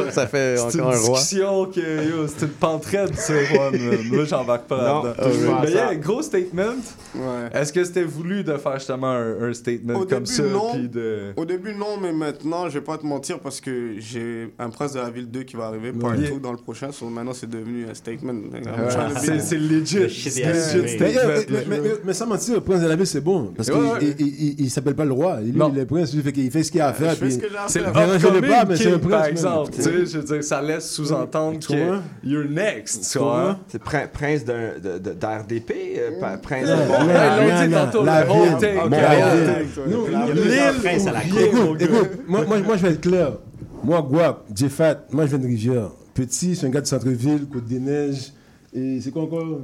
Ça 0.11 0.27
fait 0.27 0.57
C'est 0.57 0.79
encore 0.79 0.91
une 0.93 0.97
un 0.97 1.01
roi. 1.01 1.19
discussion 1.19 1.65
que 1.65 2.09
yo, 2.09 2.27
c'est 2.27 2.45
une 2.45 2.51
pantraide, 2.51 3.15
ça, 3.15 3.33
man. 3.33 3.79
Moi, 4.11 4.25
j'embarque 4.25 4.63
pas 4.67 4.77
Non, 4.87 5.03
là-dedans. 5.03 5.29
toujours 5.31 5.59
Mais 5.61 5.71
yeah, 5.71 5.87
ça. 5.89 5.95
gros 5.95 6.21
statement. 6.21 6.75
Ouais. 7.15 7.21
Est-ce 7.53 7.73
que 7.73 7.83
c'était 7.83 8.03
voulu 8.03 8.43
de 8.43 8.55
faire 8.57 8.75
justement 8.77 9.11
un, 9.11 9.49
un 9.49 9.53
statement 9.53 9.95
Au 9.99 10.05
comme 10.05 10.23
début, 10.23 10.35
ça? 10.35 10.43
non. 10.43 10.71
puis 10.73 10.89
de... 10.89 11.33
Au 11.37 11.45
début, 11.45 11.73
non, 11.73 11.97
mais 12.01 12.11
maintenant, 12.13 12.67
je 12.69 12.73
vais 12.75 12.81
pas 12.83 12.97
te 12.97 13.05
mentir 13.05 13.39
parce 13.39 13.59
que 13.61 13.93
j'ai 13.99 14.53
un 14.59 14.69
Prince 14.69 14.93
de 14.93 14.99
la 14.99 15.09
Ville 15.09 15.29
2 15.29 15.43
qui 15.43 15.55
va 15.55 15.65
arriver 15.65 15.91
partout 15.93 16.39
dans 16.41 16.51
le 16.51 16.57
prochain. 16.57 16.91
So, 16.91 17.05
maintenant, 17.09 17.33
c'est 17.33 17.49
devenu 17.49 17.85
un 17.89 17.93
statement. 17.93 18.33
Ouais, 18.33 18.61
c'est- 19.19 19.39
c'est 19.39 19.57
legit. 19.57 20.09
C'est. 20.09 20.43
Mais, 21.67 21.77
euh, 21.79 21.95
mais 22.05 22.13
sans 22.13 22.27
mentir, 22.27 22.55
le 22.55 22.61
prince 22.61 22.81
de 22.81 22.87
la 22.87 22.95
ville, 22.95 23.07
c'est 23.07 23.21
bon. 23.21 23.51
Parce 23.55 23.69
qu'il 23.69 24.15
il, 24.19 24.27
il, 24.27 24.55
il 24.61 24.69
s'appelle 24.69 24.95
pas 24.95 25.05
le 25.05 25.11
roi. 25.13 25.37
Il 25.43 25.49
est 25.61 25.79
le 25.79 25.85
prince. 25.85 26.13
Lui, 26.13 26.21
fait 26.49 26.63
ce 26.63 26.71
qu'il 26.71 26.81
a 26.81 26.87
à 26.89 26.93
faire. 26.93 27.15
C'est 27.67 27.79
le 27.81 27.91
je 28.19 28.27
upcoming 28.27 28.49
pas, 28.49 28.65
mais 28.65 28.75
c'est 28.75 28.91
un 28.93 28.99
prince, 28.99 29.11
par 29.11 29.25
exemple. 29.25 29.71
Tu 29.73 29.81
sais, 29.81 30.05
je 30.05 30.17
veux 30.19 30.23
dire, 30.23 30.43
ça 30.43 30.61
laisse 30.61 30.89
sous-entendre 30.91 31.59
que 31.59 31.99
you're 32.23 32.45
next, 32.49 33.11
tu 33.11 33.19
vois? 33.19 33.57
C'est 33.67 33.79
prin- 33.81 34.07
prince 34.07 34.43
d'RDP, 34.45 35.71
euh, 35.97 36.37
prince 36.41 36.67
de 36.67 36.75
Montréal. 36.75 37.69
la 38.03 38.23
ville. 38.23 38.57
L'île 40.33 41.77
Écoute, 41.79 42.09
moi, 42.27 42.45
moi, 42.45 42.59
moi, 42.59 42.77
je 42.77 42.81
vais 42.83 42.91
être 42.93 43.01
clair. 43.01 43.33
Moi, 43.83 44.01
Guap, 44.01 44.43
Jeffat, 44.55 45.05
moi, 45.11 45.25
je 45.25 45.31
viens 45.31 45.39
de 45.39 45.47
Rivière. 45.47 45.89
Petit, 46.13 46.55
c'est 46.55 46.67
un 46.67 46.69
gars 46.69 46.81
de 46.81 46.85
centre-ville, 46.87 47.45
Côte-des-Neiges. 47.51 48.31
Et 48.73 48.99
c'est 49.01 49.11
quoi 49.11 49.23
encore? 49.23 49.59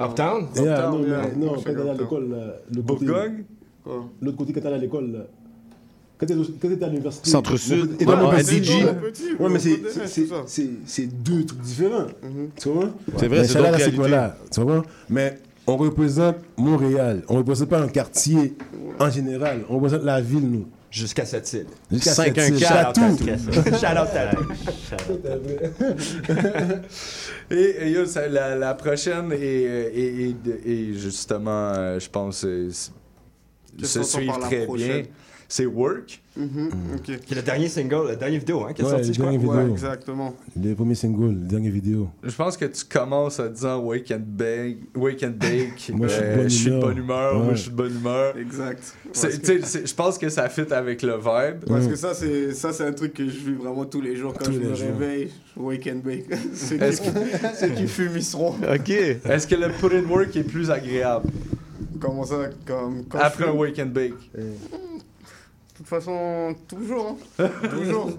Uptown? 0.00 0.46
Yeah, 0.56 0.90
non, 0.90 1.02
je 1.02 1.46
quand 1.46 1.56
suis 1.58 1.64
t'es 1.64 1.70
à 1.70 1.72
Uptown. 1.80 1.96
l'école, 1.98 2.30
là, 2.30 2.54
le 2.74 2.82
côté- 2.82 3.04
Bourgogne? 3.06 3.44
L'autre 4.20 4.36
côté, 4.36 4.52
quand 4.52 4.60
t'es 4.60 4.66
à 4.68 4.78
l'école, 4.78 5.12
là. 5.12 5.18
Quand 6.26 6.68
t'es 6.68 6.84
à 6.84 6.88
l'université. 6.88 7.30
Centre-Sud, 7.30 7.96
Et 8.00 8.04
dans 8.04 8.30
ouais, 8.30 8.36
petit- 8.42 8.56
NDG. 8.60 8.84
Ouais, 9.40 9.48
mais 9.50 9.58
c'est- 9.58 11.06
deux 11.06 11.44
trucs 11.44 11.60
différents. 11.60 12.06
Tu 12.60 12.68
vois? 12.68 12.90
C'est 13.18 13.28
vrai, 13.28 13.38
Mais 13.38 13.44
c'est 13.48 13.58
Tu 14.52 14.60
vois? 14.60 14.82
Mais 15.08 15.38
on 15.66 15.76
représente 15.76 16.36
Montréal. 16.56 17.22
On 17.28 17.36
représente 17.36 17.68
pas 17.68 17.80
un 17.80 17.88
quartier 17.88 18.54
en 19.00 19.10
général. 19.10 19.62
On 19.68 19.74
représente 19.76 20.04
la 20.04 20.20
ville, 20.20 20.48
nous. 20.48 20.66
Jusqu'à 20.90 21.24
cette 21.24 21.50
île. 21.54 21.66
Jusqu'à 21.90 22.12
5 22.12 22.24
cette 22.26 22.38
un 22.38 22.46
île. 22.54 22.58
quatre. 22.60 23.00
Chatou. 23.00 23.24
Shout 23.80 23.86
out 23.86 24.08
à 24.14 24.30
Et, 27.54 27.76
et 27.80 27.90
yo, 27.92 28.04
ça, 28.06 28.28
la, 28.28 28.54
la 28.56 28.74
prochaine 28.74 29.32
est, 29.32 30.92
justement, 30.94 31.72
euh, 31.74 31.98
je 31.98 32.08
pense, 32.10 32.44
euh, 32.44 32.68
se 33.82 34.02
suivre 34.02 34.38
la 34.38 34.46
très 34.46 34.64
prochaine? 34.66 35.06
C'est 35.54 35.66
Work. 35.66 36.22
Mhm, 36.34 36.70
ok. 36.96 37.02
Qui 37.26 37.32
est 37.34 37.36
le 37.36 37.42
dernier 37.42 37.68
single, 37.68 38.06
la 38.08 38.16
dernière 38.16 38.38
vidéo 38.40 38.64
hein, 38.64 38.72
qui 38.72 38.80
est 38.80 38.84
Ouais, 38.86 38.90
sorti, 38.92 39.08
le 39.08 39.12
je 39.12 39.20
crois. 39.20 39.54
Ouais, 39.64 39.70
exactement. 39.70 40.34
Les 40.58 40.74
premiers 40.74 40.94
singles, 40.94 41.28
les 41.42 41.46
dernières 41.46 41.72
vidéos. 41.72 42.08
Je 42.22 42.34
pense 42.34 42.56
que 42.56 42.64
tu 42.64 42.86
commences 42.86 43.38
en 43.38 43.48
disant 43.50 43.78
Wake 43.80 44.10
and 44.12 44.22
Bake. 44.26 44.78
Wake 44.96 45.22
and 45.24 45.34
bake. 45.38 45.90
Moi, 45.94 46.06
je 46.08 46.12
suis 46.14 46.22
de 46.22 46.26
Euh, 46.26 46.36
bonne 46.36 46.48
je 46.48 46.54
suis 46.56 46.64
de 46.64 46.70
humeur. 46.70 46.80
bonne 46.88 46.96
humeur. 46.96 47.34
Moi, 47.44 47.52
je 47.54 47.60
suis 47.60 47.70
de 47.70 47.76
bonne 47.76 47.94
humeur. 47.94 48.36
Exact. 48.38 48.96
Que- 49.12 49.86
Je 49.86 49.94
pense 49.94 50.16
que 50.16 50.30
ça 50.30 50.48
fit 50.48 50.72
avec 50.72 51.02
le 51.02 51.16
vibe. 51.16 51.64
Parce 51.68 51.86
que 51.86 51.96
ça, 51.96 52.14
c'est 52.14 52.54
ça, 52.54 52.72
c'est 52.72 52.84
un 52.86 52.92
truc 52.94 53.12
que 53.12 53.24
je 53.28 53.38
vis 53.50 53.52
vraiment 53.54 53.84
tous 53.84 54.00
les 54.00 54.16
jours 54.16 54.32
quand 54.32 54.46
Tous 54.46 54.52
je 54.52 54.58
me 54.58 54.74
jours. 54.74 54.86
réveille. 54.98 55.28
Wake 55.54 55.86
and 55.86 56.00
bake. 56.02 56.24
ceux, 56.54 56.82
Est-ce 56.82 57.02
qui, 57.02 57.10
ceux 57.60 57.68
qui 57.68 57.86
fument, 57.86 58.16
ils 58.16 58.24
seront. 58.24 58.52
OK. 58.54 58.88
Est-ce 58.88 59.46
que 59.46 59.54
le 59.56 59.68
put 59.68 59.94
in 59.94 60.08
work 60.10 60.34
est 60.34 60.44
plus 60.44 60.70
agréable? 60.70 61.28
Comment 62.00 62.24
ça? 62.24 62.36
Comme, 62.66 63.04
quand 63.06 63.18
après 63.18 63.44
je 63.48 63.50
wake 63.50 63.78
and 63.80 63.86
bake? 63.92 64.14
De 64.34 64.40
toute 65.82 65.88
façon, 65.88 66.54
toujours. 66.68 67.16
Hein. 67.38 67.48
toujours. 67.70 68.10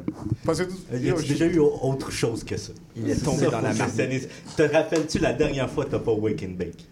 Parce 0.45 0.59
que 0.59 0.63
tout- 0.65 0.77
Il 0.93 1.05
y 1.05 1.09
a 1.09 1.13
déjà 1.13 1.45
eu 1.45 1.59
autre 1.59 2.11
chose 2.11 2.43
que 2.43 2.57
ça. 2.57 2.71
Il 2.95 3.09
est 3.09 3.23
tombé 3.23 3.45
Ça, 3.45 3.49
dans 3.51 3.61
la 3.61 3.73
finisse. 3.73 4.27
Te 4.55 4.63
rappelles-tu 4.63 5.19
la 5.19 5.33
dernière 5.33 5.69
fois 5.69 5.85
que 5.85 5.91
t'as 5.91 5.99
pas 5.99 6.11
wake 6.13 6.43
and 6.43 6.55
bake? 6.57 6.85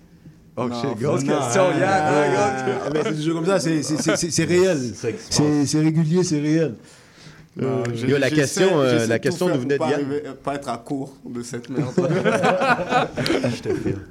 Oh 0.57 0.67
Non, 0.67 0.81
shit, 0.81 0.99
grosse 0.99 1.23
non, 1.23 1.37
question. 1.39 1.63
Yann. 1.79 1.81
Ah, 1.83 2.89
mais 2.93 2.99
c'est 3.03 3.15
toujours 3.15 3.35
comme 3.35 3.45
ça, 3.45 3.59
c'est- 3.59 4.43
réel. 4.43 4.77
C'est 4.95 5.79
régulier, 5.79 6.23
c'est 6.23 6.39
réel. 6.39 6.75
Non, 7.57 7.83
Yo, 8.07 8.17
la 8.17 8.29
question, 8.29 8.79
euh, 8.79 9.05
la 9.07 9.19
question 9.19 9.49
nous 9.49 9.59
venait 9.59 9.77
de 9.77 9.83
Yann. 9.83 9.93
arriver- 9.93 10.23
Pas 10.41 10.55
être 10.55 10.69
à 10.69 10.77
court 10.77 11.17
de 11.25 11.43
cette 11.43 11.69
merde. 11.69 11.91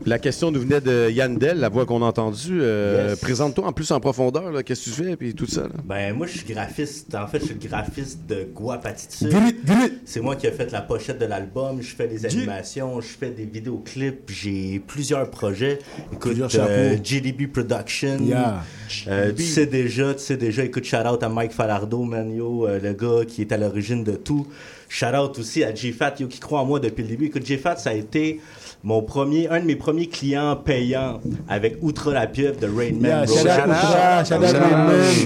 La 0.07 0.19
question 0.19 0.51
nous 0.51 0.61
venait 0.61 0.81
de 0.81 1.11
Yann 1.11 1.37
Dell, 1.37 1.59
la 1.59 1.69
voix 1.69 1.87
qu'on 1.87 2.03
a 2.03 2.07
entendue. 2.07 2.61
Euh, 2.61 3.11
Yes. 3.11 3.21
Présente-toi 3.21 3.67
en 3.67 3.73
plus 3.73 3.91
en 3.93 4.01
profondeur, 4.01 4.63
qu'est-ce 4.65 4.91
que 4.91 4.97
tu 4.97 5.03
fais, 5.05 5.17
puis 5.17 5.35
tout 5.35 5.47
ça. 5.47 5.63
là? 5.63 5.69
Ben, 5.85 6.15
moi, 6.15 6.27
je 6.27 6.39
suis 6.39 6.53
graphiste. 6.53 7.15
En 7.15 7.27
fait, 7.27 7.41
je 7.41 7.45
suis 7.47 7.55
le 7.55 7.67
graphiste 7.69 8.21
de 8.29 8.47
Guap 8.55 8.85
Attitude. 8.85 9.29
Grit, 9.65 9.93
C'est 10.05 10.21
moi 10.21 10.37
qui 10.37 10.47
ai 10.47 10.51
fait 10.53 10.71
la 10.73 10.83
pochette 10.83 11.19
de 11.19 11.27
l'album. 11.27 11.81
Je 11.81 11.95
fais 11.95 12.09
des 12.09 12.27
animations, 12.27 13.01
je 13.01 13.07
fais 13.09 13.31
des 13.31 13.45
vidéoclips. 13.45 14.29
J'ai 14.31 14.83
plusieurs 14.87 15.31
projets. 15.31 15.79
Écoute, 16.13 16.33
Plusieurs 16.33 16.51
euh. 16.69 16.97
GDB 17.03 17.47
Production. 17.47 18.19
Yeah. 18.23 18.63
Euh, 19.09 19.33
tu 19.35 19.43
sais 19.45 19.67
déjà, 19.67 20.15
tu 20.15 20.21
sais 20.21 20.37
déjà. 20.37 20.65
Écoute, 20.65 20.85
shout 20.85 20.97
out 21.11 21.23
à 21.23 21.29
Mike 21.29 21.53
Falardo, 21.53 22.03
man, 22.03 22.31
yo, 22.35 22.67
euh, 22.67 22.79
le 22.83 22.93
gars 22.93 23.25
qui 23.31 23.41
est 23.43 23.53
à 23.53 23.57
l'origine 23.57 24.05
de 24.05 24.13
tout. 24.13 24.47
Shout 24.89 25.07
out 25.07 25.39
aussi 25.39 25.65
à 25.65 25.75
J-Fat, 25.75 26.15
yo, 26.19 26.27
qui 26.27 26.41
croit 26.41 26.61
en 26.61 26.65
moi 26.65 26.81
depuis 26.81 27.03
le 27.03 27.09
début. 27.09 27.27
Écoute, 27.27 27.47
J-Fat, 27.47 27.77
ça 27.77 27.91
a 27.91 27.95
été 27.95 28.41
mon 28.83 29.03
premier, 29.03 29.49
un 29.49 29.61
de 29.61 29.67
mes 29.67 29.77
premiers 29.77 30.07
clients 30.07 30.57
payants 30.57 31.21
avec 31.49 31.77
Outre 31.83 32.13
la 32.13 32.27
pieuvre 32.27 32.59
de 32.59 32.67
Rain 32.67 32.95
Man. 32.95 33.03
Yeah, 33.03 33.27
shout 33.27 33.49
out 33.49 34.27
shout 34.27 34.35
out 34.35 34.51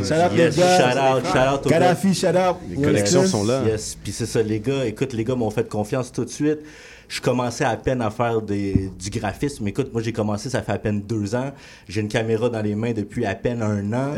shout 0.05 0.15
out 0.15 0.33
Yes, 0.37 0.55
shout 0.55 0.99
out, 0.99 1.25
shout 1.25 1.39
out 1.39 1.67
aux 1.67 1.69
gars. 1.69 1.79
Kadhafi, 1.79 2.15
shout 2.15 2.27
out. 2.29 2.57
Les 2.69 2.83
collections 2.83 3.27
sont 3.27 3.45
là. 3.45 3.63
Yes, 3.65 3.97
puis 4.03 4.13
c'est 4.13 4.27
ça, 4.27 4.43
les 4.43 4.61
gars. 4.61 4.85
Écoute, 4.85 5.13
les 5.13 5.25
gars 5.25 5.35
m'ont 5.35 5.51
fait 5.51 5.69
confiance 5.69 6.13
tout 6.13 6.25
de 6.25 6.31
suite. 6.31 6.59
Je 7.09 7.21
commençais 7.21 7.65
à 7.65 7.77
peine 7.77 8.01
à 8.03 8.11
faire 8.11 8.41
des, 8.41 8.91
du 8.99 9.11
graphisme. 9.11 9.67
Écoute, 9.69 9.93
moi, 9.93 10.01
j'ai 10.03 10.13
commencé, 10.13 10.49
ça 10.51 10.63
fait 10.63 10.73
à 10.73 10.79
peine 10.79 11.01
deux 11.03 11.35
ans. 11.35 11.53
J'ai 11.89 12.01
une 12.01 12.09
caméra 12.09 12.49
dans 12.49 12.63
les 12.63 12.75
mains 12.75 12.93
depuis 12.93 13.27
à 13.27 13.35
peine 13.35 13.63
un 13.63 13.93
an. 13.93 14.15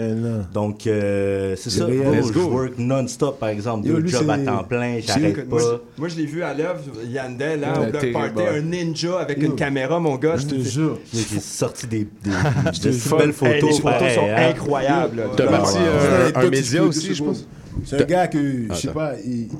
Donc, 0.53 0.87
euh, 0.87 1.55
c'est 1.57 1.71
C'est 1.71 1.81
ça. 1.81 1.89
Let's 1.89 2.29
je 2.29 2.33
go. 2.33 2.41
work 2.49 2.79
non-stop, 2.79 3.39
par 3.41 3.49
exemple. 3.51 3.87
Deux 3.87 4.07
jobs 4.07 4.31
à 4.31 4.39
temps 4.39 4.65
plein, 4.65 4.99
j'arrête 5.01 5.49
moi, 5.49 5.59
pas. 5.59 5.65
je- 5.65 6.01
Moi, 6.01 6.09
je 6.09 6.17
l'ai 6.17 6.27
vu 6.27 6.43
à 6.43 6.55
l'œuvre, 6.55 6.81
Yandel, 7.09 7.61
là, 7.61 7.81
au 7.81 7.91
Block 7.91 8.13
Party, 8.13 8.43
un 8.43 8.61
ninja 8.63 9.19
avec 9.21 9.39
Yo. 9.39 9.47
une 9.47 9.57
caméra, 9.57 9.99
mon 10.01 10.17
gars. 10.17 10.37
Je 10.37 10.47
te 10.47 10.61
jure. 10.61 10.99
J'ai 11.13 11.41
sorti 11.41 11.87
des, 11.87 12.07
belles 12.25 12.33
Hey, 12.35 12.93
photos. 13.03 13.27
les 13.27 13.33
photos 13.33 13.81
pareil, 13.81 14.15
sont 14.15 14.21
hein. 14.29 14.49
incroyables. 14.51 15.23
T'as 15.37 15.47
parti 15.49 15.77
euh, 15.81 16.23
Anecdote, 16.25 16.45
un 16.45 16.51
média 16.51 16.83
aussi, 16.85 17.15
je 17.15 17.23
pense. 17.25 17.49
C'est 17.85 18.01
un 18.01 18.05
gars 18.05 18.27
que, 18.29 18.69
je 18.71 18.75
sais 18.75 18.89
pas, 18.89 19.13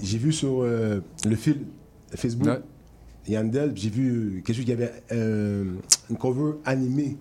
j'ai 0.03 0.19
vu 0.19 0.33
sur 0.33 0.63
euh, 0.63 1.01
le 1.29 1.37
fil 1.37 1.59
Facebook, 2.15 2.47
Ouais. 2.49 2.61
Yandel, 3.29 3.73
j'ai 3.75 3.91
vu 3.91 4.43
quelque 4.45 4.55
chose 4.57 4.65
qui 4.65 4.73
avait 4.73 4.93
euh, 5.13 5.65
une 6.11 6.17
cover 6.17 6.53
animée. 6.65 7.17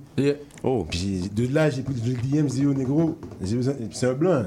Oh. 0.64 0.86
Puis 0.90 1.30
de 1.34 1.54
là, 1.54 1.70
j'ai 1.70 1.82
pris 1.82 1.94
le 1.96 2.14
DM, 2.14 2.48
j'ai 2.48 2.62
dit, 2.62 2.66
oh 2.68 2.74
négro, 2.74 3.18
j'ai 3.44 3.56
besoin- 3.56 3.74
c'est 3.92 4.08
un 4.08 4.14
blanc. 4.14 4.44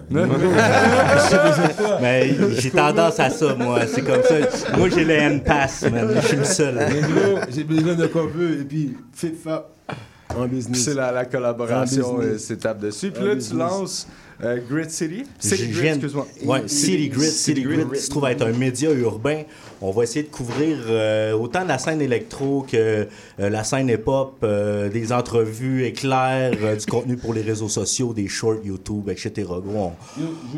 Mais 2.01 2.35
j'ai 2.59 2.71
tendance 2.71 3.19
à 3.21 3.31
ça, 3.31 3.55
moi. 3.55 3.81
C'est 3.87 4.03
comme 4.03 4.23
ça. 4.23 4.77
Moi, 4.77 4.89
j'ai 4.91 5.05
le 5.05 5.15
N-Pass, 5.15 5.83
man. 5.91 6.09
Je 6.23 6.27
suis 6.27 6.37
le 6.37 6.45
seul. 6.45 6.75
Négro, 6.77 7.39
j'ai 7.51 7.65
besoin 7.65 7.95
de 7.95 8.07
cover, 8.07 8.61
et 8.61 8.65
puis, 8.65 8.97
fit 9.13 9.33
fap 9.33 9.71
en 10.37 10.47
business. 10.47 10.85
C'est 10.85 10.95
la, 10.95 11.11
la 11.13 11.25
collaboration, 11.25 12.19
euh, 12.21 12.39
s'étape 12.39 12.81
dessus. 12.81 13.11
Puis 13.11 13.23
En 13.23 13.27
là, 13.27 13.37
tu 13.37 13.55
lances 13.57 14.07
euh, 14.45 14.59
Grid 14.71 14.91
City? 14.91 15.25
City 15.39 15.65
Je 15.65 15.71
Grid, 15.73 15.83
viens- 15.83 15.93
excuse-moi. 15.95 16.27
Ouais, 16.45 16.69
City 16.69 17.09
Grid, 17.09 17.31
City 17.31 17.63
Grid, 17.63 17.91
qui 17.93 18.01
se 18.01 18.11
trouve 18.11 18.27
être 18.27 18.43
un 18.47 18.53
média 18.53 18.91
urbain. 18.91 19.43
On 19.81 19.91
va 19.93 20.03
essayer 20.05 20.23
de 20.25 20.29
couvrir 20.29 20.79
euh, 20.89 21.33
autant 21.35 21.65
la 21.65 21.79
scène 21.79 22.01
électro 22.01 22.67
que 22.71 22.77
euh, 22.77 23.07
la 23.51 23.63
scène 23.65 23.89
hip-hop, 23.89 24.39
euh, 24.43 24.89
des 24.89 25.13
entrevues 25.13 25.85
éclairs, 25.85 26.53
euh, 26.63 26.77
du 26.77 26.87
contenu 26.87 27.17
pour 27.17 27.33
les 27.35 27.43
réseaux 27.43 27.69
sociaux, 27.69 28.13
des 28.13 28.29
shorts 28.29 28.65
YouTube, 28.65 29.09
etc. 29.09 29.33
Gros, 29.47 29.93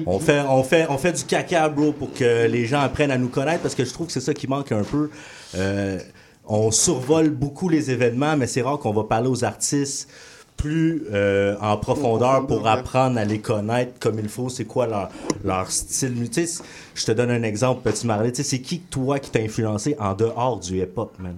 on, 0.07 0.15
on 0.15 0.19
fait, 0.19 0.41
on, 0.49 0.63
fait, 0.63 0.87
on 0.89 0.97
fait 0.99 1.13
du 1.13 1.25
caca, 1.25 1.69
bro, 1.69 1.93
pour 1.93 2.13
que 2.15 2.47
les 2.47 2.67
gens 2.67 2.81
apprennent 2.81 3.11
à 3.11 3.19
nous 3.19 3.29
connaître 3.29 3.61
parce 3.63 3.75
que 3.75 3.85
je 3.85 3.93
trouve 3.93 4.07
que 4.07 4.13
c'est 4.13 4.21
ça 4.21 4.35
qui 4.35 4.47
manque 4.49 4.73
un 4.73 4.85
peu. 4.85 5.11
Euh, 5.57 5.99
on 6.53 6.71
survole 6.71 7.31
beaucoup 7.31 7.69
les 7.69 7.91
événements, 7.91 8.37
mais 8.37 8.47
c'est 8.47 8.63
rare 8.63 8.79
qu'on 8.79 8.93
va 8.93 9.05
parler 9.05 9.29
aux 9.29 9.45
artistes 9.45 10.09
plus 10.61 11.03
euh, 11.13 11.57
en 11.61 11.77
profondeur 11.77 12.47
pour 12.47 12.67
apprendre 12.69 13.19
à 13.19 13.25
les 13.25 13.41
connaître 13.41 13.99
comme 13.99 14.19
il 14.19 14.29
faut, 14.29 14.49
c'est 14.49 14.65
quoi 14.67 14.87
leur, 14.87 15.09
leur 15.45 15.71
style. 15.71 16.29
Tu 16.31 16.47
sais, 16.47 16.63
je 16.95 17.05
te 17.07 17.13
donne 17.13 17.31
un 17.31 17.43
exemple, 17.43 17.83
Petit 17.91 18.07
Marley. 18.07 18.33
Tu 18.33 18.43
sais, 18.43 18.49
c'est 18.51 18.61
qui, 18.61 18.81
toi, 18.81 19.19
qui 19.19 19.31
t'a 19.31 19.41
influencé 19.41 19.97
en 19.99 20.15
dehors 20.15 20.61
du 20.61 20.79
hip-hop, 20.81 21.15
man? 21.19 21.35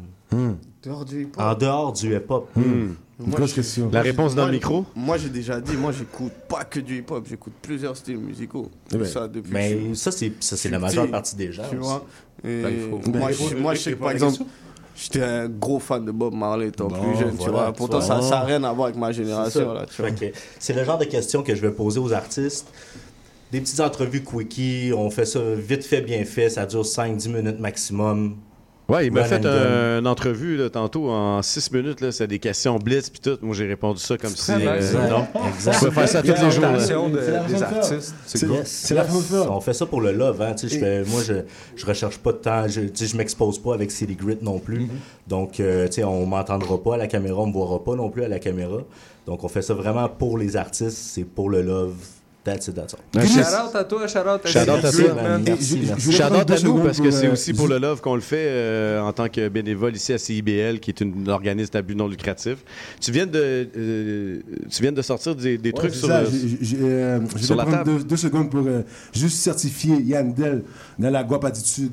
Dehors 0.82 1.04
du 1.04 1.22
hip-hop? 1.22 1.40
En 1.42 1.54
dehors 1.54 1.92
du 1.92 2.14
hip-hop. 2.16 2.48
Je- 2.56 3.54
question. 3.54 3.88
La 3.92 4.02
réponse 4.02 4.34
dans 4.34 4.42
moi, 4.42 4.50
le 4.50 4.56
micro? 4.56 4.84
Moi, 4.96 5.16
j'ai 5.16 5.28
déjà 5.28 5.60
dit, 5.60 5.76
moi, 5.76 5.92
j'écoute 5.92 6.32
pas 6.48 6.64
que 6.64 6.80
du 6.80 6.98
hip-hop, 6.98 7.24
j'écoute 7.28 7.52
plusieurs 7.62 7.96
styles 7.96 8.18
musicaux. 8.18 8.68
Eh 8.92 8.96
ben, 8.96 9.04
ça, 9.06 9.28
depuis 9.28 9.52
Mais 9.52 9.90
je- 9.90 9.94
ça, 9.94 10.10
c'est 10.10 10.32
ça, 10.40 10.56
c'est 10.56 10.68
je 10.68 10.72
la 10.72 10.80
majeure 10.80 11.08
partie 11.08 11.36
des 11.36 11.52
gens. 11.52 11.62
Tu 11.70 11.76
vois 11.76 12.04
Et 12.42 12.62
Ben, 12.62 12.78
faut- 12.80 13.10
moi, 13.12 13.28
Ben, 13.28 13.32
je, 13.50 13.56
moi, 13.56 13.74
je 13.74 13.80
sais 13.80 13.94
par 13.94 14.10
exemple, 14.10 14.38
question. 14.38 14.46
J'étais 14.97 15.22
un 15.22 15.49
gros 15.49 15.78
fan 15.78 16.05
de 16.05 16.11
Bob 16.12 16.34
Marley 16.34 16.68
étant 16.68 16.88
Bon, 16.88 16.97
plus 16.97 17.18
jeune, 17.18 17.36
tu 17.36 17.51
vois. 17.51 17.72
Pourtant, 17.72 18.01
ça 18.01 18.20
n'a 18.20 18.40
rien 18.43 18.62
à 18.64 18.72
voir 18.72 18.86
avec 18.88 18.99
ma 18.99 19.12
génération, 19.12 19.74
C'est 20.59 20.72
le 20.74 20.84
genre 20.84 20.99
de 20.99 21.05
questions 21.05 21.43
que 21.43 21.55
je 21.55 21.61
vais 21.61 21.72
poser 21.72 22.01
aux 22.01 22.12
artistes. 22.12 22.68
Des 23.51 23.61
petites 23.61 23.80
entrevues 23.80 24.24
quickie, 24.24 24.93
on 24.97 25.11
fait 25.11 25.26
ça 25.26 25.40
vite 25.55 25.84
fait, 25.84 26.01
bien 26.01 26.24
fait, 26.24 26.49
ça 26.49 26.64
dure 26.64 26.82
5-10 26.84 27.28
minutes 27.28 27.61
maximum. 27.61 28.36
Ouais, 28.93 29.07
il 29.07 29.12
m'a 29.12 29.24
fait 29.24 29.45
un- 29.47 29.99
une 30.01 30.07
entrevue 30.07 30.57
là, 30.57 30.68
tantôt 30.70 31.09
en 31.11 31.40
6 31.43 31.70
minutes. 31.72 32.01
là, 32.01 32.12
C'est 32.12 32.26
des 32.26 32.38
questions 32.38 32.78
blitz 32.78 33.09
puis 33.11 33.20
tout. 33.20 33.38
Moi, 33.43 33.55
j'ai 33.55 33.66
répondu 33.66 34.01
ça 34.01 34.16
comme 34.18 34.30
si. 34.30 34.53
euh, 34.53 35.09
non. 35.09 35.26
Exact. 35.55 35.76
On 35.80 35.84
peut 35.86 35.90
faire 35.90 36.09
ça 36.09 36.20
tous 36.22 36.28
les 36.28 36.36
jours. 36.51 36.61
Présentation 36.62 37.09
de- 37.09 37.18
des 37.49 37.62
artistes. 37.62 38.14
C'est 38.26 38.47
cool. 38.47 38.57
Yes, 38.57 38.68
C'est 38.68 38.95
la. 38.95 39.07
On 39.51 39.61
fait 39.61 39.72
ça 39.74 39.86
pour 39.86 40.01
le 40.01 40.12
love. 40.12 40.40
Hein. 40.43 40.55
Tu 40.55 40.68
sais, 40.68 40.74
je 40.74 40.80
fais- 40.80 41.05
moi, 41.05 41.22
je, 41.26 41.34
je 41.76 41.86
recherche 41.86 42.18
pas 42.18 42.32
de 42.32 42.38
temps. 42.38 42.68
Je, 42.68 42.80
tu 42.82 42.90
sais, 42.95 43.07
je 43.07 43.16
m'expose 43.16 43.59
pas 43.59 43.74
avec 43.74 43.90
City 43.90 44.14
Grit 44.14 44.38
non 44.43 44.59
plus. 44.59 44.80
Mm-hmm. 44.84 45.28
Donc, 45.28 45.61
euh, 45.61 45.86
tu 45.86 45.95
sais, 45.95 46.05
on 46.05 46.26
m'entendra 46.26 46.82
pas 46.82 46.95
à 46.95 46.97
la 46.99 47.07
caméra, 47.07 47.40
on 47.40 47.47
me 47.47 47.53
verra 47.53 47.82
pas 47.82 47.95
non 47.95 48.11
plus 48.11 48.24
à 48.24 48.28
la 48.28 48.38
caméra. 48.38 48.78
Donc, 49.26 49.45
on 49.45 49.49
fait 49.49 49.62
ça 49.62 49.74
vraiment 49.74 50.09
pour 50.09 50.36
les 50.38 50.57
artistes. 50.57 50.99
C'est 50.99 51.24
pour 51.24 51.49
le 51.49 51.62
love. 51.62 51.95
That's 52.45 52.66
it, 52.66 52.74
that's 52.74 52.95
all. 52.95 53.01
Un 53.14 53.24
Shout 53.24 53.34
shout- 53.34 53.68
out 53.68 53.76
à 53.76 53.84
toi, 53.84 54.09
shout 54.09 54.18
out 54.18 54.40
à 54.45 54.49
Shout 54.49 54.59
out 54.68 54.68
à 54.70 54.80
toi, 54.80 54.90
Grid, 54.90 55.14
man. 55.14 55.24
man. 55.24 55.43
Merci, 55.47 55.64
je- 55.64 55.86
merci. 55.86 55.95
je 55.97 56.05
voulais 56.07 56.16
Shout 56.16 56.22
prendre 56.24 56.40
out 56.40 56.49
deux 56.49 56.55
à 56.55 56.61
nous 56.62 56.78
parce 56.82 57.01
que 57.01 57.11
c'est 57.12 57.28
aussi 57.28 57.53
pour 57.53 57.68
le 57.68 57.78
love 57.78 58.01
qu'on 58.01 58.14
le 58.16 58.20
fait 58.20 58.47
euh, 58.49 59.01
en 59.01 59.12
tant 59.12 59.28
que 59.28 59.49
bénévole 59.49 59.95
ici 59.95 60.12
à 60.12 60.18
CIBL, 60.18 60.80
qui 60.80 60.90
est 60.90 61.01
une- 61.01 61.28
un 61.28 61.32
organisme 61.32 61.76
à 61.76 61.82
but 61.82 61.95
non 61.95 62.09
lucratif. 62.09 62.57
Tu 63.01 63.12
viens 63.12 63.26
de, 63.26 63.68
euh, 63.76 64.40
tu 64.68 64.82
viens 64.82 64.90
de 64.90 65.03
sortir 65.03 65.36
des, 65.36 65.72
trucs 65.72 65.95
sur 65.95 66.11
euh, 66.11 67.20
la 67.57 67.64
table. 67.64 67.84
deux, 67.99 68.05
deux 68.05 68.16
secondes 68.16 68.51
pour 68.51 68.66
euh, 68.66 68.82
juste 69.12 69.38
certifier 69.38 70.01
Yann 70.03 70.32
Dell 70.34 70.64
dans 70.99 71.11
la 71.11 71.22
guap 71.22 71.45
attitude. 71.45 71.93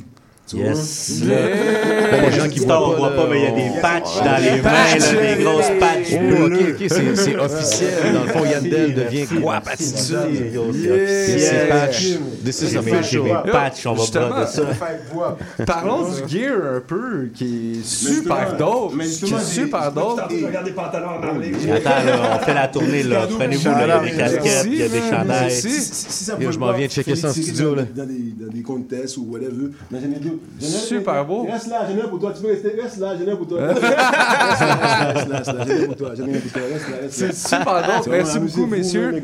Tu 0.50 0.58
Yes. 0.58 1.22
Pour 1.22 2.22
les 2.22 2.32
gens 2.32 2.50
qui 2.50 2.60
voient 2.60 2.88
on 2.88 2.92
pas, 2.94 2.98
voit 2.98 3.16
pas, 3.16 3.28
mais 3.30 3.38
il 3.40 3.44
y 3.44 3.48
a 3.48 3.52
des 3.52 3.82
patchs 3.82 4.16
dans 4.18 4.42
les 4.42 4.62
mains, 4.62 4.72
là, 4.72 5.36
des 5.36 5.44
grosses 5.44 5.72
patchs 5.80 6.14
Oh, 6.14 6.44
ok, 6.44 6.50
bleues. 6.50 6.76
ok, 6.80 6.86
c'est- 6.90 7.16
c'est 7.16 7.36
officiel. 7.40 7.90
Dans 8.14 8.24
le 8.24 8.30
fond, 8.30 8.46
Yandel 8.46 8.96
devient 8.96 9.28
quoi 9.42 9.62
Merci, 9.64 9.84
attitude. 9.94 10.18
merci, 10.26 10.54
yo, 10.56 10.64
c'est 10.72 10.80
Yeah. 10.80 10.94
officiel. 10.96 11.40
C'est 11.40 11.68
patch. 11.70 12.06
This 12.44 12.62
is 12.62 12.68
J'ai 12.70 12.80
mes- 12.82 12.92
official. 12.98 13.52
patchs, 13.52 13.86
on 13.86 13.94
va 13.94 14.04
broder 14.06 14.46
ça. 14.48 15.66
Parlons 15.66 16.04
du 16.10 16.28
gear 16.36 16.54
un 16.78 16.80
peu, 16.80 17.30
qui 17.34 17.80
est 17.80 17.86
super 17.86 18.56
dope. 18.58 18.94
mais 18.96 19.04
Qui 19.06 19.10
justement, 19.12 19.40
est 19.40 19.44
super 19.44 19.92
dope. 19.92 20.20
Regarde 20.46 20.66
des 20.66 20.72
pantalons 20.72 21.10
à 21.10 21.20
Marley. 21.26 21.52
Attends, 21.76 21.90
là, 22.06 22.40
on 22.42 22.46
fait 22.46 22.54
la 22.56 22.68
tournée, 22.70 23.04
là. 23.04 23.28
Prenez-vous, 23.38 23.70
là, 23.70 24.02
il 24.04 24.10
y 24.18 24.22
a 24.22 24.30
des 24.30 24.38
casquettes, 24.38 24.66
il 24.66 24.76
y 24.78 24.84
a 24.84 24.88
des 24.88 25.00
chandails. 25.00 26.52
je 26.52 26.58
m'en 26.58 26.72
viens 26.74 26.88
de 26.88 26.92
checker 26.92 27.16
ça 27.16 27.30
en 27.30 27.34
studio, 27.34 27.76
là. 27.76 27.84
Dans 27.96 28.06
des, 28.06 28.34
dans 28.40 28.52
des 28.52 28.62
contests 28.64 29.18
ou 29.18 29.28
whatever. 29.30 29.70
Mais 29.92 30.00
j'en 30.02 30.08
ai 30.12 30.20
deux. 30.20 30.39
Super 30.60 31.26
beau. 31.26 31.44
Reste 31.50 31.68
là, 31.68 31.88
j'en 31.90 31.98
ai 31.98 32.02
un 32.02 32.08
pour 32.08 32.20
toi. 32.20 32.34
Tu 32.36 32.42
peux 32.42 32.48
rester. 32.50 32.70
Reste 32.82 32.98
là, 32.98 33.16
j'en 33.18 33.26
ai 33.28 33.32
un 33.32 33.36
pour 33.36 33.48
toi. 33.48 33.62
Reste 33.68 33.82
là, 33.82 35.12
reste 35.14 35.28
là, 35.30 35.42
j'en 35.46 35.66
ai 35.68 35.84
un 35.84 35.86
pour 35.88 35.96
toi. 35.96 36.12
J'en 36.18 36.26
ai 36.28 36.36
un 36.38 36.40
pour 36.40 36.52
toi. 36.52 36.62
Reste 36.74 36.90
là, 36.90 36.96
reste 37.02 37.22
là. 37.22 37.28
C'est 37.30 37.34
super. 37.34 38.02
C'est 38.04 38.10
Merci 38.10 38.40
beaucoup, 38.40 38.66
messieurs. 38.66 39.24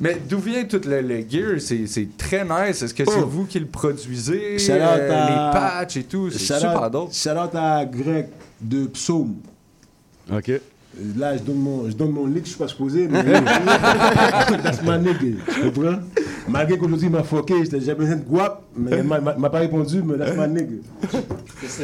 Mais 0.00 0.20
d'où 0.28 0.38
vient 0.38 0.64
tout 0.64 0.80
le, 0.86 1.00
le 1.00 1.20
gear? 1.28 1.58
C'est 1.58 1.86
c'est 1.86 2.08
très 2.18 2.44
nice. 2.44 2.82
Est-ce 2.82 2.92
que 2.92 3.04
c'est 3.04 3.20
Oh. 3.22 3.26
vous 3.26 3.44
qui 3.46 3.58
le 3.58 3.66
produisez? 3.66 4.58
Shout 4.58 4.72
out 4.72 4.78
Euh, 4.82 5.10
à- 5.12 5.28
Les 5.52 5.58
patchs 5.58 5.96
et 5.96 6.02
tout? 6.04 6.30
C'est 6.30 6.38
Shout 6.38 6.60
super 6.60 6.82
out- 6.82 6.92
dope. 6.92 7.14
Shout 7.14 7.30
out 7.30 7.54
à 7.54 7.84
Greg 7.86 8.26
de 8.60 8.86
Psaume. 8.88 9.36
Ok. 10.30 10.50
Là, 11.18 11.36
je 11.36 11.42
donne 11.42 11.56
mon, 11.56 11.88
je 11.90 11.94
donne 11.94 12.10
mon 12.10 12.26
lick, 12.26 12.44
je 12.44 12.50
suis 12.50 12.58
pas 12.58 12.68
supposé, 12.68 13.06
mais 13.06 13.22
that's 14.62 14.82
my 14.82 14.98
nigga, 14.98 15.42
tu 15.52 15.60
comprends? 15.70 15.98
Malgré 16.48 16.78
qu'aujourd'hui 16.78 17.06
il 17.06 17.12
m'a 17.12 17.22
fucké, 17.22 17.54
j'étais- 17.64 17.80
j'avais 17.80 17.94
besoin 17.98 18.16
de 18.16 18.22
guap, 18.24 18.62
mais 18.76 18.98
il 18.98 19.02
m'a- 19.04 19.20
m'a 19.20 19.50
pas 19.50 19.58
répondu, 19.58 20.02
mais 20.04 20.16
that's 20.16 20.36
my 20.36 20.46
nigga. 20.48 20.76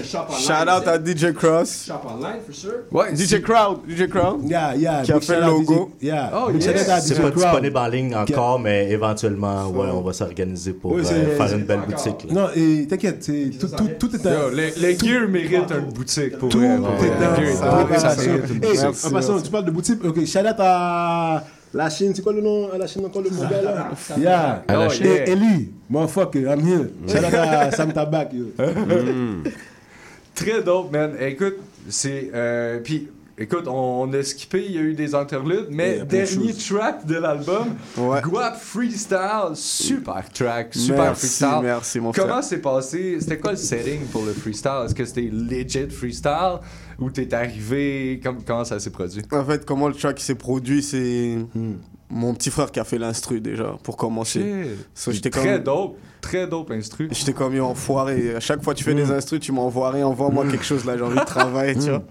Shout 0.04 0.68
out 0.68 0.86
à 0.86 0.98
DJ 0.98 1.32
Cross. 1.32 1.86
Shop 1.86 1.94
online, 2.06 2.40
for 2.46 2.54
sure. 2.54 2.72
Ouais, 2.90 3.14
DJ 3.14 3.40
Crowd. 3.40 3.78
DJ 3.88 4.08
Crowd. 4.08 4.42
Yeah, 4.48 4.74
yeah. 4.76 5.02
Qui 5.02 5.12
a 5.12 5.20
fait 5.20 5.40
le 5.40 5.46
logo. 5.46 5.90
Yeah. 6.00 6.30
Oh, 6.34 6.50
à 6.50 7.00
C'est 7.00 7.20
pas 7.20 7.30
disponible 7.30 7.76
en 7.76 7.86
ligne 7.88 8.14
encore, 8.14 8.58
mais 8.60 8.90
éventuellement, 8.90 9.66
ouais, 9.68 9.88
on 9.92 10.00
va 10.02 10.12
s'organiser 10.12 10.72
pour 10.72 10.96
euh, 10.96 11.02
faire 11.02 11.52
une 11.54 11.64
belle 11.64 11.80
boutique. 11.88 12.30
Non, 12.30 12.46
et 12.54 12.86
t'inquiète, 12.88 13.20
tout, 13.20 14.14
est 14.14 14.24
Yo, 14.24 14.30
un... 14.30 14.50
le, 14.50 14.80
le 14.80 14.98
gear 14.98 15.28
mérite 15.28 15.70
une 15.70 15.92
boutique 15.92 16.38
pour 16.38 16.48
Tout 16.48 16.62
est 16.62 16.78
dans 16.78 16.92
en 19.08 19.10
passant, 19.10 19.40
tu 19.40 19.50
parles 19.50 19.64
de 19.64 19.70
boutique, 19.70 20.04
ok, 20.04 20.24
shout 20.26 20.38
out 20.40 20.56
à 20.58 21.42
La 21.74 21.88
Chine, 21.88 22.12
c'est 22.14 22.22
quoi 22.22 22.32
le 22.34 22.42
nom? 22.42 22.70
À 22.72 22.76
la 22.78 22.86
Chine 22.86 23.04
encore 23.04 23.22
le 23.22 23.30
mon 23.30 23.42
gars 23.48 23.62
là? 23.62 23.90
Yeah. 24.18 24.64
À 24.68 24.72
la 24.76 24.86
Oh, 24.86 24.90
Chine. 24.90 25.06
Eli, 25.06 25.70
motherfucker, 25.88 26.40
I'm 26.46 26.60
here. 26.66 26.88
Shout 27.08 27.24
out 27.24 27.34
à 27.34 27.70
Sam 27.70 27.92
Tabak, 27.92 28.32
yo. 28.32 28.46
Mm. 28.58 29.44
Très 30.34 30.62
dope, 30.62 30.92
man. 30.92 31.12
Écoute, 31.20 31.56
c'est. 31.88 32.30
euh, 32.34 32.80
Puis, 32.82 33.08
écoute, 33.38 33.64
on, 33.68 34.02
on 34.08 34.12
a 34.14 34.22
skippé, 34.22 34.64
il 34.66 34.72
y 34.72 34.78
a 34.78 34.80
eu 34.82 34.94
des 34.94 35.14
interludes, 35.14 35.66
mais 35.70 35.96
Yeah, 35.96 36.04
dernier 36.04 36.54
track 36.54 37.06
de 37.06 37.16
l'album, 37.16 37.74
Guap 37.96 38.56
Freestyle, 38.58 39.52
super 39.54 40.28
track, 40.32 40.74
super 40.74 40.96
Merci, 41.04 41.20
freestyle. 41.26 41.48
merci, 41.62 42.00
mon 42.00 42.12
Comment 42.12 42.40
c'est 42.42 42.58
passé 42.58 43.18
C'était 43.20 43.38
quoi 43.38 43.50
le 43.52 43.56
setting 43.58 44.00
pour 44.06 44.24
le 44.24 44.32
freestyle? 44.32 44.82
Est-ce 44.86 44.94
que 44.94 45.04
c'était 45.04 45.28
legit 45.30 45.88
freestyle? 45.90 46.58
Ou 46.98 47.10
t'es 47.10 47.32
arrivé 47.34 48.20
Comme- 48.22 48.42
Comment 48.44 48.64
ça 48.64 48.78
s'est 48.80 48.90
produit? 48.90 49.22
En 49.32 49.44
fait, 49.44 49.64
comment 49.64 49.88
le 49.88 49.94
track 49.94 50.20
s'est 50.20 50.34
produit, 50.34 50.82
c'est 50.82 51.36
mon 52.10 52.34
petit 52.34 52.50
frère 52.50 52.70
qui 52.70 52.78
a 52.80 52.84
fait 52.84 52.98
l'instru 52.98 53.40
déjà, 53.40 53.76
pour 53.82 53.96
commencer. 53.96 54.66
So, 54.94 55.12
j'étais 55.12 55.30
Très 55.30 55.54
comme- 55.56 55.64
dope, 55.64 55.96
très 56.20 56.46
dope 56.46 56.70
instru. 56.70 57.08
J'étais 57.10 57.32
comme 57.32 57.54
yo, 57.54 57.64
enfoiré. 57.64 58.34
À 58.34 58.40
chaque 58.40 58.62
fois 58.62 58.74
que 58.74 58.78
tu 58.78 58.84
fais 58.84 58.94
des 58.94 59.10
instrus, 59.10 59.40
tu 59.40 59.52
m'envoies 59.52 59.90
rien, 59.90 60.06
envoie-moi 60.06 60.44
quelque 60.50 60.64
chose 60.64 60.84
là, 60.84 60.96
j'ai 60.96 61.02
envie 61.04 61.18
de 61.18 61.24
travailler, 61.24 61.74
tu 61.74 61.88
vois. 61.90 62.04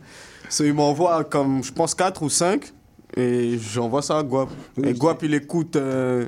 So, 0.49 0.63
il 0.65 0.73
m'envoie 0.73 1.23
comme, 1.23 1.63
je 1.63 1.71
pense, 1.71 1.93
4 1.95 2.21
ou 2.23 2.29
5, 2.29 2.73
et 3.15 3.57
j'envoie 3.59 4.01
ça 4.01 4.17
à 4.17 4.23
Guap. 4.23 4.49
Et 4.83 4.93
Guap, 4.93 5.21
il 5.23 5.33
écoute, 5.33 5.75
euh, 5.75 6.27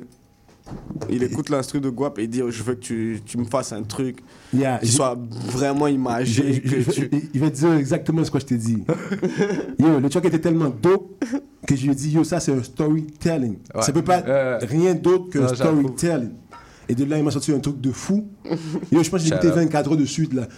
il 1.10 1.22
écoute 1.22 1.50
l'instru 1.50 1.80
de 1.80 1.90
Guap 1.90 2.18
et 2.18 2.26
dit 2.26 2.42
oh, 2.42 2.50
Je 2.50 2.62
veux 2.62 2.74
que 2.74 2.80
tu, 2.80 3.20
tu 3.24 3.36
me 3.38 3.44
fasses 3.44 3.72
un 3.72 3.82
truc 3.82 4.18
Yeah, 4.54 4.78
qui 4.78 4.86
je- 4.86 4.92
soit 4.92 5.18
vraiment 5.48 5.86
imagé. 5.88 6.62
Je- 6.64 6.68
je- 6.70 6.74
que 6.76 6.80
je- 6.82 6.90
tu- 6.90 7.10
il- 7.34 7.40
va 7.40 7.50
te 7.50 7.56
dire 7.56 7.74
exactement 7.74 8.24
ce 8.24 8.30
que 8.30 8.38
je 8.40 8.46
t'ai 8.46 8.56
dit. 8.56 8.82
yo, 9.78 10.00
le 10.00 10.08
track 10.08 10.24
était 10.26 10.38
tellement 10.40 10.70
dope 10.70 11.22
que 11.66 11.76
je 11.76 11.84
lui 11.84 11.92
ai 11.92 11.94
dit, 11.94 12.10
yo, 12.12 12.24
ça 12.24 12.40
c'est 12.40 12.52
un 12.52 12.62
storytelling. 12.62 13.56
Ouais. 13.74 13.82
Ça 13.82 13.92
peut 13.92 14.02
pas 14.02 14.22
Euh, 14.26 14.58
rien 14.62 14.94
d'autre 14.94 15.30
qu'un 15.30 15.48
storytelling. 15.48 16.30
Et 16.88 16.94
de 16.94 17.04
là, 17.04 17.16
il 17.18 17.24
m'a 17.24 17.30
sorti 17.30 17.50
un 17.52 17.60
truc 17.60 17.80
de 17.80 17.90
fou. 17.90 18.26
Yo, 18.92 19.02
je 19.02 19.10
pense 19.10 19.22
que 19.22 19.28
j'ai 19.28 19.28
écouté 19.28 19.48
Shout 19.48 19.54
out. 19.54 19.58
24 19.60 19.90
heures 19.92 19.96
de 19.96 20.04
suite 20.04 20.34
là. 20.34 20.48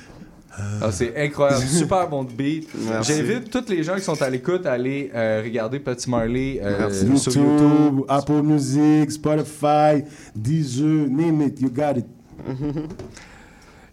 Ah, 0.80 0.90
c'est 0.90 1.14
incroyable, 1.16 1.64
super 1.66 2.08
bon 2.08 2.24
beat. 2.24 2.68
Merci. 2.74 3.14
J'invite 3.14 3.50
tous 3.50 3.68
les 3.68 3.82
gens 3.82 3.96
qui 3.96 4.02
sont 4.02 4.20
à 4.20 4.30
l'écoute 4.30 4.64
à 4.66 4.72
aller 4.72 5.10
euh, 5.14 5.42
regarder 5.44 5.78
Petit 5.78 6.08
Marley 6.08 6.60
euh, 6.62 6.90
sur 7.16 7.32
YouTube, 7.36 7.42
YouTube. 7.42 8.04
Apple 8.08 8.42
Music, 8.42 9.10
Spotify, 9.10 10.04
Deezer, 10.34 11.08
name 11.08 11.42
it, 11.42 11.60
you 11.60 11.70
got 11.70 11.98
it. 11.98 12.06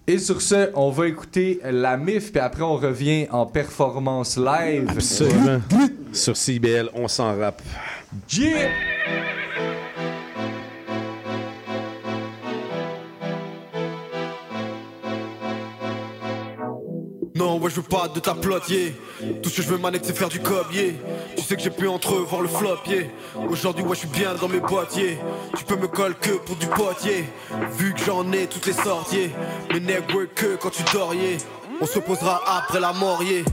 Et 0.06 0.18
sur 0.18 0.42
ce, 0.42 0.70
on 0.74 0.90
va 0.90 1.08
écouter 1.08 1.62
la 1.64 1.96
MIF, 1.96 2.34
puis 2.34 2.42
après 2.42 2.64
on 2.64 2.76
revient 2.76 3.28
en 3.32 3.46
performance 3.46 4.38
live. 4.38 4.90
Absolument. 4.90 5.62
Sur 6.12 6.36
CBL, 6.36 6.90
on 6.94 7.08
s'en 7.08 7.38
rappe. 7.38 7.62
Yeah! 8.30 9.33
Je 17.74 17.82
veux 17.82 17.88
pas 17.88 18.08
de 18.08 18.20
ta 18.20 18.36
plot. 18.36 18.60
Tout 19.42 19.50
ce 19.50 19.58
que 19.58 19.62
je 19.64 19.70
veux, 19.70 19.78
manette, 19.78 20.06
c'est 20.06 20.16
faire 20.16 20.30
du 20.30 20.40
cob. 20.40 20.68
Tu 20.72 21.44
sais 21.44 21.56
que 21.56 21.62
j'ai 21.62 21.72
pu 21.72 21.88
entrevoir 21.88 22.42
le 22.42 22.48
flop. 22.48 22.78
Aujourd'hui, 23.50 23.84
ouais, 23.84 23.96
je 23.96 24.00
suis 24.02 24.08
bien 24.10 24.36
dans 24.36 24.48
mes 24.48 24.60
boîtes. 24.60 24.94
Tu 24.94 25.64
peux 25.66 25.76
me 25.76 25.88
coller 25.88 26.14
que 26.22 26.32
pour 26.32 26.56
du 26.56 26.68
pot, 26.68 26.94
yeah. 27.04 27.24
Vu 27.78 27.94
que 27.94 28.04
j'en 28.06 28.32
ai 28.32 28.46
toutes 28.46 28.68
les 28.68 28.74
sortes, 28.74 29.12
yeah. 29.14 29.30
Mes 29.74 29.80
nègres 29.80 30.16
work 30.16 30.34
que 30.36 30.56
quand 30.56 30.70
tu 30.70 30.84
dors. 30.94 31.14
On 31.82 31.86
se 31.88 31.98
posera 31.98 32.42
après 32.58 32.80
la 32.80 32.94
mort, 32.94 33.24
yeah. 33.24 33.44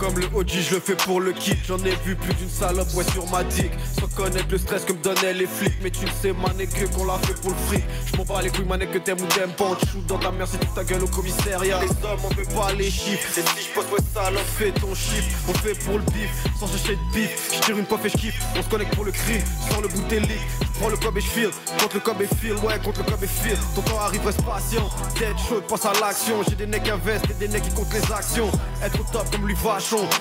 Comme 0.00 0.18
le 0.18 0.26
OG, 0.34 0.48
je 0.48 0.74
le 0.76 0.80
fais 0.80 0.94
pour 0.94 1.20
le 1.20 1.32
kit. 1.32 1.58
J'en 1.68 1.76
ai 1.84 1.94
vu 2.06 2.16
plus 2.16 2.32
d'une 2.32 2.48
salope, 2.48 2.88
ouais, 2.94 3.04
sur 3.12 3.30
ma 3.30 3.44
dick. 3.44 3.70
Sans 4.00 4.08
connaître 4.16 4.46
le 4.50 4.56
stress 4.56 4.86
que 4.86 4.94
me 4.94 4.98
donnaient 4.98 5.34
les 5.34 5.46
flics. 5.46 5.74
Mais 5.82 5.90
tu 5.90 6.06
le 6.06 6.10
sais, 6.22 6.32
mané, 6.32 6.66
que 6.66 6.86
qu'on 6.96 7.04
l'a 7.04 7.18
fait 7.18 7.34
pour 7.34 7.50
le 7.50 7.56
fric. 7.68 7.84
Je 8.06 8.16
m'en 8.16 8.24
bats 8.24 8.40
les 8.40 8.48
couilles, 8.48 8.64
mané, 8.64 8.86
que 8.86 8.96
t'aimes 8.96 9.20
ou 9.20 9.26
t'aimes 9.26 9.52
pas. 9.52 9.64
On 9.64 9.78
shoot 9.78 10.06
dans 10.06 10.18
ta 10.18 10.30
mère, 10.30 10.48
c'est 10.50 10.56
toute 10.56 10.72
ta 10.74 10.84
gueule 10.84 11.04
au 11.04 11.08
commissariat. 11.08 11.80
Les 11.82 11.90
hommes, 12.08 12.18
on 12.24 12.30
fait 12.30 12.54
pas 12.54 12.72
les 12.72 12.90
chiffres. 12.90 13.28
Et 13.38 13.42
si 13.42 13.68
je 13.68 13.74
pose, 13.74 13.84
ouais, 13.92 13.98
salope, 14.14 14.42
fais 14.56 14.72
ton 14.72 14.94
chiffre. 14.94 15.28
On 15.46 15.52
fait 15.52 15.74
pour 15.84 15.98
le 15.98 16.04
bif, 16.04 16.30
sans 16.58 16.66
chercher 16.66 16.96
de 16.96 17.14
bif. 17.14 17.50
Je 17.54 17.60
tire 17.60 17.76
une 17.76 17.84
pof 17.84 18.02
et 18.02 18.08
je 18.08 18.16
kiffe. 18.16 18.40
On 18.56 18.62
se 18.62 18.68
connecte 18.70 18.94
pour 18.94 19.04
le 19.04 19.12
cri, 19.12 19.42
sans 19.70 19.82
le 19.82 19.88
bout 19.88 20.08
des 20.08 20.20
lits. 20.20 20.40
Prends 20.80 20.88
le 20.88 20.96
cob 20.96 21.18
et 21.18 21.20
je. 21.20 21.50
Contre 21.78 21.94
le 21.96 22.00
cob 22.00 22.22
et 22.22 22.36
file, 22.36 22.54
ouais, 22.64 22.78
contre 22.82 23.00
le 23.00 23.10
cob 23.10 23.22
et 23.22 23.26
file. 23.26 23.58
Ton 23.74 23.82
temps 23.82 24.00
arrive, 24.00 24.24
reste 24.24 24.42
patient. 24.42 24.88
Tête 25.14 25.36
chaude, 25.46 25.64
pense 25.68 25.84
à 25.84 25.92
l'action. 26.00 26.42
J'ai 26.48 26.54
des 26.54 26.66
necks 26.66 26.88
investent 26.88 27.28
et 27.30 27.34
des 27.34 27.48
necks 27.48 27.64
qui 27.64 27.74
comptent 27.74 27.92
les 27.92 28.10
actions. 28.10 28.50
Être 28.82 28.98
au 28.98 29.04
top 29.12 29.30
comme 29.30 29.46
lui 29.46 29.54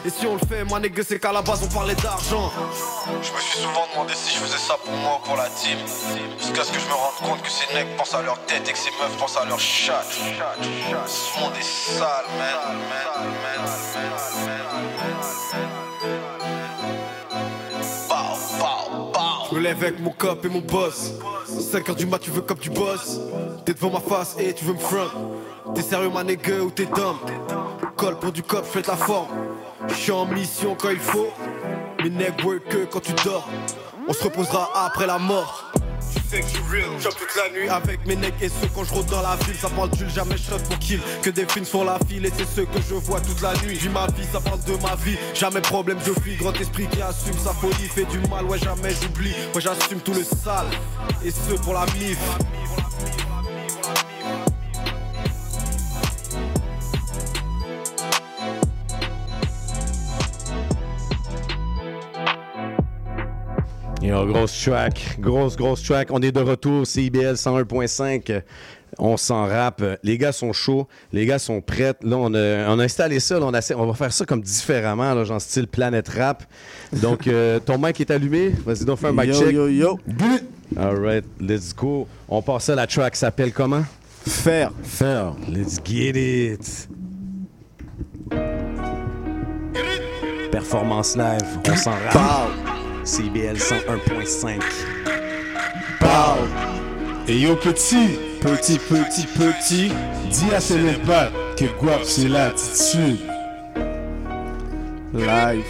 Et 0.03 0.09
si 0.09 0.25
on 0.25 0.33
le 0.33 0.39
fait, 0.39 0.63
ma 0.63 0.79
nègre, 0.79 1.03
c'est 1.07 1.19
qu'à 1.19 1.31
la 1.31 1.43
base 1.43 1.61
on 1.63 1.67
parlait 1.67 1.93
d'argent. 1.95 2.51
Je 3.21 3.31
me 3.31 3.39
suis 3.39 3.59
souvent 3.59 3.85
demandé 3.93 4.13
si 4.15 4.33
je 4.33 4.39
faisais 4.39 4.57
ça 4.57 4.75
pour 4.83 4.93
moi 4.93 5.19
ou 5.21 5.27
pour 5.27 5.35
la 5.35 5.47
team. 5.49 5.77
Jusqu'à 6.39 6.63
ce 6.63 6.71
que 6.71 6.79
je 6.79 6.85
me 6.87 6.93
rende 6.93 7.13
compte 7.23 7.41
que 7.43 7.51
ces 7.51 7.71
mecs 7.75 7.95
pensent 7.95 8.15
à 8.15 8.23
leur 8.23 8.39
tête 8.45 8.67
et 8.67 8.71
que 8.71 8.77
ces 8.77 8.89
meufs 8.99 9.15
pensent 9.17 9.37
à 9.37 9.45
leur 9.45 9.59
chat. 9.59 10.01
Ce 11.05 11.39
monde 11.39 11.53
est 11.59 11.63
sale, 11.63 12.25
man. 12.37 12.79
Je 19.51 19.55
me 19.55 19.59
lève 19.61 19.83
avec 19.83 19.99
mon 19.99 20.11
cop 20.11 20.45
et 20.45 20.49
mon 20.49 20.61
boss. 20.61 21.11
5 21.47 21.89
heures 21.89 21.95
du 21.95 22.07
mat, 22.07 22.19
tu 22.19 22.31
veux 22.31 22.41
comme 22.41 22.57
tu 22.57 22.71
bosses. 22.71 23.19
T'es 23.65 23.73
devant 23.73 23.91
ma 23.91 23.99
face 23.99 24.35
et 24.39 24.53
tu 24.53 24.65
veux 24.65 24.73
me 24.73 24.79
front. 24.79 25.09
T'es 25.75 25.83
sérieux, 25.83 26.09
ma 26.09 26.23
nègre, 26.23 26.65
ou 26.65 26.71
t'es 26.71 26.85
dumb? 26.85 27.17
Colle 27.95 28.17
pour 28.17 28.31
du 28.31 28.41
cop, 28.41 28.65
je 28.65 28.71
fais 28.71 28.81
de 28.81 28.87
la 28.87 28.95
forme. 28.95 29.27
Je 29.89 29.95
suis 29.95 30.11
en 30.11 30.25
mission 30.25 30.75
quand 30.75 30.89
il 30.89 30.99
faut. 30.99 31.29
Mes 32.03 32.09
nègres 32.09 32.45
work 32.45 32.67
que 32.69 32.85
quand 32.85 32.99
tu 32.99 33.13
dors. 33.23 33.47
On 34.07 34.13
se 34.13 34.23
reposera 34.23 34.69
après 34.85 35.07
la 35.07 35.17
mort. 35.17 35.71
Tu 36.13 36.21
sais 36.29 36.41
que 36.41 36.47
je 36.47 36.51
suis 36.51 37.09
toute 37.09 37.35
la 37.35 37.49
nuit 37.51 37.69
avec 37.69 38.05
mes 38.07 38.15
necks 38.15 38.33
et 38.41 38.49
ceux 38.49 38.67
quand 38.73 38.83
je 38.83 38.93
rôde 38.93 39.05
dans 39.07 39.21
la 39.21 39.35
ville, 39.35 39.55
ça 39.55 39.69
parle 39.69 39.89
d'huile, 39.91 40.09
jamais 40.09 40.37
shot 40.37 40.57
pour 40.67 40.79
kill. 40.79 40.99
Que 41.21 41.29
des 41.29 41.45
films 41.45 41.65
font 41.65 41.83
la 41.83 41.99
file 42.07 42.25
et 42.25 42.31
c'est 42.35 42.47
ceux 42.47 42.65
que 42.65 42.79
je 42.87 42.95
vois 42.95 43.19
toute 43.21 43.41
la 43.41 43.53
nuit. 43.63 43.75
Vis 43.75 43.89
ma 43.89 44.07
vie, 44.07 44.25
ça 44.31 44.39
parle 44.39 44.63
de 44.63 44.73
ma 44.81 44.95
vie, 44.95 45.17
jamais 45.35 45.61
problème, 45.61 45.99
je 46.05 46.11
fuis. 46.21 46.35
Grand 46.37 46.53
esprit 46.59 46.87
qui 46.87 47.01
assume 47.01 47.37
sa 47.37 47.53
folie, 47.53 47.73
fait 47.73 48.05
du 48.05 48.19
mal, 48.29 48.45
ouais, 48.45 48.57
jamais 48.57 48.93
j'oublie. 49.01 49.33
Moi 49.53 49.61
j'assume 49.61 49.99
tout 49.99 50.13
le 50.13 50.23
sale 50.23 50.67
et 51.23 51.31
ce 51.31 51.55
pour 51.61 51.73
la 51.73 51.85
mif. 51.97 52.17
Yo, 64.01 64.25
grosse 64.25 64.63
track, 64.63 65.17
grosse, 65.19 65.55
grosse 65.57 65.83
track. 65.83 66.07
On 66.11 66.21
est 66.21 66.31
de 66.31 66.39
retour, 66.39 66.87
CIBL 66.87 67.33
101.5. 67.35 68.41
On 68.97 69.17
s'en 69.17 69.45
rappe. 69.45 69.83
Les 70.03 70.17
gars 70.17 70.31
sont 70.31 70.53
chauds, 70.53 70.87
les 71.11 71.25
gars 71.25 71.37
sont 71.37 71.61
prêts. 71.61 71.93
Là, 72.01 72.15
on 72.17 72.33
a, 72.33 72.69
on 72.73 72.79
a 72.79 72.83
installé 72.83 73.19
ça. 73.19 73.39
là, 73.39 73.45
on, 73.45 73.53
a- 73.53 73.75
on 73.75 73.85
va 73.85 73.93
faire 73.93 74.11
ça 74.13 74.25
comme 74.25 74.41
différemment, 74.41 75.13
là, 75.13 75.23
genre 75.25 75.41
style 75.41 75.67
Planète 75.67 76.07
Rap. 76.09 76.43
Donc, 76.93 77.27
euh, 77.27 77.59
ton 77.59 77.77
mic 77.77 77.99
est 77.99 78.09
allumé. 78.09 78.51
Vas-y, 78.65 78.85
donc 78.85 78.99
fais 78.99 79.07
un 79.07 79.11
mic 79.11 79.25
Yo, 79.27 79.33
check. 79.33 79.51
yo, 79.53 79.67
yo. 79.67 79.99
All 80.77 80.95
right, 81.05 81.25
let's 81.39 81.75
go. 81.75 82.07
On 82.29 82.41
passe 82.41 82.69
à 82.69 82.75
la 82.75 82.87
track 82.87 83.15
s'appelle 83.15 83.51
comment? 83.51 83.83
Faire. 84.25 84.71
Faire. 84.83 85.33
Let's 85.49 85.77
get 85.83 86.15
it. 86.15 86.87
Performance 90.51 91.15
live, 91.15 91.41
on 91.69 91.75
s'en 91.75 91.91
rappe. 91.91 92.49
CBL 93.09 93.57
101.5. 93.57 94.61
Et 97.27 97.39
yo 97.39 97.55
petit, 97.55 98.19
petit, 98.39 98.77
petit, 98.77 99.25
petit, 99.25 99.91
dis 100.29 100.53
à 100.53 100.59
ces 100.59 100.77
pas 101.07 101.31
que 101.57 101.65
Guap 101.79 102.03
c'est 102.03 102.27
l'attitude. 102.27 103.17
Live. 105.15 105.65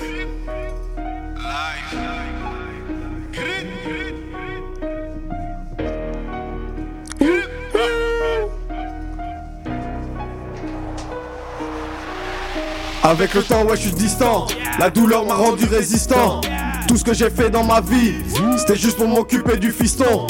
Avec 13.02 13.34
le 13.34 13.44
temps, 13.44 13.64
ouais, 13.64 13.78
je 13.78 13.82
suis 13.84 13.92
distant. 13.92 14.46
La 14.78 14.90
douleur 14.90 15.26
m'a 15.26 15.36
rendu 15.36 15.66
résistant. 15.66 16.42
Tout 16.90 16.98
ce 16.98 17.04
que 17.04 17.14
j'ai 17.14 17.30
fait 17.30 17.52
dans 17.52 17.64
ma 17.64 17.82
vie, 17.82 18.16
c'était 18.58 18.76
juste 18.76 18.98
pour 18.98 19.08
m'occuper 19.08 19.58
du 19.58 19.72
fiston. 19.72 20.26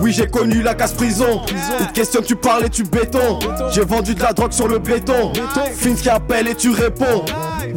Oui, 0.00 0.12
j'ai 0.12 0.28
connu 0.28 0.62
la 0.62 0.72
casse-prison. 0.72 1.42
Une 1.80 1.86
question, 1.88 2.22
tu 2.22 2.36
parles 2.36 2.66
et 2.66 2.70
tu 2.70 2.84
béton. 2.84 3.40
J'ai 3.72 3.84
vendu 3.84 4.14
de 4.14 4.22
la 4.22 4.32
drogue 4.32 4.52
sur 4.52 4.68
le 4.68 4.78
béton. 4.78 5.32
Fins 5.76 5.94
qui 5.94 6.08
appelle 6.08 6.46
et 6.46 6.54
tu 6.54 6.70
réponds. 6.70 7.24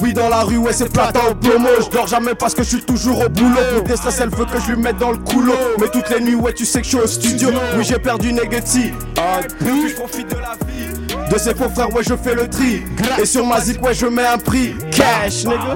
Oui, 0.01 0.13
dans 0.13 0.29
la 0.29 0.43
rue, 0.43 0.57
ouais, 0.57 0.71
c'est 0.71 0.93
plata 0.93 1.19
au 1.31 1.33
plomo. 1.33 1.67
Je 1.83 1.89
dors 1.89 2.05
jamais 2.05 2.35
parce 2.35 2.53
que 2.53 2.61
je 2.61 2.67
suis 2.69 2.81
toujours 2.83 3.25
au 3.25 3.29
boulot. 3.29 3.57
Pour 3.73 3.83
déstress, 3.85 4.19
elle 4.21 4.29
veut 4.29 4.45
que 4.45 4.61
je 4.61 4.71
lui 4.71 4.83
mette 4.83 4.99
dans 4.99 5.11
le 5.11 5.17
couloir. 5.17 5.57
Mais 5.81 5.87
toutes 5.87 6.11
les 6.11 6.19
nuits, 6.19 6.35
ouais, 6.35 6.53
tu 6.53 6.63
sais 6.63 6.81
que 6.81 6.85
je 6.85 6.89
suis 6.89 6.99
au 6.99 7.07
studio. 7.07 7.49
Oui, 7.75 7.83
j'ai 7.83 7.97
perdu 7.97 8.33
Negati. 8.33 8.91
Ah, 9.17 9.39
puis 9.59 9.89
je 9.89 9.95
profite 9.95 10.29
de 10.29 10.35
la 10.35 10.53
vie. 10.67 11.31
De 11.31 11.39
ses 11.39 11.55
faux 11.55 11.69
frères, 11.69 11.91
ouais, 11.91 12.03
je 12.07 12.13
fais 12.15 12.35
le 12.35 12.47
tri. 12.47 12.83
Et 13.19 13.25
sur 13.25 13.47
ma 13.47 13.59
zik, 13.61 13.83
ouais, 13.83 13.95
je 13.95 14.05
mets 14.05 14.27
un 14.27 14.37
prix. 14.37 14.75
Cash, 14.91 15.43
nigga. 15.43 15.75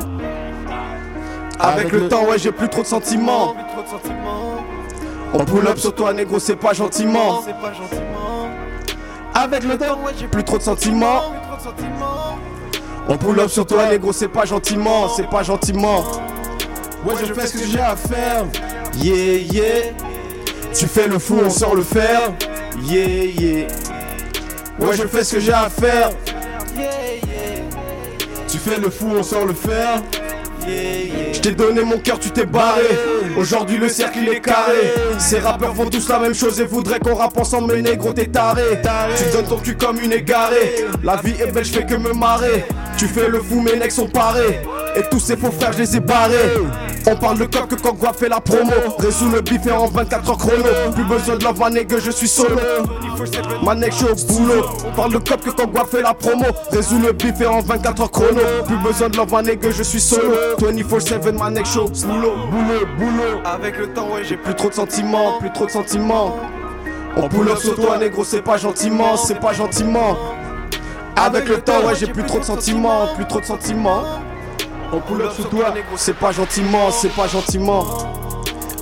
Avec 1.62 1.92
le 1.92 2.08
temps, 2.08 2.26
ouais, 2.26 2.40
j'ai 2.40 2.52
plus 2.52 2.70
trop 2.70 2.82
de 2.82 2.88
sentiments. 2.88 3.56
On 5.34 5.46
pull 5.46 5.68
up 5.68 5.78
sur 5.78 5.94
toi, 5.94 6.12
négro, 6.12 6.40
c'est 6.40 6.56
pas 6.56 6.74
gentiment. 6.74 7.44
Avec 9.34 9.64
le 9.64 9.78
temps, 9.78 10.00
j'ai 10.20 10.28
plus 10.28 10.44
trop 10.44 10.58
de 10.58 10.64
sentiments. 10.64 11.22
On 13.08 13.18
pull 13.18 13.40
up 13.40 13.50
sur 13.50 13.66
toi, 13.66 13.88
négro, 13.90 14.12
c'est 14.12 14.28
pas 14.28 14.46
gentiment, 14.46 15.08
c'est 15.10 15.30
pas 15.30 15.44
gentiment. 15.44 16.04
Ouais, 17.06 17.14
je 17.24 17.34
fais 17.34 17.48
ce 17.48 17.54
que 17.54 17.66
j'ai 17.66 17.80
à 17.80 17.96
faire. 17.96 18.46
Yeah, 18.98 19.38
yeah. 19.38 19.94
Tu 20.74 20.88
fais 20.88 21.08
le 21.08 21.20
fou, 21.20 21.40
on 21.44 21.50
sort 21.50 21.76
le 21.76 21.84
fer. 21.84 22.34
Yeah, 22.84 23.26
yeah. 23.26 23.68
Ouais, 24.80 24.96
je 24.98 25.08
fais 25.08 25.24
ce 25.24 25.36
que 25.36 25.40
j'ai 25.40 25.54
à 25.54 25.70
faire. 25.70 26.10
Tu 28.48 28.58
fais 28.58 28.80
le 28.80 28.90
fou, 28.90 29.08
on 29.18 29.24
sort 29.24 29.46
le 29.46 29.54
fer. 29.54 30.02
Je 31.44 31.50
t'ai 31.50 31.56
donné 31.56 31.84
mon 31.84 31.98
cœur, 31.98 32.20
tu 32.20 32.30
t'es 32.30 32.46
barré. 32.46 32.84
Aujourd'hui 33.36 33.80
le 33.80 33.90
cercle 33.90 34.20
il 34.22 34.30
est 34.30 34.42
carré. 34.42 34.94
Ces 35.18 35.40
rappeurs 35.40 35.76
font 35.76 35.90
tous 35.90 36.08
la 36.08 36.20
même 36.20 36.36
chose 36.36 36.62
et 36.62 36.66
voudraient 36.66 37.00
qu'on 37.00 37.16
rappe 37.16 37.36
ensemble, 37.36 37.74
mais 37.74 37.82
négro 37.82 38.14
t'es 38.14 38.28
taré. 38.28 38.80
Tu 39.18 39.36
donnes 39.36 39.48
ton 39.48 39.58
cul 39.58 39.76
comme 39.76 40.00
une 40.00 40.14
égarée. 40.14 40.86
La 41.04 41.16
vie 41.16 41.34
est 41.42 41.52
belle, 41.52 41.66
je 41.66 41.72
fais 41.72 41.86
que 41.88 41.96
me 41.96 42.14
marrer. 42.14 42.64
Tu 42.96 43.08
fais 43.08 43.28
le 43.28 43.42
fou, 43.42 43.60
mes 43.60 43.76
necks 43.76 43.92
sont 43.92 44.08
parés. 44.08 44.62
Et 44.96 45.04
tous 45.10 45.20
ces 45.20 45.38
faux 45.38 45.52
frères, 45.52 45.74
je 45.74 45.80
les 45.80 45.98
ai 45.98 46.00
barrés. 46.00 46.54
On 47.08 47.16
parle 47.16 47.40
de 47.40 47.46
coq 47.46 47.68
que 47.68 47.76
Guap 47.76 48.16
fait 48.16 48.30
la 48.30 48.40
promo. 48.40 48.74
Résout 49.00 49.30
le 49.30 49.42
bif 49.42 49.66
et 49.66 49.72
en 49.72 49.88
24 49.88 50.30
heures 50.30 50.38
chrono. 50.38 50.64
Plus 50.94 51.04
besoin 51.04 51.38
de 51.38 51.44
love, 51.44 51.60
ma 51.60 51.70
je 51.70 52.12
suis 52.12 52.28
solo. 52.28 52.58
Ma 53.64 53.76
nègre, 53.76 53.94
je 53.94 54.16
suis 54.16 54.34
au 54.34 54.34
boulot. 54.34 54.66
On 54.86 54.96
parle 54.96 55.14
de 55.14 55.18
cop 55.18 55.44
que 55.44 55.66
Guap 55.66 55.90
fait 55.90 56.02
la 56.02 56.14
promo. 56.14 56.46
Résout 56.72 57.00
le 57.00 57.14
bif 57.14 57.40
et 57.42 57.46
en 57.46 57.62
24 57.62 58.02
heures 58.02 58.12
chrono. 58.12 58.42
Plus 58.66 58.78
besoin 58.78 59.10
de 59.10 59.18
love, 59.18 59.32
ma 59.32 59.42
je 59.44 59.84
suis 59.84 60.02
solo. 60.02 60.36
24-7, 60.60 61.38
ma 61.38 61.50
nègre, 61.50 61.68
je 61.68 62.06
boulot. 62.06 62.34
Boulot, 62.52 62.86
boulot. 62.98 63.42
Avec 63.46 63.78
le 63.78 63.94
temps, 63.94 64.10
ouais, 64.14 64.24
j'ai 64.24 64.38
plus 64.38 64.56
trop 64.56 64.70
de 64.70 64.74
sentiments. 64.74 65.40
Plus 65.40 65.52
trop 65.52 65.66
de 65.66 65.72
sentiments. 65.72 66.38
On 67.18 67.28
pull 67.28 67.50
up 67.50 67.58
sur 67.58 67.76
toi, 67.76 67.98
négro, 67.98 68.24
c'est 68.24 68.42
pas 68.42 68.58
gentiment, 68.58 69.18
c'est 69.18 69.40
pas 69.40 69.52
gentiment. 69.52 70.18
Avec 71.16 71.48
le 71.50 71.58
temps, 71.60 71.86
ouais, 71.86 71.94
j'ai 71.94 72.08
plus 72.08 72.24
trop 72.24 72.40
de 72.40 72.46
sentiments, 72.46 73.08
plus 73.16 73.26
trop 73.26 73.42
de 73.42 73.46
sentiments. 73.46 74.04
On 74.94 75.00
pull 75.00 75.22
up 75.22 75.32
sur 75.34 75.50
toi, 75.50 75.74
c'est 75.96 76.16
pas 76.16 76.32
gentiment, 76.32 76.92
c'est 76.92 77.14
pas 77.16 77.28
gentiment. 77.28 77.86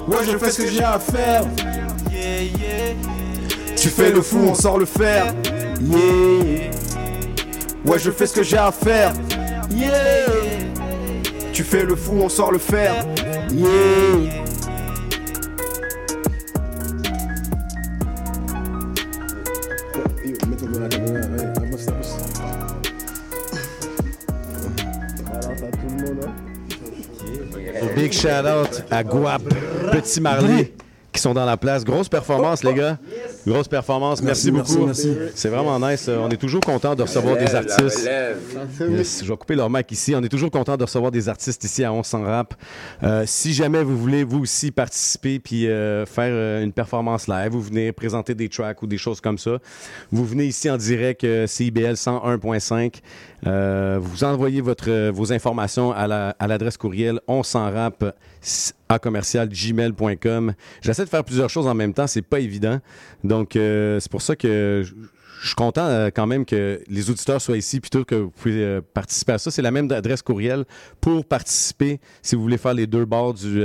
Ouais, 0.08 0.18
je 0.26 0.38
fais 0.38 0.52
ce 0.52 0.62
que 0.64 0.68
j'ai 0.68 0.84
à 0.84 0.98
faire. 0.98 1.44
Tu 3.78 3.90
fais 3.90 4.12
le 4.12 4.22
fou, 4.22 4.40
on 4.50 4.56
sort 4.56 4.80
le 4.80 4.86
fer. 4.86 5.34
Yeah. 5.82 6.72
Ouais, 7.86 8.00
je 8.00 8.12
fais 8.12 8.26
ce 8.26 8.34
que 8.34 8.44
j'ai 8.44 8.58
à 8.58 8.72
faire. 8.72 9.14
Yeah. 9.72 9.92
Tu 11.54 11.64
fais 11.64 11.84
le 11.84 11.96
fou, 11.96 12.20
on 12.22 12.30
sort 12.30 12.52
le 12.52 12.60
fer. 12.60 13.06
Yeah. 13.52 14.49
Big 28.00 28.14
shout 28.14 28.48
out 28.48 28.82
à 28.90 29.04
Guap, 29.04 29.42
Petit 29.92 30.22
Marley 30.22 30.72
qui 31.12 31.20
sont 31.20 31.34
dans 31.34 31.44
la 31.44 31.58
place. 31.58 31.84
Grosse 31.84 32.08
performance, 32.08 32.64
les 32.64 32.74
gars. 32.74 32.98
Grosse 33.48 33.68
performance. 33.68 34.22
Merci, 34.22 34.52
Merci, 34.52 34.74
beaucoup. 34.74 34.86
merci, 34.86 35.08
merci. 35.18 35.32
C'est 35.36 35.50
vraiment 35.50 35.80
nice. 35.80 36.08
Euh, 36.10 36.18
On 36.22 36.30
est 36.30 36.38
toujours 36.38 36.62
content 36.62 36.94
de 36.96 37.02
recevoir 37.02 37.38
des 37.38 37.56
artistes. 37.56 38.10
Yes, 38.82 39.24
je 39.24 39.30
vais 39.32 39.38
couper 39.38 39.56
leur 39.56 39.70
mic 39.70 39.92
ici. 39.92 40.14
On 40.16 40.22
est 40.22 40.30
toujours 40.30 40.52
content 40.52 40.76
de 40.78 40.84
recevoir 40.84 41.12
des 41.12 41.30
artistes 41.30 41.64
ici 41.64 41.84
à 41.84 41.92
1100 41.92 42.24
Rap. 42.24 42.54
Euh, 43.04 43.24
si 43.26 43.54
jamais 43.54 43.82
vous 43.84 43.98
voulez, 43.98 44.24
vous 44.24 44.40
aussi, 44.42 44.72
participer 44.72 45.40
puis 45.40 45.68
euh, 45.68 46.06
faire 46.06 46.62
une 46.64 46.74
performance 46.74 47.28
live, 47.28 47.52
vous 47.52 47.62
venez 47.62 47.92
présenter 47.92 48.36
des 48.36 48.50
tracks 48.50 48.82
ou 48.82 48.88
des 48.88 48.98
choses 48.98 49.22
comme 49.22 49.38
ça, 49.38 49.58
vous 50.12 50.26
venez 50.26 50.46
ici 50.46 50.70
en 50.70 50.78
direct 50.78 51.24
euh, 51.24 51.48
CIBL 51.48 51.94
101.5. 51.94 52.96
Euh, 53.48 54.00
vous 54.02 54.24
envoyez 54.26 54.60
votre, 54.62 55.10
vos 55.12 55.32
informations 55.32 55.92
à 55.94 56.08
la- 56.08 56.36
à 56.40 56.48
l'adresse 56.48 56.76
courriel 56.78 57.22
1100 57.28 57.72
rap 57.72 58.16
à 58.88 59.00
commercial 59.00 59.50
gmail.com. 59.50 60.54
J'essaie 60.82 61.06
de 61.06 61.10
faire 61.10 61.24
plusieurs 61.24 61.50
choses 61.50 61.68
en 61.68 61.74
même 61.74 61.94
temps, 61.94 62.08
c'est 62.08 62.22
pas 62.22 62.40
évident. 62.40 62.80
Donc 63.24 63.56
euh, 63.56 64.00
c'est 64.00 64.12
pour 64.12 64.22
ça 64.22 64.36
que 64.36 64.84
je 65.42 65.48
suis 65.48 65.56
content 65.56 65.86
euh, 65.86 66.10
quand 66.14 66.28
même 66.28 66.46
que 66.46 66.82
les 66.88 67.10
auditeurs 67.10 67.42
soient 67.42 67.58
ici 67.58 67.80
plutôt 67.80 68.04
que 68.04 68.16
vous 68.16 68.30
pouvez 68.32 68.64
euh, 68.64 68.82
participer 68.94 69.34
à 69.34 69.38
ça. 69.38 69.52
C'est 69.52 69.62
la 69.62 69.72
même 69.72 69.92
adresse 69.92 70.22
courriel 70.22 70.66
pour 71.02 71.26
participer 71.26 72.00
si 72.22 72.36
vous 72.36 72.42
voulez 72.42 72.58
faire 72.58 72.74
les 72.74 72.88
deux 72.88 73.06
bords 73.06 73.34
du 73.34 73.62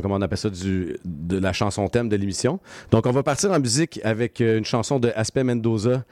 comment 0.00 0.16
on 0.16 0.22
appelle 0.22 0.38
ça 0.38 0.50
du, 0.50 0.96
de 1.04 1.38
la 1.38 1.52
chanson 1.52 1.88
thème 1.88 2.08
de 2.08 2.16
l'émission. 2.16 2.60
Donc 2.90 3.06
on 3.06 3.10
va 3.10 3.22
partir 3.22 3.50
en 3.50 3.58
musique 3.58 4.00
avec 4.04 4.40
euh, 4.40 4.58
une 4.58 4.64
chanson 4.64 4.98
de 4.98 5.12
Aspect 5.16 5.44
Mendoza, 5.44 6.04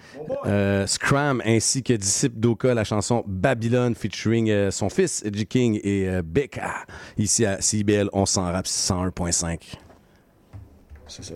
euh, 0.46 0.86
Scram 0.86 1.42
ainsi 1.44 1.82
que 1.82 1.92
Disciple 1.92 2.38
Doka 2.38 2.74
la 2.74 2.84
chanson 2.84 3.24
Babylone 3.26 3.94
featuring 3.94 4.50
euh, 4.50 4.70
son 4.70 4.88
fils 4.88 5.24
Edgy 5.24 5.46
King 5.46 5.80
et 5.82 6.08
euh, 6.08 6.22
Becca 6.24 6.86
ici 7.16 7.44
à 7.44 7.60
CIBL 7.60 8.08
on 8.12 8.26
s'en 8.26 8.44
rap 8.44 8.66
101.5. 8.66 9.74
C'est 11.06 11.24
ça. 11.24 11.34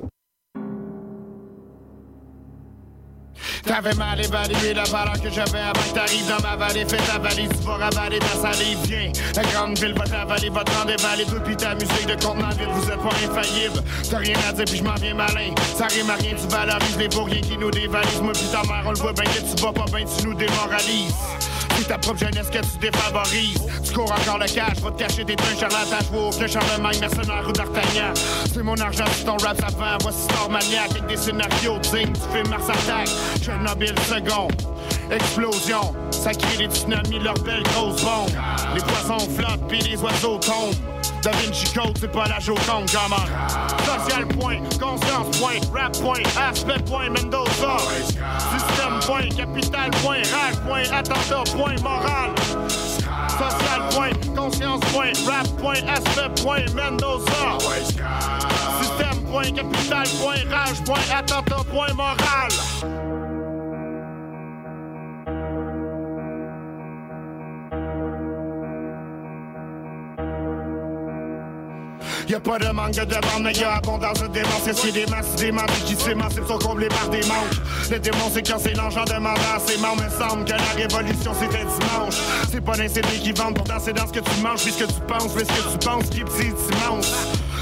T'avais 3.65 3.95
mal 3.95 4.21
évalué 4.21 4.75
la 4.75 4.85
valeur 4.85 5.21
que 5.21 5.31
j'avais 5.31 5.61
avant 5.61 5.73
que 5.73 5.95
t'arrives 5.95 6.29
dans 6.29 6.43
ma 6.49 6.57
vallée. 6.57 6.85
Fais 6.87 6.97
ta 6.97 7.19
valise, 7.19 7.49
tu 7.49 7.67
vas 7.67 7.77
ravaler 7.77 8.19
ta 8.19 8.29
salive. 8.41 8.79
Viens, 8.85 9.13
la 9.37 9.43
grande 9.43 9.79
ville 9.79 9.95
va 9.95 10.05
t'avaler, 10.05 10.51
va 10.51 10.65
te 10.65 10.71
rendre 10.73 10.87
dévaler. 10.87 11.25
Toi 11.25 11.41
pis 11.41 11.57
ta 11.57 11.75
musique 11.75 12.07
de 12.07 12.25
contenant 12.25 12.51
vide, 12.51 12.69
vous 12.73 12.91
êtes 12.91 13.01
pas 13.01 13.15
infaillible. 13.25 13.83
T'as 14.11 14.19
rien 14.19 14.37
à 14.49 14.53
dire, 14.53 14.65
puis 14.65 14.79
je 14.79 14.85
m'en 14.85 14.95
viens 14.95 15.15
malin. 15.15 15.55
Ça 15.77 15.87
rime 15.87 16.11
à 16.11 16.15
rien, 16.15 16.35
tu 16.35 16.49
valorises 16.49 16.97
les 16.99 17.09
vauriens 17.09 17.41
qui 17.41 17.57
nous 17.57 17.71
dévalisent. 17.71 18.21
Moi 18.21 18.33
pis 18.33 18.49
ta 18.53 18.63
mère, 18.63 18.83
on 18.87 18.91
le 18.91 18.99
voit 18.99 19.13
bien 19.13 19.25
que 19.25 19.39
tu 19.39 19.63
vas 19.63 19.73
pas 19.73 19.87
bien, 19.87 20.05
tu 20.05 20.27
nous 20.27 20.35
démoralises. 20.35 21.15
C'est 21.77 21.89
ta 21.89 21.99
propre 21.99 22.21
jeunesse 22.21 22.49
que 22.51 22.59
tu 22.59 22.79
défavorises. 22.81 23.63
Tu 23.85 23.93
cours 23.93 24.13
encore 24.13 24.39
le 24.39 24.47
cash, 24.47 24.79
va 24.83 24.91
te 24.91 24.99
cacher 24.99 25.25
tes 25.25 25.37
trains 25.37 25.59
charlatan. 25.59 25.97
Je 26.01 26.17
vois 26.17 26.29
aucun 26.29 26.47
Charlemagne, 26.47 27.01
mercenaire 27.01 27.45
ou 27.49 27.53
d'Artagnan. 27.53 28.13
C'est 28.53 28.63
mon 28.63 28.77
argent, 28.81 29.05
c'est 29.17 29.25
ton 29.25 29.37
rap, 29.37 29.59
ça 29.61 29.69
vend. 29.77 29.99
Voici 30.03 30.23
Star 30.23 30.49
Maniac 30.51 30.91
avec 30.91 31.07
des 31.07 31.17
scénarios 31.17 31.79
dignes. 31.79 32.13
Tu 32.13 32.33
fais 32.33 32.43
Mars 32.49 32.69
Attack, 32.69 33.09
Chernobyl 33.43 33.95
second. 34.09 34.49
Explosion, 35.11 35.95
ça 36.11 36.33
crée 36.33 36.67
des 36.67 36.75
tsunamis, 36.75 37.19
leurs 37.19 37.39
belles 37.41 37.63
grosses 37.65 38.03
bombes. 38.03 38.31
Les 38.75 38.81
poissons 38.81 39.29
flottent, 39.31 39.69
puis 39.69 39.81
les 39.81 39.97
oiseaux 40.01 40.39
tombent. 40.39 40.75
Da 41.23 41.31
Vinci 41.31 41.73
Code, 41.73 41.97
c'est 42.01 42.11
pas 42.11 42.27
la 42.27 42.41
Joconde, 42.41 42.91
comment? 42.91 43.25
Social 43.85 44.27
point, 44.27 44.59
conscience 44.81 45.39
point, 45.39 45.61
rap 45.73 45.93
point, 45.93 46.23
aspect 46.37 46.85
point, 46.85 47.11
Mendoza. 47.11 47.79
Système 48.51 48.99
point, 49.07 49.29
capital 49.37 49.91
point, 50.03 50.23
rage 50.33 50.57
point, 50.67 50.83
attentat 50.91 51.45
point, 51.57 51.81
moral. 51.81 52.35
Social 53.29 53.89
point, 53.93 54.35
conscience 54.35 54.85
point, 54.93 55.15
rap 55.25 55.47
point, 55.59 55.87
aspect 55.87 56.43
point, 56.43 56.75
Mendoza. 56.75 57.59
Système 58.81 59.23
point, 59.31 59.55
capital 59.55 60.07
point, 60.21 60.45
rage 60.51 60.85
point, 60.85 61.09
attentat 61.09 61.65
point, 61.69 61.95
moral. 61.95 63.22
Y'a 72.33 72.41
pas 72.41 72.59
de 72.59 72.69
manque 72.69 72.93
de 72.93 73.05
demande, 73.05 73.43
mais 73.43 73.53
y'a 73.53 73.75
abondance 73.75 74.23
de 74.23 74.27
démons. 74.29 74.49
C'est 74.65 74.91
des 74.91 75.05
masses, 75.05 75.37
des 75.37 75.53
membres 75.53 75.85
qui 75.85 75.95
s'émancipent 75.95 76.47
sont 76.49 76.59
comblés 76.59 76.89
par 76.89 77.11
des 77.11 77.21
manques. 77.27 77.61
Le 77.91 77.99
démon, 77.99 78.31
c'est 78.33 78.41
quand 78.41 78.57
c'est 78.59 78.73
l'ange 78.73 78.97
en 78.97 79.05
demandant 79.05 79.55
à 79.55 79.59
ses 79.59 79.77
membres. 79.77 80.03
Il 80.03 80.19
semble 80.19 80.47
que 80.47 80.53
la 80.53 80.83
révolution 80.83 81.33
c'était 81.39 81.59
dimanche. 81.59 82.15
C'est 82.51 82.63
pas 82.63 82.75
d'un 82.75 82.89
CD 82.89 83.07
qui 83.23 83.33
vendent, 83.33 83.57
pourtant 83.57 83.77
c'est 83.79 83.93
dans 83.93 84.07
ce 84.07 84.15
que 84.15 84.21
tu 84.21 84.41
manges, 84.41 84.63
puis 84.63 84.73
ce 84.73 84.79
que 84.79 84.91
tu 84.91 85.01
penses, 85.07 85.35
puis 85.35 85.45
ce 85.45 85.63
que 85.63 85.73
tu 85.73 85.87
penses 85.87 86.05
qui 86.09 86.25
petit, 86.25 86.55
immense. 86.73 87.13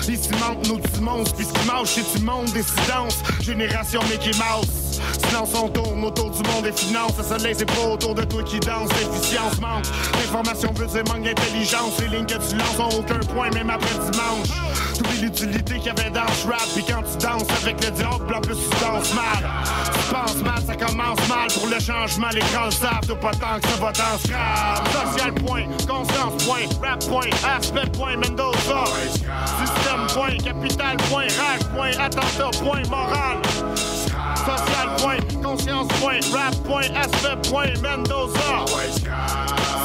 Les 0.06 0.16
cimentent 0.16 0.68
nos 0.68 0.78
petits 0.78 1.00
monstres, 1.00 1.34
puis 1.34 1.46
ce 1.46 1.52
qui 1.52 1.66
mange, 1.66 1.88
c'est 1.88 2.18
du 2.18 2.24
monde, 2.24 2.52
des 2.52 2.62
silences. 2.62 3.18
Génération 3.40 4.00
Mickey 4.08 4.30
Mouse. 4.38 4.89
Silence, 5.26 5.50
on 5.54 5.68
tourne 5.68 6.04
autour 6.04 6.30
du 6.30 6.42
monde 6.48 6.64
des 6.64 6.72
finances. 6.72 7.12
Le 7.18 7.24
soleil, 7.24 7.54
c'est 7.56 7.66
pas 7.66 7.86
autour 7.86 8.14
de 8.14 8.22
toi 8.22 8.42
qui 8.42 8.60
danse. 8.60 8.88
L'efficience 8.98 9.60
manque. 9.60 9.84
L'information 10.14 10.72
veut 10.74 10.86
dire 10.86 11.04
manque 11.12 11.24
d'intelligence. 11.24 12.00
Les 12.00 12.08
lignes 12.08 12.26
que 12.26 12.34
tu 12.34 12.56
lances 12.56 12.78
ont 12.78 12.98
aucun 12.98 13.20
point, 13.32 13.50
même 13.50 13.70
après 13.70 13.94
dimanche. 14.10 14.48
T'oublies 14.96 15.20
l'utilité 15.20 15.76
qu'il 15.76 15.86
y 15.86 15.90
avait 15.90 16.10
dans 16.10 16.28
ce 16.28 16.46
rap. 16.46 16.66
Puis 16.74 16.84
quand 16.84 17.02
tu 17.02 17.26
danses 17.26 17.46
avec 17.62 17.84
le 17.84 17.90
diable, 17.90 18.34
en 18.34 18.40
plus 18.40 18.56
tu 18.56 18.84
danses 18.84 19.14
mal. 19.14 19.50
Tu 19.94 20.14
penses 20.14 20.36
mal, 20.36 20.62
ça 20.66 20.74
commence 20.76 21.28
mal. 21.28 21.48
Pour 21.54 21.66
le 21.68 21.80
changement, 21.80 22.28
les 22.32 22.40
grands 22.52 22.66
le 22.66 22.70
savent. 22.70 23.06
T'as 23.06 23.14
pas 23.14 23.32
tant 23.32 23.60
que 23.60 23.68
ça 23.68 23.76
va 23.80 23.92
dans. 23.92 24.18
Social 24.20 25.34
point, 25.34 25.64
conscience 25.86 26.44
point, 26.44 26.66
rap 26.82 27.04
point, 27.06 27.30
aspect 27.56 27.90
point, 27.92 28.16
Mendoza. 28.16 28.84
Système 29.10 30.06
point, 30.14 30.36
capital 30.38 30.96
point, 31.10 31.24
rage 31.24 31.64
point, 31.74 31.90
attentat 31.98 32.50
point, 32.62 32.82
moral. 32.88 33.38
Social 34.50 34.96
point, 34.98 35.42
conscience 35.42 35.88
point, 36.00 36.20
rap 36.32 36.54
point, 36.64 36.90
aspect 36.96 37.48
point, 37.48 37.80
Mendoza. 37.82 38.66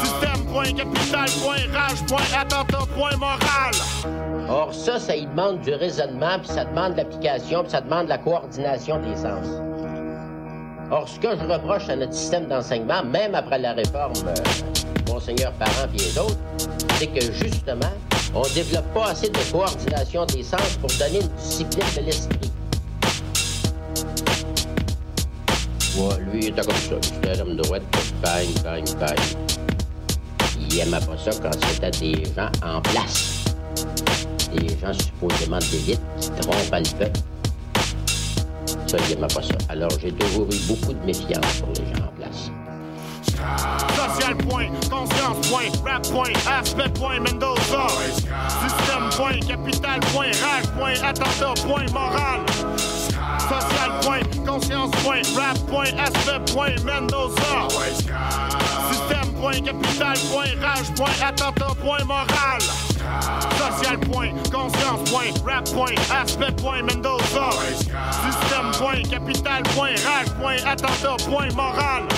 Système 0.04 0.46
point 0.52 0.74
capital, 0.74 1.30
point 1.44 1.72
rage, 1.72 2.02
point 2.08 2.34
attentat, 2.36 2.86
point 2.96 3.16
moral. 3.18 3.74
Or, 4.50 4.74
ça, 4.74 5.00
ça 5.00 5.16
y 5.16 5.26
demande 5.26 5.62
du 5.62 5.74
raisonnement, 5.74 6.40
puis 6.40 6.50
ça 6.50 6.66
demande 6.66 6.94
de 6.94 6.98
l'application, 6.98 7.62
puis 7.62 7.72
ça 7.72 7.82
demande 7.82 8.08
la 8.08 8.18
coordination 8.18 9.00
des 9.02 9.16
sens. 9.16 9.48
Or, 10.92 11.08
ce 11.08 11.20
que 11.20 11.30
je 11.36 11.52
reproche 11.52 11.90
à 11.90 11.96
notre 11.96 12.14
système 12.14 12.46
d'enseignement, 12.46 13.04
même 13.04 13.36
après 13.36 13.60
la 13.60 13.74
réforme, 13.74 14.14
euh, 14.28 15.12
Monseigneur 15.12 15.52
Parent 15.54 15.88
et 15.94 15.98
les 15.98 16.18
autres, 16.18 16.38
c'est 16.98 17.08
que 17.08 17.32
justement, 17.34 17.94
on 18.34 18.44
développe 18.54 18.92
pas 18.94 19.10
assez 19.12 19.30
de 19.30 19.52
coordination 19.52 20.26
des 20.26 20.44
sens 20.44 20.78
pour 20.82 20.90
donner 21.00 21.22
une 21.22 21.36
discipline 21.38 21.86
de 21.98 22.02
l'esprit. 22.02 22.55
Lui, 25.96 26.40
il 26.40 26.48
était 26.50 26.62
comme 26.62 26.76
ça. 26.76 26.96
C'était 27.02 27.36
l'homme 27.38 27.56
droite, 27.56 27.84
bang, 28.22 28.48
bang, 28.64 28.84
bang. 29.00 29.20
Il 30.60 30.80
aimait 30.80 31.00
pas 31.00 31.18
ça 31.18 31.32
quand 31.42 31.52
c'était 31.72 31.92
des 31.92 32.26
gens 32.36 32.50
en 32.62 32.82
place. 32.82 33.46
Des 34.54 34.78
gens 34.78 34.94
supposément 34.94 35.60
d'élite 35.60 36.02
qui 36.20 36.30
trompent 36.32 36.72
le 36.74 36.98
peuple. 36.98 37.20
Ça, 38.88 38.98
il 39.08 39.14
aimait 39.14 39.28
pas 39.28 39.42
ça. 39.42 39.56
Alors, 39.70 39.90
j'ai 40.02 40.12
toujours 40.12 40.48
eu 40.52 40.58
beaucoup 40.68 40.92
de 40.94 41.06
méfiance 41.06 41.62
pour 41.62 41.70
les 41.70 41.96
gens 41.96 42.08
en 42.08 42.12
place. 42.18 42.52
Social 43.96 44.36
point, 44.36 44.68
conscience 44.90 45.48
point, 45.48 45.70
rap 45.86 46.06
point, 46.10 46.34
aspect 46.60 46.90
point, 46.90 47.20
Mendoza. 47.22 47.88
Système 48.50 49.10
point, 49.16 49.40
capital 49.48 50.00
point, 50.12 50.32
rage 50.44 50.68
point, 50.78 51.02
attentat 51.04 51.54
point, 51.66 51.86
moral. 51.94 52.42
Social 53.50 54.02
point, 54.02 54.46
conscience 54.46 54.92
point, 55.04 55.36
rap 55.38 55.58
point, 55.68 55.94
aspect 55.94 56.54
point, 56.54 56.84
Mendoza. 56.84 57.68
Système 58.90 59.34
point, 59.40 59.66
capital 59.66 60.16
point, 60.32 60.56
rage 60.62 60.96
point, 60.98 61.18
attentat 61.22 61.78
point, 61.78 62.06
moral. 62.08 62.60
Social 63.60 63.98
point, 64.00 64.52
conscience 64.52 65.12
point, 65.12 65.40
rap 65.44 65.66
point, 65.66 66.00
aspect 66.12 66.58
point, 66.58 66.86
Mendoza. 66.86 67.52
Système 68.12 68.72
point, 68.74 69.10
capital 69.10 69.62
point, 69.76 70.04
rage 70.06 70.30
point, 70.40 70.62
attentat 70.62 71.24
point, 71.30 71.56
moral. 71.56 72.10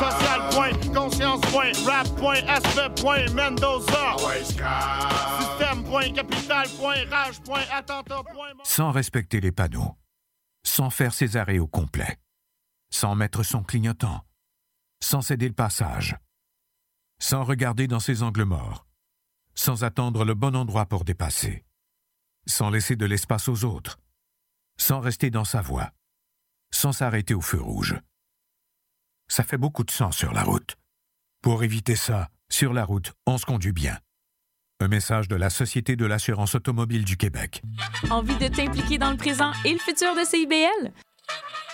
Social 0.00 0.40
point, 0.52 0.94
conscience 0.94 1.44
point, 1.52 1.76
rap 1.86 2.06
point, 2.16 2.44
aspect 2.48 3.02
point, 3.02 3.32
Mendoza. 3.34 4.16
Système 4.18 5.84
point, 5.84 6.14
capital 6.14 6.64
point, 6.78 7.10
rage 7.10 7.40
point, 7.44 7.66
attentat 7.70 8.24
point. 8.32 8.54
Sans 8.64 8.90
respecter 8.90 9.40
les 9.40 9.52
panneaux, 9.52 9.94
sans 10.64 10.90
faire 10.90 11.14
ses 11.14 11.36
arrêts 11.36 11.58
au 11.58 11.66
complet, 11.66 12.18
sans 12.90 13.14
mettre 13.14 13.42
son 13.42 13.62
clignotant, 13.62 14.24
sans 15.00 15.20
céder 15.20 15.48
le 15.48 15.54
passage, 15.54 16.16
sans 17.18 17.44
regarder 17.44 17.86
dans 17.86 18.00
ses 18.00 18.22
angles 18.22 18.44
morts, 18.44 18.86
sans 19.54 19.84
attendre 19.84 20.24
le 20.24 20.34
bon 20.34 20.56
endroit 20.56 20.86
pour 20.86 21.04
dépasser, 21.04 21.64
sans 22.46 22.70
laisser 22.70 22.96
de 22.96 23.06
l'espace 23.06 23.48
aux 23.48 23.64
autres, 23.64 23.98
sans 24.78 25.00
rester 25.00 25.30
dans 25.30 25.44
sa 25.44 25.60
voie, 25.60 25.92
sans 26.72 26.92
s'arrêter 26.92 27.34
au 27.34 27.40
feu 27.40 27.60
rouge. 27.60 28.00
Ça 29.28 29.44
fait 29.44 29.58
beaucoup 29.58 29.84
de 29.84 29.90
sang 29.90 30.12
sur 30.12 30.32
la 30.32 30.42
route. 30.42 30.76
Pour 31.42 31.64
éviter 31.64 31.96
ça, 31.96 32.28
sur 32.50 32.72
la 32.72 32.84
route, 32.84 33.12
on 33.26 33.38
se 33.38 33.46
conduit 33.46 33.72
bien. 33.72 33.98
Un 34.82 34.88
message 34.88 35.28
de 35.28 35.36
la 35.36 35.48
Société 35.48 35.94
de 35.94 36.04
l'assurance 36.06 36.56
automobile 36.56 37.04
du 37.04 37.16
Québec. 37.16 37.62
Envie 38.10 38.34
de 38.34 38.48
t'impliquer 38.48 38.98
dans 38.98 39.12
le 39.12 39.16
présent 39.16 39.52
et 39.64 39.72
le 39.72 39.78
futur 39.78 40.16
de 40.16 40.24
CIBL? 40.24 40.90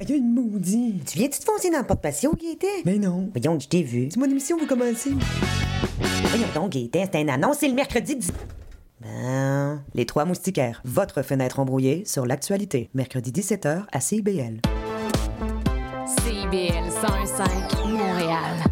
Il 0.00 0.10
y 0.10 0.12
a 0.12 0.16
une 0.16 0.34
maudite. 0.34 1.12
Tu 1.12 1.18
viens-tu 1.18 1.38
te 1.38 1.44
foncer 1.44 1.70
dans 1.70 1.78
le 1.78 1.86
porte-patio? 1.86 2.36
Mais 2.84 2.98
non. 2.98 3.30
Voyons, 3.32 3.58
je 3.60 3.68
t'ai 3.68 3.82
vu. 3.82 4.08
C'est 4.10 4.18
mon 4.18 4.26
émission, 4.26 4.56
vous 4.58 4.66
commencez. 4.66 5.12
Voyons 6.00 6.48
donc, 6.54 6.72
Gaëtan, 6.72 7.08
c'est 7.12 7.20
un 7.20 7.28
annonce, 7.28 7.58
c'est 7.60 7.68
le 7.68 7.74
mercredi 7.74 8.16
10... 8.16 8.32
Ben, 9.00 9.82
les 9.94 10.06
Trois 10.06 10.24
Moustiquaires, 10.24 10.80
votre 10.84 11.22
fenêtre 11.22 11.60
embrouillée 11.60 12.04
sur 12.06 12.26
l'actualité. 12.26 12.88
Mercredi 12.94 13.32
17h 13.32 13.84
à 13.92 14.00
CIBL. 14.00 14.60
CIBL 16.06 16.88
101.5 16.88 17.88
Montréal. 17.88 18.64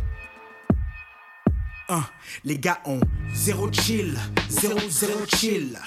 Hein, 1.88 2.04
les 2.44 2.58
gars 2.58 2.78
ont 2.86 3.00
zéro 3.34 3.70
chill, 3.70 4.16
zéro 4.48 4.78
zéro 4.88 5.26
chill. 5.26 5.78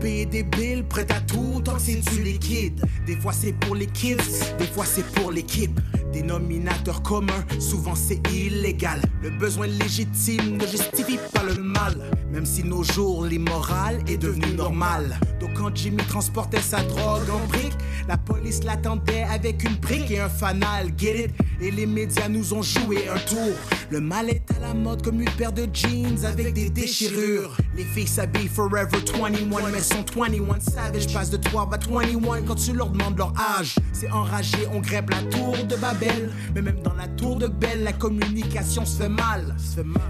Payer 0.00 0.26
des 0.26 0.42
billes, 0.42 0.82
prêt 0.82 1.06
à 1.10 1.20
tout 1.20 1.60
tant 1.64 1.78
c'est 1.78 2.00
du 2.10 2.22
liquide. 2.22 2.84
Des 3.06 3.16
fois 3.16 3.32
c'est 3.32 3.52
pour 3.52 3.74
les 3.74 3.86
kids, 3.86 4.16
des 4.58 4.66
fois 4.66 4.84
c'est 4.84 5.06
pour 5.14 5.32
l'équipe. 5.32 5.80
Dénominateur 6.12 7.02
commun, 7.02 7.44
souvent 7.58 7.94
c'est 7.94 8.20
illégal. 8.32 9.00
Le 9.22 9.30
besoin 9.30 9.66
légitime 9.66 10.56
ne 10.56 10.66
justifie 10.66 11.18
pas 11.32 11.42
le 11.42 11.62
mal. 11.62 12.10
Même 12.30 12.46
si 12.46 12.64
nos 12.64 12.82
jours, 12.82 13.24
l'immoral 13.24 14.00
est 14.08 14.16
devenu 14.16 14.54
normal. 14.54 15.18
Quand 15.56 15.74
Jimmy 15.74 16.02
transportait 16.08 16.60
sa 16.60 16.82
drogue 16.82 17.30
en 17.30 17.46
brique, 17.48 17.72
la 18.08 18.16
police 18.16 18.62
l'attendait 18.62 19.24
avec 19.24 19.64
une 19.64 19.76
brique 19.76 20.10
et 20.10 20.20
un 20.20 20.28
fanal, 20.28 20.90
get 20.96 21.24
it? 21.24 21.30
Et 21.60 21.70
les 21.70 21.86
médias 21.86 22.28
nous 22.28 22.52
ont 22.52 22.62
joué 22.62 23.08
un 23.08 23.18
tour. 23.20 23.54
Le 23.90 24.00
mal 24.00 24.28
est 24.28 24.44
à 24.56 24.60
la 24.60 24.74
mode 24.74 25.02
comme 25.02 25.20
une 25.20 25.30
paire 25.30 25.52
de 25.52 25.66
jeans 25.72 26.24
avec 26.24 26.52
des 26.52 26.68
déchirures. 26.68 27.56
Les 27.74 27.84
filles 27.84 28.06
s'habillent 28.06 28.48
forever 28.48 28.84
21, 28.92 29.30
mais 29.70 29.80
sont 29.80 30.04
21 30.14 30.60
savage. 30.60 31.12
Passe 31.12 31.30
de 31.30 31.38
3 31.38 31.62
à 31.62 31.78
21 31.78 32.42
quand 32.42 32.54
tu 32.56 32.72
leur 32.74 32.90
demandes 32.90 33.16
leur 33.16 33.32
âge. 33.58 33.76
C'est 33.92 34.10
enragé, 34.10 34.58
on 34.72 34.80
grève 34.80 35.06
la 35.08 35.22
tour 35.22 35.56
de 35.66 35.76
Babel. 35.76 36.30
Mais 36.54 36.62
même 36.62 36.82
dans 36.82 36.94
la 36.94 37.08
tour 37.08 37.36
de 37.36 37.46
Belle, 37.46 37.84
la 37.84 37.92
communication 37.92 38.84
se 38.84 38.98
fait 39.02 39.08
mal. 39.08 39.56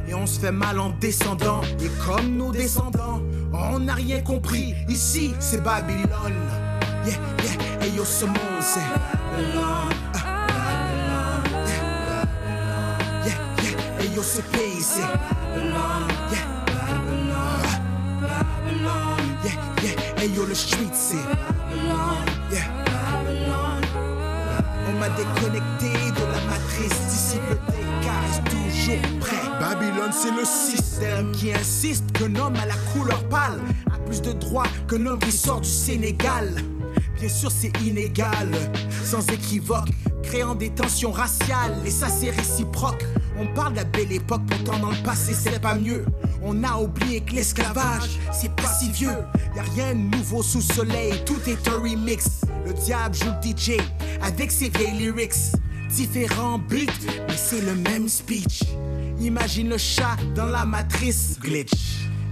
Et 0.09 0.15
on 0.15 0.27
se 0.27 0.41
fait 0.41 0.53
mal 0.53 0.81
en 0.81 0.91
descendant. 0.91 1.61
Et 1.81 1.91
comme 2.05 2.37
nos 2.37 2.51
descendants, 2.51 3.23
on 3.53 3.79
n'a 3.79 3.95
rien 3.95 4.21
compris. 4.21 4.75
Ici, 4.89 5.33
c'est 5.39 5.63
Babylone. 5.63 6.09
Yeah, 7.05 7.15
yeah, 7.45 7.87
et 7.87 7.91
yo, 7.91 8.05
ce 8.05 8.25
monde, 8.25 8.37
c'est 8.61 8.81
Babylone. 8.81 9.95
Ah. 10.15 10.19
Yeah, 13.25 13.39
yeah, 13.63 14.05
et 14.05 14.23
c'est 14.23 14.43
Babylone. 14.51 16.09
Yeah, 16.33 16.47
Babylone. 18.21 19.31
Yeah, 19.45 19.57
yeah, 19.83 20.25
et 20.25 20.29
yo, 20.29 20.45
le 20.47 20.55
street, 20.55 20.93
c'est 20.93 21.17
Babylone. 21.17 22.27
Yeah, 22.51 22.67
on 24.89 24.93
m'a 24.99 25.09
déconnecté 25.11 26.06
reste 26.67 28.45
toujours 28.45 29.19
prêt. 29.21 29.37
Babylone, 29.61 30.13
c'est 30.13 30.31
le 30.31 30.45
système 30.45 31.33
qui 31.33 31.53
insiste 31.53 32.13
qu'un 32.13 32.35
homme 32.37 32.57
à 32.57 32.67
la 32.67 32.75
couleur 32.93 33.23
pâle 33.29 33.61
a 33.93 33.99
plus 34.07 34.21
de 34.21 34.33
droits 34.33 34.67
qu'un 34.89 35.07
homme 35.07 35.19
qui 35.19 35.33
sort 35.33 35.61
du 35.61 35.69
Sénégal. 35.69 36.55
Bien 37.19 37.29
sûr, 37.29 37.51
c'est 37.51 37.73
inégal, 37.83 38.51
sans 39.03 39.27
équivoque, 39.31 39.89
créant 40.23 40.55
des 40.55 40.71
tensions 40.71 41.13
raciales, 41.13 41.75
et 41.85 41.91
ça 41.91 42.09
c'est 42.09 42.31
réciproque. 42.31 43.05
On 43.39 43.47
parle 43.55 43.73
de 43.73 43.79
la 43.79 43.85
belle 43.85 44.13
époque, 44.13 44.43
pourtant 44.49 44.79
dans 44.79 44.91
le 44.91 45.03
passé 45.03 45.33
c'est 45.35 45.61
pas 45.61 45.75
mieux. 45.77 46.05
On 46.43 46.63
a 46.63 46.77
oublié 46.77 47.21
que 47.21 47.33
l'esclavage, 47.35 48.19
c'est 48.33 48.55
pas 48.55 48.69
si 48.69 48.91
vieux. 48.91 49.17
Y 49.57 49.59
a 49.59 49.63
rien 49.75 49.95
de 49.95 50.17
nouveau 50.17 50.43
sous 50.43 50.61
soleil, 50.61 51.15
tout 51.25 51.41
est 51.47 51.69
un 51.69 51.81
remix. 51.81 52.43
Le 52.67 52.73
diable 52.75 53.15
joue 53.15 53.33
DJ 53.43 53.79
avec 54.23 54.53
ses 54.53 54.69
vieilles 54.69 54.99
lyrics. 54.99 55.53
Différents 55.97 56.59
beats, 56.59 57.07
mais 57.27 57.37
c'est 57.39 57.63
le 57.63 57.75
même 57.75 58.07
speech. 58.07 58.65
Imagine 59.19 59.71
le 59.71 59.79
chat 59.79 60.17
dans 60.35 60.45
la 60.45 60.67
matrice 60.67 61.39
glitch. 61.41 61.73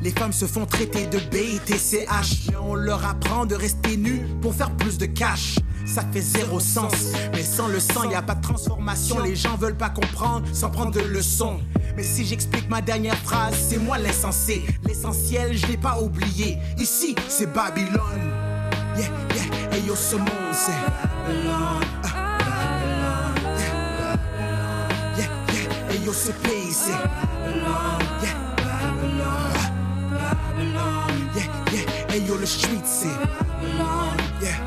Les 0.02 0.10
femmes 0.10 0.34
se 0.34 0.44
font 0.44 0.66
traiter 0.66 1.06
de 1.06 1.18
BITCH, 1.18 2.50
mais 2.50 2.56
on 2.56 2.74
leur 2.74 3.06
apprend 3.06 3.46
de 3.46 3.54
rester 3.54 3.96
nus 3.96 4.20
pour 4.42 4.54
faire 4.54 4.70
plus 4.76 4.98
de 4.98 5.06
cash. 5.06 5.54
Ça 5.86 6.02
fait 6.12 6.20
zéro 6.20 6.60
sens, 6.60 7.12
mais 7.32 7.42
sans 7.42 7.68
le 7.68 7.80
sang, 7.80 8.10
y 8.10 8.14
a 8.14 8.20
pas 8.20 8.34
de 8.34 8.42
transformation. 8.42 9.22
Les 9.22 9.34
gens 9.34 9.56
veulent 9.56 9.78
pas 9.78 9.88
comprendre 9.88 10.46
sans 10.52 10.68
prendre 10.68 10.90
de 10.90 11.00
leçons. 11.00 11.58
Mais 11.96 12.02
si 12.02 12.26
j'explique 12.26 12.68
ma 12.68 12.82
dernière 12.82 13.16
phrase, 13.16 13.54
c'est 13.70 13.78
moi 13.78 13.96
l'insensé. 13.96 14.62
L'essentiel, 14.86 15.56
je 15.56 15.66
l'ai 15.68 15.78
pas 15.78 16.02
oublié. 16.02 16.58
Ici, 16.76 17.14
c'est 17.28 17.50
Babylone. 17.50 18.30
Yeah, 18.94 19.08
yeah, 19.34 19.76
et 19.78 19.86
yo, 19.86 19.96
ce 19.96 20.16
monde, 20.16 20.28
c'est 20.52 20.72
Babylone. 21.26 22.13
Et 25.94 26.04
yo, 26.04 26.12
c'est 26.12 26.34
Babylone. 26.42 26.90
Yeah. 28.22 28.34
Ah. 30.76 31.06
Yeah, 31.72 32.16
et 32.16 32.20
yo, 32.26 32.36
le 32.36 32.46
street, 32.46 32.84
c'est. 32.84 33.06
Yeah. 34.42 34.58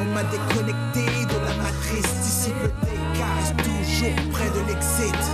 On 0.00 0.04
m'a 0.14 0.22
déconnecté 0.24 1.06
de 1.26 1.38
la 1.44 1.54
matrice, 1.62 2.14
disciple 2.22 2.70
d'écart, 2.82 3.36
reste 3.38 3.56
toujours 3.56 4.30
près 4.32 4.50
de 4.50 4.60
l'exit. 4.66 5.24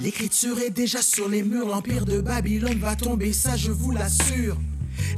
L'écriture 0.00 0.58
est 0.58 0.70
déjà 0.70 1.02
sur 1.02 1.28
les 1.28 1.42
murs, 1.42 1.68
l'empire 1.68 2.04
de 2.04 2.20
Babylone 2.20 2.78
va 2.78 2.96
tomber, 2.96 3.32
ça 3.32 3.56
je 3.56 3.70
vous 3.70 3.90
l'assure. 3.92 4.56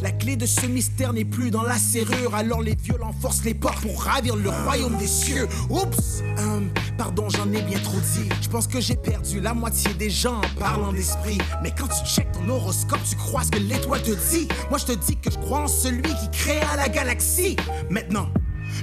La 0.01 0.11
clé 0.11 0.37
de 0.37 0.47
ce 0.47 0.67
mystère 0.67 1.13
n'est 1.13 1.25
plus 1.25 1.51
dans 1.51 1.63
la 1.63 1.77
serrure, 1.77 2.35
alors 2.35 2.63
les 2.63 2.75
violents 2.75 3.15
forcent 3.21 3.45
les 3.45 3.55
portes 3.55 3.81
pour 3.81 4.03
ravir 4.03 4.37
le 4.37 4.51
royaume 4.51 4.97
des 4.99 5.07
cieux. 5.07 5.49
Oups, 5.71 6.23
hum, 6.39 6.71
pardon, 6.99 7.29
j'en 7.29 7.51
ai 7.53 7.63
bien 7.63 7.79
trop 7.79 7.99
dit. 7.99 8.29
Je 8.43 8.49
pense 8.49 8.67
que 8.67 8.81
j'ai 8.81 8.97
perdu 8.97 9.41
la 9.41 9.55
moitié 9.55 9.93
des 9.95 10.11
gens 10.11 10.37
en 10.37 10.59
parlant 10.61 10.93
d'esprit. 10.93 11.39
Mais 11.63 11.73
quand 11.77 11.89
tu 11.89 12.05
checkes 12.07 12.33
ton 12.33 12.49
horoscope, 12.49 13.01
tu 13.09 13.17
crois 13.17 13.45
ce 13.45 13.51
que 13.51 13.59
l'étoile 13.59 14.03
te 14.03 14.13
dit. 14.31 14.49
Moi, 14.71 14.79
je 14.79 14.87
te 14.87 14.93
dis 14.93 15.17
que 15.17 15.31
je 15.31 15.39
crois 15.39 15.61
en 15.61 15.69
celui 15.69 16.03
qui 16.03 16.31
créa 16.33 16.77
la 16.77 16.89
galaxie. 16.89 17.57
Maintenant. 17.91 18.29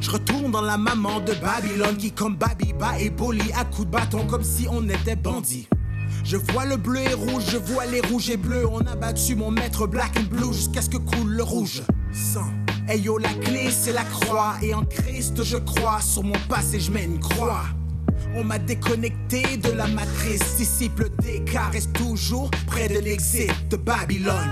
Je 0.01 0.09
retourne 0.09 0.51
dans 0.51 0.61
la 0.61 0.77
maman 0.77 1.19
de 1.19 1.33
Babylone 1.33 1.97
qui 1.97 2.11
comme 2.11 2.35
Babiba 2.35 2.99
et 2.99 3.09
Boli 3.09 3.51
à 3.55 3.65
coups 3.65 3.85
de 3.85 3.91
bâton 3.91 4.25
comme 4.27 4.43
si 4.43 4.65
on 4.69 4.87
était 4.89 5.15
bandits. 5.15 5.67
Je 6.23 6.37
vois 6.37 6.65
le 6.65 6.77
bleu 6.77 7.01
et 7.01 7.13
rouge, 7.13 7.43
je 7.51 7.57
vois 7.57 7.85
les 7.85 7.99
rouges 7.99 8.29
et 8.29 8.37
bleus. 8.37 8.65
On 8.71 8.79
a 8.79 8.95
battu 8.95 9.35
mon 9.35 9.51
maître 9.51 9.85
black 9.87 10.17
and 10.17 10.33
blue 10.33 10.53
jusqu'à 10.53 10.81
ce 10.81 10.89
que 10.89 10.97
coule 10.97 11.31
le 11.31 11.43
rouge. 11.43 11.83
Sang. 12.13 12.47
Hey 12.87 13.03
la 13.21 13.29
clé 13.45 13.69
c'est 13.69 13.91
la 13.91 14.03
croix. 14.03 14.55
Et 14.61 14.73
en 14.73 14.85
Christ 14.85 15.43
je 15.43 15.57
crois. 15.57 15.99
Sur 15.99 16.23
mon 16.23 16.37
passé 16.47 16.79
je 16.79 16.91
mets 16.91 17.03
une 17.03 17.19
croix. 17.19 17.65
On 18.35 18.43
m'a 18.43 18.57
déconnecté 18.57 19.57
de 19.57 19.71
la 19.71 19.87
matrice. 19.87 20.55
Disciple 20.57 21.09
d'écart 21.21 21.71
reste 21.71 21.91
toujours 21.93 22.49
près 22.67 22.87
de 22.87 22.99
l'exit 22.99 23.51
de 23.69 23.75
Babylone. 23.75 24.49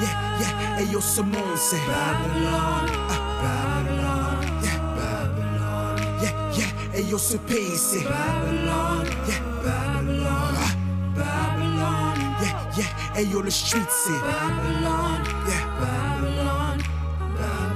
Yeah, 0.00 0.08
yeah, 0.40 0.80
hey 0.80 0.88
yo, 0.92 1.00
ce 1.00 1.20
monde 1.20 1.56
c'est 1.56 1.76
Babylone. 1.86 2.90
Ah, 3.08 3.20
Babylone. 3.42 4.44
Yeah, 4.62 4.78
Babylone. 4.96 6.22
Yeah, 6.22 6.32
yeah, 6.58 6.98
hey 6.98 7.04
yo, 7.10 7.18
ce 7.18 7.36
pays 7.36 7.76
c'est 7.76 8.04
Babylone. 8.04 9.06
Yeah, 9.28 9.40
Babylone. 9.62 10.05
Ah. 12.76 12.80
Yeah, 12.80 12.88
hey 13.14 13.26
yo, 13.26 13.40
le 13.40 13.50
street 13.50 13.88
c'est. 13.88 14.12
Yeah, 14.12 15.64
Babylone. 15.80 16.82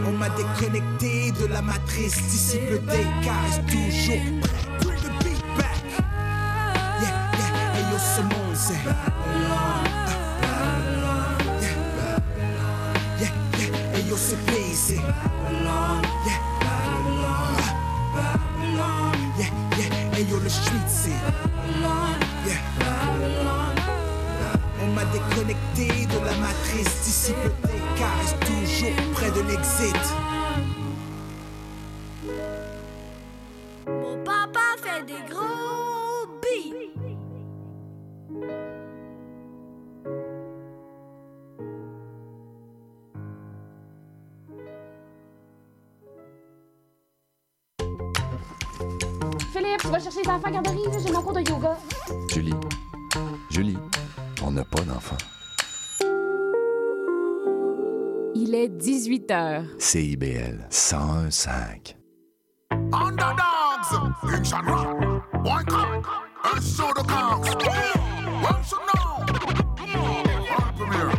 On 0.06 0.12
m'a 0.12 0.28
déconnecté 0.30 1.32
de 1.32 1.46
la 1.46 1.62
matrice, 1.62 2.16
disciple 2.16 2.80
reste 2.86 3.66
toujours 3.66 4.40
prêt. 4.82 4.96
Back. 5.56 5.80
Yeah, 7.00 7.14
yeah, 7.38 7.74
hey 7.74 7.84
yo, 7.90 7.98
ce 7.98 8.20
monde 8.22 8.54
c'est 8.54 8.82
Babylone. 8.84 9.88
Ah, 10.06 10.16
Babylone. 10.42 11.60
Yeah, 11.62 11.76
Babylone. 11.96 12.96
Yeah, 13.20 13.32
yeah, 13.58 13.96
hey 13.96 14.02
yo, 14.08 14.16
ce 14.16 14.34
pays 14.50 14.74
c'est 14.74 14.96
Babylone. 14.96 16.04
Yeah, 16.26 16.40
Babylone. 16.60 17.56
Babylone. 18.14 19.22
Yeah, 19.38 19.50
yeah, 19.78 19.90
hey 20.14 20.24
yo, 20.24 20.36
le 20.38 20.48
street 20.48 20.88
c'est. 20.88 21.20
Yeah, 22.46 22.60
Babylone. 22.78 23.59
M'a 25.00 25.06
déconnecté 25.06 26.04
de 26.04 26.24
la 26.26 26.36
matrice, 26.36 27.04
disciple 27.04 27.50
d'écart 27.62 28.18
reste 28.18 28.38
toujours 28.40 29.12
près 29.14 29.30
de 29.30 29.40
l'exit. 29.48 29.96
Mon 33.86 34.22
papa 34.22 34.76
fait 34.82 35.02
des 35.06 35.22
gros 35.32 36.26
billes. 36.42 36.90
Philippe, 49.50 49.80
tu 49.80 49.88
vas 49.88 49.98
chercher 49.98 50.22
les 50.22 50.28
enfants 50.28 50.42
à 50.44 50.50
garderie, 50.50 50.82
j'ai 51.02 51.10
mon 51.10 51.22
cours 51.22 51.32
de 51.32 51.40
yoga. 51.40 51.78
N'a 54.60 54.66
pas 54.66 54.82
d'enfant. 54.82 55.16
Il 58.34 58.54
est 58.54 58.68
18 58.68 59.30
heures. 59.30 59.64
CIBL 59.78 60.66
101.5. 60.70 61.96
Underdogs, 62.92 64.12
une 64.22 64.44
genre, 64.44 65.22
one 65.46 65.64
cock, 65.64 66.06
un 66.44 66.60
show 66.60 66.92
de 66.92 67.00
cox. 67.00 67.48
One 68.44 68.62
should 68.62 68.84
know. 68.92 69.24
One 70.58 70.74
premiere. 70.76 71.12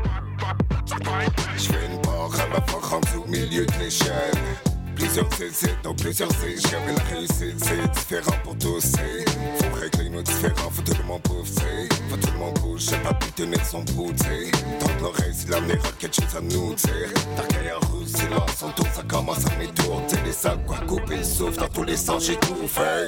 Je 1.57 1.63
fais 1.63 1.85
une 1.87 1.99
part 2.01 2.39
à 2.39 2.47
ma 2.47 2.61
fois 2.67 2.89
rendu 2.89 3.15
au 3.17 3.25
milieu 3.25 3.65
de 3.65 3.73
l'échelle. 3.79 4.70
Plusieurs 5.13 5.41
hésitent, 5.41 5.81
donc 5.83 5.97
plusieurs 5.97 6.29
échelles. 6.45 6.79
Mais 6.87 6.93
la 6.93 7.03
réussite, 7.15 7.63
c'est 7.65 7.91
différent 7.91 8.37
pour 8.45 8.57
tous. 8.57 8.79
c'est- 8.79 9.25
Faut 9.59 9.75
régler 9.79 10.09
nos 10.09 10.21
différends, 10.21 10.69
faut 10.71 10.81
tout 10.81 10.93
le 10.97 11.03
monde 11.03 11.21
pousser. 11.23 11.89
Faut 12.09 12.15
tout 12.15 12.31
le 12.31 12.39
monde 12.39 12.57
bouger, 12.59 12.95
pas 13.03 13.13
plus 13.15 13.31
tenir 13.33 13.65
son 13.65 13.81
bout, 13.93 14.13
t'sais. 14.13 14.51
Tendre 14.79 14.93
l'oreille 15.01 15.33
si 15.33 15.47
l'avenir 15.47 15.75
a 15.83 15.91
quelque 15.99 16.15
chose 16.15 16.35
à 16.37 16.39
nous 16.41 16.73
dire. 16.75 17.09
T'as 17.35 17.75
en 17.75 17.91
rouge, 17.91 18.07
silence, 18.07 18.51
son 18.57 18.69
tour, 18.69 18.85
ça 18.95 19.03
commence 19.03 19.45
à 19.45 19.55
m'étourdir. 19.57 20.17
Les 20.25 20.31
sacs, 20.31 20.65
quoi, 20.65 20.77
couper 20.87 21.23
souffle, 21.23 21.59
dans 21.59 21.67
tous 21.67 21.83
les 21.83 21.97
sens, 21.97 22.25
j'ai 22.25 22.37
tout 22.37 22.67
fait. 22.67 23.05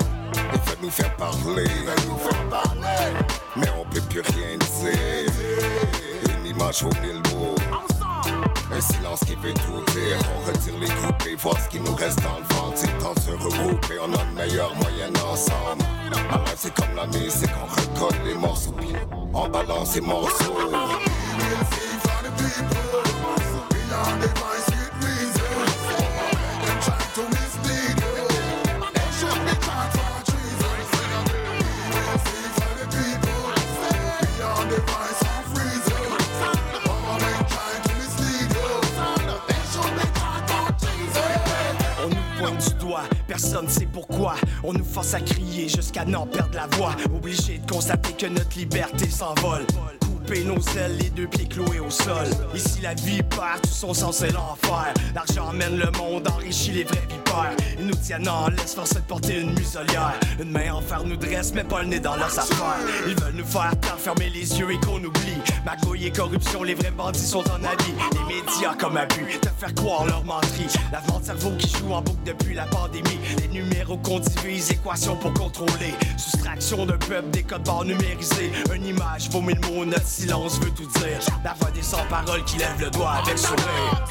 Il 0.54 0.60
faut 0.60 0.78
nous 0.84 0.90
faire 0.90 1.16
parler, 1.16 1.68
nous 2.10 2.18
faire 2.18 2.50
parler. 2.50 3.14
Mais 3.56 3.68
on 3.80 3.86
peut 3.90 4.02
plus 4.10 4.22
rien 4.22 4.58
dire. 4.58 5.34
Une 6.42 6.48
image 6.48 6.84
vaut 6.84 6.90
mille 7.02 7.22
mots. 7.34 7.56
Un 8.72 8.82
silence 8.82 9.20
qui 9.22 9.36
veut 9.36 9.54
tout 9.54 9.92
dire. 9.94 10.18
On 10.36 10.48
retire 10.48 10.74
les 10.80 11.32
et 11.32 11.36
voir 11.36 11.60
ce 11.60 11.70
qui 11.70 11.80
nous 11.80 11.96
reste 11.96 12.22
dans 12.22 12.38
le 12.38 12.56
ventre. 12.56 12.78
C'est 12.78 12.98
temps 13.00 13.14
de 13.14 13.20
se 13.20 13.32
regrouper, 13.32 13.96
on 14.02 14.14
a 14.14 14.24
le 14.24 14.32
meilleur 14.36 14.76
moyen 14.76 15.10
ensemble. 15.32 15.84
Life 16.12 16.56
c'est 16.58 16.74
comme 16.74 16.96
la 16.96 17.08
musique, 17.08 17.50
on 17.62 17.66
recolle 17.66 18.20
les 18.26 18.36
morceaux. 18.36 18.76
On 19.34 19.50
balance 19.50 19.96
les 19.96 20.02
morceaux. 20.02 20.54
Pointe 42.44 42.68
du 42.68 42.86
doigt, 42.86 43.04
personne 43.28 43.70
sait 43.70 43.88
pourquoi. 43.92 44.36
On 44.64 44.74
nous 44.74 44.84
force 44.84 45.14
à 45.14 45.22
crier 45.22 45.70
jusqu'à 45.70 46.06
n'en 46.06 46.26
perdre 46.26 46.56
la 46.56 46.68
voix. 46.76 46.96
Obligé 47.16 47.60
de 47.60 47.72
constater 47.72 48.14
que 48.14 48.26
notre 48.28 48.58
liberté 48.58 49.10
s'envole. 49.10 49.66
Nos 50.30 50.60
ailes, 50.78 50.98
les 51.00 51.10
deux 51.10 51.28
pieds 51.28 51.48
cloués 51.48 51.80
au 51.80 51.90
sol. 51.90 52.26
Ici 52.56 52.82
la 52.82 52.96
vie 52.96 53.22
perd 53.22 53.62
tout 53.62 53.70
son 53.70 53.94
sens 53.94 54.22
l'enfer. 54.22 54.94
L'argent 55.14 55.54
mène 55.54 55.78
le 55.78 55.90
monde, 55.98 56.28
enrichit 56.28 56.72
les 56.72 56.84
vrais 56.84 57.08
vipères. 57.08 57.56
Ils 57.80 57.86
nous 57.86 57.96
tiennent 57.96 58.28
en 58.28 58.48
laisse, 58.50 58.76
de 58.76 59.00
porter 59.02 59.42
une 59.42 59.54
muselière. 59.54 60.20
Une 60.42 60.50
main 60.52 60.74
en 60.74 60.82
fer 60.82 61.04
nous 61.06 61.16
dresse, 61.16 61.54
mais 61.54 61.64
pas 61.64 61.84
le 61.84 61.90
nez 61.90 62.00
dans 62.00 62.16
leurs 62.16 62.38
affaires. 62.38 62.78
Ils 63.08 63.16
veulent 63.16 63.36
nous 63.36 63.46
faire 63.46 63.72
taire, 63.80 64.00
fermer 64.00 64.30
les 64.30 64.60
yeux 64.60 64.72
et 64.72 64.80
qu'on 64.80 65.04
oublie. 65.04 65.38
Magouille 65.66 66.08
et 66.08 66.12
corruption, 66.12 66.64
les 66.64 66.74
vrais 66.74 66.92
bandits 66.92 67.20
sont 67.20 67.44
en 67.50 67.64
habit. 67.64 67.94
Les 68.14 68.36
médias 68.36 68.76
comme 68.78 68.98
abus, 68.98 69.40
te 69.40 69.50
faire 69.50 69.74
croire 69.76 70.06
leur 70.06 70.26
menterie. 70.26 70.68
Lavement 70.92 71.20
de 71.20 71.26
cerveau 71.26 71.52
qui 71.58 71.70
joue 71.70 71.94
en 71.94 72.02
boucle 72.02 72.24
depuis 72.26 72.56
la 72.56 72.66
pandémie. 72.66 73.20
Les 73.40 73.48
numéros 73.48 73.98
qu'on 73.98 74.20
divise, 74.20 74.72
équations 74.72 75.16
pour 75.16 75.34
contrôler. 75.34 75.94
Soustraction 76.18 76.86
d'un 76.86 76.98
peuple, 76.98 77.30
des 77.32 77.44
codes 77.44 77.64
barres 77.64 77.86
numérisés. 77.86 78.52
Une 78.74 78.86
image 78.86 79.30
vaut 79.30 79.42
mille 79.42 79.60
mots, 79.72 79.86
notre 79.86 80.06
silence 80.14 80.60
veut 80.60 80.70
tout 80.72 80.86
dire. 80.86 81.20
La 81.44 81.54
voix 81.54 81.72
des 81.72 81.82
sans-paroles 81.82 82.44
qui 82.46 82.58
lève 82.58 82.80
le 82.80 82.90
doigt 82.92 83.14
avec 83.24 83.38
sourire. 83.38 84.06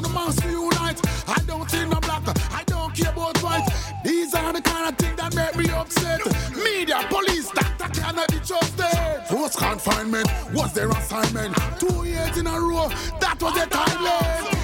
how 0.00 0.08
the 0.08 0.14
mass 0.14 0.44
reunite. 0.44 1.00
I 1.28 1.38
don't 1.46 1.70
see 1.70 1.84
no 1.86 2.00
black, 2.00 2.22
I 2.52 2.62
don't 2.64 2.94
care 2.94 3.12
about 3.12 3.38
white. 3.42 3.66
These 4.04 4.34
are 4.34 4.52
the 4.52 4.60
kind 4.60 4.88
of 4.88 4.98
things 4.98 5.16
that 5.16 5.34
make 5.34 5.56
me 5.56 5.70
upset. 5.72 6.20
Media, 6.56 7.04
police, 7.08 7.50
doctor 7.50 7.88
cannot 8.00 8.28
be 8.28 8.38
trusted. 8.38 9.26
Forced 9.28 9.58
confinement 9.58 10.28
was 10.52 10.72
their 10.72 10.90
assignment. 10.90 11.56
Two 11.78 12.04
years 12.04 12.36
in 12.38 12.46
a 12.46 12.60
row, 12.60 12.88
that 13.20 13.36
was 13.40 13.54
their 13.54 13.66
timeline. 13.66 14.59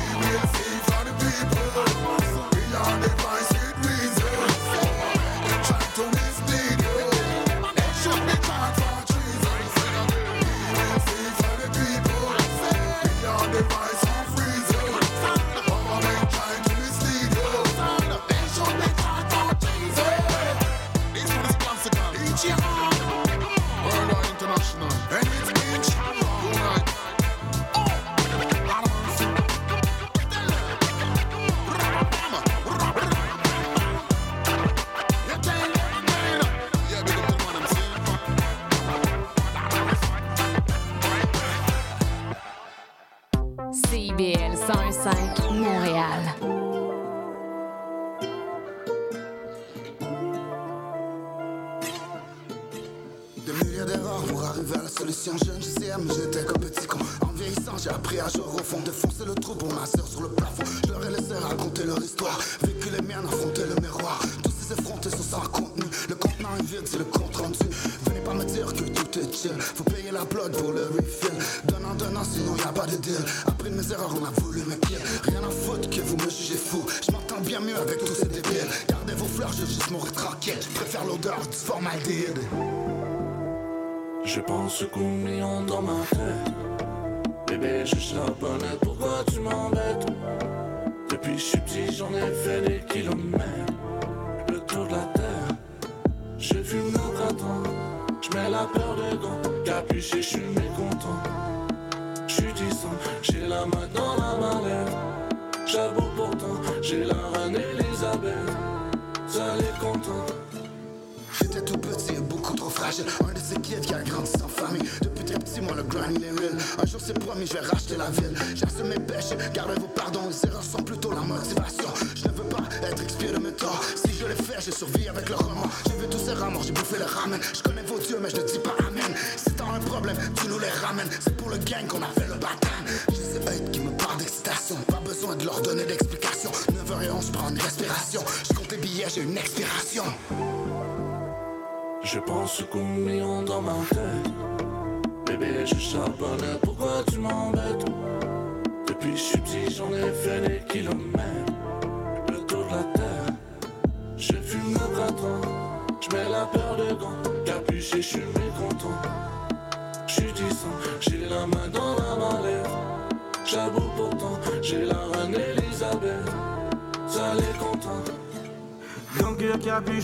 bicycle 84.79 85.06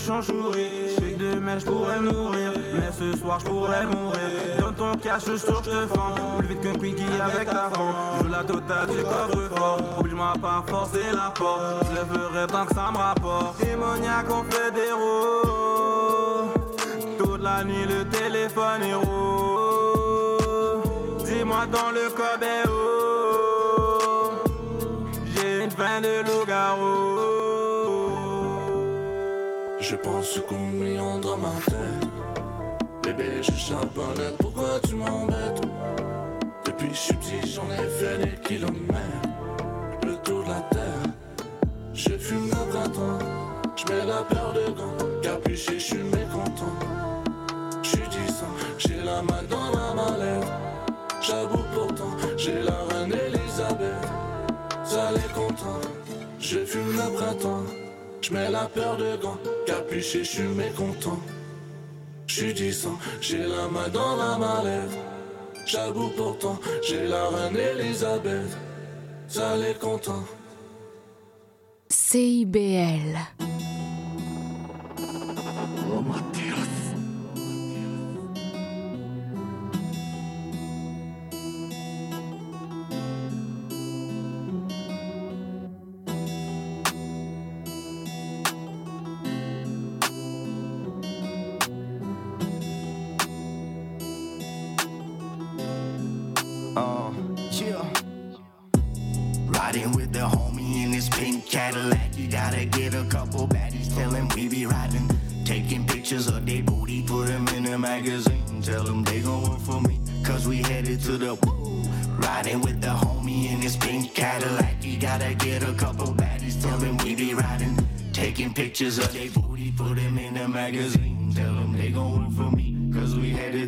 chanchourer. 0.05 0.69
J'fais 0.89 1.13
que 1.13 1.19
demain 1.23 1.57
j'pourrais 1.59 1.99
mourir, 1.99 2.51
mais 2.73 2.91
ce 2.91 3.17
soir 3.17 3.39
j'pourrais 3.39 3.85
mourir. 3.85 4.19
Dans 4.59 4.73
ton 4.73 4.97
cache, 4.97 5.23
je 5.27 5.37
que 5.37 5.61
te 5.63 5.87
fends. 5.93 6.15
Plus 6.39 6.47
vite 6.47 6.61
qu'un 6.61 6.73
quickie 6.73 7.21
avec 7.21 7.47
ta 7.49 7.69
femme. 7.69 7.95
Joue 8.21 8.27
la 8.29 8.43
totale 8.43 8.87
du 8.87 9.03
coffre 9.03 9.49
fort. 9.55 9.79
Oublie-moi 9.99 10.33
pas 10.41 10.63
forcer 10.67 11.11
la 11.13 11.31
porte. 11.31 11.85
Je 11.89 11.95
le 11.95 12.47
tant 12.47 12.65
que 12.65 12.73
ça 12.73 12.91
me 12.91 12.97
rapporte. 12.97 13.59
Démoniaque, 13.63 14.29
on 14.29 14.43
fait 14.51 14.71
des 14.71 14.91
roues. 14.91 16.51
Toute 17.17 17.41
la 17.41 17.63
nuit, 17.63 17.85
le 17.87 18.05
téléphone 18.05 18.83
est 18.83 18.95
roux. 18.95 20.81
Dis-moi 21.25 21.65
dans 21.71 21.91
le 21.91 22.09
cobéo. 22.09 22.73
J'ai 25.35 25.63
une 25.63 25.71
fin 25.71 26.01
de 26.01 26.23
loup. 26.25 26.42
bébé, 33.15 33.41
je 33.41 33.51
chante 33.51 33.89
pourquoi 34.39 34.79
tu 34.87 34.95
m'embêtes? 34.95 35.61
Depuis 36.65 36.89
que 36.89 36.93
je 36.93 36.99
suis 36.99 37.13
petit, 37.15 37.53
j'en 37.53 37.69
ai 37.71 37.87
fait 37.89 38.17
des 38.17 38.41
kilomètres, 38.41 39.29
le 40.05 40.15
tour 40.17 40.43
de 40.43 40.49
la 40.49 40.61
terre. 40.71 41.13
Je 41.93 42.09
fume 42.17 42.49
le 42.49 42.71
printemps, 42.71 43.19
je 43.75 43.93
mets 43.93 44.05
la 44.05 44.23
peur 44.23 44.53
de 44.53 44.71
gants, 44.71 45.21
capuché, 45.21 45.79
je 45.79 45.85
suis 45.85 46.03
mécontent. 46.03 46.75
Je 47.83 47.89
suis 47.89 48.07
distant, 48.09 48.53
j'ai 48.77 49.01
la 49.03 49.21
main 49.21 49.43
dans 49.49 49.69
la 49.71 49.93
mallette. 49.93 50.47
J'avoue 51.21 51.63
pourtant, 51.73 52.15
j'ai 52.37 52.61
la 52.61 52.77
reine 52.89 53.13
Elisabeth. 53.13 54.07
Ça 54.83 55.11
les 55.11 55.33
content, 55.33 55.81
je 56.39 56.59
fume 56.59 56.93
le 56.93 57.13
printemps, 57.15 57.63
je 58.21 58.33
mets 58.33 58.49
la 58.49 58.65
peur 58.65 58.97
de 58.97 59.15
gants, 59.21 59.37
capuché, 59.65 60.23
je 60.23 60.29
suis 60.29 60.43
mécontent. 60.43 61.19
J'suis 62.35 62.73
j'ai 63.21 63.37
la 63.37 63.67
main 63.67 63.89
dans 63.89 64.15
la 64.15 64.39
malève. 64.39 64.97
J'avoue 65.67 66.09
pourtant, 66.17 66.59
j'ai 66.81 67.05
la 67.05 67.29
reine 67.29 67.55
Elisabeth. 67.55 68.57
Ça 69.27 69.55
les 69.55 69.75
content. 69.75 70.23
CIBL. 71.89 73.19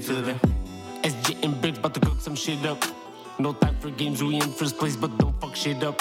To 0.06 0.22
the. 0.22 0.34
SG 1.02 1.44
and 1.44 1.60
Biggs 1.62 1.80
about 1.80 1.96
to 1.96 2.00
cook 2.00 2.20
some 2.20 2.36
shit 2.36 2.64
up. 2.66 2.84
No 3.40 3.54
time 3.54 3.76
for 3.80 3.90
games, 3.90 4.24
we 4.24 4.36
in 4.36 4.52
first 4.52 4.78
place, 4.78 4.96
but 4.96 5.18
don't 5.18 5.40
fuck 5.42 5.56
shit 5.56 5.84
up. 5.84 6.00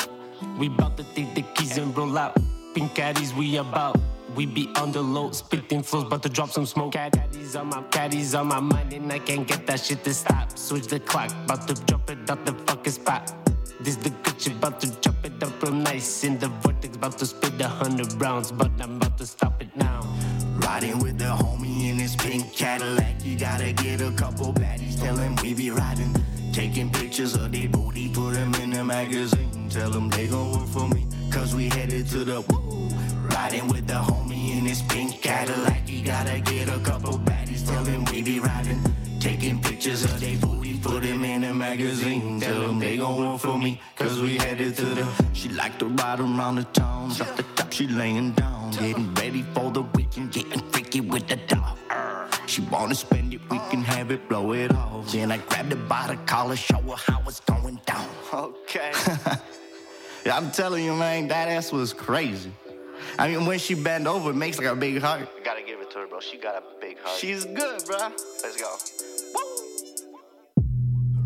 We 0.59 0.69
bout 0.69 0.99
to 0.99 1.05
take 1.15 1.35
the 1.35 1.43
keys 1.55 1.79
and 1.79 1.97
roll 1.97 2.19
out. 2.19 2.37
Pink 2.75 2.95
caddies, 2.95 3.33
we 3.33 3.57
about. 3.57 3.97
We 4.37 4.45
be 4.45 4.69
on 4.77 4.93
the 4.93 5.01
low, 5.01 5.31
spitting 5.31 5.83
flows, 5.83 6.05
about 6.05 6.23
to 6.25 6.29
drop 6.29 6.51
some 6.51 6.67
smoke. 6.67 6.93
Caddies 6.93 7.57
on 7.57 7.69
my 7.69 7.83
caddies 7.85 8.35
on 8.35 8.49
my 8.49 8.61
mind, 8.61 8.93
and 8.93 9.11
I 9.11 9.21
can't 9.21 9.47
get 9.47 9.67
that 9.69 9.81
shit 9.81 10.05
to 10.05 10.13
stop. 10.13 10.59
Switch 10.59 10.87
the 10.87 11.01
clock, 11.01 11.31
about 11.45 11.67
to 11.69 11.75
drop 11.87 12.11
it 12.11 12.29
out 12.29 12.45
the 12.45 12.53
fucking 12.67 12.93
spot. 12.93 13.33
This 13.81 13.97
the 13.97 14.13
shit, 14.39 14.53
about 14.53 14.81
to 14.81 14.91
drop 15.01 15.25
it 15.25 15.43
up 15.43 15.63
real 15.63 15.73
nice. 15.73 16.25
In 16.25 16.39
the 16.39 16.49
vortex, 16.49 16.97
about 16.97 17.17
to 17.19 17.27
spit 17.27 17.59
a 17.59 17.69
hundred 17.69 18.13
rounds, 18.21 18.53
but 18.53 18.71
I'm 18.81 18.97
about 18.97 19.17
to 19.19 19.27
stop 19.27 19.63
it 19.63 19.75
now. 19.77 20.14
Riding 20.65 20.99
with 20.99 21.19
the 21.19 21.25
homie 21.25 21.91
in 21.91 21.99
his 21.99 22.17
pink 22.17 22.53
Cadillac. 22.53 23.25
You 23.25 23.39
gotta 23.39 23.73
get 23.73 24.01
a 24.01 24.11
couple 24.13 24.53
baddies, 24.53 24.99
tell 24.99 25.17
him 25.17 25.37
we 25.37 25.55
be 25.55 25.71
riding. 25.71 26.15
Taking 26.53 26.91
pictures 26.91 27.35
of 27.35 27.53
their 27.53 27.69
booty, 27.69 28.09
put 28.09 28.35
them 28.35 28.55
in 28.57 28.71
the 28.71 28.85
magazine. 28.85 29.69
Tell 29.69 29.91
them 29.91 30.09
they 30.09 30.27
gon' 30.27 30.53
work 30.53 30.69
for 30.69 30.89
me, 30.89 31.07
cause 31.31 31.55
we 31.55 31.69
headed 31.69 32.07
to 32.09 32.25
the 32.25 32.41
woo. 32.41 32.89
Riding 33.35 33.69
with 33.69 33.87
the 33.87 33.95
homie 33.95 34.57
in 34.57 34.65
his 34.65 34.83
pink 34.83 35.21
Cadillac. 35.21 35.89
You 35.89 36.05
gotta 36.05 36.41
get 36.41 36.69
a 36.69 36.79
couple 36.81 37.19
baddies, 37.19 37.67
tell 37.67 37.85
him 37.85 38.05
we 38.07 38.23
be 38.23 38.41
riding. 38.41 38.81
Taking 39.21 39.61
pictures 39.61 40.05
of 40.05 40.21
their 40.21 40.37
booty, 40.39 40.79
put 40.79 41.03
them 41.03 41.25
in 41.25 41.45
a 41.45 41.55
magazine. 41.55 42.41
Tell 42.41 42.61
them 42.61 42.79
they 42.79 42.97
gon' 42.97 43.19
work 43.19 43.41
for 43.41 43.59
me, 43.59 43.81
cause 43.97 44.21
we 44.21 44.39
headed 44.39 44.77
to 44.77 44.87
the. 44.87 45.07
She 45.33 45.49
like 45.51 45.79
to 45.79 45.87
ride 45.87 46.21
around 46.21 46.57
the 46.57 46.65
town, 46.65 47.11
drop 47.11 47.37
the 47.37 47.43
she 47.75 47.89
laying 47.89 48.31
down. 48.33 48.71
Getting 48.71 49.13
ready 49.15 49.43
for 49.53 49.69
the 49.73 49.83
weekend, 49.83 50.31
getting 50.31 50.61
freaky 50.71 51.01
with 51.01 51.27
the 51.27 51.35
dog. 51.49 51.77
She 52.47 52.61
wanna 52.63 52.95
spend 52.95 53.35
it, 53.35 53.41
we 53.51 53.59
can 53.69 53.83
have 53.83 54.13
it, 54.13 54.29
blow 54.29 54.53
it 54.53 54.73
off. 54.73 55.11
Then 55.11 55.33
I 55.33 55.39
grabbed 55.39 55.73
her 55.73 55.79
by 55.89 56.07
the 56.07 56.17
collar, 56.25 56.55
show 56.55 56.79
her 56.79 56.95
how 56.95 57.21
it's 57.27 57.41
going 57.41 57.81
down. 57.85 58.09
Okay. 58.33 58.93
I'm 60.31 60.53
telling 60.53 60.85
you, 60.85 60.95
man, 60.95 61.27
that 61.29 61.49
ass 61.49 61.73
was 61.73 61.93
crazy. 61.93 62.53
I 63.19 63.29
mean, 63.29 63.45
when 63.45 63.59
she 63.59 63.75
bend 63.75 64.07
over, 64.07 64.31
it 64.31 64.35
makes 64.35 64.57
like 64.59 64.69
a 64.69 64.77
big 64.77 65.01
heart. 65.01 65.29
You 65.37 65.45
gotta 65.45 65.63
give 65.63 65.81
it 65.81 65.91
to 65.93 65.99
her, 65.99 66.07
bro. 66.07 66.21
She 66.21 66.37
got 66.37 66.55
a 66.55 66.63
big 66.81 66.99
heart. 67.01 67.19
She's 67.19 67.45
good, 67.45 67.85
bro. 67.87 67.99
Let's 68.43 68.57
go. 68.57 68.77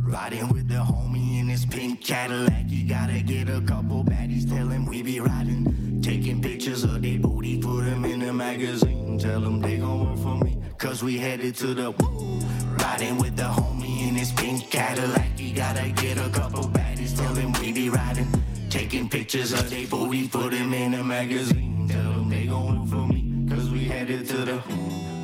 Riding 0.00 0.48
with 0.48 0.68
the 0.68 0.76
homie 0.76 1.40
in 1.40 1.48
his 1.48 1.66
pink 1.66 2.02
Cadillac. 2.02 2.64
You 2.68 2.88
gotta 2.88 3.20
get 3.20 3.50
a 3.50 3.60
couple 3.60 4.02
baddies, 4.02 4.48
tell 4.48 4.68
him 4.68 4.86
we 4.86 5.02
be 5.02 5.20
riding. 5.20 5.77
Taking 6.08 6.40
pictures 6.40 6.84
of 6.84 7.02
their 7.02 7.18
booty, 7.18 7.60
put 7.60 7.84
them 7.84 8.06
in 8.06 8.20
the 8.20 8.32
magazine. 8.32 9.18
Tell 9.18 9.42
them 9.42 9.60
they 9.60 9.76
gon' 9.76 10.06
work 10.06 10.18
for 10.18 10.42
me, 10.42 10.56
cause 10.78 11.02
we 11.04 11.18
headed 11.18 11.54
to 11.56 11.74
the 11.74 11.90
woo. 11.90 12.40
Riding 12.78 13.18
with 13.18 13.36
the 13.36 13.42
homie 13.42 14.08
in 14.08 14.14
his 14.14 14.32
pink 14.32 14.70
Cadillac. 14.70 15.38
He 15.38 15.52
gotta 15.52 15.90
get 15.90 16.16
a 16.16 16.30
couple 16.30 16.62
baddies, 16.62 17.14
tell 17.14 17.34
him 17.34 17.52
we 17.60 17.72
be 17.72 17.90
riding. 17.90 18.26
Taking 18.70 19.10
pictures 19.10 19.52
of 19.52 19.68
their 19.68 19.86
booty, 19.86 20.26
put 20.28 20.52
them 20.52 20.72
in 20.72 20.92
the 20.92 21.04
magazine. 21.04 21.86
Tell 21.86 22.12
them 22.12 22.30
they 22.30 22.46
gon' 22.46 22.80
work 22.80 22.88
for 22.88 23.06
me, 23.06 23.46
cause 23.54 23.68
we 23.68 23.84
headed 23.84 24.26
to 24.28 24.46
the 24.46 25.17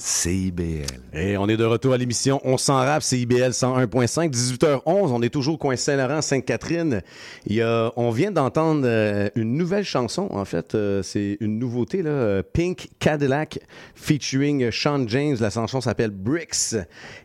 CIBL. 0.00 0.86
Et 1.12 1.36
on 1.36 1.46
est 1.48 1.58
de 1.58 1.64
retour 1.64 1.92
à 1.92 1.98
l'émission 1.98 2.40
On 2.44 2.56
s'en 2.56 2.76
rappe, 2.76 3.02
CIBL 3.02 3.50
101.5, 3.50 4.30
18h11. 4.30 4.82
On 4.86 5.20
est 5.20 5.28
toujours 5.28 5.54
au 5.54 5.58
coin 5.58 5.76
Saint-Laurent, 5.76 6.22
Sainte-Catherine. 6.22 7.02
On 7.96 8.10
vient 8.10 8.30
d'entendre 8.30 8.82
euh, 8.84 9.28
une 9.34 9.58
nouvelle 9.58 9.84
chanson, 9.84 10.28
en 10.30 10.44
fait. 10.46 10.74
euh, 10.74 11.02
c'est 11.02 11.36
une 11.40 11.58
nouveauté, 11.58 12.02
là. 12.02 12.10
euh, 12.10 12.42
Pink 12.42 12.88
Cadillac 12.98 13.58
featuring 13.94 14.70
Sean 14.70 15.06
James. 15.06 15.36
La 15.38 15.50
chanson 15.50 15.82
s'appelle 15.82 16.12
Bricks. 16.12 16.76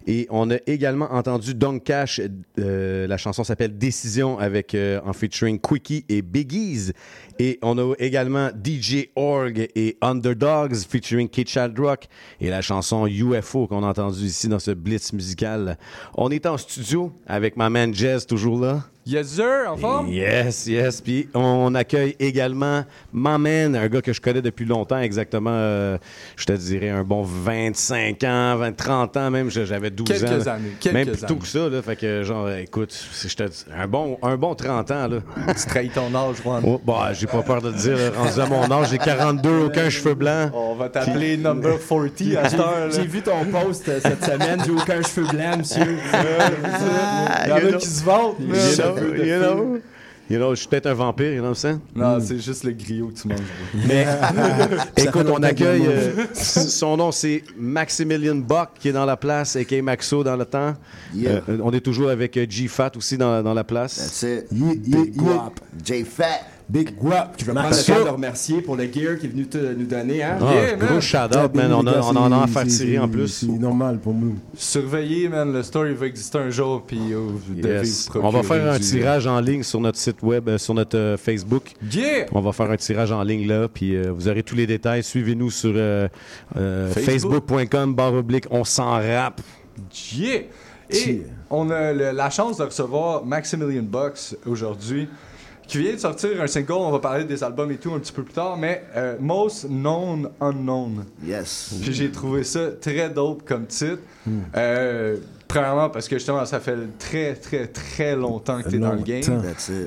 Et 0.05 0.27
on 0.29 0.51
a 0.51 0.57
également 0.67 1.13
entendu 1.13 1.53
Don 1.53 1.79
Cash. 1.79 2.19
la 2.57 3.17
chanson 3.17 3.45
s'appelle 3.45 3.77
Décision 3.77 4.37
avec 4.37 4.75
en 5.05 5.13
featuring 5.13 5.59
Quickie 5.59 6.05
et 6.09 6.21
Biggies. 6.21 6.91
Et 7.39 7.57
on 7.61 7.77
a 7.77 7.93
également 7.99 8.49
DJ 8.49 9.07
Org 9.15 9.67
et 9.75 9.97
Underdogs 10.01 10.75
featuring 10.89 11.29
Kid 11.29 11.49
Rock 11.77 12.07
et 12.39 12.49
la 12.49 12.61
chanson 12.65 13.07
UFO 13.07 13.67
qu'on 13.67 13.83
a 13.83 13.87
entendue 13.87 14.25
ici 14.25 14.47
dans 14.47 14.59
ce 14.59 14.71
blitz 14.71 15.13
musical. 15.13 15.77
On 16.15 16.31
est 16.31 16.45
en 16.45 16.57
studio 16.57 17.11
avec 17.27 17.55
ma 17.57 17.69
man 17.69 17.93
Jazz 17.93 18.25
toujours 18.25 18.59
là. 18.59 18.83
Yes, 19.07 19.27
sir, 19.27 19.65
en 19.69 19.77
forme? 19.77 20.07
Yes, 20.09 20.65
yes. 20.65 20.99
Puis 20.99 21.29
on 21.35 21.75
accueille 21.75 22.15
également 22.19 22.83
ma 23.13 23.37
man, 23.37 23.75
un 23.75 23.87
gars 23.87 24.01
que 24.01 24.11
je 24.13 24.19
connais 24.19 24.41
depuis 24.41 24.65
longtemps, 24.65 24.97
exactement, 24.97 25.51
euh, 25.53 25.99
je 26.35 26.45
te 26.45 26.53
dirais 26.53 26.89
un 26.89 27.03
bon 27.03 27.21
25 27.21 28.23
ans, 28.23 28.55
20, 28.55 28.75
30 28.75 29.17
ans 29.17 29.29
même, 29.29 29.51
j'avais 29.51 29.91
12 29.91 30.07
Quelques 30.07 30.23
ans. 30.23 30.43
là. 30.47 30.53
années, 30.53 30.71
quelques 30.79 30.93
même 30.95 31.07
plus 31.09 31.19
tôt 31.19 31.25
années. 31.27 31.39
que 31.39 31.47
ça, 31.47 31.69
là, 31.69 31.81
fait 31.83 31.95
que 31.97 32.23
genre, 32.23 32.49
écoute, 32.49 32.97
je 33.27 33.35
te 33.35 33.43
dis, 33.43 33.65
un 33.77 33.87
bon, 33.87 34.17
un 34.23 34.37
bon 34.37 34.55
30 34.55 34.89
ans, 34.89 35.07
là. 35.07 35.17
Tu 35.55 35.65
trahis 35.67 35.89
ton 35.89 36.13
âge, 36.15 36.37
Juan. 36.43 36.63
Oh, 36.65 36.81
bah, 36.83 37.11
j'ai 37.13 37.27
pas 37.27 37.43
peur 37.43 37.61
de 37.61 37.69
le 37.69 37.75
dire, 37.75 37.97
là, 37.97 38.09
rendu 38.17 38.39
à 38.41 38.45
mon 38.47 38.71
âge, 38.71 38.89
j'ai 38.89 38.97
42, 38.97 39.65
aucun 39.65 39.87
cheveu 39.91 40.15
blanc. 40.15 40.49
On 40.51 40.73
va 40.73 40.89
t'appeler 40.89 41.37
number 41.37 41.77
40 41.87 42.21
à 42.43 42.49
cette 42.49 42.59
heure. 42.59 42.89
J'ai 42.91 43.05
vu 43.05 43.21
ton 43.21 43.45
post 43.45 43.87
euh, 43.87 43.99
cette 44.01 44.23
semaine, 44.25 44.61
j'ai 44.65 44.71
aucun 44.71 45.03
cheveu 45.03 45.27
blanc, 45.27 45.57
monsieur. 45.59 45.95
Il 47.45 47.49
y 47.49 47.53
en 47.53 47.57
a 47.57 47.77
qui 47.77 47.87
se 47.87 48.03
vantent, 48.03 48.39
You 49.01 49.07
know, 49.07 49.17
de 49.17 49.25
you 49.25 49.39
know? 49.39 49.81
You 50.27 50.37
know, 50.39 50.55
je 50.55 50.61
suis 50.61 50.67
peut-être 50.67 50.87
un 50.87 50.95
vampire, 50.95 51.33
you 51.33 51.35
know 51.35 51.49
what 51.49 51.49
I'm 51.49 51.55
saying? 51.55 51.79
Non, 51.95 52.19
c'est 52.19 52.39
juste 52.39 52.63
le 52.63 52.71
griot 52.71 53.09
que 53.09 53.21
tu 53.21 53.27
manges. 53.27 53.39
Mais 53.87 54.07
écoute, 54.97 55.27
on 55.31 55.43
accueille. 55.43 55.85
euh, 55.85 56.25
son 56.33 56.97
nom, 56.97 57.11
c'est 57.11 57.43
Maximilian 57.55 58.37
Buck 58.37 58.69
qui 58.79 58.89
est 58.89 58.91
dans 58.91 59.05
la 59.05 59.17
place, 59.17 59.55
et 59.55 59.81
Maxo 59.83 60.23
dans 60.23 60.35
le 60.35 60.45
temps. 60.45 60.73
Yeah. 61.13 61.43
Euh, 61.47 61.59
on 61.61 61.71
est 61.73 61.79
toujours 61.79 62.09
avec 62.09 62.37
euh, 62.37 62.47
G-Fat 62.49 62.93
aussi 62.97 63.19
dans, 63.19 63.43
dans 63.43 63.53
la 63.53 63.63
place. 63.63 64.25
Big 64.51 65.15
Guap, 65.15 65.59
J-Fat. 65.83 66.54
Big 66.67 66.95
Guap. 66.97 67.35
Je 67.39 67.45
veux 67.45 67.53
prendre 67.53 67.69
le 67.69 67.83
temps 67.83 68.05
de 68.05 68.09
remercier 68.09 68.61
pour 68.61 68.75
le 68.75 68.83
gear 68.91 69.17
qu'il 69.19 69.29
est 69.29 69.33
venu 69.33 69.45
te, 69.47 69.57
nous 69.73 69.85
donner. 69.85 70.23
Hein? 70.23 70.37
Ah, 70.41 70.53
Yeah, 70.53 70.73
gros 70.75 70.99
shout-out, 70.99 71.53
man. 71.53 71.71
On, 71.71 71.85
a- 71.85 71.99
on 72.01 72.15
en 72.15 72.31
a 72.31 72.43
à 72.43 72.47
faire 72.47 72.65
tirer 72.65 72.97
en 72.97 73.07
plus. 73.07 73.27
C'est 73.27 73.45
normal 73.47 73.99
pour 73.99 74.13
nous. 74.15 74.35
Surveillez, 74.55 75.29
man. 75.29 75.53
Le 75.53 75.61
story 75.61 75.93
va 75.93 76.07
exister 76.07 76.39
un 76.39 76.49
jour, 76.49 76.83
puis 76.85 76.99
oh, 77.15 77.33
vous 77.35 77.55
Yes. 77.55 78.09
On 78.15 78.29
va 78.29 78.41
faire 78.43 78.71
un 78.73 78.79
tirage 78.79 79.27
en 79.27 79.39
ligne 79.39 79.61
sur 79.63 79.79
notre 79.79 79.99
site 79.99 80.21
web, 80.23 80.49
euh, 80.49 80.57
sur 80.57 80.73
notre 80.73 80.97
euh, 80.97 81.17
Facebook. 81.17 81.73
Yeah! 81.91 82.25
On 82.31 82.41
va 82.41 82.51
faire 82.51 82.71
un 82.71 82.77
tirage 82.77 83.11
en 83.11 83.21
ligne 83.21 83.47
là, 83.47 83.67
puis 83.67 83.95
euh, 83.95 84.11
vous 84.11 84.27
aurez 84.27 84.41
tous 84.43 84.55
les 84.55 84.65
détails. 84.67 85.03
Suivez-nous 85.03 85.51
sur 85.51 85.73
euh, 85.75 86.07
euh, 86.57 86.89
Facebook. 86.91 87.43
facebook.com 87.47 87.93
barre 87.93 88.13
oblique. 88.15 88.45
On 88.49 88.63
s'en 88.63 88.91
rappe. 88.91 89.41
Yeah! 90.15 90.41
Et 90.89 91.23
on 91.49 91.69
a 91.69 91.93
le- 91.93 92.11
la 92.11 92.29
chance 92.29 92.57
de 92.57 92.63
recevoir 92.63 93.25
Maximilian 93.25 93.83
Bucks 93.83 94.35
aujourd'hui, 94.45 95.07
qui 95.67 95.79
vient 95.79 95.93
de 95.93 95.99
sortir 95.99 96.41
un 96.41 96.47
single. 96.47 96.73
On 96.73 96.91
va 96.91 96.99
parler 96.99 97.23
des 97.23 97.43
albums 97.43 97.71
et 97.71 97.77
tout 97.77 97.91
un 97.93 97.99
petit 97.99 98.11
peu 98.11 98.23
plus 98.23 98.33
tard, 98.33 98.57
mais 98.57 98.83
euh, 98.95 99.15
Most 99.19 99.67
Known 99.67 100.29
Unknown. 100.39 101.05
Yes. 101.25 101.75
Puis 101.81 101.93
j'ai 101.93 102.11
trouvé 102.11 102.43
ça 102.43 102.71
très 102.79 103.09
dope 103.09 103.43
comme 103.47 103.65
titre. 103.65 103.99
Euh, 104.55 105.17
premièrement, 105.47 105.89
parce 105.89 106.07
que 106.07 106.17
justement, 106.17 106.45
ça 106.45 106.59
fait 106.59 106.75
très, 106.99 107.33
très, 107.35 107.67
très 107.67 108.15
longtemps 108.15 108.61
que 108.61 108.69
tu 108.69 108.75
es 108.75 108.79
dans 108.79 108.93
le 108.93 109.01
game. 109.01 109.21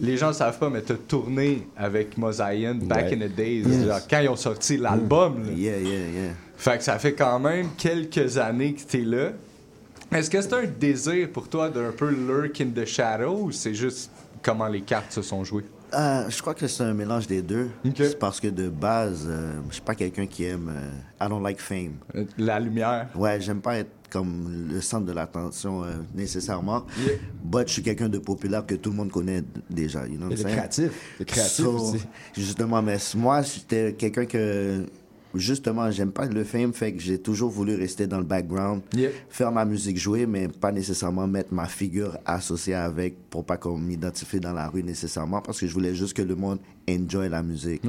Les 0.00 0.16
gens 0.16 0.28
ne 0.28 0.32
savent 0.32 0.58
pas, 0.58 0.70
mais 0.70 0.82
tu 0.82 0.92
as 0.92 0.96
tourné 0.96 1.66
avec 1.76 2.16
Mosaïen 2.18 2.74
back 2.74 3.12
in 3.12 3.18
the 3.18 3.34
days, 3.34 3.62
Yes. 3.66 3.86
genre, 3.86 4.00
quand 4.08 4.20
ils 4.20 4.28
ont 4.28 4.36
sorti 4.36 4.76
l'album. 4.76 5.44
Yeah, 5.56 5.78
yeah, 5.78 5.90
yeah. 5.90 6.30
Fait 6.56 6.78
que 6.78 6.84
ça 6.84 6.98
fait 6.98 7.12
quand 7.12 7.38
même 7.38 7.68
quelques 7.76 8.36
années 8.38 8.74
que 8.74 8.80
tu 8.88 9.02
es 9.02 9.04
là. 9.04 9.30
Est-ce 10.10 10.30
que 10.30 10.40
c'est 10.40 10.54
un 10.54 10.64
désir 10.64 11.28
pour 11.30 11.48
toi 11.48 11.68
d'un 11.68 11.92
peu 11.92 12.08
lurk 12.10 12.60
in 12.62 12.68
the 12.74 12.84
shadow 12.86 13.42
ou 13.42 13.52
c'est 13.52 13.74
juste 13.74 14.10
comment 14.42 14.68
les 14.68 14.82
cartes 14.82 15.12
se 15.12 15.22
sont 15.22 15.44
jouées? 15.44 15.64
Euh, 15.94 16.28
je 16.28 16.40
crois 16.42 16.54
que 16.54 16.66
c'est 16.66 16.82
un 16.82 16.92
mélange 16.92 17.26
des 17.26 17.40
deux. 17.40 17.70
C'est 17.96 18.18
parce 18.18 18.40
que 18.40 18.48
de 18.48 18.68
base, 18.68 19.24
euh, 19.26 19.58
je 19.68 19.74
suis 19.74 19.82
pas 19.82 19.94
quelqu'un 19.94 20.26
qui 20.26 20.44
aime. 20.44 20.68
euh, 20.68 21.24
I 21.24 21.28
don't 21.28 21.42
like 21.42 21.58
fame. 21.60 21.94
La 22.36 22.60
lumière. 22.60 23.08
Ouais, 23.14 23.40
j'aime 23.40 23.60
pas 23.60 23.78
être 23.78 23.90
comme 24.10 24.68
le 24.70 24.80
centre 24.80 25.06
de 25.06 25.12
l'attention 25.12 25.84
euh, 25.84 25.92
nécessairement. 26.14 26.84
Yeah. 26.98 27.12
But 27.42 27.68
je 27.68 27.72
suis 27.74 27.82
quelqu'un 27.82 28.08
de 28.08 28.18
populaire 28.18 28.66
que 28.66 28.74
tout 28.74 28.90
le 28.90 28.96
monde 28.96 29.10
connaît 29.10 29.42
déjà. 29.70 30.06
You 30.06 30.18
know 30.18 30.30
saying? 30.30 30.48
créatif. 30.48 30.90
De 31.18 31.24
créatif 31.24 31.66
aussi. 31.66 32.04
Justement, 32.36 32.82
mais 32.82 32.98
moi, 33.16 33.42
j'étais 33.42 33.94
quelqu'un 33.94 34.26
que 34.26 34.84
justement, 35.38 35.90
j'aime 35.90 36.10
pas 36.12 36.26
le 36.26 36.44
fame, 36.44 36.72
fait 36.72 36.92
que 36.92 37.00
j'ai 37.00 37.18
toujours 37.18 37.50
voulu 37.50 37.74
rester 37.74 38.06
dans 38.06 38.18
le 38.18 38.24
background, 38.24 38.82
faire 39.28 39.52
ma 39.52 39.64
musique 39.64 39.98
jouer, 39.98 40.26
mais 40.26 40.48
pas 40.48 40.72
nécessairement 40.72 41.26
mettre 41.26 41.52
ma 41.54 41.66
figure 41.66 42.16
associée 42.26 42.74
avec 42.74 43.16
pour 43.30 43.44
pas 43.44 43.56
qu'on 43.56 43.78
m'identifie 43.78 44.40
dans 44.40 44.52
la 44.52 44.68
rue 44.68 44.82
nécessairement, 44.82 45.40
parce 45.40 45.60
que 45.60 45.66
je 45.66 45.72
voulais 45.74 45.94
juste 45.94 46.14
que 46.16 46.22
le 46.22 46.34
monde 46.34 46.58
enjoy 46.90 47.28
la 47.28 47.42
musique. 47.42 47.82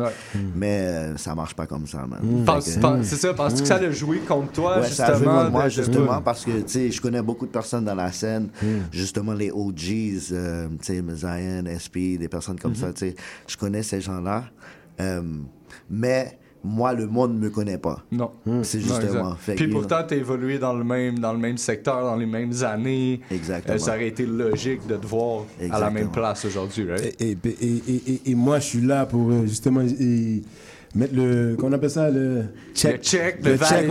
Mais 0.56 0.80
euh, 0.82 1.18
ça 1.18 1.34
marche 1.36 1.54
pas 1.56 1.66
comme 1.66 1.88
ça, 1.88 2.06
man. 2.06 2.20
Pense- 2.46 2.66
C'est 3.04 3.16
ça, 3.16 3.34
penses-tu 3.34 3.62
que 3.62 3.68
ça 3.68 3.76
a 3.76 3.92
joué 3.92 4.20
contre 4.20 4.52
toi, 4.52 4.80
Ouais, 4.80 4.90
ça 4.90 5.08
a 5.08 5.14
joué 5.14 5.20
justement? 5.20 5.40
contre 5.40 5.52
moi, 5.52 5.70
justement, 5.70 6.22
parce 6.22 6.44
que, 6.46 6.62
tu 6.62 6.68
sais, 6.68 6.92
je 6.92 7.02
connais 7.02 7.22
beaucoup 7.22 7.46
de 7.46 7.52
personnes 7.52 7.86
dans 7.86 7.96
la 7.96 8.12
scène, 8.12 8.50
justement 8.92 9.34
les 9.34 9.52
OGs, 9.52 10.32
euh, 10.34 10.68
tu 10.82 10.94
sais, 10.94 11.04
Zion, 11.16 11.64
SP, 11.72 12.18
des 12.20 12.28
personnes 12.28 12.60
comme 12.60 12.76
ça, 12.76 12.92
tu 12.94 13.00
sais. 13.00 13.16
Je 13.48 13.56
connais 13.58 13.84
ces 13.84 14.02
gens-là, 14.02 14.44
euh, 15.00 15.22
mais 15.90 16.38
moi, 16.64 16.94
le 16.94 17.08
monde 17.08 17.36
ne 17.36 17.40
me 17.40 17.50
connaît 17.50 17.78
pas. 17.78 18.04
Non. 18.12 18.32
C'est 18.64 18.80
Non, 18.80 18.84
justement. 19.02 19.36
Fait 19.36 19.56
Puis 19.56 19.68
pourtant, 19.70 19.98
t'as 20.08 20.16
évolué 20.16 20.60
dans 20.60 20.74
le 20.74 20.84
même 20.84 21.20
dans 21.20 21.32
le 21.34 21.40
même 21.40 21.58
secteur, 21.58 22.04
dans 22.04 22.16
les 22.16 22.26
mêmes 22.26 22.52
années. 22.64 23.22
Exactement. 23.32 23.76
Euh, 23.76 23.78
ça 23.80 23.92
aurait 23.96 24.08
été 24.08 24.26
logique 24.26 24.86
de 24.88 24.96
te 24.98 25.06
voir 25.08 25.46
à 25.72 25.80
la 25.80 25.90
même 25.90 26.10
place 26.12 26.44
aujourd'hui, 26.46 26.90
right? 26.90 27.16
Et, 27.22 27.32
et, 27.32 27.38
et, 27.62 28.02
et- 28.14 28.32
et 28.32 28.36
moi, 28.36 28.60
je 28.60 28.66
suis 28.66 28.82
là 28.82 29.06
pour 29.06 29.30
euh, 29.32 29.46
justement 29.46 29.82
et 29.82 30.42
mettre 30.96 31.16
le. 31.16 31.56
Qu'on 31.58 31.72
appelle 31.74 31.90
ça 31.90 32.10
le 32.10 32.44
check. 32.74 32.98
Le 32.98 33.04
check, 33.04 33.36
le 33.46 33.58
check 33.58 33.88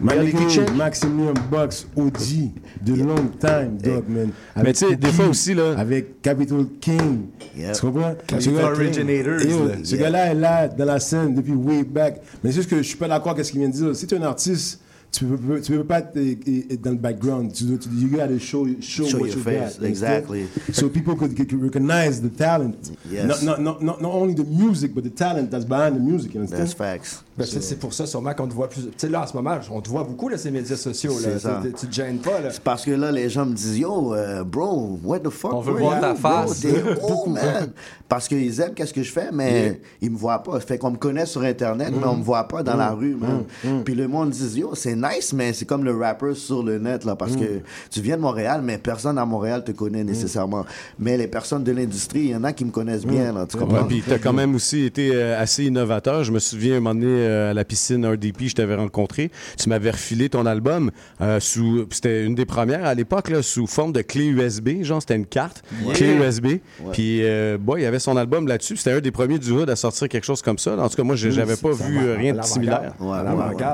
valid 0.00 0.34
on 0.34 0.38
check. 0.38 0.48
check. 0.48 0.74
Maximilian 0.76 1.34
Box 1.50 1.86
OG 1.96 2.50
de 2.82 2.94
long 3.02 3.14
time, 3.40 3.78
dog, 3.82 4.04
man. 4.08 4.30
Mais 4.62 4.72
tu 4.72 4.86
sais, 4.86 4.96
des 4.96 5.08
fois 5.12 5.26
aussi, 5.28 5.54
là- 5.54 5.74
Avec 5.78 6.20
Capital 6.22 6.66
King. 6.80 7.26
Tu 7.54 7.80
comprends? 7.80 8.14
Capital 8.26 8.64
Originators, 8.64 9.42
yo, 9.42 9.68
là. 9.68 9.74
Ce 9.82 9.94
Yeah. 9.94 10.04
gars-là 10.04 10.30
est 10.30 10.34
là 10.34 10.68
dans 10.68 10.84
la 10.84 11.00
scène 11.00 11.34
depuis 11.34 11.52
way 11.52 11.84
back. 11.84 12.20
Mais 12.42 12.50
c'est 12.50 12.56
juste 12.56 12.70
que 12.70 12.76
je 12.78 12.82
suis 12.82 12.96
pas 12.96 13.08
d'accord 13.08 13.32
avec 13.32 13.44
ce 13.44 13.50
qu'il 13.50 13.60
vient 13.60 13.68
de 13.68 13.74
dire. 13.74 13.96
Si 13.96 14.06
tu 14.06 14.14
es 14.14 14.18
un 14.18 14.22
artiste, 14.22 14.80
tu 15.16 15.24
peux, 15.26 15.36
peux- 15.36 15.60
tu 15.60 15.72
peux 15.72 15.84
pas 15.84 16.00
être, 16.00 16.82
dans 16.82 16.90
le 16.90 16.96
background. 16.96 17.52
Tu 17.52 17.64
dois, 17.64 17.78
tu, 17.78 17.88
you 17.90 18.08
gotta 18.08 18.38
show, 18.38 18.66
show, 18.80 19.04
Show 19.06 19.18
what 19.18 19.26
your 19.28 19.36
you 19.36 19.42
face, 19.42 19.78
got. 19.78 19.86
exactly. 19.86 20.46
So 20.72 20.88
people 20.88 21.14
could, 21.16 21.36
could 21.36 21.52
recognize 21.62 22.20
the 22.20 22.34
talent. 22.34 22.74
Yes. 23.10 23.26
Not, 23.26 23.42
not, 23.42 23.58
not, 23.60 23.82
not, 23.82 24.00
not 24.02 24.12
only 24.12 24.34
the 24.34 24.44
music, 24.44 24.92
but 24.94 25.02
the 25.04 25.10
talent 25.14 25.50
that's 25.50 25.64
behind 25.64 25.94
the 25.96 26.00
music. 26.00 26.34
You 26.34 26.40
understand? 26.40 26.62
That's 26.66 26.74
facts. 26.74 27.22
Ben, 27.36 27.44
c'est- 27.46 27.60
c'est 27.62 27.76
pour 27.78 27.92
ça 27.92 28.06
sûrement 28.06 28.32
qu'on 28.34 28.46
te 28.48 28.54
voit 28.54 28.68
plus. 28.68 28.82
Tu 28.82 28.90
sais, 28.96 29.08
là, 29.08 29.22
en 29.22 29.26
ce 29.26 29.34
moment, 29.36 29.56
on 29.70 29.80
te 29.80 29.88
voit 29.88 30.04
beaucoup, 30.04 30.28
là, 30.28 30.36
ces 30.38 30.50
médias 30.50 30.76
sociaux. 30.76 31.14
Là. 31.24 31.38
Ça. 31.38 31.60
Tu- 31.62 31.72
Tu 31.72 31.86
te 31.88 31.92
gênes 31.94 32.18
pas, 32.18 32.40
là. 32.40 32.50
C'est 32.50 32.60
parce 32.62 32.84
que 32.84 32.90
là, 32.92 33.10
les 33.12 33.28
gens 33.28 33.44
me 33.46 33.54
disent 33.54 33.78
Yo, 33.78 34.14
euh, 34.14 34.42
bro, 34.44 34.98
what 35.04 35.20
the 35.20 35.30
fuck? 35.30 35.52
On 35.52 35.60
veut 35.60 35.72
voir 35.74 35.96
you, 35.96 36.00
ta 36.00 36.14
face. 36.14 36.64
Où, 37.02 37.30
man? 37.30 37.70
Parce 38.08 38.28
qu'ils 38.28 38.60
aiment 38.60 38.74
qu'est-ce 38.74 38.94
que 38.94 39.02
je 39.02 39.10
fais, 39.10 39.30
mais 39.32 39.80
ils 40.00 40.10
me 40.10 40.16
voient 40.16 40.42
pas. 40.42 40.60
Fait 40.60 40.78
qu'on 40.78 40.92
me 40.92 40.96
connaît 40.96 41.26
sur 41.26 41.42
Internet, 41.42 41.92
mais 41.98 42.06
on 42.06 42.16
me 42.16 42.22
voit 42.22 42.46
pas 42.46 42.62
dans 42.62 42.76
la 42.76 42.90
rue, 42.90 43.16
man. 43.16 43.44
Puis 43.84 43.94
le 43.94 44.06
monde 44.08 44.30
dit 44.30 44.60
Yo, 44.60 44.74
c'est 44.74 44.94
nice, 45.08 45.32
mais 45.32 45.52
c'est 45.52 45.64
comme 45.64 45.84
le 45.84 45.94
rapper 45.96 46.34
sur 46.34 46.62
le 46.62 46.78
net, 46.78 47.04
là, 47.04 47.16
parce 47.16 47.36
que 47.36 47.60
tu 47.90 48.00
viens 48.00 48.16
de 48.16 48.22
Montréal, 48.22 48.60
mais 48.64 48.78
personne 48.78 49.18
à 49.18 49.24
Montréal 49.24 49.64
te 49.64 49.72
connaît 49.72 50.04
nécessairement. 50.04 50.64
Mais 50.98 51.16
les 51.16 51.26
personnes 51.28 51.64
de 51.64 51.72
l'industrie, 51.72 52.20
il 52.20 52.30
y 52.30 52.36
en 52.36 52.44
a 52.44 52.52
qui 52.52 52.64
me 52.64 52.70
connaissent 52.70 53.06
bien, 53.06 53.32
là, 53.32 53.46
tu 53.46 53.56
Ouais, 53.56 53.62
comprends? 53.64 53.84
puis 53.84 54.02
t'as 54.06 54.18
quand 54.18 54.32
même 54.32 54.54
aussi 54.54 54.84
été 54.84 55.10
euh, 55.14 55.40
assez 55.40 55.64
innovateur. 55.64 56.24
Je 56.24 56.32
me 56.32 56.38
souviens 56.38 56.76
un 56.76 56.80
moment 56.80 56.94
donné 56.94 57.06
euh, 57.08 57.50
à 57.50 57.54
la 57.54 57.64
piscine 57.64 58.04
RDP, 58.06 58.44
je 58.48 58.54
t'avais 58.54 58.74
rencontré. 58.76 59.30
Tu 59.58 59.68
m'avais 59.68 59.90
refilé 59.90 60.28
ton 60.28 60.46
album 60.46 60.90
euh, 61.20 61.40
sous. 61.40 61.86
C'était 61.90 62.24
une 62.24 62.34
des 62.34 62.44
premières 62.46 62.84
à 62.84 62.94
l'époque 62.94 63.28
là, 63.30 63.42
sous 63.42 63.66
forme 63.66 63.92
de 63.92 64.02
clé 64.02 64.26
USB. 64.26 64.82
Genre 64.82 65.00
c'était 65.00 65.16
une 65.16 65.26
carte 65.26 65.62
Ouais. 65.84 65.92
clé 65.94 66.14
USB. 66.14 66.46
Ouais. 66.46 66.60
Puis 66.92 67.20
euh, 67.22 67.58
boy, 67.58 67.80
il 67.80 67.84
y 67.84 67.86
avait 67.86 67.98
son 67.98 68.16
album 68.16 68.46
là-dessus. 68.46 68.76
C'était 68.76 68.92
un 68.92 69.00
des 69.00 69.10
premiers 69.10 69.38
du 69.38 69.50
hood 69.50 69.68
à 69.70 69.76
sortir 69.76 70.08
quelque 70.08 70.24
chose 70.24 70.42
comme 70.42 70.58
ça. 70.58 70.76
En 70.78 70.88
tout 70.88 70.96
cas, 70.96 71.02
moi, 71.02 71.16
j'avais 71.16 71.56
pas 71.56 71.70
vu 71.72 72.12
rien 72.12 72.34
de 72.34 72.42
similaire. 72.42 72.94
Ouais. 73.00 73.16
Tu 73.56 73.64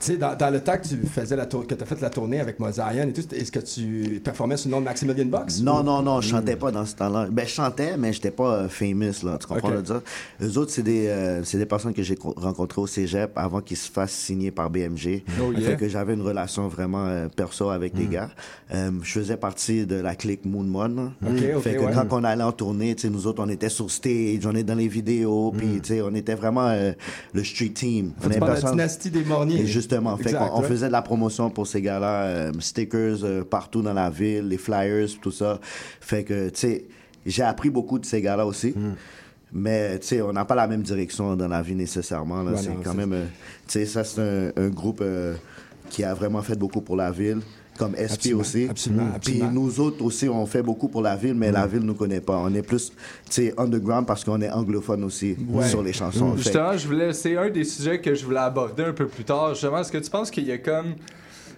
sais, 0.00 0.16
dans, 0.16 0.34
dans 0.36 0.50
le 0.50 0.60
temps 0.70 0.78
que 0.78 0.86
tu 0.88 0.96
faisais 1.06 1.36
la 1.36 1.46
tour- 1.46 1.66
que 1.66 1.74
as 1.74 1.84
fait 1.86 2.00
la 2.00 2.10
tournée 2.10 2.40
avec 2.40 2.58
Mozaïen 2.60 3.08
et 3.08 3.12
tout, 3.12 3.22
est-ce 3.34 3.50
que 3.52 3.58
tu 3.60 4.20
performais 4.22 4.56
sous 4.56 4.68
le 4.68 4.72
nom 4.72 4.80
de 4.80 4.84
Maximilian 4.84 5.26
Box? 5.26 5.60
Non, 5.62 5.80
ou- 5.80 5.82
non, 5.82 6.02
non, 6.02 6.20
je 6.20 6.28
chantais 6.28 6.56
pas 6.56 6.70
dans 6.70 6.84
ce 6.84 6.94
temps-là. 6.96 7.26
Ben, 7.30 7.46
je 7.46 7.52
chantais, 7.52 7.96
mais 7.96 8.12
j'étais 8.12 8.30
pas 8.30 8.54
euh, 8.54 8.68
famous, 8.68 9.22
là. 9.24 9.38
Tu 9.40 9.46
comprends 9.46 9.68
Ok. 9.68 9.74
le 9.74 9.82
dire? 9.82 10.00
Eux 10.42 10.58
autres, 10.58 10.70
c'est 10.72 10.82
des, 10.82 11.06
euh, 11.08 11.42
des 11.52 11.66
personnes 11.66 11.94
que 11.94 12.02
j'ai 12.02 12.16
co- 12.16 12.34
rencontrées 12.36 12.80
au 12.80 12.86
cégep 12.86 13.30
avant 13.36 13.60
qu'ils 13.60 13.76
se 13.76 13.90
fassent 13.90 14.12
signer 14.12 14.50
par 14.50 14.68
BMG. 14.70 15.22
Oh, 15.40 15.52
yeah. 15.52 15.70
Fait 15.70 15.76
que 15.76 15.88
j'avais 15.88 16.14
une 16.14 16.22
relation 16.22 16.68
vraiment 16.68 17.06
euh, 17.06 17.28
perso 17.28 17.70
avec 17.70 17.96
les 17.96 18.06
gars. 18.06 18.30
Euh, 18.74 18.90
je 19.02 19.12
faisais 19.12 19.36
partie 19.36 19.86
de 19.86 19.96
la 19.96 20.14
clique 20.14 20.44
Moon 20.44 20.64
Mon. 20.64 20.78
là. 20.88 21.10
Ok, 21.26 21.30
ok, 21.56 21.62
fait 21.62 21.74
que 21.76 21.80
ouais. 21.84 21.92
quand 21.94 22.12
on 22.12 22.24
allait 22.24 22.42
en 22.44 22.52
tournée, 22.52 22.94
tu 22.94 23.02
sais, 23.02 23.10
nous 23.10 23.26
autres, 23.26 23.42
on 23.42 23.48
était 23.48 23.68
sur 23.68 23.90
stage, 23.90 24.44
on 24.44 24.54
est 24.54 24.62
dans 24.64 24.74
les 24.74 24.88
vidéos, 24.88 25.52
puis 25.56 25.80
tu 25.82 25.94
sais, 25.94 26.02
on 26.02 26.14
était 26.14 26.34
vraiment 26.34 26.68
euh, 26.68 26.92
le 27.32 27.44
street 27.44 27.70
team. 27.70 28.12
On 28.24 28.30
est 28.30 28.38
la 28.38 28.60
dynastie 28.60 29.10
des 29.10 29.24
Morniers. 29.24 29.60
et 29.62 29.66
justement, 29.66 30.16
fait 30.16 30.32
qu'on 30.32 30.57
on 30.58 30.62
ouais. 30.62 30.68
faisait 30.68 30.88
de 30.88 30.92
la 30.92 31.02
promotion 31.02 31.50
pour 31.50 31.66
ces 31.66 31.80
gars-là, 31.80 32.24
euh, 32.24 32.52
stickers 32.58 33.24
euh, 33.24 33.44
partout 33.44 33.82
dans 33.82 33.92
la 33.92 34.10
ville, 34.10 34.48
les 34.48 34.58
flyers, 34.58 35.08
tout 35.20 35.30
ça. 35.30 35.60
Fait 36.00 36.24
que, 36.24 36.48
tu 36.48 36.58
sais, 36.58 36.84
j'ai 37.24 37.42
appris 37.42 37.70
beaucoup 37.70 37.98
de 37.98 38.04
ces 38.04 38.20
gars-là 38.20 38.44
aussi. 38.44 38.70
Hmm. 38.70 38.94
Mais, 39.52 39.98
tu 40.00 40.08
sais, 40.08 40.22
on 40.22 40.32
n'a 40.32 40.44
pas 40.44 40.54
la 40.54 40.66
même 40.66 40.82
direction 40.82 41.34
dans 41.36 41.48
la 41.48 41.62
vie 41.62 41.74
nécessairement. 41.74 42.44
c'est 42.56 42.74
quand 42.82 42.94
même, 42.94 43.12
euh, 43.12 43.24
tu 43.66 43.78
sais, 43.78 43.86
ça, 43.86 44.04
c'est 44.04 44.20
un, 44.20 44.50
un 44.56 44.68
groupe 44.68 45.02
qui 45.88 46.04
a 46.04 46.12
vraiment 46.12 46.42
fait 46.42 46.56
beaucoup 46.56 46.80
pour 46.80 46.96
la 46.96 47.10
ville. 47.10 47.40
Comme 47.78 47.94
SP 47.94 48.10
Absolument, 48.34 48.40
aussi. 48.40 48.66
absolument, 48.68 49.06
Puis 49.22 49.40
absolument. 49.40 49.50
nous 49.52 49.80
autres 49.80 50.04
aussi, 50.04 50.28
on 50.28 50.44
fait 50.46 50.62
beaucoup 50.62 50.88
pour 50.88 51.00
la 51.00 51.14
ville, 51.14 51.34
mais 51.34 51.52
la 51.52 51.66
ville 51.66 51.80
ne 51.82 51.86
nous 51.86 51.94
connaît 51.94 52.20
pas. 52.20 52.36
On 52.36 52.52
est 52.54 52.62
plus, 52.62 52.90
tu 52.90 52.94
sais, 53.30 53.54
underground 53.56 54.04
parce 54.06 54.24
qu'on 54.24 54.40
est 54.42 54.50
anglophone 54.50 55.04
aussi 55.04 55.36
Ouais. 55.48 55.68
sur 55.68 55.82
les 55.82 55.92
chansons. 55.92 56.32
Fait- 56.32 56.42
Justement, 56.42 56.76
je 56.76 56.86
voulais, 56.88 57.12
c'est 57.12 57.36
un 57.36 57.48
des 57.50 57.62
sujets 57.64 58.00
que 58.00 58.14
je 58.14 58.24
voulais 58.24 58.38
aborder 58.40 58.82
un 58.82 58.92
peu 58.92 59.06
plus 59.06 59.22
tard. 59.24 59.50
Justement, 59.54 59.78
est-ce 59.78 59.92
que 59.92 59.98
tu 59.98 60.10
penses 60.10 60.30
qu'il 60.30 60.44
y 60.46 60.52
a 60.52 60.58
comme 60.58 60.94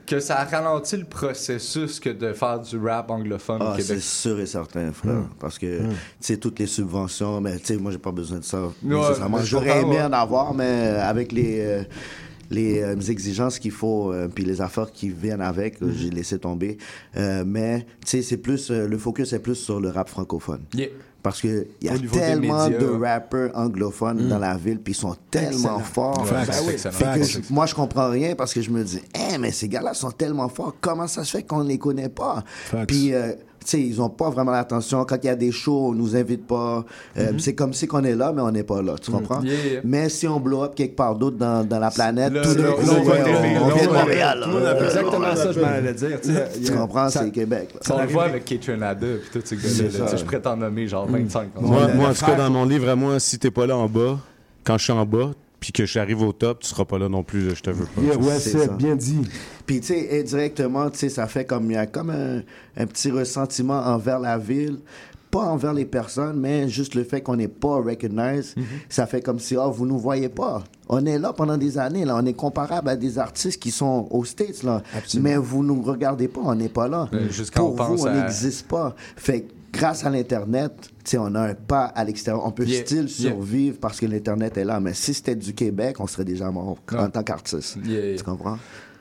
que 0.06 0.18
ça 0.18 0.40
a 0.40 0.44
ralenti 0.44 0.96
le 0.96 1.04
processus 1.04 2.00
que 2.00 2.10
de 2.10 2.32
faire 2.32 2.58
du 2.58 2.76
rap 2.78 3.10
anglophone 3.10 3.58
Ah, 3.60 3.72
au 3.72 3.76
c'est 3.76 3.86
Québec? 3.86 4.02
sûr 4.02 4.40
et 4.40 4.46
certain, 4.46 4.92
frère. 4.92 5.12
Mm. 5.14 5.28
Parce 5.38 5.56
que, 5.58 5.78
tu 5.78 5.84
sais, 6.18 6.36
toutes 6.36 6.58
les 6.58 6.66
subventions, 6.66 7.40
mais 7.40 7.56
tu 7.58 7.66
sais, 7.66 7.76
moi, 7.76 7.92
j'ai 7.92 7.98
pas 7.98 8.10
besoin 8.10 8.38
de 8.38 8.44
ça. 8.44 8.60
Ouais, 8.60 8.72
je 8.82 9.44
J'aurais 9.46 9.80
aimé 9.82 9.96
ouais. 9.96 10.02
en 10.02 10.12
avoir, 10.12 10.52
mais 10.52 10.64
avec 11.00 11.30
les, 11.32 11.60
euh, 11.60 11.82
les 12.50 12.82
euh, 12.82 12.96
exigences 13.08 13.58
qu'il 13.58 13.70
faut, 13.70 14.12
euh, 14.12 14.28
puis 14.28 14.44
les 14.44 14.60
affaires 14.60 14.90
qui 14.90 15.08
viennent 15.10 15.40
avec, 15.40 15.80
Mm-hmm. 15.80 15.92
j'ai 15.96 16.10
laissé 16.10 16.38
tomber. 16.38 16.78
Euh, 17.16 17.44
mais, 17.46 17.80
tu 18.04 18.10
sais, 18.18 18.22
c'est 18.22 18.36
plus, 18.38 18.70
le 18.70 18.98
focus 18.98 19.32
est 19.32 19.38
plus 19.38 19.54
sur 19.54 19.80
le 19.80 19.88
rap 19.90 20.08
francophone. 20.08 20.60
Yeah. 20.74 20.88
Parce 21.22 21.40
qu'il 21.42 21.66
y 21.82 21.88
a 21.90 21.98
tellement 21.98 22.64
médias. 22.68 22.78
de 22.80 22.86
rappeurs 22.86 23.50
anglophones 23.54 24.26
dans 24.28 24.38
la 24.38 24.56
ville, 24.56 24.78
puis 24.80 24.94
ils 24.94 24.96
sont 24.96 25.14
tellement 25.30 25.50
Excellent. 25.50 25.78
forts. 25.80 26.22
Ouais, 26.24 26.46
que 26.46 26.70
excellent. 26.72 26.92
fait 26.94 27.20
que 27.20 27.26
je- 27.26 27.38
moi, 27.52 27.66
je 27.66 27.74
comprends 27.74 28.08
rien 28.08 28.34
parce 28.34 28.54
que 28.54 28.62
je 28.62 28.70
me 28.70 28.82
dis, 28.82 29.02
Eh, 29.14 29.36
mais 29.36 29.52
ces 29.52 29.68
gars-là 29.68 29.92
sont 29.92 30.10
tellement 30.12 30.48
forts, 30.48 30.74
comment 30.80 31.06
ça 31.06 31.22
se 31.24 31.36
fait 31.36 31.42
qu'on 31.42 31.62
ne 31.62 31.68
les 31.68 31.76
connaît 31.78 32.08
pas? 32.08 32.42
Puis, 32.88 33.12
euh, 33.12 33.32
sais, 33.66 33.80
ils 33.80 34.00
ont 34.00 34.08
pas 34.08 34.30
vraiment 34.30 34.52
l'attention. 34.52 35.04
Quand 35.04 35.16
il 35.22 35.26
y 35.26 35.30
a 35.30 35.36
des 35.36 35.52
shows, 35.52 35.88
on 35.90 35.92
nous 35.92 36.16
invite 36.16 36.46
pas. 36.46 36.84
Euh, 37.18 37.32
C'est 37.38 37.54
comme 37.54 37.72
si 37.74 37.86
qu'on 37.86 38.04
est 38.04 38.14
là, 38.14 38.32
mais 38.34 38.42
on 38.42 38.50
n'est 38.50 38.62
pas 38.62 38.82
là. 38.82 38.94
Tu 39.00 39.10
comprends? 39.10 39.40
Yeah, 39.42 39.54
yeah. 39.54 39.80
Mais 39.84 40.08
si 40.08 40.26
on 40.26 40.40
blow 40.40 40.62
up 40.64 40.74
quelque 40.74 40.96
part 40.96 41.14
d'autre 41.14 41.36
dans, 41.36 41.66
dans 41.66 41.78
la 41.78 41.90
planète, 41.90 42.32
tout 42.32 42.38
là, 42.38 42.72
coup, 42.72 42.80
on 42.82 42.90
on, 42.90 43.04
là, 43.04 43.60
on 43.60 43.64
on 43.70 43.74
vient 43.74 43.86
de 43.86 43.92
Montréal. 43.92 44.40
Tout 44.44 44.50
le 44.50 44.64
là. 44.64 44.84
exactement 44.84 45.36
ça, 45.36 45.52
je 45.52 45.60
m'en 45.60 45.66
allais 45.66 45.94
dire. 45.94 46.18
tu 46.20 46.72
comprends? 46.72 47.08
C'est 47.10 47.30
Québec. 47.30 47.74
On 47.90 48.00
le 48.00 48.06
voit 48.08 48.24
avec 48.24 48.44
Kate 48.44 48.68
et 48.68 48.76
puis. 48.76 49.40
Tu 49.42 49.56
sais, 49.56 50.16
Je 50.16 50.24
pourrais 50.24 50.40
t'en 50.40 50.56
nommer 50.56 50.86
genre 50.86 51.06
25. 51.06 51.48
Moi, 51.60 51.86
le- 51.88 51.94
moi, 51.94 52.04
le 52.06 52.10
en 52.10 52.14
tout 52.14 52.24
cas, 52.24 52.34
dans 52.34 52.50
mon 52.50 52.64
livre 52.64 52.88
à 52.88 52.96
moi, 52.96 53.20
si 53.20 53.38
t'es 53.38 53.50
pas 53.50 53.66
là 53.66 53.76
en 53.76 53.88
bas, 53.88 54.18
quand 54.64 54.78
je 54.78 54.84
suis 54.84 54.92
en 54.92 55.04
bas, 55.06 55.30
puis 55.58 55.72
que 55.72 55.84
j'arrive 55.84 56.22
au 56.22 56.32
top, 56.32 56.60
tu 56.60 56.68
seras 56.68 56.84
pas 56.86 56.98
là 56.98 57.08
non 57.08 57.22
plus, 57.22 57.54
je 57.54 57.62
te 57.62 57.70
veux 57.70 57.84
pas. 57.84 58.00
Yeah, 58.00 58.16
ouais, 58.16 58.38
C'est 58.38 58.74
bien 58.76 58.96
dit. 58.96 59.20
Puis, 59.70 59.80
tu 59.80 59.86
sais, 59.94 60.20
indirectement, 60.20 60.90
tu 60.90 60.98
sais, 60.98 61.08
ça 61.10 61.28
fait 61.28 61.44
comme, 61.44 61.70
il 61.70 61.74
y 61.74 61.76
a 61.76 61.86
comme 61.86 62.10
un, 62.10 62.40
un 62.76 62.86
petit 62.86 63.08
ressentiment 63.08 63.78
envers 63.78 64.18
la 64.18 64.36
ville. 64.36 64.78
Pas 65.30 65.42
envers 65.44 65.72
les 65.72 65.84
personnes, 65.84 66.40
mais 66.40 66.68
juste 66.68 66.96
le 66.96 67.04
fait 67.04 67.20
qu'on 67.20 67.36
n'est 67.36 67.46
pas 67.46 67.76
recognized, 67.76 68.56
Mhm. 68.58 68.64
ça 68.88 69.06
fait 69.06 69.20
comme 69.22 69.38
si, 69.38 69.56
oh, 69.56 69.70
vous 69.70 69.86
nous 69.86 69.96
voyez 69.96 70.28
pas. 70.28 70.64
On 70.88 71.06
est 71.06 71.20
là 71.20 71.32
pendant 71.32 71.56
des 71.56 71.78
années, 71.78 72.04
là. 72.04 72.16
On 72.20 72.26
est 72.26 72.32
comparable 72.32 72.88
à 72.88 72.96
des 72.96 73.16
artistes 73.16 73.62
qui 73.62 73.70
sont 73.70 74.08
aux 74.10 74.24
States, 74.24 74.64
là. 74.64 74.82
Mais 75.20 75.36
vous 75.36 75.62
nous 75.62 75.80
regardez 75.82 76.26
pas, 76.26 76.40
on 76.42 76.56
n'est 76.56 76.68
pas 76.68 76.88
là. 76.88 77.08
Euh, 77.14 77.28
Pour 77.54 77.80
on 77.80 77.84
vous, 77.94 78.02
on 78.02 78.06
à- 78.06 78.22
n'existe 78.24 78.66
pas. 78.66 78.96
Fait 79.14 79.46
grâce 79.72 80.04
à 80.04 80.10
l'Internet, 80.10 80.72
on 81.16 81.32
a 81.36 81.40
un 81.50 81.54
pas 81.54 81.84
à 81.84 82.02
l'extérieur. 82.02 82.44
On 82.44 82.50
peut 82.50 82.64
Yeah, 82.66 82.80
still 82.84 83.06
yeah. 83.20 83.30
survivre 83.30 83.78
parce 83.80 84.00
que 84.00 84.06
l'Internet 84.06 84.56
est 84.56 84.64
là. 84.64 84.80
Mais 84.80 84.94
si 84.94 85.14
c'était 85.14 85.36
du 85.36 85.54
Québec, 85.54 86.00
on 86.00 86.08
serait 86.08 86.24
déjà 86.24 86.50
mort 86.50 86.76
Ouais. 86.90 86.98
en 86.98 87.08
tant 87.08 87.22
qu'artiste. 87.22 87.76
Yeah. 87.84 88.16
Tu 88.16 88.24
comprends? 88.24 88.58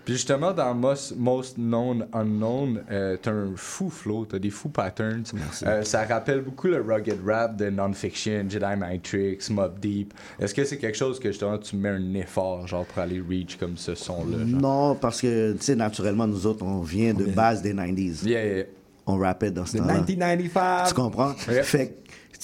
Puis 0.10 0.16
justement, 0.16 0.54
dans 0.54 0.74
Most, 0.74 1.16
Most 1.16 1.58
Known 1.58 2.08
Unknown, 2.14 2.82
euh, 2.90 3.16
t'as 3.22 3.30
un 3.30 3.52
fou 3.56 3.92
flow, 3.92 4.26
t'as 4.26 4.40
des 4.40 4.50
fous 4.50 4.70
patterns. 4.70 5.22
Euh, 5.62 5.84
ça 5.84 6.04
rappelle 6.04 6.42
beaucoup 6.42 6.66
le 6.66 6.82
rugged 6.82 7.20
rap 7.24 7.56
de 7.58 7.70
Non-Fiction, 7.70 8.46
Jedi 8.50 8.76
Matrix, 8.76 9.38
Mob 9.52 9.80
Deep. 9.80 10.16
Est-ce 10.40 10.56
que 10.56 10.66
c'est 10.66 10.80
quelque 10.80 10.98
chose 10.98 11.20
que 11.20 11.30
justement 11.30 11.60
tu 11.60 11.76
mets 11.76 11.90
un 11.90 12.16
effort 12.16 12.66
genre 12.66 12.86
pour 12.86 12.98
aller 13.04 13.22
reach 13.22 13.58
comme 13.58 13.78
ce 13.78 13.94
son-là? 13.94 14.38
Non, 14.48 14.96
parce 14.96 15.22
que, 15.22 15.54
tu 15.54 15.62
sais, 15.62 15.76
naturellement, 15.76 16.26
nous 16.26 16.48
autres, 16.48 16.66
on 16.66 16.82
vient 16.82 17.14
de 17.14 17.26
base 17.26 17.62
des 17.62 17.76
90. 17.76 18.24
Yeah, 18.24 18.46
yeah. 18.46 18.64
on 19.06 19.20
rappait 19.20 19.52
dans 19.52 19.68
ce 19.68 19.78
temps-là. 19.78 20.02
1995. 20.08 20.90
Tu 20.90 20.96
comprends? 20.96 21.34
Fait 21.36 21.88
que, 21.88 21.94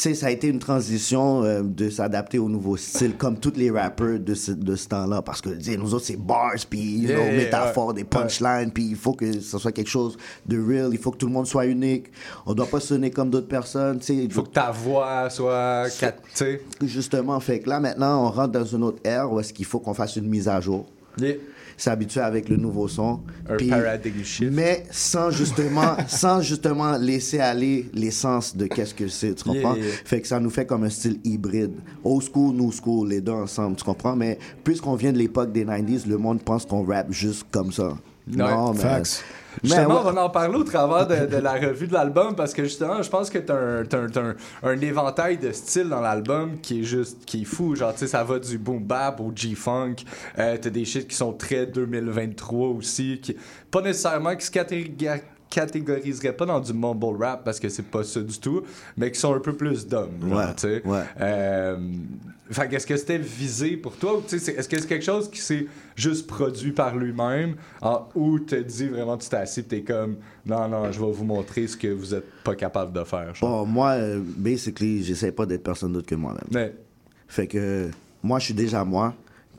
sais, 0.01 0.13
ça 0.13 0.27
a 0.27 0.30
été 0.31 0.47
une 0.47 0.59
transition 0.59 1.43
euh, 1.43 1.61
de 1.63 1.89
s'adapter 1.89 2.38
au 2.39 2.49
nouveau 2.49 2.76
style, 2.77 3.15
comme 3.17 3.38
tous 3.39 3.53
les 3.55 3.72
rappeurs 3.72 4.19
de 4.19 4.34
ce, 4.34 4.51
de 4.51 4.76
ce 4.76 4.88
temps-là. 4.89 5.22
Parce 5.22 5.41
que, 5.41 5.49
nous 5.77 5.93
autres, 5.93 6.05
c'est 6.05 6.17
bars, 6.19 6.51
puis, 6.69 6.80
you 6.99 7.09
Yeah, 7.09 7.15
know, 7.17 7.26
yeah, 7.26 7.38
métaphores, 7.38 7.88
ouais. 7.88 7.93
des 7.95 8.03
punchlines, 8.03 8.72
puis 8.73 8.85
il 8.89 8.95
faut 8.95 9.13
que 9.13 9.39
ce 9.39 9.57
soit 9.57 9.72
quelque 9.72 9.89
chose 9.89 10.17
de 10.45 10.57
real, 10.61 10.89
il 10.91 10.97
faut 10.97 11.11
que 11.11 11.17
tout 11.17 11.27
le 11.27 11.34
monde 11.34 11.47
soit 11.47 11.65
unique. 11.65 12.07
On 12.45 12.53
doit 12.53 12.65
pas 12.67 12.80
sonner 12.80 13.11
comme 13.11 13.30
d'autres 13.30 13.47
personnes, 13.47 13.99
tu 13.99 14.05
sais. 14.07 14.15
Il 14.15 14.31
Faut 14.31 14.43
que 14.43 14.49
ta 14.49 14.72
voix 14.72 15.30
soit. 15.30 15.85
quatre- 15.99 16.22
Tu 16.23 16.30
sais. 16.34 16.61
Justement, 16.84 17.39
fait 17.39 17.59
que 17.59 17.69
là, 17.69 17.80
maintenant, 17.80 18.26
on 18.27 18.31
rentre 18.31 18.51
dans 18.51 18.65
une 18.65 18.84
autre 18.84 18.99
ère 19.03 19.31
où 19.31 19.39
est-ce 19.39 19.53
qu'il 19.53 19.65
faut 19.65 19.80
qu'on 19.80 19.93
fasse 19.93 20.15
une 20.17 20.27
mise 20.27 20.47
à 20.47 20.59
jour. 20.61 20.85
Yeah. 21.19 21.35
S'habituer 21.77 22.21
avec 22.21 22.47
le 22.47 22.55
nouveau 22.55 22.87
son. 22.87 23.19
Un 23.49 23.57
Puis- 23.57 23.69
paradigm 23.69 24.23
shift. 24.23 24.51
Mais 24.53 24.85
sans 24.91 25.29
justement, 25.29 25.97
sans 26.07 26.41
justement 26.41 26.97
laisser 26.97 27.39
aller 27.39 27.89
l'essence 27.93 28.55
de 28.55 28.65
qu'est-ce 28.67 28.93
que 28.93 29.09
c'est, 29.09 29.35
tu 29.35 29.43
comprends? 29.43 29.75
Yeah, 29.75 29.83
yeah. 29.83 29.93
Fait 30.05 30.21
que 30.21 30.27
ça 30.27 30.39
nous 30.39 30.49
fait 30.49 30.65
comme 30.65 30.83
un 30.85 30.89
style 30.89 31.19
hybride. 31.25 31.73
Old 32.03 32.23
school, 32.23 32.55
new 32.55 32.71
school, 32.71 33.09
les 33.09 33.19
deux 33.19 33.33
ensemble, 33.33 33.75
tu 33.75 33.83
comprends? 33.83 34.15
Mais 34.15 34.39
puisqu'on 34.63 34.95
vient 34.95 35.11
de 35.11 35.17
l'époque 35.17 35.51
des 35.51 35.65
90s, 35.65 36.07
le 36.07 36.17
monde 36.17 36.41
pense 36.41 36.65
qu'on 36.65 36.83
rappe 36.85 37.11
juste 37.11 37.45
comme 37.51 37.73
ça. 37.73 37.97
Non, 38.27 38.73
mais... 38.73 38.83
Mais 38.83 39.01
Justement, 39.64 39.95
ouais. 39.95 40.10
on 40.10 40.11
va 40.11 40.26
en 40.26 40.30
parler 40.30 40.56
au 40.57 40.64
travers 40.64 41.07
de, 41.07 41.26
de 41.26 41.38
la 41.38 41.53
revue 41.53 41.88
de 41.88 41.94
l'album 41.94 42.36
parce 42.36 42.53
que 42.53 42.64
justement, 42.64 43.02
je 43.02 43.10
pense 43.10 43.30
que 43.30 43.40
t'as 43.40 43.56
un, 43.56 43.82
un, 43.82 43.86
t'as 43.86 44.22
un, 44.22 44.36
un 44.64 44.80
éventail 44.82 45.38
de 45.38 45.52
styles 45.52 45.90
dans 45.90 46.02
l'album 46.02 46.60
qui 46.61 46.82
est 46.82 46.84
juste, 46.84 47.26
qui 47.26 47.41
est 47.41 47.45
fou. 47.45 47.76
Genre, 47.76 47.94
tu 47.94 47.99
sais, 47.99 48.07
ça 48.07 48.23
va 48.23 48.40
du 48.40 48.57
boom 48.57 48.84
bap 48.84 49.19
au 49.19 49.32
G-funk. 49.36 49.95
Euh, 50.38 50.57
t'as 50.61 50.69
des 50.69 50.86
shit 50.86 51.07
qui 51.07 51.15
sont 51.15 51.34
très 51.34 51.65
2023 51.65 52.69
aussi, 52.69 53.19
qui 53.22 53.36
pas 53.72 53.82
nécessairement 53.82 54.36
qui 54.36 54.45
se 54.45 54.52
catégorisent 54.52 55.22
catégoriseraient 55.49 56.34
pas 56.34 56.45
dans 56.45 56.60
du 56.60 56.73
mumble 56.73 57.15
rap 57.23 57.45
parce 57.45 57.60
que 57.60 57.69
c'est 57.69 57.86
pas 57.90 58.03
ça 58.03 58.19
du 58.19 58.38
tout, 58.40 58.64
mais 58.98 59.10
qui 59.11 59.19
sont 59.19 59.34
un 59.34 59.40
peu 59.40 59.53
plus 59.53 59.88
d'hommes. 59.88 60.19
ouais. 60.84 61.03
Euh, 61.22 61.77
fait 62.51 62.67
qu'est-ce 62.69 62.85
que 62.88 62.95
c'était 62.97 63.17
visé 63.17 63.76
pour 63.77 63.95
toi? 63.97 64.17
ou 64.17 64.23
Est-ce 64.35 64.67
que 64.69 64.80
c'est 64.80 64.88
quelque 64.88 65.03
chose 65.05 65.30
qui 65.30 65.39
s'est 65.39 65.65
juste 65.95 66.27
produit 66.27 66.72
par 66.72 66.95
lui-même? 66.95 67.55
En- 67.81 68.07
ou 68.15 68.39
te 68.39 68.55
dit 68.55 68.88
vraiment 68.88 69.17
tu 69.17 69.27
t'es 69.30 69.38
assis 69.38 69.61
et 69.61 69.63
t'es 69.63 69.81
comme 69.81 70.17
non, 70.45 70.67
non, 70.67 70.91
je 70.91 70.99
vais 70.99 71.11
vous 71.11 71.23
montrer 71.26 71.65
ce 71.67 71.76
que 71.76 71.88
vous 71.88 72.13
êtes 72.13 72.30
pas 72.43 72.55
capable 72.55 72.93
de 72.93 73.03
faire. 73.03 73.34
Bon, 73.41 73.65
moi, 73.65 73.97
basically, 74.38 75.03
j'essaie 75.03 75.31
pas 75.31 75.45
d'être 75.45 75.63
personne 75.63 75.93
d'autre 75.93 76.07
que 76.07 76.15
moi-même. 76.15 76.47
Mais- 76.51 76.73
Fait 77.27 77.47
que 77.47 77.89
moi, 78.22 78.38
je 78.39 78.45
suis 78.45 78.53
déjà 78.53 78.84
moi. 78.84 79.13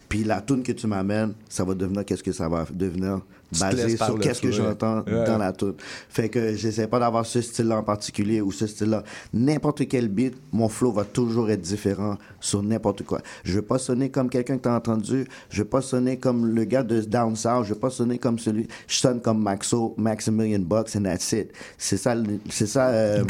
Puis 0.08 0.22
la 0.22 0.40
tune 0.40 0.62
que 0.62 0.70
tu 0.70 0.86
m'amènes, 0.86 1.34
ça 1.48 1.64
va 1.64 1.74
devenir 1.74 2.04
qu'est-ce 2.04 2.22
que 2.22 2.30
ça 2.30 2.48
va 2.48 2.64
devenir 2.72 3.20
basé 3.60 3.96
sur 3.96 4.16
le 4.16 4.22
qu'est-ce 4.22 4.40
que 4.40 4.50
j'entends 4.50 5.02
Ouais. 5.06 5.24
dans 5.26 5.38
la 5.38 5.52
tune. 5.52 5.74
Fait 6.08 6.28
que 6.28 6.54
j'essaie 6.54 6.86
pas 6.86 6.98
d'avoir 6.98 7.24
ce 7.26 7.40
style-là 7.40 7.78
en 7.78 7.82
particulier 7.82 8.40
ou 8.40 8.50
ce 8.52 8.66
style-là. 8.66 9.02
N'importe 9.32 9.86
quel 9.88 10.08
beat, 10.08 10.34
mon 10.52 10.68
flow 10.68 10.92
va 10.92 11.04
toujours 11.04 11.50
être 11.50 11.60
différent 11.60 12.16
sur 12.40 12.62
n'importe 12.62 13.02
quoi. 13.04 13.20
Je 13.44 13.52
veux 13.54 13.62
pas 13.62 13.78
sonner 13.78 14.10
comme 14.10 14.28
quelqu'un 14.28 14.56
que 14.56 14.62
t'as 14.62 14.76
entendu. 14.76 15.26
Je 15.50 15.58
veux 15.62 15.68
pas 15.68 15.80
sonner 15.80 16.18
comme 16.18 16.46
le 16.46 16.64
gars 16.64 16.82
de 16.82 17.00
Down 17.00 17.36
South. 17.36 17.64
Je 17.64 17.74
veux 17.74 17.78
pas 17.80 17.90
sonner 17.90 18.18
comme 18.18 18.38
celui. 18.38 18.66
Je 18.88 18.96
sonne 18.96 19.20
comme 19.20 19.42
Maxo, 19.42 19.94
Maximilian 19.96 20.60
Bucks 20.60 20.96
and 20.96 21.02
that's 21.02 21.32
it. 21.32 21.50
C'est 21.78 21.96
ça, 21.96 22.14
le- 22.14 22.38
c'est 22.50 22.66
ça 22.66 22.88
euh, 22.88 23.24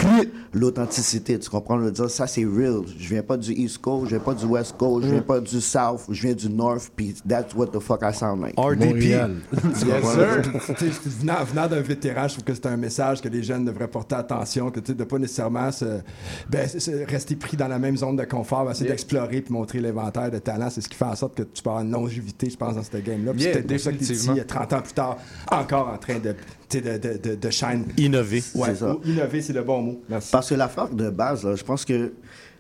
l'authenticité. 0.53 1.39
Tu 1.39 1.51
comprends? 1.51 1.79
Je 1.79 1.85
veux 1.85 1.91
dire, 1.91 2.11
ça 2.11 2.27
c'est 2.27 2.45
real. 2.45 2.81
Je 2.99 3.09
viens 3.09 3.23
pas 3.23 3.37
du 3.37 3.53
East 3.53 3.79
Coast, 3.79 4.05
je 4.07 4.11
viens 4.17 4.19
pas 4.25 4.35
du 4.35 4.45
West 4.47 4.75
Coast, 4.79 5.07
je 5.07 5.13
viens 5.13 5.23
pas 5.23 5.41
du 5.41 5.61
South, 5.61 6.01
je 6.11 6.23
viens 6.23 6.35
du 6.35 6.49
North. 6.49 6.91
Puis 6.95 7.15
that's 7.29 7.55
what 7.55 7.67
the 7.69 7.81
fuck 7.81 8.01
I 8.03 8.15
sound 8.15 8.43
like. 8.43 8.57
Montréal. 8.57 9.37
Venant 11.21 11.45
venant 11.45 11.67
d'un 11.69 11.81
vétéran, 11.81 12.29
je 12.29 12.35
trouve 12.35 12.45
que 12.45 12.55
c'est 12.55 12.67
un 12.67 12.77
message 12.77 13.21
que 13.21 13.29
les 13.29 13.43
jeunes 13.43 13.65
devraient 13.65 13.89
porter 13.89 14.15
attention, 14.17 14.71
que 14.71 14.81
tu 14.81 14.93
sais, 14.93 14.95
de 14.95 15.05
pas 15.05 15.19
nécessairement 15.19 15.71
se, 15.73 16.01
ben, 16.49 16.69
se- 16.69 17.05
rester 17.11 17.37
pris 17.37 17.57
dans 17.57 17.69
la 17.69 17.79
même 17.79 17.97
zone 17.97 18.17
de 18.17 18.25
confort, 18.25 18.65
mais 18.65 18.73
essayer 18.73 18.87
Yeah. 18.87 18.95
d'explorer 18.95 19.41
puis 19.43 19.53
montrer 19.53 19.81
l'inventaire 19.81 20.31
de 20.31 20.39
talent. 20.39 20.69
C'est 20.71 20.81
ce 20.81 20.89
qui 20.89 20.97
fait 20.97 21.05
en 21.05 21.17
sorte 21.17 21.37
que 21.37 21.43
tu 21.43 21.63
peux 21.63 21.71
avoir 21.71 21.83
une 21.85 21.91
longévité, 21.91 22.49
je 22.51 22.57
pense, 22.57 22.75
dans 22.77 22.83
cette 22.83 23.05
game-là. 23.05 23.33
Puis 23.33 23.43
Yeah, 23.43 23.53
c'est 23.55 23.63
peut-être 23.63 23.83
pour 23.83 23.85
ça 23.85 23.93
que 23.93 24.05
tu 24.05 24.13
ici, 24.13 24.31
30 24.47 24.73
ans 24.73 24.83
plus 24.83 24.93
tard, 24.93 25.17
encore 25.51 25.89
en 25.89 25.99
train 25.99 26.19
de, 26.19 26.35
de, 26.71 26.99
de, 26.99 27.19
de, 27.31 27.35
de 27.35 27.51
shine. 27.51 27.85
Innover. 27.97 28.43
Ouais, 28.55 28.69
C'est 28.69 28.77
ça. 28.77 28.97
innover, 29.05 29.43
c'est 29.43 29.53
le 29.53 29.63
bon 29.63 29.83
mot. 29.83 30.03
Merci. 30.09 30.31
Parce 30.33 30.49
que 30.51 30.55
l'affaire 30.55 30.89
de 30.89 31.11
base, 31.11 31.45
là, 31.45 31.55
je 31.57 31.65
pense 31.65 31.85
que 31.85 32.13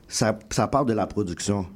ça, 0.09 0.39
ça 0.51 0.66
part 0.68 0.85
de 0.85 0.93
la 0.93 1.06
production. 1.06 1.66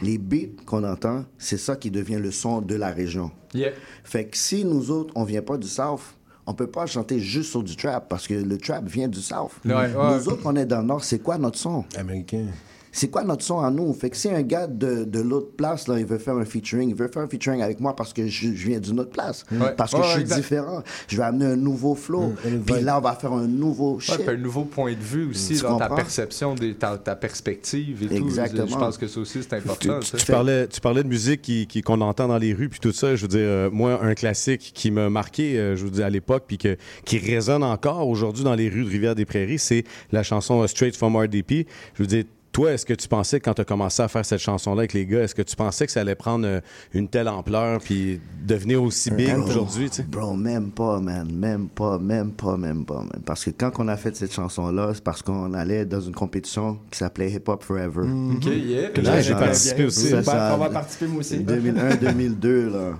Les 0.00 0.18
beats 0.18 0.62
qu'on 0.64 0.84
entend, 0.84 1.24
c'est 1.38 1.58
ça 1.58 1.76
qui 1.76 1.90
devient 1.90 2.18
le 2.18 2.30
son 2.30 2.60
de 2.60 2.74
la 2.74 2.88
région. 2.88 3.30
Yeah. 3.54 3.72
Fait 4.04 4.26
que 4.26 4.36
si 4.36 4.64
nous 4.64 4.90
autres, 4.90 5.12
on 5.14 5.24
vient 5.24 5.42
pas 5.42 5.58
du 5.58 5.68
South, 5.68 6.00
on 6.46 6.54
peut 6.54 6.66
pas 6.66 6.86
chanter 6.86 7.20
juste 7.20 7.50
sur 7.50 7.62
du 7.62 7.76
trap 7.76 8.08
parce 8.08 8.26
que 8.26 8.34
le 8.34 8.58
trap 8.58 8.88
vient 8.88 9.08
du 9.08 9.20
South. 9.20 9.52
Ouais, 9.64 9.74
ouais. 9.74 10.16
Nous 10.16 10.28
autres, 10.28 10.42
on 10.44 10.56
est 10.56 10.66
dans 10.66 10.80
le 10.80 10.86
Nord, 10.86 11.04
c'est 11.04 11.20
quoi 11.20 11.38
notre 11.38 11.58
son? 11.58 11.84
Américain. 11.96 12.46
C'est 12.94 13.08
quoi 13.08 13.24
notre 13.24 13.42
son 13.42 13.60
à 13.60 13.70
nous? 13.70 13.92
Fait 13.94 14.10
que 14.10 14.16
si 14.18 14.28
un 14.28 14.42
gars 14.42 14.66
de, 14.66 15.04
de 15.04 15.20
l'autre 15.20 15.56
place, 15.56 15.88
là, 15.88 15.98
il 15.98 16.04
veut 16.04 16.18
faire 16.18 16.36
un 16.36 16.44
featuring, 16.44 16.90
il 16.90 16.94
veut 16.94 17.08
faire 17.08 17.22
un 17.22 17.26
featuring 17.26 17.62
avec 17.62 17.80
moi 17.80 17.96
parce 17.96 18.12
que 18.12 18.26
je, 18.26 18.48
je 18.54 18.66
viens 18.68 18.78
d'une 18.80 19.00
autre 19.00 19.10
place. 19.10 19.44
Ouais. 19.50 19.72
Parce 19.76 19.92
que 19.92 19.96
Ouais, 19.96 20.02
je 20.04 20.10
suis 20.12 20.20
exact. 20.20 20.36
différent. 20.36 20.82
Je 21.08 21.16
vais 21.16 21.22
amener 21.22 21.46
un 21.46 21.56
nouveau 21.56 21.94
flow. 21.94 22.34
Puis 22.66 22.80
là, 22.82 22.98
on 22.98 23.00
va 23.00 23.14
faire 23.14 23.32
un 23.32 23.46
nouveau 23.46 23.94
Ouais, 23.94 24.00
shit. 24.00 24.18
puis 24.18 24.28
un 24.28 24.36
nouveau 24.36 24.64
point 24.66 24.92
de 24.92 24.98
vue 25.02 25.30
aussi 25.30 25.56
Tu 25.56 25.62
dans 25.62 25.78
ta 25.78 25.88
perception, 25.88 26.54
des, 26.54 26.74
ta, 26.74 26.98
ta 26.98 27.16
perspective 27.16 28.02
et 28.12 28.14
Exactement. 28.16 28.66
tout. 28.66 28.72
Je 28.72 28.78
pense 28.78 28.98
que 28.98 29.08
ça 29.08 29.20
aussi, 29.20 29.38
c'est 29.42 29.54
important. 29.54 30.00
Tu, 30.00 30.26
parlais, 30.26 30.68
tu 30.68 30.80
parlais 30.80 31.02
de 31.02 31.08
musique 31.08 31.40
qui, 31.42 31.66
qui- 31.66 31.80
qu'on 31.82 32.00
entend 32.02 32.28
dans 32.28 32.38
les 32.38 32.52
rues, 32.52 32.68
puis 32.68 32.78
tout 32.80 32.92
ça. 32.92 33.16
Je 33.16 33.22
veux 33.22 33.28
dire, 33.28 33.40
euh, 33.40 33.70
moi, 33.72 34.00
un 34.04 34.14
classique 34.14 34.70
qui 34.74 34.90
m'a 34.90 35.08
marqué, 35.08 35.58
euh, 35.58 35.76
je 35.76 35.84
vous 35.84 35.90
dis, 35.90 36.02
à 36.02 36.10
l'époque, 36.10 36.44
puis 36.46 36.58
que, 36.58 36.76
qui 37.06 37.16
résonne 37.18 37.62
encore 37.64 38.06
aujourd'hui 38.06 38.44
dans 38.44 38.54
les 38.54 38.68
rues 38.68 38.84
de 38.84 38.90
Rivière-des-Prairies, 38.90 39.58
c'est 39.58 39.84
la 40.12 40.22
chanson 40.22 40.62
euh, 40.62 40.66
Straight 40.66 40.94
from 40.94 41.16
RDP. 41.16 41.66
Je 41.94 42.02
veux 42.02 42.06
dire, 42.06 42.24
toi, 42.52 42.72
est-ce 42.72 42.84
que 42.84 42.92
tu 42.92 43.08
pensais, 43.08 43.40
quand 43.40 43.54
tu 43.54 43.62
as 43.62 43.64
commencé 43.64 44.02
à 44.02 44.08
faire 44.08 44.24
cette 44.24 44.40
chanson-là 44.40 44.80
avec 44.80 44.92
les 44.92 45.06
gars, 45.06 45.22
est-ce 45.22 45.34
que 45.34 45.42
tu 45.42 45.56
pensais 45.56 45.86
que 45.86 45.92
ça 45.92 46.02
allait 46.02 46.14
prendre 46.14 46.46
euh, 46.46 46.60
une 46.92 47.08
telle 47.08 47.28
ampleur, 47.28 47.80
puis 47.80 48.20
devenir 48.44 48.82
aussi 48.82 49.10
big 49.10 49.36
aujourd'hui, 49.38 49.88
tu 49.88 49.96
sais? 49.96 50.02
Bro, 50.02 50.34
même 50.36 50.70
pas, 50.70 51.00
man. 51.00 51.32
Même 51.32 51.68
pas, 51.68 51.98
même 51.98 52.32
pas, 52.32 52.56
même 52.58 52.84
pas, 52.84 53.00
man. 53.00 53.22
Parce 53.24 53.44
que 53.44 53.50
quand 53.50 53.72
on 53.78 53.88
a 53.88 53.96
fait 53.96 54.14
cette 54.14 54.34
chanson-là, 54.34 54.92
c'est 54.94 55.02
parce 55.02 55.22
qu'on 55.22 55.54
allait 55.54 55.86
dans 55.86 56.00
une 56.00 56.14
compétition 56.14 56.78
qui 56.90 56.98
s'appelait 56.98 57.30
Hip 57.32 57.48
Hop 57.48 57.62
Forever. 57.64 58.06
Ok, 58.36 58.46
yeah. 58.46 58.90
Que 58.90 59.00
Là, 59.00 59.20
j'ai 59.22 59.32
participé 59.32 59.84
aussi. 59.86 60.10
Ça. 60.22 60.54
on 60.54 60.58
va 60.58 60.68
participer, 60.68 61.06
moi 61.06 61.20
aussi. 61.20 61.38
2001-2002, 61.38 62.70
là. 62.70 62.98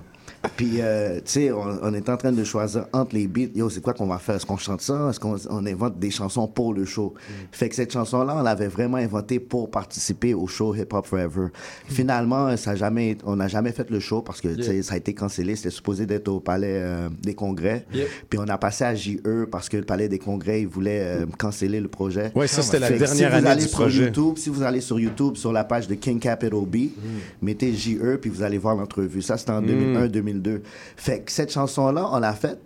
Puis, 0.57 0.81
euh, 0.81 1.15
tu 1.17 1.21
sais, 1.25 1.51
on, 1.51 1.79
on, 1.81 1.93
est 1.93 2.09
en 2.09 2.17
train 2.17 2.31
de 2.31 2.43
choisir 2.43 2.85
entre 2.91 3.15
les 3.15 3.27
beats. 3.27 3.51
Yo, 3.55 3.69
c'est 3.69 3.81
quoi 3.81 3.93
qu'on 3.93 4.07
va 4.07 4.17
faire? 4.17 4.35
Est-ce 4.35 4.45
qu'on 4.45 4.57
chante 4.57 4.81
ça? 4.81 5.09
Est-ce 5.09 5.19
qu'on 5.19 5.65
invente 5.65 5.97
des 5.99 6.11
chansons 6.11 6.47
pour 6.47 6.73
le 6.73 6.83
show? 6.85 7.13
Mm. 7.15 7.31
Fait 7.51 7.69
que 7.69 7.75
cette 7.75 7.93
chanson-là, 7.93 8.35
on 8.37 8.41
l'avait 8.41 8.67
vraiment 8.67 8.97
inventée 8.97 9.39
pour 9.39 9.71
participer 9.71 10.33
au 10.33 10.45
show 10.47 10.75
Hip 10.75 10.87
Hop 10.91 11.05
Forever. 11.05 11.47
Finalement, 11.87 12.55
ça 12.57 12.75
jamais, 12.75 13.17
on 13.23 13.37
n'a 13.37 13.47
jamais 13.47 13.71
fait 13.71 13.89
le 13.89 13.99
show 13.99 14.21
parce 14.21 14.41
que 14.41 14.49
yeah. 14.49 14.83
ça 14.83 14.95
a 14.95 14.97
été 14.97 15.13
cancellé. 15.13 15.55
C'était 15.55 15.69
supposé 15.69 16.05
d'être 16.05 16.27
au 16.27 16.41
Palais 16.41 16.79
euh, 16.81 17.09
des 17.21 17.35
Congrès. 17.35 17.85
Puis 18.29 18.37
on 18.37 18.47
a 18.47 18.57
passé 18.57 18.83
à 18.83 18.95
JE 18.95 19.45
parce 19.49 19.69
que 19.69 19.77
le 19.77 19.83
Palais 19.83 20.09
des 20.09 20.19
Congrès, 20.19 20.61
ils 20.61 20.67
voulaient 20.67 21.03
euh, 21.03 21.25
mm. 21.25 21.31
canceller 21.37 21.79
le 21.79 21.87
projet. 21.87 22.31
Ouais, 22.35 22.47
ça, 22.47 22.61
c'était 22.61 22.79
la 22.79 22.87
fait 22.87 22.97
dernière 22.97 23.31
si 23.31 23.35
année 23.35 23.47
allez 23.47 23.63
du 23.63 23.69
sur 23.69 23.79
projet. 23.79 24.05
YouTube, 24.05 24.37
si 24.37 24.49
vous 24.49 24.61
allez 24.61 24.81
sur 24.81 24.99
YouTube, 24.99 25.37
sur 25.37 25.53
la 25.53 25.63
page 25.63 25.87
de 25.87 25.95
King 25.95 26.19
Capital 26.19 26.59
B, 26.67 26.75
mm. 26.75 26.89
mettez 27.41 27.73
JE 27.73 28.17
puis 28.21 28.29
vous 28.29 28.43
allez 28.43 28.57
voir 28.57 28.75
l'entrevue. 28.75 29.21
Ça, 29.21 29.37
c'était 29.37 29.51
en 29.51 29.61
2001-2002. 29.61 30.32
2002. 30.41 30.63
Fait 30.97 31.21
que 31.21 31.31
cette 31.31 31.51
chanson-là, 31.51 32.07
on 32.11 32.19
l'a 32.19 32.33
faite 32.33 32.61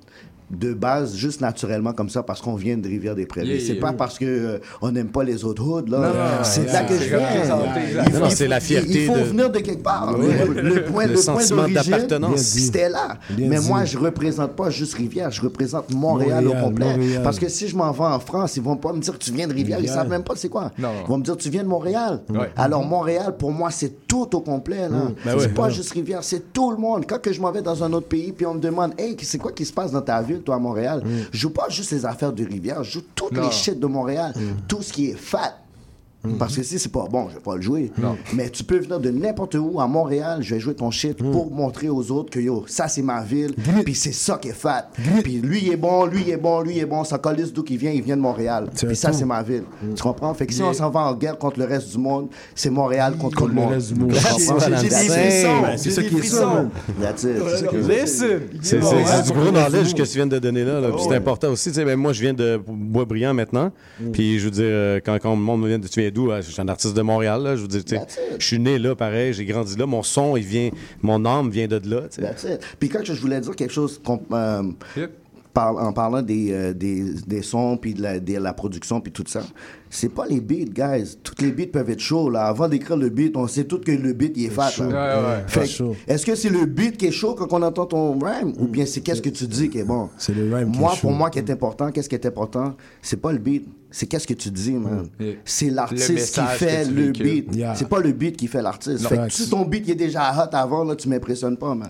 de 0.49 0.74
base, 0.74 1.15
juste 1.15 1.41
naturellement 1.41 1.91
comme 1.94 2.10
ça, 2.10 2.24
parce 2.24 2.41
qu'on 2.41 2.56
vient 2.56 2.78
de 2.78 2.88
Rivière-des-Prairies. 2.88 3.48
Yeah, 3.49 3.60
c'est 3.60 3.74
yeah. 3.74 3.82
pas 3.82 3.94
parce 3.94 4.18
que 4.18 4.26
euh, 4.26 4.60
on 4.82 4.91
n'aime 4.91 5.10
pas 5.10 5.24
les 5.26 5.44
autres 5.44 5.61
hoods, 5.64 5.88
là. 5.90 6.41
C'est 6.44 6.61
de 6.68 6.72
là 6.72 6.84
que 6.84 6.94
je 6.98 7.15
viens. 7.15 8.30
c'est 8.30 8.48
la 8.48 8.60
fierté 8.60 9.03
Il 9.03 9.07
faut 9.07 9.15
de- 9.18 9.24
venir 9.24 9.49
de 9.49 9.60
quelque 9.60 9.84
part. 9.84 10.18
Le, 10.18 10.61
le 10.61 10.84
point, 10.86 11.06
Le 11.06 11.10
le 11.10 11.14
point 11.15 11.15
sentiment 11.18 11.68
d'origine, 11.68 11.91
d'appartenance. 11.91 12.40
C'était 12.40 12.90
là. 12.90 13.18
Bien 13.30 13.49
Mais 13.49 13.60
dit. 13.60 13.68
moi, 13.68 13.84
je 13.86 13.98
représente 13.98 14.53
pas 14.56 14.69
juste 14.69 14.94
Rivière, 14.94 15.32
je 15.32 15.41
représente 15.41 15.94
Montréal, 15.94 16.44
Montréal, 16.45 16.64
au 16.64 16.65
complet. 16.68 16.86
Montréal. 16.98 17.22
Parce 17.24 17.40
que 17.40 17.49
si 17.49 17.68
je 17.68 17.76
m'en 17.76 17.91
vais 17.91 18.03
en 18.06 18.19
France, 18.19 18.56
ils 18.57 18.64
vont 18.64 18.78
pas 18.78 18.94
me 18.94 18.99
dire 18.99 19.14
que 19.18 19.24
tu 19.24 19.32
viens 19.32 19.48
de 19.48 19.53
Rivière, 19.53 19.80
ils 19.82 19.90
savent 19.90 20.10
même 20.10 20.24
pas 20.24 20.34
c'est 20.36 20.49
quoi. 20.49 20.72
Non. 20.78 20.90
Ils 21.03 21.07
vont 21.10 21.18
me 21.18 21.24
dire 21.24 21.36
tu 21.38 21.49
viens 21.49 21.64
de 21.64 21.68
Montréal. 21.68 22.22
Ouais. 22.30 22.52
Alors 22.56 22.86
Montréal, 22.86 23.36
pour 23.38 23.52
moi, 23.52 23.69
c'est 23.72 24.07
tout 24.07 24.34
au 24.36 24.40
complet. 24.41 24.88
Là. 24.90 25.11
Ben 25.26 25.36
c'est 25.40 25.53
pas 25.53 25.69
juste 25.69 25.91
Rivière, 25.91 26.24
c'est 26.24 26.53
tout 26.53 26.72
le 26.72 26.78
monde. 26.78 27.06
Quand 27.07 27.19
que 27.22 27.34
je 27.34 27.41
m'en 27.41 27.52
vais 27.52 27.61
dans 27.61 27.84
un 27.84 27.91
autre 27.94 28.07
pays, 28.07 28.32
puis 28.32 28.45
on 28.45 28.53
me 28.53 28.60
demande, 28.61 28.94
hey, 28.98 29.15
c'est 29.22 29.38
quoi 29.38 29.52
qui 29.52 29.65
se 29.65 29.74
passe 29.74 29.91
dans 29.91 30.02
ta 30.02 30.22
ville, 30.22 30.36
toi, 30.43 30.55
à 30.55 30.59
Montréal? 30.59 31.03
Je 31.31 31.38
joue 31.38 31.49
pas 31.51 31.69
juste 31.69 31.91
les 31.91 32.05
affaires 32.05 32.34
de 32.34 32.43
Rivière, 32.45 32.84
je 32.84 32.91
joue 32.93 33.03
toutes 33.15 33.34
Non. 33.34 33.43
les 33.43 33.51
shit 33.51 33.80
de 33.80 33.88
Montréal, 33.88 34.34
tout 34.68 34.81
ce 34.81 34.93
qui 34.93 35.09
est 35.11 35.18
fat. 35.18 35.57
Parce 36.39 36.55
que 36.55 36.63
si 36.63 36.79
c'est 36.79 36.91
pas 36.91 37.05
bon, 37.09 37.27
je 37.29 37.35
vais 37.35 37.41
pas 37.41 37.55
le 37.55 37.61
jouer. 37.61 37.91
Mais 38.33 38.49
tu 38.49 38.63
peux 38.63 38.77
venir 38.79 38.99
de 38.99 39.09
n'importe 39.09 39.55
où, 39.55 39.79
à 39.79 39.87
Montréal, 39.87 40.39
je 40.41 40.53
vais 40.55 40.59
jouer 40.59 40.73
ton 40.75 40.91
shit 40.91 41.17
pour 41.17 41.51
montrer 41.51 41.89
aux 41.89 42.11
autres 42.11 42.29
que 42.29 42.39
yo, 42.39 42.63
ça 42.67 42.87
c'est 42.87 43.01
ma 43.01 43.21
ville, 43.21 43.53
puis 43.83 43.95
c'est 43.95 44.11
ça 44.13 44.37
qui 44.37 44.49
est 44.49 44.53
fat. 44.53 44.89
Puis 45.23 45.37
lui 45.41 45.59
il 45.63 45.71
est 45.73 45.77
bon, 45.77 46.05
lui 46.05 46.21
il 46.25 46.29
est 46.29 46.37
bon, 46.37 46.61
lui 46.61 46.75
il 46.75 46.79
est 46.79 46.85
bon, 46.85 47.03
ça 47.03 47.17
colisse 47.17 47.51
d'où 47.53 47.63
qu'il 47.63 47.77
vient, 47.77 47.91
il 47.91 48.01
vient 48.01 48.17
de 48.17 48.21
Montréal. 48.21 48.69
Puis 48.75 48.95
ça 48.95 49.11
c'est 49.13 49.25
ma 49.25 49.41
ville. 49.43 49.63
Tu 49.95 50.01
comprends? 50.01 50.33
Fait 50.33 50.45
que 50.45 50.53
si 50.53 50.57
Yeah. 50.59 50.69
on 50.69 50.73
s'en 50.73 50.89
va 50.89 51.01
en 51.01 51.13
guerre 51.13 51.37
contre 51.37 51.59
le 51.59 51.65
reste 51.65 51.91
du 51.91 51.97
monde, 51.99 52.29
c'est 52.55 52.69
Montréal 52.69 53.15
contre, 53.17 53.37
tout 53.37 53.47
le 53.47 53.53
monde. 53.53 53.71
reste 53.73 53.93
du 53.93 53.99
monde. 53.99 54.11
J'ai 54.13 54.89
des 54.89 54.95
frissons, 54.95 55.63
c'est 55.77 55.91
ça 55.91 56.03
qui 56.03 56.17
est 56.17 56.23
ça, 56.23 56.45
man. 56.45 56.69
That's 56.99 57.23
it. 57.23 57.31
C'est 57.57 58.01
Listen! 58.01 58.39
Du 59.25 59.31
gros 59.33 59.51
knowledge 59.51 59.87
c'est 59.87 59.93
que 59.97 60.03
tu 60.03 60.15
viens 60.15 60.27
de 60.27 60.39
donner 60.39 60.63
là. 60.63 60.81
Oh, 60.93 60.97
c'est 60.99 61.15
important 61.15 61.51
aussi. 61.51 61.69
Tu 61.69 61.75
sais, 61.75 61.95
moi, 61.95 62.13
je 62.13 62.21
viens 62.21 62.33
de 62.33 62.59
Boisbriand 62.67 63.33
maintenant. 63.33 63.71
Puis 64.13 64.39
je 64.39 64.45
veux 64.45 64.51
dire, 64.51 64.63
euh, 64.65 64.99
quand, 65.03 65.17
quand 65.21 65.31
le 65.31 65.37
monde 65.41 65.61
me 65.61 65.67
vient 65.67 65.79
de. 65.79 65.87
Tu 65.87 66.01
d'où? 66.18 66.31
Ah, 66.31 66.41
Je 66.41 66.52
suis 66.52 66.61
un 66.61 66.68
artiste 66.68 66.95
de 66.95 67.02
Montréal. 67.02 67.41
Là. 67.44 67.56
Je 67.56 67.61
veux 67.61 67.68
dire, 67.68 67.84
je 68.39 68.45
suis 68.45 68.60
né 68.60 68.77
là, 68.80 68.95
pareil. 68.95 69.34
J'ai 69.34 69.45
grandi 69.45 69.76
là. 69.77 69.85
Mon 69.85 70.03
son, 70.03 70.35
il 70.38 70.44
vient. 70.44 70.69
Mon 71.02 71.23
âme 71.26 71.49
vient 71.49 71.68
de 71.68 71.80
là. 71.89 72.02
That's 72.10 72.44
it. 72.44 72.60
Puis 72.80 72.89
quand 72.89 72.99
je 73.03 73.14
voulais 73.14 73.39
dire 73.41 73.56
quelque 73.56 73.73
chose 73.73 74.02
euh, 74.31 74.64
par- 75.53 75.76
en 75.77 75.91
parlant 75.91 76.22
des, 76.22 76.52
euh, 76.52 76.73
des, 76.73 77.03
des 77.26 77.41
sons, 77.41 77.77
puis 77.77 77.94
de 77.95 78.02
la, 78.03 78.19
de 78.19 78.38
la 78.38 78.53
production, 78.53 79.02
puis 79.02 79.11
tout 79.11 79.23
ça, 79.27 79.41
c'est 79.89 80.10
pas 80.14 80.26
les 80.27 80.39
beats, 80.39 80.65
guys. 80.72 81.18
Toutes 81.23 81.41
les 81.41 81.52
beats 81.52 81.72
peuvent 81.72 81.89
être 81.89 81.99
chauds. 81.99 82.30
Là. 82.30 82.44
Avant 82.45 82.68
d'écrire 82.68 82.95
le 82.98 83.10
beat, 83.10 83.35
on 83.35 83.48
sait 83.48 83.64
tout 83.64 83.80
que 83.80 83.91
le 83.91 84.14
beat, 84.14 84.34
il 84.35 84.45
est 84.45 84.49
fat. 84.49 84.69
Ouais, 84.80 84.85
ouais. 84.85 85.94
Est-ce 86.07 86.26
que 86.26 86.35
c'est 86.35 86.49
le 86.49 86.65
beat 86.65 86.98
qui 86.98 87.07
est 87.07 87.11
chaud 87.11 87.34
quand 87.35 87.52
on 87.53 87.61
entend 87.64 87.85
ton 87.88 88.19
rhyme, 88.19 88.53
ou 88.60 88.68
bien 88.68 88.85
c'est 88.85 89.02
qu'est-ce 89.02 89.22
que 89.22 89.30
tu 89.30 89.48
dis 89.48 89.69
qui 89.69 89.80
est 89.80 89.84
bon? 89.84 90.10
C'est 90.19 90.35
le 90.35 90.53
rhyme 90.53 90.72
qui 90.72 90.80
Moi, 90.80 90.94
est 90.94 90.99
pour 91.02 91.10
chaud. 91.11 91.15
moi, 91.18 91.30
qui 91.31 91.39
est 91.39 91.49
important, 91.49 91.91
qu'est-ce 91.91 92.10
qui 92.10 92.15
est 92.15 92.26
important, 92.27 92.76
c'est 93.02 93.19
pas 93.22 93.31
le 93.31 93.39
beat, 93.39 93.65
c'est 93.98 94.06
qu'est-ce 94.06 94.28
que 94.28 94.36
tu 94.36 94.52
dis, 94.52 94.74
man? 94.74 95.07
C'est 95.44 95.69
Le 95.69 95.76
l'artiste 95.76 96.36
qui 96.36 96.45
fait 96.57 96.86
le 96.86 97.10
beat. 97.11 97.56
Yeah. 97.56 97.74
C'est 97.74 97.90
pas 97.90 97.99
le 97.99 98.11
beat 98.11 98.38
qui 98.38 98.45
fait 98.48 98.61
l'artiste. 98.61 99.07
Fait 99.07 99.18
que 99.18 99.30
si 99.34 99.49
ton 99.49 99.65
beat 99.65 99.86
il 99.88 99.91
est 99.94 99.95
déjà 99.95 100.32
hot 100.34 100.56
avant, 100.56 100.84
là, 100.84 100.95
tu 100.95 101.10
m'impressionnes 101.10 101.57
pas, 101.57 101.74
man. 101.74 101.90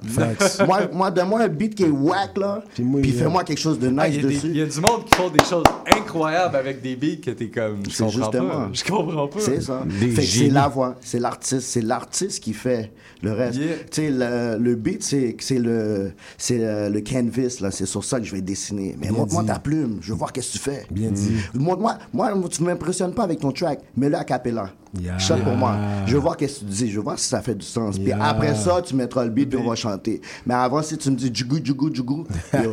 Moi, 0.65 0.79
moi 0.93 1.11
donne-moi 1.11 1.41
un 1.41 1.47
beat 1.49 1.75
qui 1.75 1.83
est 1.83 1.89
whack, 1.89 2.37
là, 2.37 2.63
puis 2.73 3.11
fais-moi 3.11 3.43
quelque 3.43 3.59
chose 3.59 3.77
de 3.77 3.89
nice 3.89 3.99
Ah, 3.99 4.07
Il 4.07 4.15
y, 4.15 4.19
a 4.19 4.21
des- 4.21 4.27
dessus. 4.35 4.47
il 4.51 4.57
y 4.57 4.61
a 4.61 4.65
du 4.65 4.79
monde 4.79 5.03
qui 5.05 5.15
font 5.17 5.29
des 5.29 5.43
choses 5.43 5.63
incroyables 5.97 6.55
avec 6.55 6.81
des 6.81 6.95
beats 6.95 7.17
que 7.21 7.31
t'es 7.31 7.49
comme. 7.49 7.79
Je 7.85 7.91
C'est 7.91 8.03
comprends 8.05 8.17
justement. 8.31 8.49
pas. 8.49 8.69
Je 8.71 8.83
comprends 8.85 9.27
pas. 9.27 9.39
C'est 9.41 9.61
ça. 9.61 9.83
Des 9.99 10.07
Fait 10.09 10.21
que 10.21 10.27
c'est 10.27 10.47
la 10.49 10.67
voix, 10.69 10.95
c'est 11.01 11.19
l'artiste, 11.19 11.67
c'est 11.67 11.81
l'artiste 11.81 12.41
qui 12.41 12.53
fait 12.53 12.91
le 13.21 13.33
reste. 13.33 13.57
Yeah. 13.57 13.67
Tu 13.91 14.01
sais, 14.03 14.09
le, 14.11 14.57
le 14.57 14.75
beat, 14.75 15.03
c'est 15.03 15.35
c'est 15.39 15.59
le, 15.59 16.13
c'est 16.37 16.59
euh, 16.61 16.89
le 16.89 17.01
canvas, 17.01 17.57
là, 17.61 17.71
c'est 17.71 17.85
sur 17.85 18.03
ça 18.05 18.19
que 18.19 18.25
je 18.25 18.31
vais 18.31 18.41
dessiner. 18.41 18.95
Mais 19.01 19.09
montre-moi 19.09 19.43
ta 19.43 19.59
plume, 19.59 19.97
je 20.01 20.11
veux 20.13 20.17
voir 20.17 20.31
qu'est-ce 20.31 20.53
que 20.53 20.53
tu 20.53 20.59
fais. 20.59 20.85
Bien 20.91 21.09
dit. 21.11 21.31
Montre-moi, 21.53 21.96
moi, 22.13 22.31
tu 22.49 22.63
m'impressionnes 22.63 23.13
pas 23.13 23.23
avec 23.23 23.39
ton 23.39 23.51
track, 23.51 23.79
mets-le 23.95 24.15
à 24.15 24.23
cappella. 24.23 24.69
Yeah. 24.99 25.17
Chante 25.19 25.43
pour 25.43 25.53
moi. 25.55 25.75
Je 26.05 26.13
veux 26.13 26.19
voir 26.21 26.37
qu'est-ce 26.37 26.61
que 26.61 26.65
tu 26.65 26.71
dis, 26.71 26.89
je 26.89 26.95
veux 26.97 27.03
voir 27.03 27.19
si 27.19 27.27
ça 27.27 27.41
fait 27.41 27.53
du 27.55 27.65
sens. 27.65 27.97
Puis 27.97 28.07
Yeah. 28.07 28.23
après 28.25 28.55
ça, 28.55 28.81
tu 28.81 28.95
mettras 28.95 29.25
le 29.25 29.29
beat, 29.31 29.49
puis 29.49 29.59
on 29.59 29.67
va 29.69 29.75
chanter. 29.75 30.21
Mais 30.45 30.53
avant, 30.53 30.81
si 30.81 30.97
tu 30.97 31.11
me 31.11 31.15
dis 31.15 31.29
djougou, 31.33 31.57
djougou, 31.63 31.93
djougou, 31.93 32.25
yo, 32.53 32.71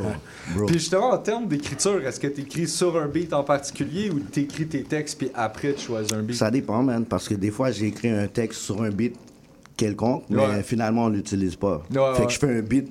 bro. 0.54 0.66
Puis 0.66 0.78
justement, 0.78 1.10
en 1.10 1.18
termes 1.18 1.46
d'écriture, 1.48 2.06
est-ce 2.06 2.20
que 2.20 2.28
t'écris 2.28 2.68
sur 2.68 2.96
un 2.98 3.06
beat 3.08 3.32
en 3.34 3.42
particulier 3.44 4.10
ou 4.10 4.20
t'écris 4.20 4.66
tes 4.66 4.84
textes 4.84 5.18
puis 5.18 5.30
après 5.34 5.72
tu 5.74 5.86
choisis 5.86 6.12
un 6.12 6.22
beat? 6.22 6.36
Ça 6.36 6.50
dépend, 6.50 6.82
man, 6.82 7.04
parce 7.04 7.28
que 7.28 7.34
des 7.34 7.50
fois, 7.50 7.70
j'ai 7.72 7.86
écrit 7.88 8.08
un 8.10 8.26
texte 8.28 8.60
sur 8.60 8.80
un 8.82 8.90
beat 8.90 9.16
quelconque, 9.76 10.22
mais 10.30 10.36
Ouais. 10.38 10.62
finalement, 10.62 11.04
on 11.06 11.08
l'utilise 11.08 11.56
pas. 11.56 11.82
Ouais, 11.90 11.96
fait 12.14 12.20
ouais. 12.20 12.26
que 12.26 12.32
je 12.32 12.38
fais 12.38 12.58
un 12.58 12.62
beat 12.62 12.88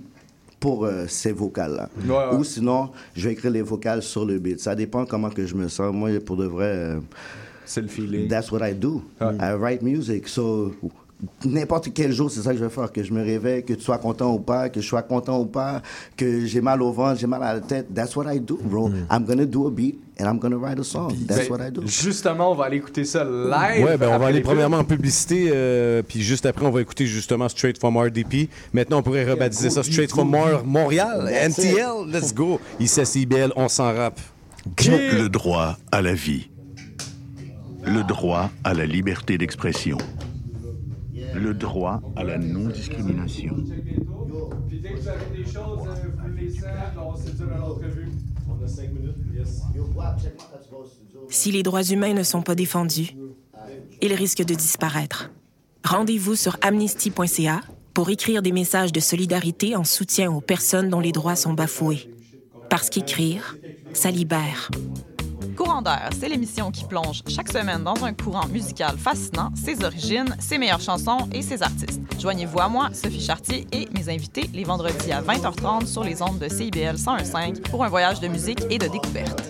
pour 0.63 0.85
euh, 0.85 1.03
ces 1.09 1.33
vocales-là. 1.33 1.89
Ouais, 2.07 2.09
ouais. 2.15 2.37
Ou 2.37 2.43
sinon, 2.45 2.89
je 3.17 3.27
vais 3.27 3.33
écrire 3.33 3.51
les 3.51 3.61
vocales 3.61 4.01
sur 4.01 4.23
le 4.23 4.39
beat. 4.39 4.61
Ça 4.61 4.75
dépend 4.75 5.05
comment 5.05 5.29
que 5.29 5.45
je 5.45 5.55
me 5.55 5.67
sens. 5.67 5.93
Moi, 5.93 6.11
pour 6.25 6.37
de 6.37 6.45
vrai, 6.45 6.67
euh, 6.67 6.99
C'est 7.65 7.81
le 7.81 7.89
feeling. 7.89 8.29
that's 8.29 8.49
what 8.49 8.65
I 8.65 8.73
do. 8.73 9.01
I 9.19 9.51
write 9.59 9.81
music. 9.81 10.29
So, 10.29 10.73
n'importe 11.45 11.93
quel 11.93 12.11
jour, 12.11 12.29
c'est 12.31 12.41
ça 12.41 12.51
que 12.51 12.57
je 12.57 12.63
vais 12.63 12.69
faire. 12.69 12.91
Que 12.91 13.03
je 13.03 13.13
me 13.13 13.23
réveille, 13.23 13.63
que 13.63 13.73
tu 13.73 13.81
sois 13.81 13.97
content 13.97 14.33
ou 14.33 14.39
pas, 14.39 14.69
que 14.69 14.81
je 14.81 14.87
sois 14.87 15.01
content 15.03 15.39
ou 15.39 15.45
pas, 15.45 15.81
que 16.17 16.45
j'ai 16.45 16.61
mal 16.61 16.81
au 16.81 16.91
ventre, 16.91 17.19
j'ai 17.19 17.27
mal 17.27 17.43
à 17.43 17.53
la 17.53 17.61
tête. 17.61 17.93
That's 17.93 18.15
what 18.15 18.33
I 18.33 18.39
do, 18.39 18.59
bro. 18.63 18.89
I'm 19.11 19.25
gonna 19.25 19.45
do 19.45 19.67
a 19.67 19.71
beat 19.71 19.99
and 20.19 20.25
I'm 20.25 20.39
gonna 20.39 20.57
write 20.57 20.79
a 20.79 20.83
song. 20.83 21.11
That's 21.27 21.47
Ben, 21.47 21.51
what 21.51 21.67
I 21.67 21.71
do. 21.71 21.81
Justement, 21.85 22.51
on 22.51 22.55
va 22.55 22.65
aller 22.65 22.77
écouter 22.77 23.05
ça 23.05 23.23
live. 23.23 23.83
Ouais, 23.85 23.97
ben 23.97 24.09
on 24.09 24.19
va 24.19 24.27
aller 24.27 24.41
premièrement 24.41 24.77
en 24.77 24.83
publicité, 24.83 25.49
euh, 25.53 26.01
puis 26.07 26.21
juste 26.21 26.45
après, 26.45 26.65
on 26.65 26.71
va 26.71 26.81
écouter 26.81 27.05
justement 27.05 27.49
Straight 27.49 27.77
from 27.79 27.97
RDP. 27.97 28.49
Maintenant, 28.73 28.99
on 28.99 29.03
pourrait 29.03 29.29
rebaptiser 29.29 29.69
ça 29.69 29.83
Straight 29.83 30.09
from 30.11 30.29
Mor- 30.29 30.63
Montréal, 30.65 31.29
That's 31.29 31.57
it. 31.57 31.65
NTL, 31.73 32.11
let's 32.11 32.33
go. 32.33 32.59
Ici 32.79 33.01
à 33.01 33.03
on 33.55 33.67
s'en 33.67 33.93
rappe. 33.93 34.19
Le 34.87 35.27
droit 35.27 35.77
à 35.91 36.01
la 36.01 36.13
vie. 36.13 36.49
Le 37.85 38.03
droit 38.03 38.49
à 38.63 38.73
la 38.73 38.85
liberté 38.85 39.37
d'expression. 39.37 39.97
Le 41.35 41.53
droit 41.53 42.01
à 42.15 42.23
la 42.23 42.37
non-discrimination. 42.37 43.55
Puis 44.67 44.79
dès 44.79 44.89
que 44.89 44.99
vous 44.99 45.07
avez 45.07 45.37
des 45.37 45.43
choses, 45.43 45.79
vous 46.03 46.11
pouvez 46.11 46.41
les 46.41 46.49
send, 46.49 46.67
on 46.97 47.15
se 47.15 47.29
dit 47.29 47.43
une 47.43 47.61
entrevue. 47.61 48.11
On 48.49 48.63
a 48.63 48.67
5 48.67 48.93
minutes, 48.93 49.15
yes. 49.33 49.61
Si 51.29 51.51
les 51.51 51.63
droits 51.63 51.83
humains 51.83 52.13
ne 52.13 52.23
sont 52.23 52.41
pas 52.41 52.55
défendus, 52.55 53.15
ils 54.01 54.13
risquent 54.13 54.45
de 54.45 54.55
disparaître. 54.55 55.31
Rendez-vous 55.83 56.35
sur 56.35 56.57
amnesty.ca 56.61 57.61
pour 57.93 58.09
écrire 58.09 58.41
des 58.41 58.51
messages 58.51 58.91
de 58.91 58.99
solidarité 58.99 59.75
en 59.75 59.83
soutien 59.83 60.31
aux 60.31 60.41
personnes 60.41 60.89
dont 60.89 60.99
les 60.99 61.11
droits 61.11 61.35
sont 61.35 61.53
bafoués. 61.53 62.09
Parce 62.69 62.89
qu'écrire, 62.89 63.57
ça 63.93 64.09
libère. 64.09 64.69
Courant 65.55 65.81
d'air, 65.81 66.09
c'est 66.19 66.29
l'émission 66.29 66.71
qui 66.71 66.83
plonge 66.85 67.21
chaque 67.27 67.51
semaine 67.51 67.83
dans 67.83 68.03
un 68.03 68.13
courant 68.13 68.47
musical 68.47 68.97
fascinant, 68.97 69.51
ses 69.55 69.83
origines, 69.83 70.35
ses 70.39 70.57
meilleures 70.57 70.81
chansons 70.81 71.27
et 71.31 71.41
ses 71.41 71.61
artistes. 71.61 72.01
Joignez-vous 72.19 72.59
à 72.59 72.67
moi, 72.67 72.89
Sophie 72.93 73.21
Chartier 73.21 73.67
et 73.71 73.87
mes 73.93 74.09
invités 74.09 74.49
les 74.53 74.63
vendredis 74.63 75.11
à 75.11 75.21
20h30 75.21 75.85
sur 75.85 76.03
les 76.03 76.21
ondes 76.21 76.39
de 76.39 76.47
CIBL 76.47 76.95
101.5 76.95 77.61
pour 77.69 77.83
un 77.83 77.89
voyage 77.89 78.19
de 78.19 78.27
musique 78.27 78.61
et 78.69 78.77
de 78.77 78.87
découverte. 78.87 79.41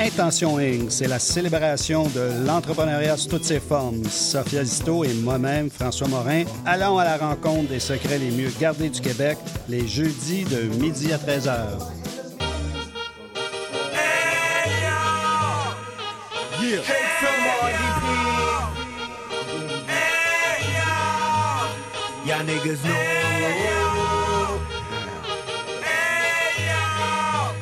Intention 0.00 0.58
Inc., 0.58 0.90
c'est 0.90 1.06
la 1.06 1.18
célébration 1.18 2.08
de 2.08 2.46
l'entrepreneuriat 2.46 3.16
sous 3.16 3.28
toutes 3.28 3.44
ses 3.44 3.60
formes. 3.60 4.04
Sophia 4.04 4.64
Zito 4.64 5.04
et 5.04 5.14
moi-même, 5.14 5.70
François 5.70 6.08
Morin, 6.08 6.44
allons 6.66 6.98
à 6.98 7.04
la 7.04 7.16
rencontre 7.16 7.68
des 7.68 7.78
secrets 7.78 8.18
les 8.18 8.32
mieux 8.32 8.50
gardés 8.60 8.90
du 8.90 9.00
Québec 9.00 9.38
les 9.68 9.86
jeudis 9.86 10.44
de 10.44 10.62
midi 10.78 11.12
à 11.12 11.18
13h. 11.18 12.03
Y'all 22.34 22.42
niggas 22.46 22.82
know. 22.82 22.90
Hey, 25.84 26.66
yo. 26.66 27.54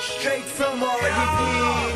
Straight 0.00 0.44
from 0.46 0.80
RDP. 0.80 1.87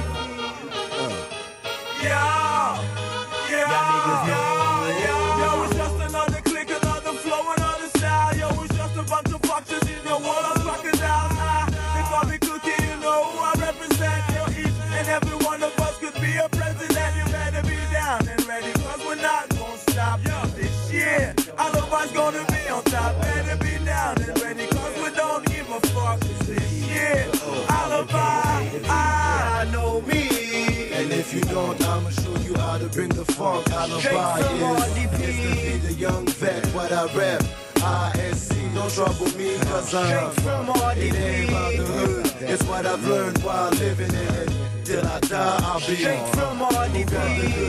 All 22.03 22.13
gonna 22.13 22.45
be 22.47 22.69
on 22.69 22.83
top. 22.85 23.21
Better 23.21 23.57
be 23.59 23.85
down 23.85 24.21
and 24.21 24.43
ready, 24.43 24.67
cause 24.67 24.95
we 24.97 25.11
don't 25.15 25.47
give 25.47 25.71
a 25.71 25.81
fuck 25.95 26.19
this 26.19 26.49
year. 26.89 27.29
All 27.71 27.93
of 27.93 28.11
I 28.13 29.69
know 29.71 30.01
me. 30.01 30.91
And 30.95 31.13
if 31.13 31.33
you 31.33 31.43
don't, 31.43 31.81
I'ma 31.81 32.11
show 32.11 32.37
you 32.39 32.55
how 32.59 32.79
to 32.79 32.87
bring 32.87 33.11
the 33.11 33.25
funk. 33.25 33.71
Alibi 33.71 34.41
is 34.41 34.97
it's 34.99 35.13
to 35.13 35.63
be 35.63 35.79
the 35.79 35.95
young 35.95 36.27
vet, 36.27 36.67
what 36.75 36.91
I 36.91 37.05
rep. 37.15 37.41
ISC, 37.77 38.75
don't 38.75 38.91
trouble 38.91 39.39
me, 39.39 39.57
cause 39.59 39.95
I'm 39.95 40.33
from 40.43 40.71
it 40.99 41.15
ain't 41.15 41.51
about 41.51 41.77
the 41.77 41.85
hood. 41.85 42.33
It's 42.41 42.65
what 42.65 42.85
I've 42.85 43.07
learned 43.07 43.39
while 43.45 43.71
living 43.71 44.11
in 44.11 44.35
it. 44.43 44.51
Till 44.85 45.07
I 45.07 45.21
die, 45.21 45.61
I'll 45.63 45.79
be 45.79 45.95
Straight 45.95 46.27
from 46.35 46.59
RDP. 46.59 47.15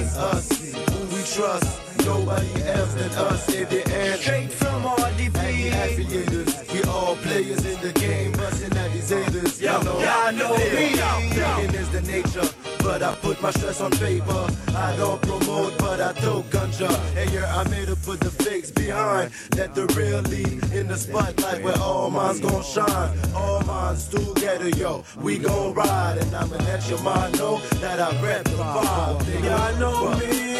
It's 0.02 0.18
us, 0.18 0.74
who 0.74 1.16
we 1.16 1.22
trust. 1.22 1.93
Nobody 2.06 2.64
else 2.64 2.94
than 2.96 3.12
us, 3.12 3.50
if 3.50 3.72
you 3.72 3.84
ain't. 3.94 4.20
Straight 4.20 4.52
from 4.52 4.84
RDP. 4.84 5.72
Affiliators. 5.72 6.74
We 6.74 6.84
all 6.84 7.16
players 7.18 7.66
in 7.66 7.80
the 7.82 7.94
game, 8.00 8.32
busting 8.34 8.76
at 8.76 8.92
these 8.92 9.10
haters. 9.10 9.62
Y'all 9.62 9.84
know, 9.84 10.00
y'all 10.00 10.32
know 10.34 10.58
me. 10.58 10.96
Thinking 10.96 11.76
is 11.76 11.90
the 11.92 12.02
nature. 12.02 12.48
but 12.84 13.02
I 13.02 13.16
put 13.16 13.42
my 13.42 13.52
stress 13.52 13.80
on 13.80 13.92
paper. 13.92 14.48
I 14.76 14.96
don't 14.98 15.22
promote, 15.22 15.78
but 15.78 16.02
I 16.02 16.12
throw 16.14 16.42
ganja. 16.44 16.90
And 17.16 17.32
yeah, 17.32 17.56
I 17.56 17.68
made 17.70 17.88
to 17.88 17.96
put 17.96 18.20
the 18.20 18.32
fakes 18.32 18.70
behind. 18.70 19.32
Let 19.56 19.74
the 19.74 19.86
real 19.96 20.22
lead 20.24 20.64
in 20.74 20.88
the 20.88 20.98
spotlight 20.98 21.64
where 21.64 21.78
all 21.80 22.10
minds 22.10 22.42
gon' 22.42 22.64
shine. 22.64 23.18
All 23.34 23.62
minds 23.62 24.10
together, 24.10 24.70
yo. 24.70 25.04
We 25.22 25.38
gon' 25.38 25.74
ride, 25.74 26.18
and 26.18 26.36
I'ma 26.36 26.58
let 26.58 26.90
your 26.90 27.02
mind 27.02 27.38
know 27.38 27.60
that 27.80 28.00
I 28.00 28.10
rep 28.22 28.44
the 28.44 28.52
vibe. 28.52 29.44
Y'all 29.44 29.80
know 29.80 30.20
me 30.20 30.54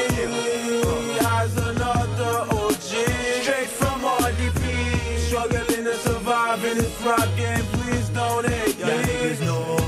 as 1.44 1.58
another 1.58 2.36
OG. 2.52 2.92
Straight 3.42 3.68
from 3.68 4.00
RDP. 4.02 5.18
Struggling 5.18 5.84
to 5.84 5.96
survive 5.96 6.64
in 6.64 6.78
this 6.78 7.02
rap 7.02 7.30
game. 7.36 7.66
Please 7.74 8.10
don't 8.10 8.46
hate 8.48 8.76
niggas 8.76 9.83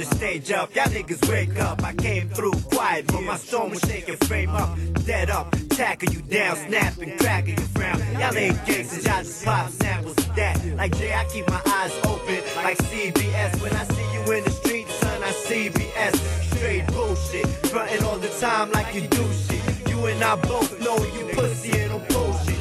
the 0.00 0.16
stage 0.16 0.50
up. 0.50 0.74
Y'all 0.74 0.86
niggas 0.86 1.28
wake 1.28 1.58
up. 1.60 1.82
I 1.84 1.92
came 1.92 2.28
through 2.30 2.52
quiet, 2.72 3.06
but 3.08 3.22
my 3.22 3.36
storm 3.36 3.70
was 3.70 3.80
shaking 3.80 4.16
frame 4.28 4.50
up. 4.50 4.70
Dead 5.04 5.30
up, 5.30 5.54
tackle 5.70 6.12
you 6.12 6.22
down, 6.22 6.56
snapping, 6.56 7.18
cracking 7.18 7.58
you 7.58 7.64
frown. 7.74 7.98
Y'all 8.18 8.36
ain't 8.36 8.64
gangsters, 8.66 9.04
y'all 9.04 9.22
just 9.22 9.44
pop 9.44 9.68
samples 9.70 10.16
of 10.16 10.34
that. 10.36 10.64
Like 10.76 10.96
Jay, 10.96 11.12
I 11.12 11.24
keep 11.26 11.46
my 11.48 11.60
eyes 11.66 11.92
open 12.04 12.40
like 12.56 12.78
CBS. 12.78 13.60
When 13.62 13.72
I 13.72 13.84
see 13.84 14.08
you 14.14 14.32
in 14.32 14.44
the 14.44 14.50
street, 14.50 14.88
son, 14.88 15.22
I 15.22 15.32
CBS. 15.32 16.14
Straight 16.54 16.86
bullshit, 16.88 17.46
frontin' 17.68 18.04
all 18.04 18.18
the 18.18 18.28
time 18.40 18.70
like 18.72 18.94
you 18.94 19.02
do 19.02 19.24
shit. 19.32 19.88
You 19.88 20.06
and 20.06 20.22
I 20.22 20.36
both 20.36 20.80
know 20.80 20.96
you 20.96 21.34
pussy 21.34 21.78
and 21.78 21.92
no 21.92 21.98
bullshit. 22.08 22.59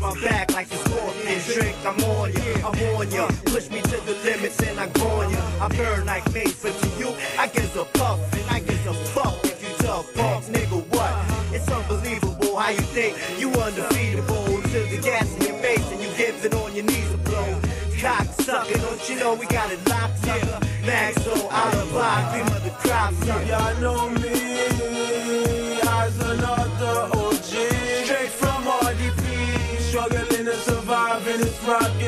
My 0.00 0.18
back 0.22 0.50
like 0.52 0.68
the 0.68 0.76
scorpion 0.76 1.40
drink. 1.44 1.76
I'm 1.84 2.02
on 2.04 2.32
ya, 2.32 2.66
I'm 2.66 2.96
on 2.96 3.10
ya. 3.10 3.28
Push 3.44 3.68
me 3.68 3.82
to 3.82 3.96
the 4.08 4.16
limits 4.24 4.58
and 4.62 4.80
I 4.80 4.88
go 4.88 5.06
on 5.06 5.30
ya. 5.30 5.40
I 5.60 5.68
burn 5.68 6.06
like 6.06 6.24
mace, 6.32 6.62
but 6.62 6.72
to 6.72 6.88
you, 6.98 7.14
I 7.38 7.48
give 7.48 7.76
a 7.76 7.84
puff 7.84 8.18
and 8.32 8.50
I 8.50 8.60
give 8.60 8.86
a 8.86 8.94
fuck 8.94 9.44
if 9.44 9.62
you 9.62 9.74
tough 9.84 10.12
punks, 10.14 10.48
nigga. 10.48 10.80
What? 10.94 11.12
It's 11.54 11.68
unbelievable 11.68 12.56
how 12.56 12.70
you 12.70 12.80
think 12.96 13.14
you 13.38 13.50
undefeatable 13.50 14.62
till 14.70 14.86
the 14.86 14.98
gas 15.02 15.36
in 15.36 15.42
your 15.42 15.58
face 15.58 15.86
and 15.92 16.00
you 16.00 16.08
giving 16.16 16.54
on 16.54 16.74
your 16.74 16.86
knees 16.86 17.12
a 17.12 17.18
blow. 17.18 17.60
Cock 18.00 18.26
sucker, 18.40 18.78
don't 18.78 19.08
you 19.10 19.16
know 19.16 19.34
we 19.34 19.44
got 19.46 19.70
it 19.70 19.86
locked 19.86 20.26
up? 20.26 20.62
Maxo, 20.88 21.50
alibi, 21.50 22.32
cream 22.32 22.46
of 22.56 22.64
the 22.64 22.70
crop, 22.70 23.12
son. 23.12 23.46
Y'all 23.46 23.80
know 23.82 24.08
me 24.08 25.78
as 25.82 26.18
another 26.20 26.59
fried 31.60 31.99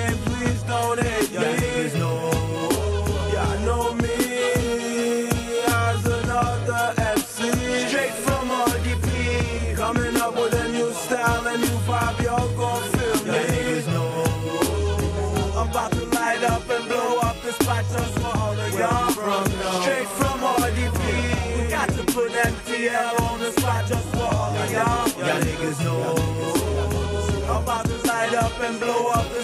and 28.65 28.79
blow 28.79 29.09
up 29.09 29.29
the 29.31 29.43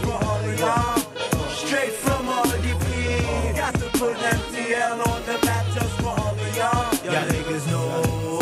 for 0.00 0.24
all 0.24 0.40
of 0.40 0.58
y'all. 0.58 0.96
Straight 1.50 1.92
from 1.92 2.26
RDP. 2.26 3.48
We 3.48 3.56
got 3.56 3.74
to 3.74 3.88
put 3.98 4.16
MTL 4.16 5.06
on 5.06 5.20
the 5.26 5.36
map 5.44 5.66
just 5.74 6.00
for 6.00 6.08
all 6.08 6.34
of 6.34 6.56
y'all. 6.56 6.94
Y'all 7.04 7.28
niggas 7.28 7.66
know. 7.70 8.38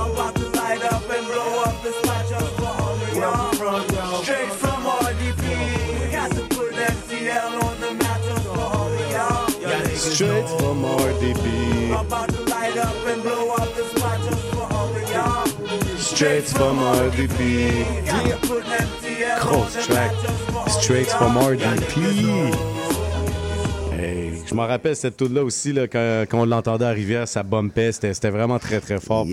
I'm 0.00 0.12
about 0.12 0.34
to 0.36 0.48
light 0.56 0.82
up 0.84 1.02
and 1.10 1.26
blow 1.26 1.62
up 1.64 1.82
the 1.82 1.92
spot 1.92 2.28
just 2.30 2.56
for 2.56 2.64
all 2.64 2.96
of 2.96 3.14
y'all. 3.14 4.22
Straight 4.22 4.52
from 4.52 4.84
RDP. 4.84 6.00
We 6.00 6.10
got 6.10 6.30
to 6.30 6.42
put 6.56 6.72
MTL 6.72 7.62
on 7.64 7.80
the 7.80 7.94
map 8.02 8.22
just 8.22 8.46
for 8.46 8.58
all 8.58 8.88
of 8.88 9.10
y'all. 9.10 9.48
Straight 9.96 10.48
from 10.48 10.82
RDB. 10.82 11.90
I'm 11.92 12.06
about 12.06 12.28
to 12.30 12.42
light 12.44 12.76
up 12.78 12.96
and 13.06 13.22
blow 13.22 13.50
up 13.50 13.74
the 13.74 13.84
spot 13.84 14.18
just 14.22 14.46
for 14.54 14.66
all 14.72 14.96
of 14.96 15.10
y'all. 15.10 15.46
Straight 15.98 16.44
from 16.44 16.78
RDB. 16.78 18.06
Got 18.06 18.26
to 18.26 18.48
put 18.48 18.64
MTL 18.64 19.09
on 19.36 19.40
Grosse 19.48 19.74
the 19.74 19.82
track. 19.82 20.12
map 20.12 20.22
just 20.22 20.44
for 20.44 20.56
all 20.58 20.64
of 20.66 20.72
Straight 20.72 21.06
y'all. 21.08 21.18
from 21.18 21.36
RDP. 21.36 22.79
Je 24.50 24.54
m'en 24.56 24.66
rappelle 24.66 24.96
cette 24.96 25.16
tune 25.16 25.32
là 25.32 25.44
aussi, 25.44 25.72
là, 25.72 25.86
quand, 25.86 26.24
quand 26.28 26.40
on 26.40 26.44
l'entendait 26.44 26.84
à 26.84 26.90
Rivière, 26.90 27.28
ça 27.28 27.44
bumpait, 27.44 27.92
c'était 27.92 28.12
c'était 28.14 28.30
vraiment 28.30 28.58
très 28.58 28.80
très 28.80 28.98
fort. 28.98 29.24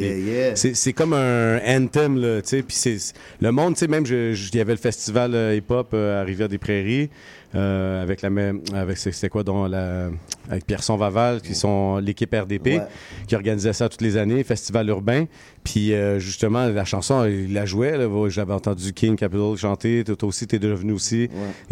C'est- 0.56 0.76
C'est 0.76 0.94
comme 0.94 1.14
un 1.14 1.60
anthem, 1.68 2.22
là, 2.22 2.42
tu 2.44 2.50
sais. 2.50 2.62
Puis 2.62 2.76
c'est- 2.76 3.14
le 3.42 3.52
monde, 3.52 3.74
tu 3.74 3.80
sais, 3.80 3.88
même, 3.88 4.04
il 4.06 4.56
y 4.56 4.60
avait 4.60 4.74
le 4.74 4.78
festival 4.80 5.34
euh, 5.34 5.56
hip-hop 5.56 5.90
euh, 5.94 6.22
à 6.22 6.24
Rivière-des-Prairies, 6.24 7.10
euh, 7.56 8.04
avec 8.04 8.22
la 8.22 8.30
même, 8.30 8.62
avec 8.74 8.98
c'est 8.98 9.30
quoi, 9.30 9.44
la, 9.70 10.10
avec 10.52 10.66
Pierson 10.68 10.98
Vaval, 10.98 11.42
qui 11.42 11.56
sont 11.56 11.98
l'équipe 11.98 12.32
RDP, 12.34 12.68
Ouais. 12.78 12.82
qui 13.28 13.36
organisait 13.36 13.74
ça 13.74 13.90
toutes 13.90 14.02
les 14.04 14.18
années, 14.18 14.44
festival 14.44 14.88
urbain. 14.90 15.26
Puis 15.64 15.94
euh, 15.94 16.20
justement, 16.20 16.68
la 16.68 16.86
chanson, 16.86 17.26
il 17.26 17.54
la 17.54 17.66
jouait, 17.66 17.96
j'avais 18.30 18.54
entendu 18.54 18.94
King 18.94 19.16
Capital 19.16 19.56
chanter, 19.58 20.04
toi 20.04 20.30
aussi, 20.30 20.46
t'es 20.46 20.60
devenu 20.60 20.92
aussi. 20.94 21.30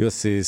C'est 0.10 0.42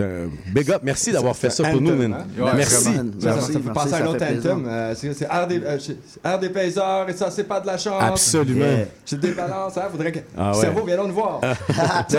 un 0.00 0.30
big 0.52 0.70
up. 0.70 0.80
Merci 0.82 1.12
d'avoir 1.12 1.36
fait 1.36 1.50
ça 1.50 1.64
pour 1.70 1.80
nous, 1.80 1.94
man. 1.94 2.24
Merci. 2.56 2.84
Ça, 3.20 3.34
ça, 3.34 3.40
ça 3.40 3.52
fait 3.52 3.58
penser 3.72 3.94
à 3.94 3.96
un 3.98 4.06
autre 4.06 4.24
anthem. 4.24 4.66
euh, 4.66 4.94
c'est 4.96 5.12
c'est 5.14 5.24
Air 5.26 5.46
des, 5.46 5.62
euh, 5.62 5.78
c'est- 5.78 5.96
Air 6.24 6.38
des 6.38 6.48
payseurs 6.48 7.08
et 7.08 7.12
ça, 7.12 7.30
c'est 7.30 7.44
pas 7.44 7.60
de 7.60 7.66
la 7.66 7.76
chance. 7.78 8.02
Absolument. 8.02 8.84
C'est 9.04 9.20
des 9.20 9.32
balances, 9.32 9.76
hein? 9.76 9.88
Faudrait 9.90 10.12
que. 10.12 10.20
Ah. 10.38 10.52
Cerveau, 10.54 10.84
viens 10.86 10.96
nous 10.96 11.12
voir. 11.12 11.40
je, 12.08 12.16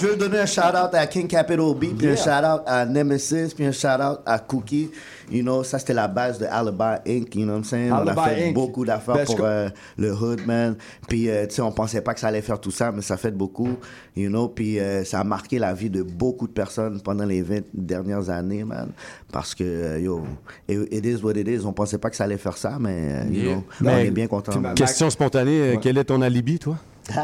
je 0.00 0.06
veux 0.06 0.16
donner 0.16 0.38
un 0.40 0.46
shout-out 0.46 0.94
à 0.94 1.06
King 1.06 1.28
Capital 1.28 1.74
B, 1.74 1.84
puis 1.96 2.08
un 2.08 2.16
shout-out 2.16 2.62
à 2.66 2.84
Nemesis, 2.86 3.54
puis 3.54 3.66
un 3.66 3.72
shout-out 3.72 4.20
à 4.26 4.38
Cookie. 4.38 4.90
You 5.34 5.42
know, 5.42 5.64
ça, 5.64 5.78
c'était 5.80 5.94
la 5.94 6.06
base 6.06 6.38
de 6.38 6.46
Alibi 6.46 7.00
Inc., 7.08 7.34
you 7.34 7.42
know 7.42 7.52
what 7.54 7.58
I'm 7.58 7.64
saying? 7.64 7.90
on 7.90 7.96
a 7.96 8.00
Alibi 8.12 8.20
fait 8.22 8.48
Inc. 8.48 8.54
beaucoup 8.54 8.84
d'affaires 8.84 9.16
Ben, 9.16 9.26
pour 9.26 9.40
euh, 9.42 9.68
le 9.98 10.12
hood, 10.14 10.46
man. 10.46 10.76
Puis, 11.08 11.28
euh, 11.28 11.46
tu 11.48 11.56
sais, 11.56 11.62
on 11.62 11.72
pensait 11.72 12.00
pas 12.02 12.14
que 12.14 12.20
ça 12.20 12.28
allait 12.28 12.40
faire 12.40 12.60
tout 12.60 12.70
ça, 12.70 12.92
mais 12.92 13.02
ça 13.02 13.16
fait 13.16 13.32
beaucoup, 13.32 13.70
you 14.16 14.28
know? 14.28 14.48
Puis, 14.48 14.78
euh, 14.78 15.02
ça 15.04 15.18
a 15.20 15.24
marqué 15.24 15.58
la 15.58 15.74
vie 15.74 15.90
de 15.90 16.02
beaucoup 16.04 16.46
de 16.46 16.52
personnes 16.52 17.00
pendant 17.02 17.24
les 17.24 17.42
20 17.42 17.62
dernières 17.74 18.30
années, 18.30 18.62
man. 18.62 18.90
Parce 19.32 19.54
que, 19.54 19.64
euh, 19.64 19.98
yo, 20.00 20.22
it, 20.68 21.04
is 21.04 21.16
what 21.22 21.32
it 21.32 21.48
is. 21.48 21.66
On 21.66 21.72
pensait 21.72 21.98
pas 21.98 22.10
que 22.10 22.16
ça 22.16 22.24
allait 22.24 22.38
faire 22.38 22.56
ça, 22.56 22.76
mais, 22.78 22.90
euh, 22.94 23.24
you 23.28 23.42
Yeah. 23.42 23.52
know, 23.54 23.64
Mais- 23.80 23.92
on 23.92 23.98
est 23.98 24.10
bien 24.12 24.26
content. 24.28 24.62
Question 24.76 25.10
spontanée, 25.10 25.78
quel 25.82 25.98
est 25.98 26.04
ton 26.04 26.22
alibi, 26.22 26.58
toi? 26.60 26.76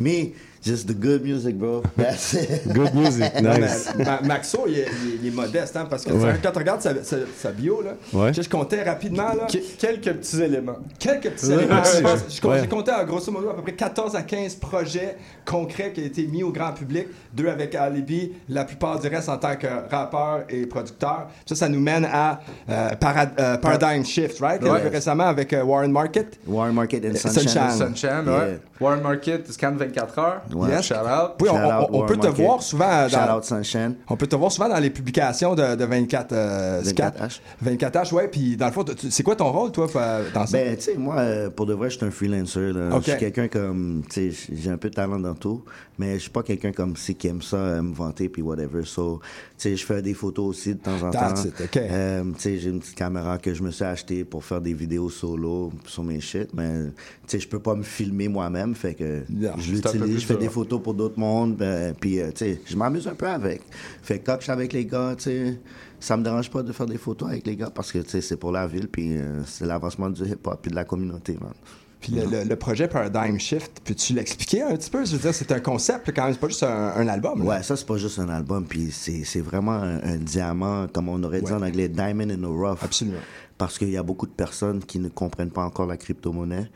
Me, 0.00 0.32
just 0.64 0.86
the 0.88 0.94
good 0.94 1.22
music, 1.22 1.56
bro. 1.58 1.82
That's 1.96 2.32
it. 2.34 2.66
Good 2.72 2.94
music, 2.94 3.32
nice. 3.42 3.92
Ma- 3.98 4.20
Maxo, 4.22 4.64
il 4.66 4.78
est, 4.78 4.88
il 5.22 5.32
modeste, 5.32 5.76
hein, 5.76 5.86
parce 5.88 6.04
que 6.04 6.12
Ouais. 6.12 6.34
quand 6.42 6.52
tu 6.52 6.58
regardes 6.58 6.80
sa, 6.80 7.02
sa- 7.02 7.16
sa 7.36 7.50
bio, 7.52 7.82
là, 7.82 7.92
Ouais. 8.12 8.32
je, 8.32 8.42
je 8.42 8.48
comptais 8.48 8.82
rapidement. 8.82 9.28
Là, 9.34 9.46
quelques 9.78 10.12
petits 10.12 10.42
éléments. 10.42 10.76
Quelques 10.98 11.30
petits 11.30 11.46
Ouais. 11.46 11.54
éléments. 11.64 11.82
Je 11.84 12.00
pense- 12.00 12.40
je- 12.40 12.46
Ouais. 12.48 12.60
J'ai 12.60 12.68
compté 12.68 12.90
à 12.90 13.04
grosso 13.04 13.30
modo 13.32 13.50
à 13.50 13.54
peu 13.56 13.62
près 13.62 13.72
14 13.72 14.14
à 14.16 14.22
15 14.22 14.54
projets 14.56 15.16
concrets 15.44 15.92
qui 15.92 16.00
ont 16.00 16.04
été 16.06 16.26
mis 16.26 16.42
au 16.42 16.50
grand 16.52 16.72
public, 16.72 17.08
deux 17.32 17.48
avec 17.48 17.74
Alibi, 17.74 18.32
la 18.48 18.64
plupart 18.64 18.98
du 19.00 19.08
reste 19.08 19.28
en 19.28 19.38
tant 19.38 19.56
que 19.56 19.66
rappeur 19.90 20.44
et 20.48 20.66
producteur. 20.66 21.28
Ça, 21.46 21.54
ça 21.54 21.68
nous 21.68 21.80
mène 21.80 22.04
à 22.10 22.40
euh, 22.68 22.90
Parad- 23.00 23.32
euh, 23.38 23.56
Paradigm 23.58 24.04
Shift, 24.04 24.40
right? 24.40 24.62
Ouais. 24.62 24.70
Euh, 24.84 24.88
Récemment 24.90 25.24
avec 25.24 25.52
euh, 25.52 25.62
Warren 25.64 25.90
Market. 25.90 26.38
Warren 26.46 26.74
Market 26.74 27.04
and 27.04 27.16
Sunshine. 27.16 27.48
Sunshine. 27.48 27.70
Sunshine, 27.96 28.28
ouais. 28.28 28.58
Warren 28.80 29.00
Market, 29.02 29.50
Scan 29.52 29.72
24 29.76 30.18
heures. 30.18 30.42
Ouais. 30.54 30.70
Yes. 30.70 30.86
Shout 30.86 30.94
out. 30.94 31.32
Oui, 31.40 31.48
on, 31.50 31.54
Shout 31.56 31.64
out 31.64 31.88
on- 31.90 32.02
on 32.02 32.06
peut 32.06 32.16
te 32.16 32.26
Market. 32.26 32.44
voir 32.44 32.62
souvent 32.62 32.88
dans, 33.02 33.08
Shout 33.08 33.36
out 33.38 33.44
Sunshine. 33.44 33.94
On 34.08 34.16
peut 34.16 34.26
te 34.26 34.36
voir 34.36 34.52
souvent 34.52 34.68
dans 34.68 34.78
les 34.78 34.90
publications 34.90 35.54
de, 35.54 35.74
de 35.74 35.84
24 35.84 36.32
euh, 36.32 36.82
24H. 36.82 37.40
24H, 37.64 38.14
ouais. 38.14 38.28
Puis 38.28 38.56
dans 38.56 38.66
le 38.66 38.72
fond, 38.72 38.84
c'est 39.10 39.22
quoi 39.22 39.36
ton 39.36 39.50
rôle, 39.50 39.72
toi, 39.72 39.86
dans 40.32 40.46
ça? 40.46 40.56
Ben, 40.58 40.76
tu 40.76 40.82
sais, 40.82 40.94
moi, 40.96 41.16
euh, 41.18 41.50
pour 41.50 41.66
de 41.66 41.74
vrai, 41.74 41.90
je 41.90 41.96
suis 41.96 42.06
un 42.06 42.10
freelancer. 42.10 42.72
Là. 42.72 42.96
Ok. 42.96 43.02
Je 43.06 43.10
suis 43.10 43.20
quelqu'un 43.20 43.48
comme, 43.48 44.02
tu 44.08 44.32
sais, 44.32 44.46
j'ai 44.52 44.70
un 44.70 44.76
peu 44.76 44.90
de 44.90 44.94
talent 44.94 45.18
dans 45.18 45.34
tout, 45.34 45.64
mais 45.98 46.14
je 46.14 46.20
suis 46.20 46.30
pas 46.30 46.42
quelqu'un 46.42 46.72
comme 46.72 46.96
si 46.96 47.14
qui 47.14 47.28
aime 47.28 47.42
ça, 47.42 47.56
euh, 47.56 47.82
me 47.82 47.94
vanter 47.94 48.28
puis 48.28 48.42
whatever. 48.42 48.84
So, 48.84 49.20
tu 49.58 49.70
sais, 49.70 49.76
je 49.76 49.84
fais 49.84 50.02
des 50.02 50.14
photos 50.14 50.46
aussi 50.50 50.74
de 50.74 50.80
temps 50.80 51.02
en 51.02 51.10
That's 51.10 51.42
temps. 51.42 51.48
Euh, 51.76 52.22
tu 52.36 52.40
sais, 52.40 52.58
j'ai 52.58 52.70
une 52.70 52.80
petite 52.80 52.94
caméra 52.96 53.38
que 53.38 53.54
je 53.54 53.62
me 53.62 53.70
suis 53.70 53.84
achetée 53.84 54.24
pour 54.24 54.44
faire 54.44 54.60
des 54.60 54.74
vidéos 54.74 55.10
solo 55.10 55.72
sur 55.86 56.02
mes 56.04 56.20
shit, 56.20 56.50
mais 56.54 56.68
tu 56.84 56.92
sais, 57.26 57.40
je 57.40 57.48
peux 57.48 57.58
pas 57.58 57.74
me 57.74 57.82
filmer 57.82 58.28
moi-même, 58.28 58.74
fait 58.74 58.94
que 58.94 59.22
je 59.58 59.72
l'utilise, 59.72 60.20
je 60.20 60.26
fais. 60.26 60.34
Des 60.44 60.52
photos 60.52 60.82
pour 60.82 60.94
d'autres 60.94 61.18
mondes. 61.18 61.56
ben, 61.56 61.94
puis, 61.98 62.20
euh, 62.20 62.28
tu 62.34 62.44
sais, 62.44 62.60
je 62.66 62.76
m'amuse 62.76 63.06
un 63.08 63.14
peu 63.14 63.26
avec. 63.28 63.62
Fait 64.02 64.18
que 64.18 64.26
quand 64.26 64.36
je 64.38 64.44
suis 64.44 64.52
avec 64.52 64.72
les 64.72 64.84
gars, 64.86 65.14
tu 65.16 65.24
sais, 65.24 65.60
ça 66.00 66.16
me 66.16 66.22
dérange 66.24 66.50
pas 66.50 66.62
de 66.62 66.72
faire 66.72 66.86
des 66.86 66.98
photos 66.98 67.28
avec 67.30 67.46
les 67.46 67.56
gars 67.56 67.70
parce 67.70 67.90
que, 67.92 67.98
tu 67.98 68.10
sais, 68.10 68.20
c'est 68.20 68.36
pour 68.36 68.52
la 68.52 68.66
ville, 68.66 68.88
puis 68.88 69.16
euh, 69.16 69.42
c'est 69.46 69.66
l'avancement 69.66 70.10
du 70.10 70.22
hip-hop 70.24 70.58
puis 70.62 70.70
de 70.70 70.76
la 70.76 70.84
communauté, 70.84 71.36
man. 71.40 71.52
Puis 72.00 72.12
le, 72.12 72.26
le- 72.26 72.44
le 72.44 72.56
projet 72.56 72.86
Paradigm 72.86 73.38
Shift, 73.38 73.80
peux-tu 73.82 74.12
l'expliquer 74.12 74.60
un 74.62 74.76
petit 74.76 74.90
peu? 74.90 75.06
Je 75.06 75.12
veux 75.12 75.18
dire, 75.18 75.32
c'est 75.34 75.50
un 75.52 75.60
concept, 75.60 76.12
quand 76.14 76.24
même, 76.24 76.34
c'est 76.34 76.38
pas 76.40 76.48
juste 76.48 76.62
un, 76.62 76.92
un 76.96 77.08
album. 77.08 77.38
là. 77.38 77.44
Ouais, 77.46 77.62
ça, 77.62 77.76
c'est 77.76 77.86
pas 77.86 77.96
juste 77.96 78.18
un 78.18 78.28
album, 78.28 78.66
puis 78.66 78.90
c'est 78.92 79.24
c'est 79.24 79.40
vraiment 79.40 79.72
un, 79.72 80.02
un 80.02 80.16
diamant, 80.18 80.86
comme 80.92 81.08
on 81.08 81.22
aurait 81.22 81.40
dit 81.40 81.50
en 81.52 81.62
anglais, 81.62 81.88
diamond 81.88 82.28
in 82.28 82.36
the 82.36 82.44
rough. 82.44 82.78
Absolument. 82.82 83.16
Parce 83.56 83.78
qu'il 83.78 83.88
y 83.88 83.96
a 83.96 84.02
beaucoup 84.02 84.26
de 84.26 84.32
personnes 84.32 84.80
qui 84.84 84.98
ne 84.98 85.08
comprennent 85.08 85.50
pas 85.52 85.64
encore 85.64 85.86
la 85.86 85.96
crypto-monnaie. 85.96 86.68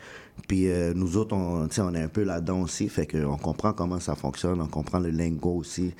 Puis 0.48 0.70
euh, 0.70 0.94
nous 0.94 1.18
autres, 1.18 1.36
on, 1.36 1.68
est 1.94 2.02
un 2.02 2.08
peu 2.08 2.24
là-dedans 2.24 2.62
aussi, 2.62 2.88
fait 2.88 3.06
qu'on 3.06 3.36
comprend 3.36 3.74
comment 3.74 4.00
ça 4.00 4.14
fonctionne, 4.14 4.60
on 4.62 4.66
comprend 4.66 4.98
le 4.98 5.10
lingo 5.10 5.50
aussi. 5.50 5.92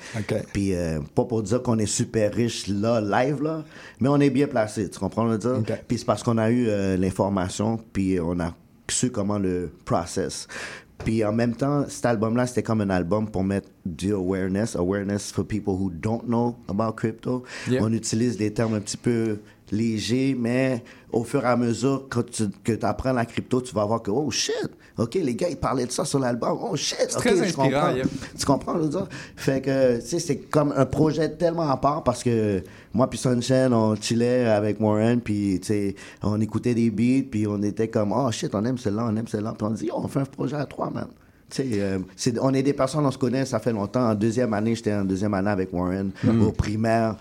Puis 0.51 0.73
euh, 0.73 0.99
pas 1.13 1.23
pour 1.23 1.43
dire 1.43 1.61
qu'on 1.61 1.77
est 1.77 1.85
super 1.85 2.33
riche 2.33 2.67
là, 2.67 2.99
live, 2.99 3.43
là, 3.43 3.63
mais 3.99 4.09
on 4.09 4.19
est 4.19 4.31
bien 4.31 4.47
placé, 4.47 4.89
tu 4.89 4.99
comprends 4.99 5.25
le 5.25 5.37
dire? 5.37 5.61
Puis 5.87 5.99
c'est 5.99 6.05
parce 6.05 6.23
qu'on 6.23 6.39
a 6.39 6.49
eu 6.49 6.65
euh, 6.67 6.97
l'information, 6.97 7.79
puis 7.93 8.19
on 8.19 8.39
a 8.39 8.55
su 8.87 9.11
comment 9.11 9.37
le 9.37 9.71
process. 9.85 10.47
Puis 11.05 11.23
en 11.23 11.31
même 11.31 11.55
temps, 11.55 11.85
cet 11.87 12.05
album-là, 12.07 12.47
c'était 12.47 12.63
comme 12.63 12.81
un 12.81 12.89
album 12.89 13.29
pour 13.29 13.43
mettre 13.43 13.69
du 13.85 14.13
awareness, 14.13 14.75
awareness 14.75 15.31
for 15.31 15.45
people 15.45 15.73
who 15.73 15.89
don't 15.89 16.23
know 16.23 16.57
about 16.67 16.93
crypto. 16.93 17.43
Yeah. 17.69 17.83
On 17.83 17.93
utilise 17.93 18.35
des 18.35 18.51
termes 18.51 18.73
un 18.73 18.81
petit 18.81 18.97
peu 18.97 19.37
légers, 19.71 20.35
mais 20.37 20.83
au 21.11 21.23
fur 21.23 21.43
et 21.43 21.47
à 21.47 21.55
mesure 21.57 22.07
tu, 22.31 22.43
que 22.63 22.73
tu 22.73 22.85
apprends 22.85 23.13
la 23.13 23.25
crypto, 23.25 23.61
tu 23.61 23.73
vas 23.73 23.85
voir 23.85 24.01
que, 24.01 24.11
oh 24.11 24.29
shit, 24.31 24.69
ok, 24.97 25.15
les 25.15 25.35
gars, 25.35 25.49
ils 25.49 25.57
parlaient 25.57 25.85
de 25.85 25.91
ça 25.91 26.05
sur 26.05 26.19
l'album, 26.19 26.57
oh 26.61 26.75
shit, 26.75 26.97
C'est 27.09 27.15
ok, 27.15 27.21
très 27.21 27.37
je 27.37 27.43
inspirant, 27.43 27.69
comprends. 27.69 27.95
yeah. 27.95 28.05
Tu 28.37 28.45
comprends, 28.45 28.73
je 28.75 28.79
veux 28.79 28.89
dire? 28.89 29.07
Fait 29.35 29.61
que, 29.61 29.99
tu 29.99 30.07
sais, 30.07 30.19
c'est 30.19 30.37
comme 30.37 30.73
un 30.75 30.85
projet 30.85 31.29
tellement 31.29 31.69
à 31.69 31.77
part 31.77 32.03
parce 32.03 32.23
que 32.23 32.63
moi 32.93 33.09
puis 33.09 33.17
Sunshine, 33.19 33.73
on 33.73 33.95
chillait 33.95 34.45
avec 34.45 34.79
Warren, 34.79 35.21
puis, 35.21 35.59
tu 35.61 35.67
sais, 35.67 35.95
on 36.23 36.39
écoutait 36.41 36.73
des 36.75 36.89
beats, 36.91 37.27
puis 37.29 37.47
on 37.47 37.61
était 37.63 37.87
comme, 37.87 38.11
oh 38.11 38.31
shit, 38.31 38.53
on 38.53 38.63
aime 38.65 38.77
celle-là, 38.77 39.07
on 39.09 39.15
aime 39.15 39.27
celle-là, 39.27 39.53
puis 39.57 39.67
on 39.67 39.71
dit, 39.71 39.85
Yo, 39.87 39.93
on 39.97 40.07
fait 40.07 40.19
un 40.19 40.25
projet 40.25 40.55
à 40.55 40.65
trois, 40.65 40.89
man. 40.89 41.07
Euh, 41.59 41.97
c'est- 42.15 42.37
on 42.39 42.53
est 42.53 42.61
des 42.61 42.73
personnes, 42.73 43.05
on 43.05 43.11
se 43.11 43.17
connaît, 43.17 43.45
ça 43.45 43.59
fait 43.59 43.71
longtemps. 43.73 44.09
En 44.11 44.15
deuxième 44.15 44.53
année, 44.53 44.75
j'étais 44.75 44.93
en 44.93 45.03
deuxième 45.03 45.33
année 45.33 45.49
avec 45.49 45.73
Warren, 45.73 46.11
Mhm. 46.23 46.43
au 46.47 46.51
primaire. 46.51 47.15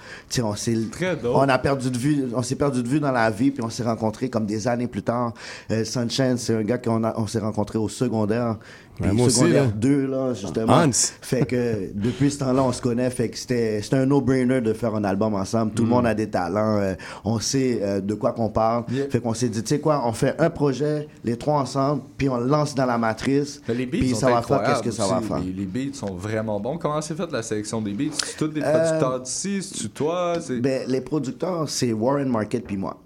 On 1.25 1.39
on 1.39 1.49
a 1.49 1.59
perdu 1.59 1.91
de 1.91 1.97
vue, 1.99 2.25
on 2.35 2.43
s'est 2.43 2.57
perdu 2.57 2.83
de 2.83 2.89
vue 2.89 3.01
dans 3.01 3.13
la 3.13 3.31
vie, 3.31 3.51
puis 3.51 3.63
on 3.65 3.71
s'est 3.71 3.83
rencontrés 3.85 4.29
comme 4.29 4.45
des 4.45 4.69
années 4.69 4.87
plus 4.87 5.03
tard. 5.03 5.33
Euh, 5.71 5.85
Sunshine, 5.85 6.37
c'est 6.37 6.55
un 6.55 6.63
gars 6.63 6.79
qu'on 6.79 7.03
a, 7.05 7.15
on 7.19 7.27
s'est 7.27 7.39
rencontré 7.39 7.79
au 7.79 7.89
secondaire. 7.89 8.57
Puis 9.01 9.09
Ouais, 9.11 9.15
moi 9.17 9.27
aussi, 9.27 9.49
là. 9.49 9.67
2, 9.67 10.07
là, 10.07 10.35
justement. 10.35 10.73
Hans. 10.73 10.91
Fait 10.93 11.47
que 11.47 11.91
depuis 11.95 12.31
ce 12.33 12.41
temps-là, 12.41 12.63
on 12.65 12.73
se 12.73 12.83
connaît. 12.83 13.09
Fait 13.11 13.29
que 13.29 13.39
c'était, 13.39 13.81
un 13.93 14.07
no-brainer 14.07 14.61
de 14.61 14.73
faire 14.73 14.95
un 14.95 15.05
album 15.05 15.35
ensemble. 15.35 15.73
Tout 15.73 15.83
le 15.85 15.89
Mhm. 15.89 15.95
monde 15.95 16.07
a 16.07 16.15
des 16.15 16.29
talents. 16.29 16.79
euh, 16.81 16.95
on 17.25 17.39
sait 17.39 17.79
euh, 17.83 18.01
de 18.01 18.15
quoi 18.15 18.33
qu'on 18.33 18.49
parle. 18.49 18.85
Fait 19.11 19.21
qu'on 19.21 19.35
s'est 19.35 19.49
dit, 19.49 19.63
tu 19.63 19.69
sais 19.69 19.81
quoi, 19.81 20.03
on 20.05 20.13
fait 20.13 20.35
un 20.41 20.51
projet, 20.51 21.07
les 21.25 21.37
trois 21.37 21.61
ensemble, 21.61 22.03
puis 22.17 22.29
on 22.29 22.39
le 22.39 22.47
lance 22.47 22.75
dans 22.75 22.87
la 22.87 22.99
matrice. 22.99 23.61
Les 23.69 23.87
beats 23.87 23.99
puis 23.99 24.11
sont 24.11 24.17
ça 24.21 24.31
va 24.31 24.43
faire 24.43 24.63
qu'est-ce 24.65 24.83
que 24.83 24.91
ça 24.91 25.07
va 25.07 25.21
faire. 25.21 25.39
Les, 25.39 25.53
les 25.53 25.67
beats 25.67 25.95
sont 25.95 26.15
vraiment 26.15 26.59
bons. 26.59 26.77
Comment 26.79 27.01
c'est 27.01 27.15
fait 27.17 27.31
la 27.31 27.43
sélection 27.43 27.81
des 27.81 27.93
beats? 27.93 28.15
C'est 28.25 28.37
tous 28.37 28.49
des 28.49 28.63
Euh, 28.63 28.73
producteurs 28.85 29.21
d'ici? 29.21 29.63
C'est-tu 29.63 29.89
toi? 29.91 30.35
Ben, 30.61 30.83
les 30.89 31.01
producteurs, 31.01 31.69
c'est 31.69 31.93
Warren 31.93 32.29
Market 32.29 32.65
puis 32.67 32.77
moi. 32.77 32.97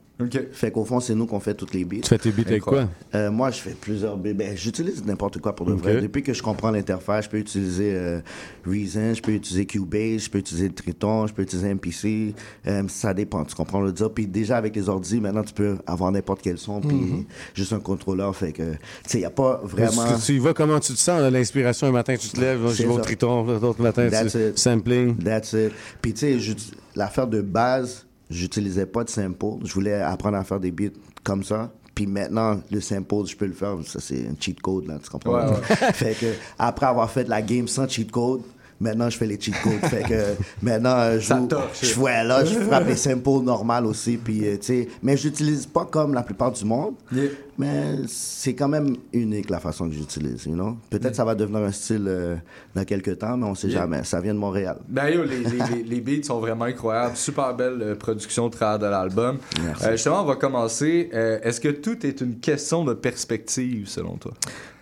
Fait 0.53 0.71
qu'au 0.71 0.85
fond, 0.85 1.01
c'est 1.01 1.15
nous 1.15 1.27
qu'on 1.27 1.41
fait 1.41 1.55
toutes 1.55 1.75
les 1.75 1.85
beats. 1.85 2.01
Tu 2.03 2.09
fais 2.09 2.19
tes 2.19 2.31
beats 2.31 2.47
avec 2.47 2.63
quoi? 2.63 2.89
Euh, 3.15 3.31
moi, 3.31 3.51
je 3.51 3.61
fais 3.61 3.73
plusieurs 3.73 4.17
beats. 4.17 4.35
Ben, 4.35 4.57
j'utilise 4.57 5.05
n'importe 5.05 5.39
quoi 5.39 5.55
pour 5.57 5.67
de 5.67 5.73
vrai. 5.73 6.01
Depuis 6.01 6.23
que 6.23 6.33
je 6.33 6.43
comprends 6.43 6.71
l'interface, 6.71 7.25
je 7.25 7.31
peux 7.31 7.39
utiliser 7.39 7.93
euh, 7.95 8.21
Reason, 8.65 9.15
je 9.15 9.23
peux 9.23 9.33
utiliser 9.33 9.67
Cubase, 9.67 10.25
je 10.25 10.31
peux 10.31 10.39
utiliser 10.39 10.71
Triton, 10.71 11.27
je 11.27 11.33
peux 11.33 11.43
utiliser 11.43 11.75
MPC. 11.75 12.35
Euh, 12.69 12.85
ça 12.89 13.15
dépend, 13.15 13.45
tu 13.45 13.55
comprends 13.57 13.81
le 13.81 13.91
dire. 13.91 14.11
Puis 14.13 14.27
déjà, 14.29 14.59
avec 14.59 14.77
les 14.77 14.89
ordi, 14.89 15.21
maintenant, 15.21 15.43
tu 15.43 15.55
peux 15.55 15.77
avoir 15.87 16.13
n'importe 16.13 16.43
quel 16.43 16.59
son, 16.59 16.81
puis 16.81 16.97
Mhm. 16.97 17.25
juste 17.55 17.73
un 17.73 17.81
contrôleur. 17.81 18.37
Fait 18.37 18.53
que, 18.53 18.63
tu 18.73 18.79
sais, 19.07 19.19
il 19.19 19.23
n'y 19.23 19.27
a 19.27 19.31
pas 19.31 19.61
vraiment... 19.65 20.05
Tu, 20.17 20.23
tu 20.27 20.33
y 20.35 20.39
vas 20.39 20.55
comment 20.55 20.79
tu 20.79 20.93
te 20.93 20.99
sens, 20.99 21.21
l'inspiration, 21.33 21.89
un 21.89 21.93
matin 21.93 22.15
tu 22.17 22.29
te 22.29 22.41
lèves, 22.41 22.61
je 22.73 22.83
vais 22.85 22.89
au 22.89 22.99
triton, 23.01 23.45
l'autre 23.45 23.83
matin 23.83 24.09
That's 24.09 24.33
tu 24.33 24.39
it. 24.39 24.59
sampling. 24.59 25.17
That's 25.17 25.53
it. 25.55 25.73
Puis 26.01 26.13
tu 26.15 26.39
sais, 26.41 26.55
l'affaire 26.95 27.27
de 27.27 27.41
base, 27.41 28.07
j'utilisais 28.33 28.87
pas 28.87 29.05
de 29.05 29.11
sample. 29.11 29.65
Je 29.65 29.73
voulais 29.73 29.95
apprendre 29.95 30.37
à 30.37 30.45
faire 30.45 30.61
des 30.61 30.71
beats 30.71 30.99
comme 31.23 31.45
ça. 31.45 31.71
Puis 31.95 32.07
maintenant, 32.07 32.61
le 32.71 32.81
sample, 32.81 33.27
je 33.27 33.37
peux 33.37 33.47
le 33.47 33.53
faire. 33.53 33.77
Ça, 33.85 34.01
c'est 34.01 34.27
un 34.27 34.35
cheat 34.39 34.61
code, 34.61 34.87
là, 34.87 34.99
tu 35.03 35.11
comprends? 35.11 35.35
Ouais, 35.35 35.51
ouais. 35.51 35.93
fait 35.93 36.15
que, 36.15 36.27
après 36.59 36.87
avoir 36.87 37.11
fait 37.11 37.29
la 37.29 37.43
game 37.43 37.69
sans 37.69 37.87
cheat 37.87 38.11
code, 38.11 38.41
maintenant, 38.83 39.09
je 39.09 39.17
fais 39.17 39.27
les 39.27 39.41
cheat 39.41 39.55
codes. 39.63 39.89
fait 39.89 40.03
que, 40.03 40.43
maintenant, 40.63 41.13
je, 41.15 41.21
joue- 41.21 41.49
je, 41.83 41.99
ouais, 42.01 42.23
là, 42.25 42.45
je 42.45 42.59
frappe 42.69 42.87
les 42.89 42.97
samples 42.97 43.43
normales 43.43 43.87
aussi. 43.87 44.17
Puis, 44.19 44.47
euh, 44.47 44.57
tu 44.59 44.67
sais, 44.67 44.89
mais 45.03 45.17
j'utilise 45.17 45.65
pas 45.67 45.87
comme 45.87 46.13
la 46.15 46.23
plupart 46.23 46.53
du 46.53 46.65
monde. 46.65 46.95
Mais 47.59 47.97
c'est 48.09 48.55
quand 48.55 48.69
même 48.69 48.97
unique 49.13 49.51
la 49.51 49.61
façon 49.61 49.87
que 49.89 49.95
j'utilise, 49.95 50.47
you 50.47 50.55
know? 50.55 50.77
Peut-être 50.91 51.15
ça 51.15 51.25
va 51.25 51.35
devenir 51.35 51.61
un 51.61 51.71
style 51.71 52.07
euh, 52.09 52.35
dans 52.75 52.85
quelques 52.85 53.19
temps, 53.19 53.37
mais 53.37 53.47
on 53.47 53.55
sait 53.55 53.69
Yeah. 53.69 53.83
jamais. 53.83 54.03
Ça 54.05 54.21
vient 54.21 54.35
de 54.35 54.39
Montréal. 54.39 54.79
Ben 54.89 55.09
yo, 55.11 55.23
les, 55.23 55.39
les, 55.41 55.59
les, 55.77 55.83
les 55.85 56.01
beats 56.01 56.25
sont 56.27 56.41
vraiment 56.41 56.65
incroyables. 56.65 57.15
Super 57.17 57.55
belle 57.55 57.79
euh, 57.83 57.95
production 57.95 58.47
au 58.47 58.49
travers 58.49 58.79
de 58.79 58.87
l'album. 58.87 59.39
Euh, 59.85 59.93
justement, 59.93 60.23
on 60.23 60.27
va 60.27 60.37
commencer. 60.37 61.11
Est-ce 61.13 61.61
que 61.61 61.69
tout 61.69 62.05
est 62.07 62.21
une 62.23 62.39
question 62.41 62.85
de 62.85 62.95
perspective, 62.95 63.87
selon 63.87 64.17
toi? 64.17 64.33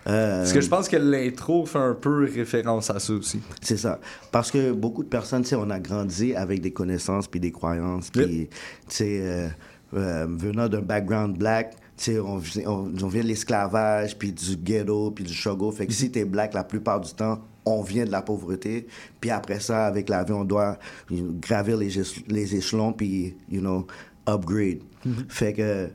Euh, 0.06 0.38
Parce 0.38 0.52
que 0.54 0.60
je 0.62 0.68
pense 0.68 0.88
que 0.88 0.96
l'intro 0.96 1.66
fait 1.66 1.78
un 1.78 1.94
peu 1.94 2.24
référence 2.24 2.88
à 2.90 2.98
ça 2.98 3.12
aussi. 3.12 3.40
C'est 3.60 3.76
ça. 3.76 4.00
Parce 4.32 4.50
que 4.50 4.72
beaucoup 4.72 5.02
de 5.02 5.08
personnes, 5.08 5.42
tu 5.42 5.48
sais, 5.50 5.56
on 5.56 5.68
a 5.70 5.78
grandi 5.78 6.34
avec 6.34 6.60
des 6.62 6.70
connaissances 6.72 7.28
puis 7.28 7.38
des 7.40 7.52
croyances. 7.52 8.08
Puis, 8.10 8.48
tu 8.48 8.56
sais, 8.88 9.20
euh, 9.22 9.48
euh, 9.94 10.26
venant 10.30 10.68
d'un 10.68 10.80
background 10.80 11.36
black, 11.36 11.72
tu 11.98 12.12
sais, 12.12 12.18
on, 12.18 12.38
vient- 12.38 12.66
on, 12.66 12.90
on 13.02 13.08
vient 13.08 13.22
de 13.22 13.28
l'esclavage, 13.28 14.16
puis 14.16 14.32
du 14.32 14.56
ghetto, 14.56 15.10
puis 15.10 15.22
du 15.24 15.34
struggle. 15.34 15.70
Fait 15.74 15.86
que 15.86 15.92
si 15.92 16.10
t'es 16.10 16.24
black, 16.24 16.54
la 16.54 16.64
plupart 16.64 17.00
du 17.00 17.12
temps, 17.12 17.40
on 17.66 17.82
vient 17.82 18.06
de 18.06 18.10
la 18.10 18.22
pauvreté. 18.22 18.86
Puis 19.20 19.28
après 19.30 19.60
ça, 19.60 19.84
avec 19.86 20.08
la 20.08 20.24
vie, 20.24 20.32
on 20.32 20.44
doit 20.44 20.78
know, 21.10 21.38
gravir 21.42 21.76
les, 21.76 22.00
éche- 22.00 22.24
les 22.26 22.56
échelons, 22.56 22.94
puis, 22.94 23.36
you 23.50 23.60
know, 23.60 23.86
upgrade. 24.26 24.80
Fait 25.28 25.52
que 25.52 25.88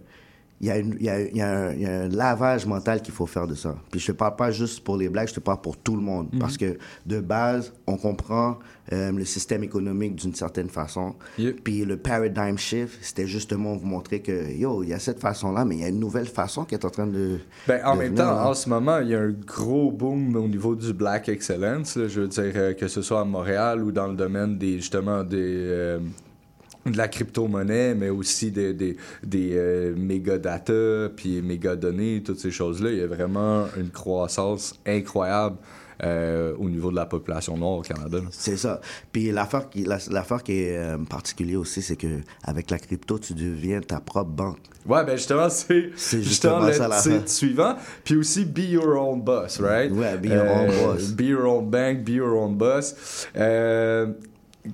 il 0.62 0.68
y, 0.68 0.72
a 0.72 0.78
une- 0.78 0.96
il 1.00 1.06
y 1.06 1.10
a- 1.10 1.20
il 1.22 1.36
y 1.36 1.42
a 1.42 1.52
un- 1.52 1.72
il 1.74 1.82
y 1.82 1.86
a 1.86 2.02
un 2.04 2.08
lavage 2.08 2.66
mental 2.66 3.02
qu'il 3.02 3.14
faut 3.14 3.26
faire 3.26 3.46
de 3.48 3.56
ça. 3.56 3.76
Puis 3.92 4.00
je 4.00 4.08
te 4.08 4.12
parle 4.14 4.36
pas 4.38 4.52
juste 4.52 4.84
pour 4.84 4.96
les 4.98 5.10
blagues, 5.10 5.28
je 5.28 5.34
te 5.34 5.40
parle 5.42 5.60
pour 5.62 5.76
tout 5.78 5.96
le 5.96 6.02
monde. 6.02 6.30
Mhm. 6.32 6.40
Parce 6.40 6.58
que 6.58 6.78
de 7.06 7.20
base, 7.20 7.74
on 7.88 7.98
comprend 7.98 8.58
euh, 8.94 9.12
le 9.12 9.26
système 9.26 9.64
économique 9.64 10.16
d'une 10.16 10.36
certaine 10.36 10.70
façon. 10.70 11.16
Puis 11.64 11.84
le 11.86 11.98
paradigm 11.98 12.56
shift, 12.56 13.00
c'était 13.02 13.26
justement 13.26 13.76
vous 13.76 13.88
montrer 13.88 14.20
que, 14.22 14.52
yo, 14.56 14.84
il 14.84 14.90
y 14.90 14.94
a 14.94 15.00
cette 15.00 15.20
façon-là, 15.20 15.66
mais 15.66 15.76
il 15.78 15.82
y 15.82 15.86
a 15.86 15.88
une 15.88 16.00
nouvelle 16.00 16.28
façon 16.28 16.66
qui 16.66 16.76
est 16.76 16.86
en 16.86 16.92
train 16.92 17.08
de... 17.08 17.40
Ben, 17.68 17.82
en 17.84 17.96
de 17.96 18.00
même 18.02 18.12
venir, 18.12 18.26
temps, 18.26 18.46
en 18.48 18.54
ce 18.54 18.70
moment, 18.70 19.00
il 19.00 19.08
y 19.10 19.16
a 19.16 19.22
un 19.22 19.32
gros 19.32 19.92
boom 19.92 20.36
au 20.36 20.48
niveau 20.48 20.76
du 20.76 20.94
Black 20.94 21.30
Excellence. 21.30 21.96
là. 21.96 22.08
je 22.08 22.22
veux 22.22 22.28
dire, 22.28 22.52
euh, 22.56 22.74
que 22.74 22.88
ce 22.88 23.02
soit 23.02 23.22
à 23.22 23.26
Montréal 23.26 23.84
ou 23.84 23.92
dans 23.92 24.06
le 24.08 24.16
domaine 24.16 24.56
des 24.60 24.76
justement 24.76 25.24
des. 25.24 25.36
euh, 25.42 26.00
de 26.86 26.98
la 26.98 27.08
crypto-monnaie, 27.08 27.96
mais 27.96 28.10
aussi 28.10 28.52
des, 28.52 28.74
des, 28.74 28.96
des 29.24 29.52
euh, 29.54 29.96
méga 29.98 30.38
data, 30.38 31.10
puis 31.16 31.42
méga 31.42 31.76
données, 31.76 32.22
toutes 32.24 32.40
ces 32.40 32.52
choses-là. 32.52 32.92
Il 32.92 32.98
y 32.98 33.02
a 33.02 33.08
vraiment 33.08 33.66
une 33.78 33.90
croissance 33.90 34.80
incroyable 34.86 35.58
euh, 36.04 36.54
au 36.60 36.70
niveau 36.70 36.92
de 36.92 36.96
la 36.96 37.06
population 37.06 37.58
noire 37.58 37.78
au 37.78 37.82
Canada. 37.82 38.20
C'est 38.30 38.58
ça. 38.58 38.82
Puis 39.12 39.32
l'affaire 39.32 39.70
qui, 39.70 39.84
la- 39.84 39.98
l'affaire 40.12 40.44
qui 40.44 40.52
est 40.64 40.78
euh, 40.78 40.98
particulière 41.10 41.62
aussi, 41.62 41.82
c'est 41.82 41.96
que 41.96 42.20
avec 42.44 42.70
la 42.70 42.78
crypto, 42.78 43.18
tu 43.18 43.34
deviens 43.34 43.80
ta 43.82 44.00
propre 44.00 44.30
banque. 44.32 44.60
Ouais, 44.86 45.04
ben 45.04 45.16
justement, 45.18 45.50
c'est 45.50 45.90
C'est 45.96 46.22
justement 46.22 46.68
justement 46.68 46.90
le 47.22 47.28
suivant. 47.28 47.76
Puis 48.04 48.16
aussi, 48.18 48.46
be 48.46 48.60
your 48.70 48.96
own 49.00 49.22
boss, 49.22 49.60
right? 49.60 49.92
Ouais, 49.92 50.18
be 50.18 50.26
your 50.28 50.46
own 50.48 50.68
boss. 50.68 51.12
Be 51.14 51.22
your 51.22 51.46
own 51.48 51.68
bank, 51.68 52.04
be 52.04 52.10
your 52.12 52.36
own 52.36 52.56
boss. 52.56 53.28
Euh, 53.36 54.08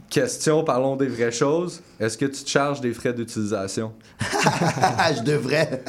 question, 0.10 0.64
parlons 0.64 0.96
des 0.96 1.08
vraies 1.08 1.32
choses. 1.32 1.82
Est-ce 2.00 2.18
que 2.18 2.26
tu 2.26 2.44
te 2.44 2.50
charges 2.50 2.82
des 2.82 2.94
frais 2.94 3.14
d'utilisation? 3.14 3.94
je 4.20 5.24
devrais. 5.24 5.84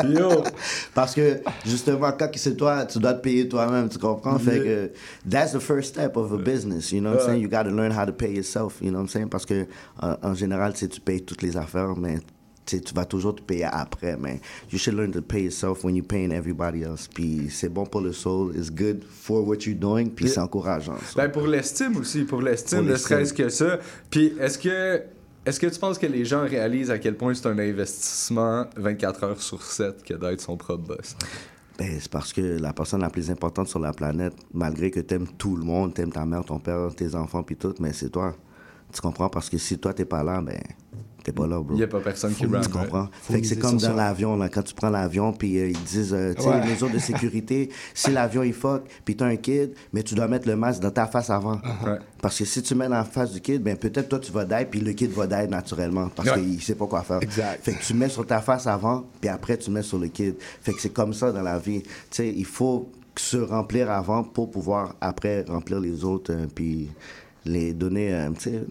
Parce 0.95 1.15
que, 1.15 1.41
justement, 1.65 2.13
quand 2.13 2.29
c'est 2.35 2.57
toi, 2.57 2.85
tu 2.87 2.99
dois 2.99 3.15
te 3.15 3.21
payer 3.23 3.49
toi-même, 3.49 3.89
tu 3.89 3.99
comprends? 3.99 4.39
Fait 4.39 4.61
que, 4.61 4.93
that's 5.29 5.53
the 5.53 5.61
first 5.61 5.95
step 5.95 6.17
of 6.17 6.33
a 6.33 6.39
business, 6.39 6.93
you 6.93 7.01
know 7.01 7.11
what 7.11 7.21
I'm 7.21 7.27
saying? 7.27 7.43
You 7.43 7.49
gotta 7.49 7.71
learn 7.71 7.93
how 7.93 8.05
to 8.05 8.13
pay 8.13 8.33
yourself, 8.33 8.81
you 8.81 8.91
know 8.91 8.99
what 8.99 9.05
I'm 9.05 9.09
saying? 9.09 9.29
Parce 9.29 9.47
que, 9.47 9.67
en, 10.01 10.17
en 10.23 10.35
général, 10.35 10.73
tu 10.73 10.81
sais, 10.81 10.89
tu 10.89 11.01
payes 11.01 11.23
toutes 11.23 11.43
les 11.43 11.57
affaires, 11.57 11.97
mais 11.97 12.19
tu 12.81 12.95
vas 12.95 13.05
toujours 13.05 13.35
te 13.35 13.43
payer 13.43 13.65
après, 13.65 14.17
mais 14.17 14.41
you 14.71 14.79
should 14.79 14.97
learn 14.97 15.11
to 15.11 15.23
pay 15.23 15.45
yourself 15.45 15.85
when 15.85 15.95
you're 15.95 16.07
paying 16.07 16.33
everybody 16.33 16.83
else. 16.83 17.09
Puis 17.09 17.49
c'est 17.51 17.69
bon 17.69 17.85
pour 17.85 18.01
le 18.01 18.13
soul, 18.13 18.57
it's 18.57 18.71
good 18.71 19.03
for 19.09 19.47
what 19.47 19.59
you're 19.67 19.79
doing, 19.79 20.07
puis 20.07 20.29
c'est 20.29 20.41
encourageant. 20.41 20.97
Ben 21.17 21.29
pour 21.29 21.47
l'estime 21.47 21.97
aussi, 21.97 22.25
pour 22.25 22.43
l'estime, 22.43 22.85
ne 22.85 22.97
serait-ce 22.97 23.35
que 23.35 23.49
ça. 23.49 23.79
Puis 24.11 24.35
est-ce 24.39 24.59
que 24.59 25.03
est-ce 25.45 25.59
que 25.59 25.67
tu 25.67 25.81
penses 25.81 25.99
que 25.99 26.07
les 26.07 26.25
gens 26.25 26.43
réalisent 26.43 26.93
à 26.93 26.99
quel 26.99 27.17
point 27.17 27.35
c'est 27.35 27.49
un 27.49 27.59
investissement 27.59 28.67
24 28.77 29.25
heures 29.25 29.43
sur 29.43 29.61
7 29.61 30.05
que 30.05 30.15
d'être 30.15 30.41
son 30.41 30.57
propre 30.57 30.87
boss? 30.87 31.17
Ben, 31.79 31.99
c'est 31.99 32.11
parce 32.11 32.33
que 32.33 32.41
la 32.61 32.73
personne 32.73 33.01
la 33.01 33.11
plus 33.11 33.29
importante 33.29 33.67
sur 33.67 33.81
la 33.81 33.93
planète, 33.93 34.35
malgré 34.55 34.93
que 34.93 35.01
t'aimes 35.01 35.27
tout 35.39 35.57
le 35.57 35.65
monde, 35.65 35.95
t'aimes 35.95 36.13
ta 36.13 36.25
mère, 36.25 36.45
ton 36.45 36.61
père, 36.61 36.95
tes 36.95 37.17
enfants, 37.17 37.43
puis 37.43 37.57
tout, 37.57 37.75
mais 37.81 37.93
c'est 37.93 38.11
toi. 38.11 38.37
Tu 38.93 39.01
comprends? 39.01 39.29
Parce 39.29 39.51
que 39.51 39.59
si 39.59 39.79
toi, 39.79 39.93
t'es 39.93 40.05
pas 40.05 40.23
là, 40.23 40.41
ben, 40.41 40.61
t'es 41.25 41.33
pas 41.33 41.47
là, 41.47 41.61
bro. 41.61 41.75
Il 41.75 41.81
y 41.81 41.83
a 41.83 41.87
pas 41.87 42.01
personne 42.01 42.33
qui 42.35 42.41
Tu 42.41 42.47
run, 42.47 42.61
comprends? 42.63 43.09
Fait 43.23 43.41
que 43.41 43.47
c'est 43.47 43.59
comme 43.59 43.77
dans 43.77 43.95
l'avion, 43.95 44.37
là, 44.37 44.49
quand 44.49 44.63
tu 44.63 44.75
prends 44.75 44.91
l'avion, 44.91 45.33
puis 45.33 45.59
euh, 45.59 45.69
ils 45.69 45.83
disent, 45.85 46.13
euh, 46.13 46.35
tu 46.35 46.43
sais, 46.43 46.49
Ouais. 46.49 46.61
les 46.65 46.71
mesures 46.73 46.91
de 46.91 46.99
sécurité, 47.11 47.69
si 47.95 48.11
l'avion 48.11 48.43
il 48.43 48.53
fuck, 48.53 48.83
puis 49.05 49.15
t'as 49.17 49.27
un 49.27 49.37
kid, 49.37 49.73
mais 49.93 50.03
tu 50.03 50.15
dois 50.15 50.27
mettre 50.29 50.49
le 50.49 50.57
masque 50.57 50.81
dans 50.83 50.91
ta 50.91 51.07
face 51.07 51.31
avant. 51.31 51.61
Ouais. 51.85 51.99
Parce 52.21 52.39
que 52.39 52.45
si 52.45 52.63
tu 52.63 52.75
mets 52.75 52.89
dans 52.89 52.97
la 52.97 53.05
face 53.05 53.33
du 53.33 53.41
kid, 53.41 53.63
ben 53.63 53.77
peut-être 53.77 54.09
toi 54.09 54.19
tu 54.19 54.33
vas 54.33 54.45
die, 54.45 54.65
puis 54.71 54.81
le 54.81 54.93
kid 54.93 55.11
va 55.13 55.27
die 55.27 55.49
naturellement, 55.51 56.09
parce 56.15 56.31
Ouais. 56.31 56.41
qu'il 56.41 56.61
sait 56.63 56.75
pas 56.75 56.87
quoi 56.87 57.03
faire. 57.03 57.21
Fait 57.63 57.73
que 57.75 57.83
tu 57.85 57.95
mets 57.95 58.09
sur 58.09 58.27
ta 58.27 58.41
face 58.41 58.67
avant, 58.67 59.05
puis 59.21 59.29
après 59.31 59.57
tu 59.57 59.71
mets 59.71 59.83
sur 59.83 59.99
le 59.99 60.09
kid. 60.09 60.35
Fait 60.61 60.73
que 60.73 60.81
c'est 60.81 60.93
comme 60.93 61.13
ça 61.13 61.31
dans 61.33 61.43
la 61.43 61.59
vie. 61.59 61.83
Tu 61.83 61.89
sais, 62.11 62.29
il 62.29 62.45
faut 62.47 62.91
se 63.17 63.37
remplir 63.37 63.91
avant 63.91 64.25
pour 64.25 64.51
pouvoir 64.51 64.97
après 65.01 65.43
remplir 65.47 65.79
les 65.81 66.03
autres, 66.05 66.33
euh, 66.33 66.47
puis 66.53 66.89
les 67.45 67.73
donner, 67.75 68.15
euh, 68.15 68.31
tu 68.39 68.51
sais, 68.51 68.65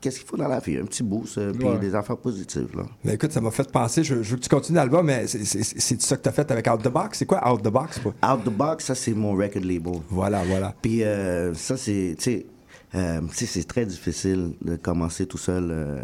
qu'est-ce 0.00 0.18
qu'il 0.20 0.26
faut 0.28 0.36
dans 0.36 0.48
la 0.48 0.58
vie? 0.60 0.76
Un 0.78 0.84
petit 0.84 1.02
boost, 1.02 1.38
euh, 1.38 1.52
puis 1.52 1.64
Ouais. 1.68 1.78
des 1.78 1.94
affaires 1.94 2.16
positives, 2.16 2.68
là. 2.76 2.82
Mais 3.04 3.14
écoute, 3.14 3.32
ça 3.32 3.40
m'a 3.40 3.50
fait 3.50 3.70
penser, 3.70 4.02
je, 4.02 4.22
je 4.22 4.30
veux 4.30 4.36
que 4.36 4.42
tu 4.42 4.48
continues 4.48 4.76
l'album, 4.76 5.04
mais 5.06 5.26
c'est- 5.26 6.00
ça 6.00 6.16
que 6.16 6.22
tu 6.22 6.28
as 6.28 6.32
fait 6.32 6.50
avec 6.50 6.66
Out 6.72 6.82
the 6.82 6.88
Box? 6.88 7.18
C'est 7.18 7.26
quoi 7.26 7.46
Out 7.52 7.62
the 7.62 7.68
Box? 7.68 7.98
quoi? 8.00 8.14
Out 8.32 8.44
the 8.44 8.50
Box, 8.50 8.84
ça 8.86 8.94
c'est 8.94 9.12
mon 9.12 9.32
record 9.32 9.62
label. 9.62 10.00
Voilà, 10.10 10.42
voilà. 10.44 10.74
Puis 10.80 11.02
euh, 11.04 11.54
ça 11.54 11.76
c'est, 11.76 12.14
tu 12.18 12.24
sais, 12.24 12.46
euh, 12.94 13.20
c'est 13.32 13.66
très 13.68 13.86
difficile 13.86 14.52
de 14.62 14.74
commencer 14.74 15.26
tout 15.26 15.38
seul 15.38 15.68
euh, 15.70 16.00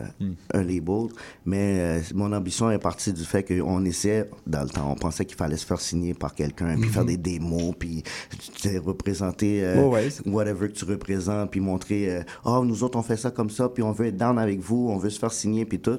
un 0.55 0.63
label, 0.63 1.09
mais 1.45 1.79
euh, 1.81 2.01
mon 2.15 2.33
ambition 2.33 2.71
est 2.71 2.79
partie 2.79 3.13
du 3.13 3.25
fait 3.25 3.43
qu'on 3.43 3.85
essayait, 3.85 4.31
dans 4.47 4.63
le 4.63 4.69
temps, 4.69 4.93
on 4.93 4.95
pensait 4.95 5.25
qu'il 5.25 5.37
fallait 5.37 5.57
se 5.57 5.67
faire 5.67 5.81
signer 5.81 6.15
par 6.15 6.35
quelqu'un, 6.35 6.77
puis 6.81 6.89
faire 6.89 7.05
des 7.05 7.17
démos, 7.17 7.75
puis 7.77 8.05
représenter 8.85 9.65
euh, 9.65 9.83
Ouais, 9.83 10.07
ouais. 10.07 10.31
whatever 10.33 10.69
que 10.69 10.75
tu 10.75 10.85
représentes, 10.85 11.51
puis 11.51 11.61
montrer, 11.61 12.11
euh, 12.11 12.23
oh, 12.45 12.65
nous 12.65 12.85
autres 12.85 12.99
on 12.99 13.03
fait 13.03 13.17
ça 13.17 13.31
comme 13.33 13.51
ça, 13.51 13.69
puis 13.69 13.83
on 13.83 13.93
veut 13.93 14.07
être 14.07 14.17
down 14.17 14.39
avec 14.39 14.61
vous, 14.61 14.89
on 14.89 14.97
veut 14.97 15.11
se 15.11 15.19
faire 15.19 15.33
signer, 15.33 15.65
puis 15.65 15.81
tout. 15.81 15.99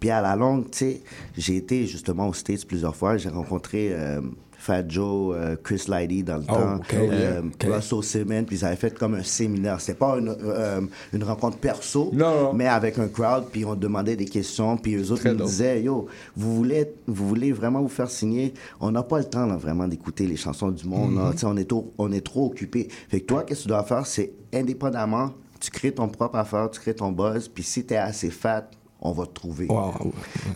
Puis 0.00 0.10
à 0.10 0.20
la 0.20 0.34
longue, 0.34 0.70
tu 0.70 0.78
sais, 0.78 1.02
j'ai 1.36 1.56
été 1.56 1.86
justement 1.86 2.26
aux 2.28 2.34
States 2.34 2.66
plusieurs 2.66 2.96
fois, 2.96 3.18
j'ai 3.18 3.28
rencontré... 3.28 3.94
Fat 4.64 4.84
Joe, 4.88 5.34
euh, 5.36 5.56
Chris 5.60 5.82
Lighty 5.88 6.22
dans 6.22 6.36
le 6.36 6.44
Oh, 6.48 6.52
temps, 6.54 6.76
ok, 6.76 6.94
euh, 6.94 7.42
ok. 7.42 7.66
Russell 7.74 8.02
Simmons, 8.04 8.44
puis 8.44 8.58
ils 8.58 8.64
avaient 8.64 8.76
fait 8.76 8.96
comme 8.96 9.14
un 9.14 9.24
séminaire. 9.24 9.80
C'était 9.80 9.98
pas 9.98 10.16
une, 10.18 10.28
euh, 10.40 10.80
une 11.12 11.24
rencontre 11.24 11.56
perso, 11.58 12.10
Non, 12.12 12.52
mais 12.52 12.68
avec 12.68 12.96
un 13.00 13.08
crowd, 13.08 13.46
puis 13.50 13.64
on 13.64 13.74
demandait 13.74 14.14
des 14.14 14.24
questions, 14.26 14.76
puis 14.76 14.94
eux 14.94 15.10
autres 15.10 15.22
Très 15.22 15.34
dope. 15.34 15.48
disaient, 15.48 15.82
yo, 15.82 16.06
vous 16.36 16.54
voulez, 16.54 16.92
vous 17.08 17.26
voulez 17.26 17.50
vraiment 17.50 17.80
vous 17.82 17.88
faire 17.88 18.08
signer? 18.08 18.54
On 18.78 18.92
n'a 18.92 19.02
pas 19.02 19.18
le 19.18 19.24
temps 19.24 19.46
là, 19.46 19.56
vraiment 19.56 19.88
d'écouter 19.88 20.28
les 20.28 20.36
chansons 20.36 20.70
du 20.70 20.86
monde. 20.86 21.18
Tu 21.32 21.38
sais, 21.38 21.46
on 21.46 21.56
est 21.56 21.68
trop, 21.68 21.92
on 21.98 22.12
est 22.12 22.24
trop 22.24 22.46
occupé. 22.46 22.86
Fait 23.08 23.20
que 23.20 23.26
toi, 23.26 23.42
qu'est-ce 23.42 23.60
que 23.60 23.64
tu 23.64 23.68
dois 23.70 23.82
faire, 23.82 24.06
c'est 24.06 24.32
indépendamment, 24.54 25.30
tu 25.58 25.70
crées 25.72 25.92
ton 25.92 26.06
propre 26.08 26.36
affaire, 26.36 26.70
tu 26.70 26.78
crées 26.80 26.94
ton 26.94 27.10
buzz, 27.10 27.48
puis 27.48 27.64
si 27.64 27.84
t'es 27.84 27.96
assez 27.96 28.30
fat, 28.30 28.70
on 29.02 29.12
va 29.12 29.26
te 29.26 29.34
trouver. 29.34 29.68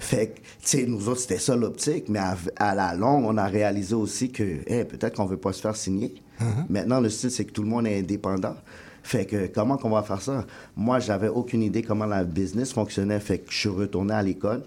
Fait 0.00 0.28
que, 0.28 0.36
tu 0.36 0.44
sais, 0.62 0.86
nous 0.86 1.08
autres, 1.08 1.20
c'était 1.20 1.38
ça 1.38 1.56
l'optique, 1.56 2.08
mais 2.08 2.20
à, 2.20 2.36
à 2.56 2.74
la 2.74 2.94
longue, 2.94 3.24
on 3.26 3.36
a 3.36 3.46
réalisé 3.46 3.94
aussi 3.94 4.30
que, 4.30 4.60
hey, 4.66 4.84
peut-être 4.84 5.16
qu'on 5.16 5.26
veut 5.26 5.36
pas 5.36 5.52
se 5.52 5.60
faire 5.60 5.76
signer. 5.76 6.14
Maintenant, 6.68 7.00
le 7.00 7.10
style, 7.10 7.30
c'est 7.30 7.44
que 7.44 7.52
tout 7.52 7.62
le 7.62 7.68
monde 7.68 7.86
est 7.86 7.98
indépendant. 7.98 8.54
Fait 9.02 9.24
que, 9.24 9.46
comment 9.46 9.76
qu'on 9.76 9.90
va 9.90 10.02
faire 10.02 10.22
ça? 10.22 10.44
Moi, 10.76 10.98
j'avais 11.00 11.28
aucune 11.28 11.62
idée 11.62 11.82
comment 11.82 12.06
la 12.06 12.24
business 12.24 12.72
fonctionnait. 12.72 13.20
Fait 13.20 13.38
que 13.38 13.50
je 13.50 13.58
suis 13.58 13.68
retourné 13.68 14.14
à 14.14 14.22
l'école 14.22 14.62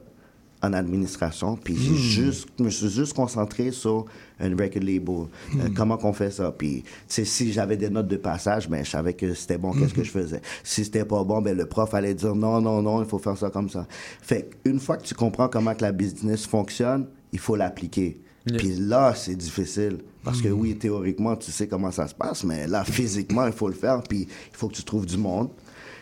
en 0.61 0.73
administration, 0.73 1.55
puis 1.55 1.73
Hmm. 1.75 1.95
juste, 1.95 2.47
je 2.57 2.63
me 2.63 2.69
suis 2.69 2.89
juste 2.89 3.13
concentré 3.13 3.71
sur 3.71 4.05
un 4.41 4.49
record 4.49 4.83
label. 4.83 5.09
Euh, 5.09 5.25
Hmm. 5.69 5.73
comment 5.73 5.97
qu'on 5.97 6.11
fait 6.13 6.31
ça? 6.31 6.51
Puis, 6.51 6.83
si 7.07 7.51
j'avais 7.53 7.77
des 7.77 7.89
notes 7.89 8.07
de 8.07 8.17
passage, 8.17 8.67
ben, 8.69 8.83
je 8.83 8.89
savais 8.89 9.13
que 9.13 9.33
c'était 9.33 9.57
bon, 9.57 9.71
qu'est-ce 9.71 9.93
que 9.93 10.03
je 10.03 10.11
faisais. 10.11 10.41
Si 10.63 10.83
c'était 10.83 11.05
pas 11.05 11.23
bon, 11.23 11.41
ben, 11.41 11.55
le 11.57 11.65
prof 11.65 11.93
allait 11.93 12.13
dire 12.13 12.35
non, 12.35 12.59
non, 12.59 12.81
non, 12.81 13.01
il 13.01 13.07
faut 13.07 13.19
faire 13.19 13.37
ça 13.37 13.49
comme 13.49 13.69
ça. 13.69 13.87
Fait 14.21 14.49
une 14.65 14.79
fois 14.79 14.97
que 14.97 15.03
tu 15.05 15.13
comprends 15.15 15.47
comment 15.47 15.73
que 15.73 15.81
la 15.83 15.91
business 15.93 16.45
fonctionne, 16.45 17.05
il 17.31 17.39
faut 17.39 17.55
l'appliquer. 17.55 18.19
Puis 18.57 18.73
là, 18.79 19.13
c'est 19.15 19.35
difficile. 19.35 19.99
Parce 20.23 20.41
que 20.41 20.49
oui, 20.49 20.75
théoriquement, 20.75 21.35
tu 21.37 21.51
sais 21.51 21.67
comment 21.67 21.91
ça 21.91 22.07
se 22.07 22.13
passe, 22.15 22.43
mais 22.43 22.67
là, 22.67 22.83
physiquement, 22.83 23.45
il 23.47 23.53
faut 23.53 23.67
le 23.69 23.73
faire. 23.73 24.01
Puis 24.03 24.21
il 24.51 24.57
faut 24.57 24.67
que 24.67 24.73
tu 24.75 24.83
trouves 24.83 25.05
du 25.05 25.17
monde. 25.17 25.49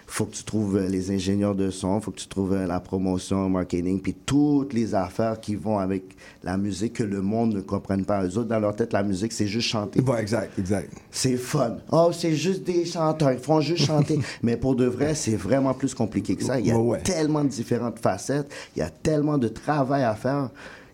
Il 0.10 0.14
faut 0.14 0.26
que 0.26 0.34
tu 0.36 0.44
trouves 0.44 0.78
euh, 0.78 0.88
les 0.88 1.12
ingénieurs 1.12 1.54
de 1.54 1.70
son, 1.70 1.98
il 2.00 2.02
faut 2.02 2.12
que 2.12 2.20
tu 2.20 2.28
trouves 2.30 2.54
euh, 2.54 2.66
la 2.66 2.80
promotion, 2.80 3.44
le 3.44 3.50
marketing, 3.50 4.00
puis 4.00 4.14
toutes 4.14 4.72
les 4.74 4.96
affaires 4.96 5.40
qui 5.42 5.56
vont 5.56 5.80
avec 5.80 6.16
la 6.44 6.56
musique 6.58 6.94
que 6.94 7.04
le 7.04 7.22
monde 7.22 7.54
ne 7.56 7.60
comprenne 7.62 8.06
pas. 8.06 8.24
Eux 8.26 8.38
autres, 8.38 8.48
dans 8.48 8.60
leur 8.60 8.74
tête, 8.76 8.94
la 8.94 9.04
musique, 9.04 9.34
c'est 9.34 9.48
juste 9.48 9.68
chanter. 9.68 10.00
Ouais, 10.02 10.22
exact, 10.22 10.58
exact. 10.58 10.94
C'est 11.12 11.36
fun. 11.36 11.78
Oh, 11.92 12.12
c'est 12.14 12.36
juste 12.36 12.64
des 12.64 12.86
chanteurs, 12.86 13.34
ils 13.34 13.40
font 13.40 13.60
juste 13.60 13.84
chanter. 13.86 14.18
Mais 14.44 14.56
pour 14.56 14.76
de 14.78 14.86
vrai, 14.86 15.14
c'est 15.14 15.36
vraiment 15.36 15.74
plus 15.74 15.94
compliqué 15.94 16.36
que 16.38 16.44
ça. 16.44 16.58
Il 16.60 16.68
y 16.68 16.72
a 16.72 16.78
Ouais, 16.78 16.82
ouais. 16.98 17.02
tellement 17.02 17.44
de 17.44 17.50
différentes 17.50 18.00
facettes, 18.00 18.50
il 18.76 18.80
y 18.80 18.84
a 18.84 18.90
tellement 18.90 19.38
de 19.38 19.50
travail 19.50 20.04
à 20.04 20.16
faire 20.16 20.50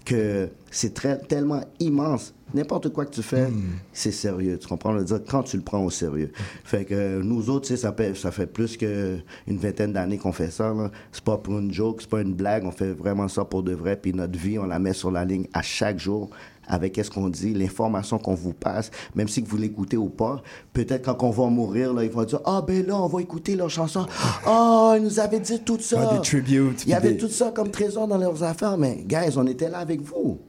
que 0.06 0.49
c'est 0.72 0.94
tellement 1.27 1.61
immense. 1.80 2.34
N'importe 2.53 2.89
quoi 2.89 3.05
que 3.05 3.13
tu 3.15 3.23
fais, 3.23 3.47
Hmm. 3.47 3.63
c'est 3.91 4.11
sérieux. 4.11 4.57
Tu 4.59 4.67
comprends? 4.67 4.91
le 4.93 5.03
dire 5.03 5.19
quand 5.27 5.43
tu 5.43 5.57
le 5.57 5.63
prends 5.63 5.84
au 5.84 5.89
sérieux. 5.89 6.31
Fait 6.63 6.85
que 6.85 6.93
euh, 6.93 7.21
nous 7.23 7.49
autres, 7.49 7.73
ça 7.75 7.91
fait, 7.93 8.15
ça 8.15 8.31
fait 8.31 8.45
plus 8.47 8.77
qu'une 8.77 9.21
vingtaine 9.47 9.93
d'années 9.93 10.17
qu'on 10.17 10.31
fait 10.34 10.51
ça. 10.51 10.73
C'est 11.11 11.23
pas 11.23 11.38
pour 11.38 11.57
une 11.59 11.73
joke, 11.73 12.01
c'est 12.01 12.09
pas 12.09 12.21
une 12.21 12.34
blague. 12.34 12.63
On 12.65 12.71
fait 12.71 12.91
vraiment 12.93 13.27
ça 13.27 13.43
pour 13.45 13.63
de 13.63 13.73
vrai. 13.73 13.95
Puis 13.99 14.13
notre 14.13 14.38
vie, 14.38 14.59
on 14.59 14.65
la 14.65 14.77
met 14.80 14.93
sur 14.93 15.09
la 15.11 15.25
ligne 15.25 15.47
à 15.53 15.61
chaque 15.61 15.99
jour 15.99 16.30
avec 16.67 16.93
qu'est-ce 16.93 17.11
qu'on 17.11 17.27
dit, 17.27 17.53
l'information 17.53 18.17
qu'on 18.17 18.35
vous 18.35 18.53
passe, 18.53 18.89
même 19.15 19.27
si 19.27 19.41
vous 19.41 19.57
l'écoutez 19.57 19.97
ou 19.97 20.07
pas. 20.07 20.41
Peut-être 20.71 21.03
quand 21.05 21.21
on 21.27 21.30
va 21.31 21.47
mourir, 21.49 21.93
là, 21.93 22.03
ils 22.05 22.09
vont 22.09 22.23
dire 22.23 22.39
Ah, 22.45 22.63
ben 22.65 22.85
là, 22.85 22.95
on 23.01 23.07
va 23.07 23.21
écouter 23.21 23.55
leur 23.55 23.69
chanson. 23.69 24.05
Ah, 24.45 24.93
ils 24.97 25.03
nous 25.03 25.19
avaient 25.19 25.41
dit 25.41 25.59
tout 25.59 25.77
ça. 25.81 26.13
Des 26.13 26.21
tributes, 26.21 26.84
Il 26.85 26.91
y 26.91 26.93
avait 26.93 27.13
des- 27.13 27.17
tout 27.17 27.27
ça 27.30 27.51
comme 27.53 27.69
trésor 27.69 28.07
dans 28.07 28.17
leurs 28.17 28.43
affaires, 28.43 28.77
mais, 28.77 29.03
guys, 29.05 29.35
on 29.38 29.45
était 29.47 29.69
là 29.69 29.80
avec 29.80 30.01
vous. 30.01 30.39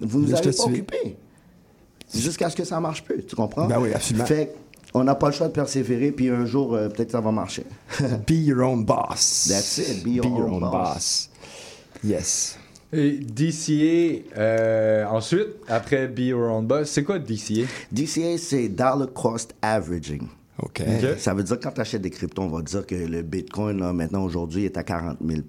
Vous 0.00 0.20
nous 0.20 0.32
avez 0.32 0.40
te 0.40 0.46
pas 0.48 0.52
suis. 0.52 0.72
occupés. 0.72 1.16
Jusqu'à 2.14 2.50
ce 2.50 2.56
que 2.56 2.64
ça 2.64 2.80
marche 2.80 3.04
plus, 3.04 3.24
tu 3.24 3.36
comprends? 3.36 3.66
Ben 3.66 3.78
oui, 3.80 3.92
absolument. 3.92 4.26
Fait 4.26 4.52
on 4.92 5.04
n'a 5.04 5.14
pas 5.14 5.28
le 5.28 5.32
choix 5.32 5.46
de 5.46 5.52
persévérer, 5.52 6.10
puis 6.10 6.28
un 6.30 6.44
jour, 6.44 6.74
euh, 6.74 6.88
peut-être 6.88 7.12
ça 7.12 7.20
va 7.20 7.30
marcher. 7.30 7.64
Be 8.26 8.32
your 8.32 8.66
own 8.66 8.84
boss. 8.84 9.46
That's 9.48 9.78
it, 9.78 10.02
be 10.02 10.16
your 10.16 10.52
own 10.52 10.60
boss. 10.60 11.30
Yes. 12.02 12.58
Et 12.92 13.18
DCA, 13.18 14.24
euh, 14.36 15.04
ensuite, 15.06 15.46
après 15.68 16.08
Be 16.08 16.20
Your 16.20 16.50
Own 16.50 16.66
Boss, 16.66 16.90
c'est 16.90 17.04
quoi 17.04 17.20
DCA? 17.20 17.66
DCA, 17.92 18.36
c'est 18.36 18.68
Dollar 18.68 19.12
Cost 19.14 19.54
Averaging. 19.62 20.26
OK. 20.60 20.80
Euh, 20.80 21.14
Ça 21.16 21.32
veut 21.32 21.44
dire 21.44 21.58
que 21.58 21.62
quand 21.62 21.70
tu 21.72 21.80
achètes 21.80 22.02
des 22.02 22.10
cryptos, 22.10 22.42
on 22.42 22.48
va 22.48 22.62
dire 22.62 22.84
que 22.86 22.96
le 22.96 23.22
Bitcoin, 23.22 23.78
là, 23.78 23.92
maintenant, 23.92 24.24
aujourd'hui, 24.24 24.64
est 24.64 24.76
à 24.76 24.82
40 24.82 25.18
000 25.24 25.42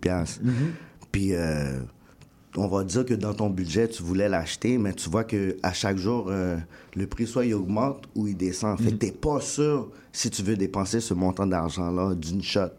Puis, 1.11 1.33
euh, 1.33 1.79
on 2.57 2.67
va 2.67 2.83
dire 2.83 3.05
que 3.05 3.13
dans 3.13 3.33
ton 3.33 3.49
budget, 3.49 3.87
tu 3.87 4.03
voulais 4.03 4.27
l'acheter, 4.27 4.77
mais 4.77 4.93
tu 4.93 5.09
vois 5.09 5.23
que 5.23 5.57
à 5.63 5.73
chaque 5.73 5.97
jour, 5.97 6.27
euh, 6.29 6.57
le 6.95 7.07
prix 7.07 7.27
soit 7.27 7.45
il 7.45 7.53
augmente 7.53 8.03
ou 8.15 8.27
il 8.27 8.35
descend. 8.35 8.79
Fait 8.79 8.91
que 8.91 8.95
t'es 8.97 9.11
pas 9.11 9.39
sûr 9.39 9.89
si 10.11 10.29
tu 10.29 10.43
veux 10.43 10.55
dépenser 10.55 10.99
ce 10.99 11.13
montant 11.13 11.47
d'argent-là 11.47 12.13
d'une 12.15 12.43
shot. 12.43 12.71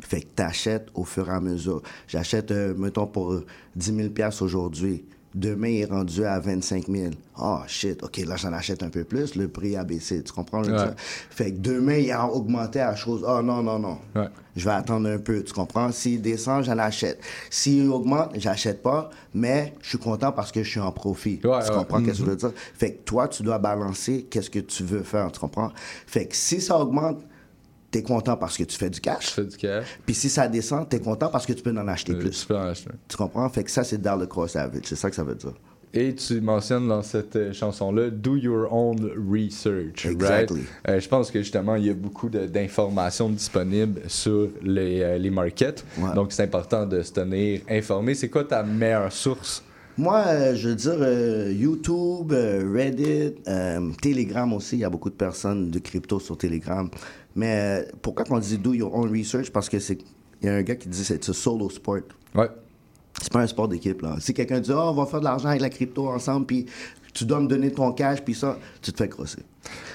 Fait 0.00 0.22
que 0.22 0.26
t'achètes 0.34 0.88
au 0.94 1.04
fur 1.04 1.28
et 1.28 1.32
à 1.32 1.40
mesure. 1.40 1.82
J'achète, 2.08 2.50
euh, 2.50 2.74
mettons, 2.76 3.06
pour 3.06 3.32
euh, 3.32 3.46
10 3.76 4.12
000 4.16 4.30
aujourd'hui. 4.40 5.04
Demain, 5.34 5.68
il 5.68 5.80
est 5.80 5.84
rendu 5.84 6.24
à 6.24 6.40
25 6.40 6.86
000. 6.88 7.10
Oh 7.40 7.58
shit, 7.66 8.02
ok, 8.02 8.16
là 8.26 8.36
j'en 8.36 8.52
achète 8.52 8.82
un 8.82 8.88
peu 8.88 9.04
plus, 9.04 9.34
le 9.36 9.46
prix 9.48 9.76
a 9.76 9.84
baissé, 9.84 10.22
tu 10.24 10.32
comprends? 10.32 10.62
Ouais. 10.64 10.90
Fait 11.30 11.52
que 11.52 11.58
demain, 11.58 11.96
il 11.98 12.10
a 12.10 12.26
augmenté 12.26 12.80
à 12.80 12.96
chose. 12.96 13.24
Oh 13.28 13.42
non, 13.42 13.62
non, 13.62 13.78
non. 13.78 13.98
Je 14.56 14.64
vais 14.64 14.72
attendre 14.74 15.08
un 15.08 15.18
peu, 15.18 15.44
tu 15.44 15.52
comprends? 15.52 15.92
S'il 15.92 16.20
descend, 16.22 16.64
j'en 16.64 16.78
achète. 16.78 17.20
S'il 17.50 17.88
augmente, 17.90 18.30
j'achète 18.36 18.82
pas, 18.82 19.10
mais 19.34 19.74
je 19.82 19.90
suis 19.90 19.98
content 19.98 20.32
parce 20.32 20.50
que 20.50 20.62
je 20.64 20.68
suis 20.70 20.80
en 20.80 20.90
profit. 20.90 21.38
Ouais, 21.44 21.64
tu 21.64 21.70
comprends 21.72 21.98
qu'est-ce 22.02 22.18
que 22.18 22.18
je 22.18 22.22
Mhm. 22.24 22.30
veux 22.30 22.36
dire? 22.36 22.52
Fait 22.74 22.92
que 22.94 23.04
toi, 23.04 23.28
tu 23.28 23.42
dois 23.44 23.58
balancer 23.58 24.26
qu'est-ce 24.28 24.50
que 24.50 24.58
tu 24.58 24.82
veux 24.82 25.02
faire, 25.04 25.30
tu 25.30 25.38
comprends? 25.38 25.70
Fait 26.06 26.26
que 26.26 26.34
si 26.34 26.60
ça 26.60 26.76
augmente, 26.80 27.20
t'es 27.90 28.02
content 28.02 28.36
parce 28.36 28.56
que 28.56 28.64
tu 28.64 28.76
fais 28.76 28.90
du 28.90 29.00
cash. 29.00 29.30
fais 29.30 29.44
du 29.44 29.56
cash. 29.56 29.98
Puis 30.04 30.14
si 30.14 30.28
ça 30.28 30.48
descend, 30.48 30.88
t'es 30.88 31.00
content 31.00 31.28
parce 31.28 31.46
que 31.46 31.52
tu 31.52 31.62
peux 31.62 31.70
en 31.70 31.88
acheter 31.88 32.14
plus. 32.14 32.30
Tu 32.40 32.46
peux 32.46 32.56
en 32.56 32.66
acheter. 32.68 32.90
Tu 33.08 33.16
comprends? 33.16 33.48
Fait 33.48 33.64
que 33.64 33.70
ça, 33.70 33.84
c'est 33.84 34.00
dans 34.00 34.16
le 34.16 34.26
cross 34.26 34.56
average. 34.56 34.82
C'est 34.84 34.96
ça 34.96 35.08
que 35.10 35.16
ça 35.16 35.24
veut 35.24 35.34
dire. 35.34 35.54
Et 35.94 36.14
tu 36.14 36.42
mentionnes 36.42 36.86
dans 36.86 37.00
cette 37.02 37.34
euh, 37.36 37.52
chanson-là 37.54 38.10
Do 38.10 38.36
Your 38.36 38.70
Own 38.70 39.10
Research. 39.32 40.04
right? 40.04 40.12
Exactly. 40.12 40.60
Euh, 40.86 41.00
je 41.00 41.08
pense 41.08 41.30
que 41.30 41.38
justement, 41.38 41.76
il 41.76 41.86
y 41.86 41.90
a 41.90 41.94
beaucoup 41.94 42.28
d'informations 42.28 43.30
disponibles 43.30 44.02
sur 44.06 44.48
les, 44.62 45.00
euh, 45.00 45.16
les 45.16 45.30
markets. 45.30 45.82
Donc, 46.14 46.32
c'est 46.32 46.42
important 46.42 46.84
de 46.84 47.00
se 47.00 47.12
tenir 47.12 47.62
informé. 47.70 48.14
C'est 48.14 48.28
quoi 48.28 48.44
ta 48.44 48.62
meilleure 48.62 49.10
source? 49.10 49.62
Moi, 49.96 50.22
euh, 50.26 50.54
je 50.54 50.68
veux 50.68 50.74
dire, 50.76 50.96
euh, 51.00 51.52
YouTube, 51.52 52.32
euh, 52.32 52.70
Reddit, 52.72 53.34
euh, 53.48 53.90
Telegram 54.00 54.52
aussi, 54.52 54.76
il 54.76 54.80
y 54.80 54.84
a 54.84 54.90
beaucoup 54.90 55.10
de 55.10 55.14
personnes 55.16 55.70
de 55.70 55.78
crypto 55.80 56.20
sur 56.20 56.36
Telegram. 56.38 56.88
Mais 57.38 57.84
euh, 57.86 57.92
pourquoi 58.02 58.24
qu'on 58.24 58.40
dit 58.40 58.58
do 58.58 58.74
your 58.74 58.92
own 58.92 59.16
research? 59.16 59.50
Parce 59.50 59.68
que 59.68 59.78
c'est. 59.78 59.98
Il 60.42 60.46
y 60.46 60.48
a 60.48 60.56
un 60.56 60.62
gars 60.62 60.74
qui 60.74 60.88
dit 60.88 61.04
c'est 61.04 61.28
un 61.28 61.32
solo 61.32 61.70
sport. 61.70 62.00
Ouais. 62.34 62.48
C'est 63.22 63.32
pas 63.32 63.40
un 63.40 63.46
sport 63.46 63.68
d'équipe, 63.68 64.02
là. 64.02 64.16
Si 64.18 64.34
quelqu'un 64.34 64.60
dit, 64.60 64.70
oh, 64.72 64.78
on 64.78 64.92
va 64.92 65.06
faire 65.06 65.20
de 65.20 65.24
l'argent 65.24 65.48
avec 65.48 65.60
la 65.60 65.70
crypto 65.70 66.08
ensemble, 66.08 66.46
puis 66.46 66.66
tu 67.18 67.24
dois 67.24 67.40
me 67.40 67.48
donner 67.48 67.72
ton 67.72 67.90
cash, 67.92 68.20
puis 68.24 68.34
ça, 68.34 68.56
tu 68.80 68.92
te 68.92 68.96
fais 68.96 69.08
crosser. 69.08 69.42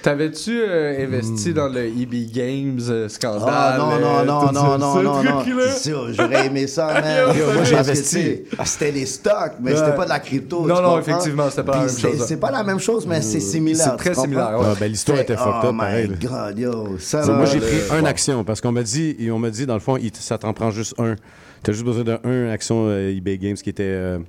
T'avais-tu 0.03 0.61
euh, 0.61 1.03
investi 1.05 1.53
dans 1.53 1.69
le 1.69 1.85
EB 1.85 2.29
Games 2.31 2.79
euh, 2.89 3.07
scandale? 3.07 3.41
Hmm. 3.41 3.47
Ah 3.49 3.75
non, 3.77 3.85
non, 3.99 4.19
euh, 4.19 4.25
non, 4.25 4.51
non, 4.51 4.77
non, 4.77 5.01
non, 5.01 5.23
non. 5.23 5.43
sûr, 5.77 6.13
J'aurais 6.13 6.47
aimé 6.47 6.67
ça, 6.67 6.87
man. 7.01 7.35
Yo, 7.37 7.53
moi, 7.53 7.63
j'ai 7.63 7.77
investi. 7.77 8.41
C'était 8.65 8.91
des 8.91 9.05
stocks, 9.05 9.53
mais 9.61 9.71
Ouais. 9.71 9.77
c'était 9.77 9.95
pas 9.95 10.03
de 10.03 10.09
la 10.09 10.19
crypto. 10.19 10.61
Non, 10.67 10.67
non, 10.67 10.75
comprends? 10.75 10.99
effectivement, 10.99 11.49
c'était 11.49 11.63
pas 11.63 11.71
la 11.75 11.79
même 11.79 11.89
c'est- 11.89 12.01
chose. 12.01 12.25
C'est 12.27 12.37
pas 12.37 12.51
la 12.51 12.63
même 12.63 12.79
chose, 12.79 13.07
mais 13.07 13.21
c'est 13.21 13.39
similaire. 13.39 13.95
C'est 13.97 14.11
très 14.11 14.13
similaire, 14.13 14.59
ouais. 14.59 14.65
Ah, 14.69 14.75
ben, 14.77 14.91
l'histoire 14.91 15.19
était 15.19 15.37
fucked 15.37 15.61
oh 15.63 15.67
up, 15.69 15.77
pareil, 15.77 16.09
my 16.09 16.27
God, 16.27 16.59
yo. 16.59 16.97
Ça, 16.99 17.23
Ça, 17.23 17.31
là, 17.31 17.37
moi, 17.37 17.45
j'ai 17.45 17.59
pris 17.59 17.77
là. 17.89 17.99
une 17.99 18.07
action 18.07 18.43
parce 18.43 18.59
qu'on 18.59 18.73
m'a 18.73 18.83
dit, 18.83 19.15
et 19.17 19.31
on 19.31 19.39
m'a 19.39 19.49
dit, 19.49 19.65
dans 19.65 19.75
le 19.75 19.79
fond, 19.79 19.97
ça 20.19 20.37
t'en 20.37 20.53
prend 20.53 20.69
juste 20.71 20.93
un. 20.99 21.15
Tu 21.63 21.69
as 21.71 21.73
juste 21.73 21.85
besoin 21.85 22.03
d'un 22.03 22.19
un 22.25 22.49
action 22.49 22.87
euh, 22.89 23.15
eBay 23.15 23.37
Games 23.37 23.55
qui 23.55 23.69
était 23.69 23.83
euh, 23.85 24.19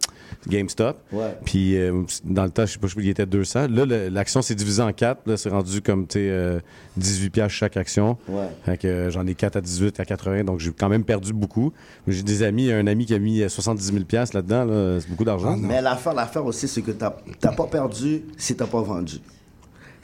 GameStop. 0.49 0.99
Ouais. 1.13 1.37
Puis 1.45 1.77
euh, 1.77 2.03
dans 2.25 2.45
le 2.45 2.51
temps, 2.51 2.67
je 2.67 2.73
sais 2.73 2.79
pas, 2.79 2.87
je 2.87 2.93
sais 2.93 3.01
pas, 3.01 3.03
il 3.03 3.09
était 3.09 3.27
200. 3.27 3.69
Là, 3.69 3.87
l'action 4.11 4.43
s'est 4.43 4.55
divisée 4.55 4.83
en 4.83 4.93
quatre. 4.93 5.23
Là, 5.27 5.37
c'est 5.37 5.49
rendu 5.49 5.81
comme, 5.81 6.07
tu 6.07 6.15
sais, 6.19 6.29
euh, 6.31 6.61
18 6.97 7.31
piastres 7.31 7.55
chaque 7.55 7.77
action. 7.77 8.17
Ouais. 8.29 8.49
Fait 8.65 8.79
que 8.79 8.87
euh, 8.87 9.11
j'en 9.11 9.27
ai 9.27 9.35
4 9.35 9.57
à 9.57 9.61
18 9.61 10.01
à 10.01 10.05
80. 10.05 10.45
Donc, 10.45 10.61
j'ai 10.61 10.73
quand 10.73 10.89
même 10.89 11.05
perdu 11.05 11.33
beaucoup. 11.33 11.73
J'ai 12.07 12.23
des 12.23 12.43
amis, 12.43 12.71
un 12.71 12.87
ami 12.87 13.07
qui 13.07 13.15
a 13.15 13.19
mis 13.19 13.43
euh, 13.43 13.49
70 13.49 13.93
000 13.93 14.05
piastres 14.05 14.37
là-dedans. 14.37 14.65
Là, 14.65 15.01
c'est 15.01 15.09
beaucoup 15.09 15.25
d'argent. 15.25 15.57
Mais 15.57 15.81
l'affaire, 15.81 16.15
l'affaire 16.15 16.45
aussi, 16.45 16.69
c'est 16.69 16.83
que 16.83 16.91
t'as 16.91 17.15
t'as 17.41 17.53
pas 17.53 17.67
perdu 17.67 18.23
si 18.37 18.57
t'as 18.57 18.67
pas 18.67 18.83
vendu. 18.83 19.21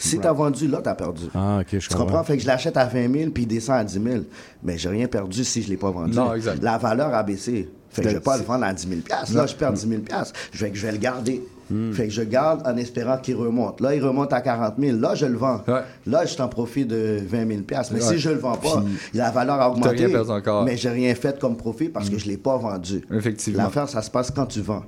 Si 0.01 0.19
t'as 0.19 0.33
vendu, 0.33 0.67
là, 0.67 0.81
t'as 0.83 0.95
perdu. 0.95 1.25
Ah, 1.35 1.59
ok, 1.61 1.79
je 1.79 1.89
Tu 1.89 1.95
comprends? 1.95 2.25
Fait 2.25 2.37
que 2.37 2.43
je 2.43 2.47
l'achète 2.47 2.77
à 2.79 2.87
20 2.87 3.13
000 3.13 3.31
puis 3.31 3.43
il 3.43 3.47
descend 3.47 3.77
à 3.77 3.85
10 3.85 3.93
000. 4.03 4.25
Mais 4.63 4.79
j'ai 4.79 4.89
rien 4.89 5.07
perdu 5.07 5.45
si 5.45 5.63
je 5.63 5.69
l'ai 5.69 5.77
pas 5.77 5.91
vendu. 5.91 6.17
Non, 6.17 6.33
exact. 6.35 6.63
La 6.63 6.79
valeur 6.79 7.15
a 7.15 7.23
baissé. 7.23 7.69
Fait 7.93 8.03
que 8.03 8.09
je 8.09 8.15
vais 8.15 8.21
pas 8.21 8.37
le 8.37 8.45
vendre 8.45 8.65
à 8.65 8.73
10 8.73 8.89
000 8.89 9.01
Non. 9.11 9.41
Là, 9.41 9.47
je 9.47 9.55
perds 9.55 9.73
10 9.73 9.89
000 9.89 10.01
Je 10.53 10.65
vais, 10.65 10.71
je 10.75 10.87
vais 10.87 10.93
le 10.93 10.99
garder. 10.99 11.43
Fait 11.93 12.09
que 12.09 12.13
je 12.13 12.23
garde 12.23 12.67
en 12.67 12.77
espérant 12.77 13.17
qu'il 13.19 13.37
remonte. 13.37 13.81
Là, 13.81 13.95
il 13.95 14.05
remonte 14.05 14.33
à 14.33 14.41
40 14.41 14.75
000. 14.79 14.99
Là, 14.99 15.15
je 15.15 15.27
le 15.27 15.37
vends. 15.37 15.61
Là, 16.07 16.27
je 16.27 16.35
t'en 16.37 16.49
profite 16.49 16.89
de 16.89 17.21
20 17.25 17.47
000 17.47 17.61
Mais 17.69 17.77
Ouais. 17.79 18.01
si 18.01 18.19
je 18.19 18.31
le 18.31 18.39
vends 18.39 18.57
pas, 18.57 18.83
Puis, 18.83 19.19
la 19.19 19.31
valeur 19.31 19.61
a 19.61 19.71
augmenté. 19.71 20.07
rien 20.07 20.29
encore. 20.29 20.65
Mais 20.65 20.77
j'ai 20.77 20.91
rien 20.91 21.15
fait 21.15 21.39
comme 21.39 21.57
profit 21.57 21.89
parce 21.89 22.11
que 22.11 22.19
je 22.19 22.27
l'ai 22.27 22.37
pas 22.39 22.57
vendu. 22.57 23.03
Effectivement. 23.13 23.63
L'affaire, 23.63 23.89
ça 23.89 24.03
se 24.03 24.11
passe 24.11 24.31
quand 24.33 24.47
tu 24.47 24.61
vends. 24.63 24.83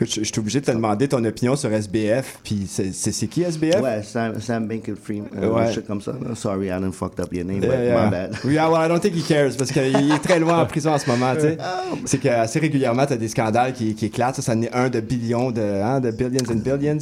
Je, 0.00 0.04
je 0.06 0.24
suis 0.24 0.38
obligé 0.38 0.60
de 0.60 0.66
te 0.66 0.70
demander 0.70 1.08
ton 1.08 1.24
opinion 1.24 1.56
sur 1.56 1.72
SBF. 1.72 2.38
Puis 2.44 2.66
c'est 2.68 3.26
qui 3.28 3.42
SBF? 3.42 3.80
Ouais, 3.80 4.02
Sam, 4.02 4.40
Sam 4.40 4.66
Bankman-Fried, 4.68 5.24
euh, 5.38 5.48
Ouais. 5.50 5.62
un 5.62 5.72
shit 5.72 5.86
comme 5.86 6.00
ça. 6.00 6.12
Sorry, 6.34 6.66
I 6.66 6.80
done 6.80 6.92
fucked 6.92 7.18
up 7.20 7.32
your 7.32 7.44
name, 7.44 7.62
Yeah, 7.62 7.68
but 7.70 7.76
Euh, 7.78 7.86
yeah. 7.86 8.04
my 8.04 8.10
bad. 8.10 8.36
Yeah, 8.44 8.68
well, 8.70 8.84
I 8.84 8.88
don't 8.88 9.00
think 9.00 9.14
he 9.14 9.22
cares 9.26 9.56
parce 9.56 9.72
qu'il 9.72 9.82
est 10.12 10.18
très 10.22 10.38
loin 10.38 10.60
en 10.62 10.66
prison 10.66 10.92
en 10.92 10.98
ce 10.98 11.08
moment, 11.08 11.34
tu 11.34 11.40
sais. 11.42 11.56
Ah. 11.60 11.82
C'est 12.04 12.18
que 12.18 12.28
assez 12.28 12.58
régulièrement, 12.58 13.06
t'as 13.06 13.16
des 13.16 13.28
scandales 13.28 13.72
qui, 13.72 13.94
qui 13.94 14.06
éclatent. 14.06 14.36
Ça, 14.36 14.42
ça 14.42 14.52
en 14.52 14.62
est 14.62 14.72
un 14.72 14.88
de 14.88 15.00
billions, 15.00 15.50
de, 15.50 15.60
hein, 15.62 16.00
de 16.00 16.10
billions 16.10 16.50
and 16.50 16.56
billions. 16.56 16.98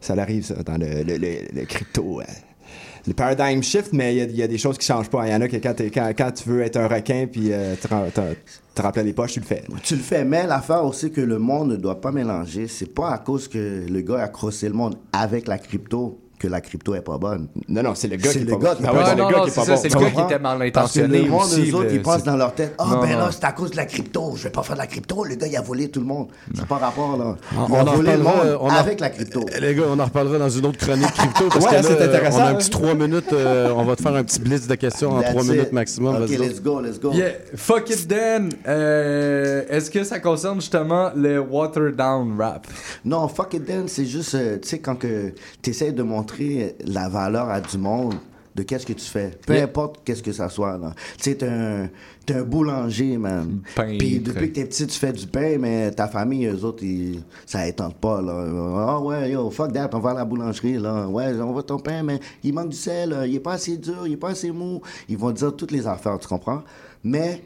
Ça 0.00 0.14
arrive, 0.14 0.44
ça, 0.44 0.54
dans 0.64 0.78
le, 0.78 1.02
le, 1.02 1.16
le- 1.18 1.60
le 1.60 1.64
crypto. 1.66 2.20
euh, 2.20 2.24
Le 3.06 3.14
paradigm 3.14 3.62
shift, 3.62 3.92
mais 3.92 4.14
il 4.16 4.36
y 4.36 4.42
a- 4.42 4.46
des 4.48 4.58
choses 4.58 4.76
qui 4.78 4.86
changent 4.86 5.08
pas. 5.10 5.26
Il 5.26 5.32
y 5.32 5.34
en 5.34 5.40
a 5.40 5.48
que 5.48 5.56
quand, 5.56 6.30
tu 6.32 6.48
veux 6.48 6.60
être 6.62 6.76
un 6.76 6.86
requin 6.88 7.26
puis 7.30 7.52
euh, 7.52 7.74
te 7.76 8.82
remplir 8.82 9.04
les 9.04 9.12
poches, 9.12 9.32
tu 9.32 9.40
le 9.40 9.46
fais. 9.46 9.62
Tu 9.82 9.94
le 9.96 10.00
fais, 10.02 10.24
mais 10.24 10.46
l'affaire 10.46 10.84
aussi 10.84 11.10
que 11.10 11.20
le 11.20 11.38
monde 11.38 11.70
ne 11.70 11.76
doit 11.76 12.00
pas 12.00 12.12
mélanger, 12.12 12.68
c'est 12.68 12.94
pas 12.94 13.10
à 13.10 13.18
cause 13.18 13.48
que 13.48 13.84
le 13.88 14.00
gars 14.02 14.22
a 14.22 14.28
crossé 14.28 14.68
le 14.68 14.74
monde 14.74 14.96
avec 15.12 15.48
la 15.48 15.58
crypto 15.58 16.19
que 16.40 16.48
la 16.48 16.60
crypto 16.62 16.94
est 16.94 17.02
pas 17.02 17.18
bonne. 17.18 17.48
Non, 17.68 17.82
non, 17.82 17.94
c'est 17.94 18.08
le 18.08 18.16
gars 18.16 18.30
qui 18.32 18.38
est 18.38 18.44
le 18.44 18.56
pas 18.56 18.56
gars 18.56 18.74
qui 18.74 18.82
est 18.82 18.86
pas 18.86 18.92
bon. 18.94 19.04
c'est 19.04 19.14
le 19.14 19.22
gars 19.30 19.40
qui 19.42 19.46
est 19.46 19.50
c'est 19.50 19.54
pas 19.60 19.64
ça, 19.66 19.74
bon. 19.74 19.80
c'est 19.82 19.88
Tu 19.88 19.94
le 19.94 20.00
gars 20.00 20.06
comprends? 20.06 20.26
qui 20.26 20.32
était 20.32 20.42
mal 20.42 20.58
Parce 20.72 20.92
que 20.94 20.98
intentionné 21.00 21.22
le 21.24 21.30
monde, 21.30 21.42
aussi, 21.42 21.70
eux 21.70 21.74
autres, 21.74 21.92
ils 21.92 22.02
pensent 22.02 22.24
dans 22.24 22.36
leur 22.36 22.54
tête, 22.54 22.74
ah 22.78 22.84
ben 23.02 23.10
non. 23.12 23.18
là, 23.18 23.28
c'est 23.30 23.44
à 23.44 23.52
cause 23.52 23.70
de 23.72 23.76
la 23.76 23.84
crypto, 23.84 24.32
je 24.36 24.44
vais 24.44 24.50
pas 24.50 24.62
faire 24.62 24.74
de 24.76 24.80
la 24.80 24.86
crypto, 24.86 25.22
le 25.24 25.34
gars, 25.34 25.46
il 25.46 25.56
a 25.56 25.60
volé 25.60 25.90
tout 25.90 26.00
le 26.00 26.06
monde. 26.06 26.28
C'est 26.54 26.66
pas 26.66 26.78
rapport, 26.78 27.16
là. 27.18 27.36
On- 27.56 27.66
Il 27.68 27.72
on 27.72 27.86
a 27.86 27.94
volé 27.94 28.12
le 28.16 28.22
monde 28.22 28.70
avec 28.72 29.00
la 29.00 29.10
crypto. 29.10 29.44
Eh, 29.54 29.60
Les 29.60 29.74
gars, 29.74 29.82
on 29.88 29.98
en 29.98 30.04
reparlera 30.04 30.38
dans 30.38 30.48
une 30.48 30.64
autre 30.66 30.78
chronique 30.78 31.12
crypto 31.12 31.44
parce 31.50 31.64
Ouais, 31.64 31.70
que 31.70 31.74
là, 31.76 31.82
c'est 31.82 32.02
intéressant, 32.02 32.38
on 32.38 32.40
a 32.40 32.44
un 32.46 32.50
hein. 32.52 32.54
petit 32.54 32.70
3 32.70 32.94
minutes. 32.94 33.32
euh, 33.34 33.72
on 33.76 33.84
va 33.84 33.96
te 33.96 34.02
faire 34.02 34.14
un 34.14 34.24
petit 34.24 34.40
blitz 34.40 34.66
de 34.66 34.74
questions 34.76 35.10
en 35.12 35.20
That's 35.20 35.30
3 35.32 35.42
it. 35.44 35.50
minutes 35.50 35.72
maximum. 35.72 36.22
Ok, 36.22 36.30
let's 36.30 36.62
go, 36.62 36.80
let's 36.80 36.98
go. 36.98 37.12
Yeah, 37.12 37.28
fuck 37.54 37.90
it 37.90 38.06
Dan. 38.08 38.48
Euh, 38.66 39.62
Est-ce 39.68 39.90
que 39.90 40.04
ça 40.04 40.18
concerne 40.20 40.60
justement 40.60 41.10
le 41.14 41.38
water 41.40 41.92
down 41.92 42.34
rap? 42.38 42.66
Non, 43.04 43.28
fuck 43.28 43.52
it 43.54 43.66
then, 43.66 43.88
c'est 43.88 44.06
juste, 44.06 44.34
euh, 44.34 44.58
tu 44.60 44.68
sais, 44.68 44.78
quand 44.78 44.96
que 44.96 45.32
tu 45.62 45.70
essaies 45.70 45.92
de 45.92 46.02
montrer 46.02 46.29
la 46.84 47.08
valeur 47.08 47.48
à 47.48 47.60
du 47.60 47.78
monde 47.78 48.14
de 48.54 48.62
qu'est-ce 48.64 48.84
que 48.84 48.92
tu 48.92 49.04
fais. 49.04 49.30
Peu 49.46 49.54
importe 49.54 50.00
qu'est-ce 50.04 50.22
que 50.22 50.32
ça 50.32 50.48
soit, 50.48 50.76
là. 50.76 50.92
Tu 51.16 51.24
sais, 51.24 51.34
t'es 51.36 51.46
un, 51.46 51.88
t'es 52.26 52.34
un 52.34 52.42
boulanger, 52.42 53.16
man. 53.16 53.60
Puis 53.98 54.18
depuis 54.18 54.48
que 54.48 54.54
t'es 54.54 54.64
petit, 54.64 54.86
tu 54.86 54.98
fais 54.98 55.12
du 55.12 55.26
pain, 55.26 55.56
mais 55.58 55.90
ta 55.92 56.08
famille, 56.08 56.46
eux 56.46 56.64
autres, 56.64 56.82
ils, 56.82 57.22
ça 57.46 57.66
étende 57.66 57.94
pas, 57.94 58.20
là. 58.20 58.44
Ah 58.76 59.00
ouais, 59.00 59.30
yo, 59.30 59.50
fuck 59.50 59.72
that, 59.72 59.90
on 59.92 60.00
va 60.00 60.10
à 60.10 60.14
la 60.14 60.24
boulangerie, 60.24 60.78
là. 60.78 61.06
Ouais, 61.06 61.32
on 61.40 61.52
va 61.52 61.62
ton 61.62 61.78
pain, 61.78 62.02
mais 62.02 62.18
il 62.42 62.52
manque 62.52 62.70
du 62.70 62.76
sel, 62.76 63.16
il 63.26 63.36
est 63.36 63.40
pas 63.40 63.52
assez 63.52 63.76
dur, 63.76 64.06
il 64.06 64.14
est 64.14 64.16
pas 64.16 64.30
assez 64.30 64.50
mou. 64.50 64.80
Ils 65.08 65.16
vont 65.16 65.30
dire 65.30 65.54
toutes 65.54 65.70
les 65.70 65.86
affaires, 65.86 66.18
tu 66.18 66.26
comprends? 66.26 66.62
Mais 67.04 67.42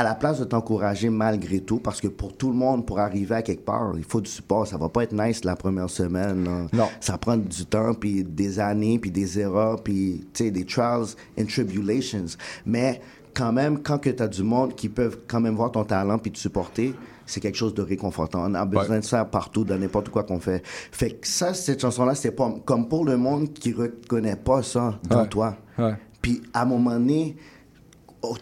à 0.00 0.02
la 0.02 0.14
place 0.14 0.38
de 0.40 0.44
t'encourager 0.44 1.10
malgré 1.10 1.60
tout, 1.60 1.78
parce 1.78 2.00
que 2.00 2.08
pour 2.08 2.34
tout 2.34 2.48
le 2.48 2.56
monde, 2.56 2.86
pour 2.86 2.98
arriver 2.98 3.34
à 3.34 3.42
quelque 3.42 3.64
part, 3.64 3.92
il 3.98 4.04
faut 4.04 4.20
du 4.22 4.30
support. 4.30 4.66
Ça 4.66 4.78
va 4.78 4.88
pas 4.88 5.02
être 5.02 5.12
nice 5.12 5.44
la 5.44 5.56
première 5.56 5.90
semaine. 5.90 6.44
là. 6.44 6.66
Non. 6.72 6.88
Ça 7.00 7.18
prend 7.18 7.36
du 7.36 7.66
temps, 7.66 7.92
puis 7.94 8.24
des 8.24 8.58
années, 8.60 8.98
puis 8.98 9.10
des 9.10 9.38
erreurs, 9.38 9.82
puis 9.82 10.26
des 10.38 10.64
trials 10.64 11.06
and 11.38 11.44
tribulations. 11.46 12.24
Mais 12.64 13.00
quand 13.34 13.52
même, 13.52 13.80
quand 13.82 13.98
que 13.98 14.08
tu 14.10 14.22
as 14.22 14.28
du 14.28 14.42
monde 14.42 14.74
qui 14.74 14.88
peuvent 14.88 15.18
quand 15.28 15.40
même 15.40 15.54
voir 15.54 15.70
ton 15.70 15.84
talent 15.84 16.18
puis 16.18 16.32
te 16.32 16.38
supporter, 16.38 16.94
c'est 17.26 17.40
quelque 17.40 17.58
chose 17.58 17.74
de 17.74 17.82
réconfortant. 17.82 18.42
On 18.50 18.54
a 18.54 18.64
besoin 18.64 19.00
de 19.00 19.04
ça 19.04 19.24
partout, 19.26 19.64
dans 19.64 19.78
n'importe 19.78 20.08
quoi 20.08 20.24
qu'on 20.24 20.40
fait. 20.40 20.62
Fait 20.64 21.10
que 21.10 21.28
ça, 21.28 21.52
cette 21.54 21.80
chanson-là, 21.82 22.14
c'est 22.14 22.32
pas 22.32 22.50
comme 22.64 22.88
pour 22.88 23.04
le 23.04 23.16
monde 23.18 23.52
qui 23.52 23.72
reconnaît 23.72 24.36
pas 24.36 24.62
ça 24.62 24.98
dans 25.08 25.20
Ouais. 25.22 25.28
toi. 25.28 25.56
Ouais. 25.78 25.94
Puis 26.22 26.40
à 26.54 26.62
un 26.62 26.64
moment 26.64 26.92
donné, 26.92 27.36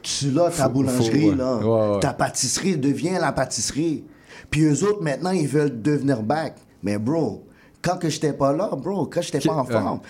tu 0.03 0.31
l'as, 0.31 0.51
ta 0.51 0.69
boulangerie, 0.69 1.35
là. 1.35 1.57
Ouais, 1.59 1.95
ouais. 1.95 2.01
Ta 2.01 2.13
pâtisserie 2.13 2.77
devient 2.77 3.19
la 3.21 3.33
pâtisserie. 3.33 4.05
Puis 4.51 4.63
eux 4.65 4.85
autres, 4.85 5.03
maintenant, 5.03 5.31
ils 5.31 5.49
veulent 5.49 5.81
devenir 5.81 6.23
back. 6.23 6.57
Mais 6.83 6.99
bro, 6.99 7.47
quand 7.83 7.97
que 7.97 8.09
j'étais 8.09 8.33
pas 8.33 8.53
là, 8.53 8.71
bro, 8.77 9.07
quand 9.07 9.21
j'étais 9.21 9.41
pas 9.41 9.55
en 9.55 9.65
forme, 9.65 10.01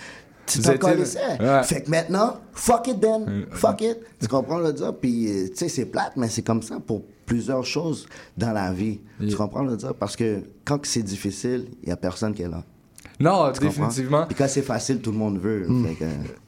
tu 0.45 0.59
t'en 0.61 0.77
connaissais. 0.77 1.39
Ouais. 1.39 1.63
Fait 1.63 1.83
que 1.83 1.89
maintenant, 1.89 2.37
fuck 2.53 2.87
it 2.87 2.99
then. 2.99 3.45
Fuck 3.51 3.81
it. 3.81 3.97
Tu 4.19 4.27
comprends 4.27 4.57
le 4.57 4.73
dire? 4.73 4.93
Puis, 4.95 5.27
euh, 5.27 5.47
tu 5.49 5.57
sais, 5.57 5.69
c'est 5.69 5.85
plate, 5.85 6.13
mais 6.15 6.27
c'est 6.27 6.41
comme 6.41 6.61
ça 6.63 6.79
pour 6.79 7.03
plusieurs 7.25 7.63
choses 7.65 8.07
dans 8.35 8.51
la 8.51 8.71
vie. 8.71 8.99
Tu 9.19 9.35
comprends 9.35 9.63
le 9.63 9.77
dire? 9.77 9.93
Parce 9.93 10.15
que 10.15 10.41
quand 10.65 10.79
c'est 10.83 11.03
difficile, 11.03 11.67
il 11.83 11.89
y 11.89 11.91
a 11.91 11.97
personne 11.97 12.33
qui 12.33 12.41
est 12.41 12.47
là. 12.49 12.63
Non, 13.19 13.51
Tu 13.51 13.59
définitivement. 13.59 14.25
Puis 14.25 14.35
quand 14.35 14.47
c'est 14.47 14.61
facile, 14.61 15.01
tout 15.01 15.11
le 15.11 15.17
monde 15.17 15.39
veut. 15.39 15.67
Fait 15.85 15.95
que, 15.95 16.05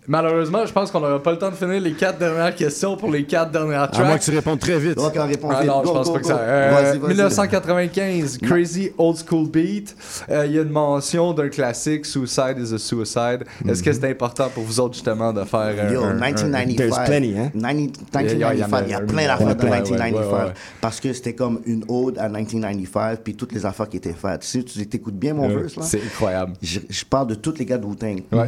Malheureusement, 0.07 0.65
je 0.65 0.73
pense 0.73 0.89
qu'on 0.89 0.99
n'aura 0.99 1.21
pas 1.21 1.31
le 1.31 1.37
temps 1.37 1.49
de 1.51 1.55
finir 1.55 1.79
les 1.79 1.93
quatre 1.93 2.17
dernières 2.17 2.55
questions 2.55 2.97
pour 2.97 3.11
les 3.11 3.23
quatre 3.23 3.51
dernières 3.51 3.83
À 3.83 3.87
tracks. 3.87 4.05
moins 4.07 4.17
que 4.17 4.23
tu 4.23 4.31
répondes 4.31 4.59
très 4.59 4.79
vite. 4.79 4.97
Ok, 4.97 5.13
on 5.17 5.27
répond 5.27 5.49
Ah 5.51 5.59
vite. 5.61 5.69
non, 5.69 5.81
Go, 5.83 5.87
je 5.89 5.93
pense 5.93 6.07
go, 6.07 6.13
pas 6.13 6.19
que 6.19 6.25
ça. 6.25 6.37
Euh, 6.39 6.71
Vas-y, 6.71 6.97
vas-y. 6.97 7.09
1995, 7.09 8.37
Crazy 8.39 8.91
Old 8.97 9.17
School 9.27 9.47
Beat. 9.49 9.95
Euh, 10.29 10.45
Il 10.47 10.53
y 10.55 10.59
a 10.59 10.63
une 10.63 10.69
mention 10.69 11.33
d'un 11.33 11.49
classique, 11.49 12.05
Suicide 12.05 12.55
is 12.57 12.73
a 12.73 12.77
Suicide. 12.79 13.43
Est-ce 13.67 13.83
que 13.83 13.93
c'est 13.93 14.09
important 14.09 14.49
pour 14.53 14.63
vous 14.63 14.79
autres, 14.79 14.95
justement, 14.95 15.31
de 15.33 15.43
faire. 15.43 15.91
Yo, 15.91 16.03
un- 16.03 16.09
un- 16.09 16.13
1995. 16.15 16.75
There's 16.75 16.99
plenty, 17.05 17.35
hein? 17.37 17.51
90 17.53 18.33
Il 18.33 18.39
y 18.39 18.43
a- 18.43 18.53
il 18.55 18.59
y 18.59 18.63
en 18.63 18.73
a- 18.73 18.81
1995, 18.81 18.83
il 18.87 18.91
y 18.91 18.93
a 18.95 18.99
plein 19.01 19.27
d'affaires 19.27 19.37
de 19.55 19.63
Ouais, 19.63 19.69
ouais, 19.69 19.81
1995. 19.81 20.13
ouais, 20.15 20.33
ouais. 20.45 20.53
Parce 20.81 20.99
que 20.99 21.13
c'était 21.13 21.33
comme 21.35 21.59
une 21.65 21.83
ode 21.87 22.17
à 22.17 22.27
1995, 22.27 23.19
puis 23.23 23.35
toutes 23.35 23.53
les 23.53 23.65
affaires 23.65 23.87
qui 23.87 23.97
étaient 23.97 24.13
faites. 24.19 24.43
Si 24.43 24.63
tu 24.65 24.79
écoutes 24.81 25.13
bien 25.15 25.33
mon 25.35 25.47
verse, 25.47 25.75
là, 25.75 25.83
C'est 25.83 26.01
incroyable. 26.03 26.53
je, 26.61 26.79
je 26.89 27.05
parle 27.05 27.27
de 27.27 27.35
tous 27.35 27.53
les 27.59 27.65
gars 27.65 27.77
de 27.77 27.85
Wu-Tang. 27.85 28.23
Ouais. 28.31 28.47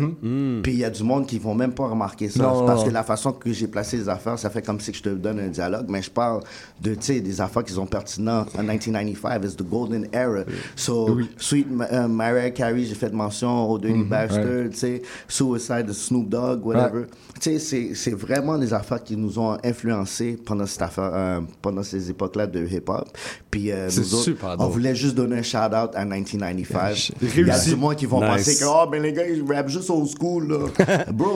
Puis 0.64 0.72
il 0.74 0.80
y 0.80 0.86
a 0.86 0.90
du 0.90 1.04
monde 1.04 1.26
qui 1.28 1.38
vont 1.44 1.54
même 1.56 1.74
pas 1.74 1.88
remarquer 1.88 2.30
ça. 2.30 2.42
Non, 2.44 2.66
parce 2.66 2.82
non. 2.82 2.88
que 2.88 2.94
la 2.94 3.04
façon 3.04 3.32
que 3.34 3.52
j'ai 3.52 3.68
placé 3.68 3.98
les 3.98 4.10
affaires, 4.10 4.40
ça 4.40 4.50
fait 4.50 4.62
comme 4.62 4.80
si 4.80 4.94
je 4.94 5.02
te 5.04 5.10
donne 5.10 5.40
un 5.40 5.48
dialogue, 5.48 5.86
mais 5.90 6.02
je 6.02 6.10
parle 6.10 6.42
de, 6.82 6.96
tu 6.96 7.02
sais, 7.02 7.20
des 7.22 7.42
affaires 7.42 7.64
qui 7.64 7.74
sont 7.74 7.86
pertinentes 7.86 8.50
en 8.56 8.64
1995. 8.64 9.42
It's 9.46 9.56
the 9.56 9.64
golden 9.70 10.08
era. 10.14 10.44
So, 10.76 11.18
Sweet 11.38 11.68
euh, 11.92 12.08
Mariah 12.08 12.52
Carey, 12.52 12.84
j'ai 12.84 12.96
fait 12.96 13.12
mention 13.14 13.70
au 13.70 13.78
Dirty 13.78 14.04
Bastard, 14.04 14.70
tu 14.72 14.78
sais, 14.78 15.02
Suicide 15.28 15.86
de 15.88 15.94
Snoop 15.94 16.30
Dogg, 16.30 16.66
whatever. 16.66 17.06
Tu 17.40 17.60
sais, 17.60 17.94
c'est- 17.94 18.14
vraiment 18.14 18.58
des 18.58 18.74
affaires 18.74 19.04
qui 19.04 19.18
nous 19.18 19.38
ont 19.40 19.58
influencés 19.64 20.38
pendant 20.46 20.66
cette 20.66 20.82
affaire, 20.84 21.12
euh, 21.14 21.42
pendant 21.62 21.84
ces 21.84 22.10
époques-là 22.10 22.48
de 22.48 22.66
hip-hop. 22.66 23.08
Puis 23.52 23.72
euh, 23.72 23.90
nous 23.98 24.14
autres, 24.14 24.24
super 24.24 24.56
on 24.60 24.68
voulait 24.68 24.96
juste 24.96 25.16
donner 25.16 25.40
un 25.40 25.42
shout-out 25.42 25.92
à 25.96 26.06
1995. 26.06 27.12
Réussi. 27.22 27.34
Il 27.38 27.48
y 27.48 27.52
a 27.52 27.60
du 27.60 27.76
monde 27.76 27.96
qui 27.96 28.06
vont 28.06 28.22
Nice. 28.22 28.30
penser 28.46 28.56
que, 28.60 28.66
oh, 28.68 28.88
ben 28.90 29.02
les 29.02 29.12
gars, 29.14 29.28
ils 29.28 29.44
rappent 29.52 29.68
juste 29.70 29.90
old 29.90 30.08
school, 30.08 30.48
là. 30.48 31.06
Bro, 31.12 31.33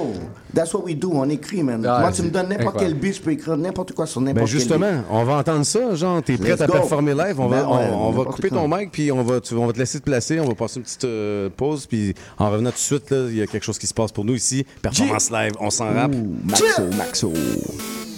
that's 0.54 0.74
what 0.74 0.84
we 0.84 0.96
do, 0.96 1.12
on 1.14 1.30
écrit, 1.30 1.64
man. 1.64 1.86
Ah, 1.88 2.00
Moi, 2.02 2.12
tu 2.12 2.22
me 2.24 2.30
donnes 2.30 2.50
n'importe 2.50 2.80
quel 2.80 2.94
beat, 2.94 3.16
je 3.16 3.22
peux 3.22 3.32
écrire 3.32 3.58
n'importe 3.58 3.94
quoi 3.94 4.06
sur 4.06 4.22
n'importe 4.22 4.36
Ben 4.36 4.46
quel 4.46 4.60
justement, 4.60 4.92
beat. 4.92 5.02
on 5.12 5.24
va 5.24 5.38
entendre 5.38 5.66
ça, 5.66 5.96
genre, 5.96 6.22
t'es 6.24 6.38
prête 6.38 6.52
Let's 6.52 6.62
à 6.62 6.68
go. 6.68 6.74
performer 6.74 7.14
live, 7.14 7.40
on 7.40 7.48
va, 7.48 7.62
Ben 7.64 7.68
ouais, 7.70 7.90
on, 7.94 8.12
va 8.12 8.24
couper 8.26 8.50
quoi. 8.50 8.58
ton 8.60 8.68
mic, 8.78 8.92
puis 8.92 9.12
on 9.12 9.24
va, 9.24 9.40
tu- 9.42 9.54
on 9.56 9.66
va 9.68 9.74
te 9.74 9.80
laisser 9.80 10.00
te 10.00 10.06
placer, 10.06 10.40
on 10.40 10.48
va 10.48 10.56
passer 10.56 10.78
une 10.78 10.84
petite 10.84 11.04
euh, 11.06 11.50
pause, 11.56 11.86
puis 11.86 12.14
en 12.40 12.50
revenant 12.52 12.70
tout 12.72 12.76
de 12.78 12.80
suite, 12.82 13.10
là, 13.12 13.26
il 13.30 13.36
y 13.38 13.42
a 13.42 13.48
quelque 13.48 13.64
chose 13.64 13.78
qui 13.78 13.88
se 13.88 13.94
passe 13.94 14.12
pour 14.12 14.26
nous 14.26 14.36
ici, 14.36 14.66
performance 14.82 15.30
live, 15.32 15.52
on 15.60 15.70
s'en 15.70 15.94
rappe. 15.94 16.16
Maxo, 16.46 16.84
Maxo. 16.98 17.34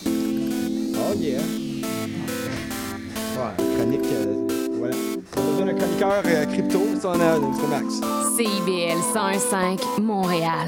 Oh 0.06 1.16
yeah. 1.20 1.40
Ouais, 3.38 3.66
chronique. 3.78 4.02
euh, 4.14 4.36
Ouais. 4.82 4.90
On 5.38 5.60
donne 5.60 5.70
un 5.70 5.74
chroniqueur 5.74 6.24
euh, 6.26 6.46
crypto, 6.46 6.80
ça 7.02 7.10
on 7.10 7.20
a, 7.20 7.36
c'est 7.60 7.68
Max. 7.68 7.94
CIBL 8.38 8.98
1015 9.14 10.02
Montréal. 10.02 10.68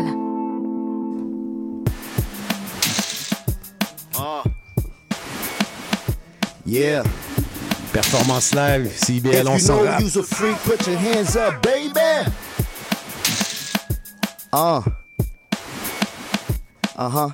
Yeah. 6.66 7.04
Performance 7.92 8.54
live, 8.54 8.84
CIBL, 8.88 9.48
on 9.50 9.60
s'en 9.60 9.84
rap. 9.84 10.00
you's 10.02 10.16
a 10.16 10.24
freak, 10.24 10.56
put 10.64 10.88
your 10.88 10.98
hands 10.98 11.36
up, 11.36 11.62
baby. 11.62 12.00
Uh. 14.54 14.82
Uh 16.96 17.10
huh. 17.10 17.30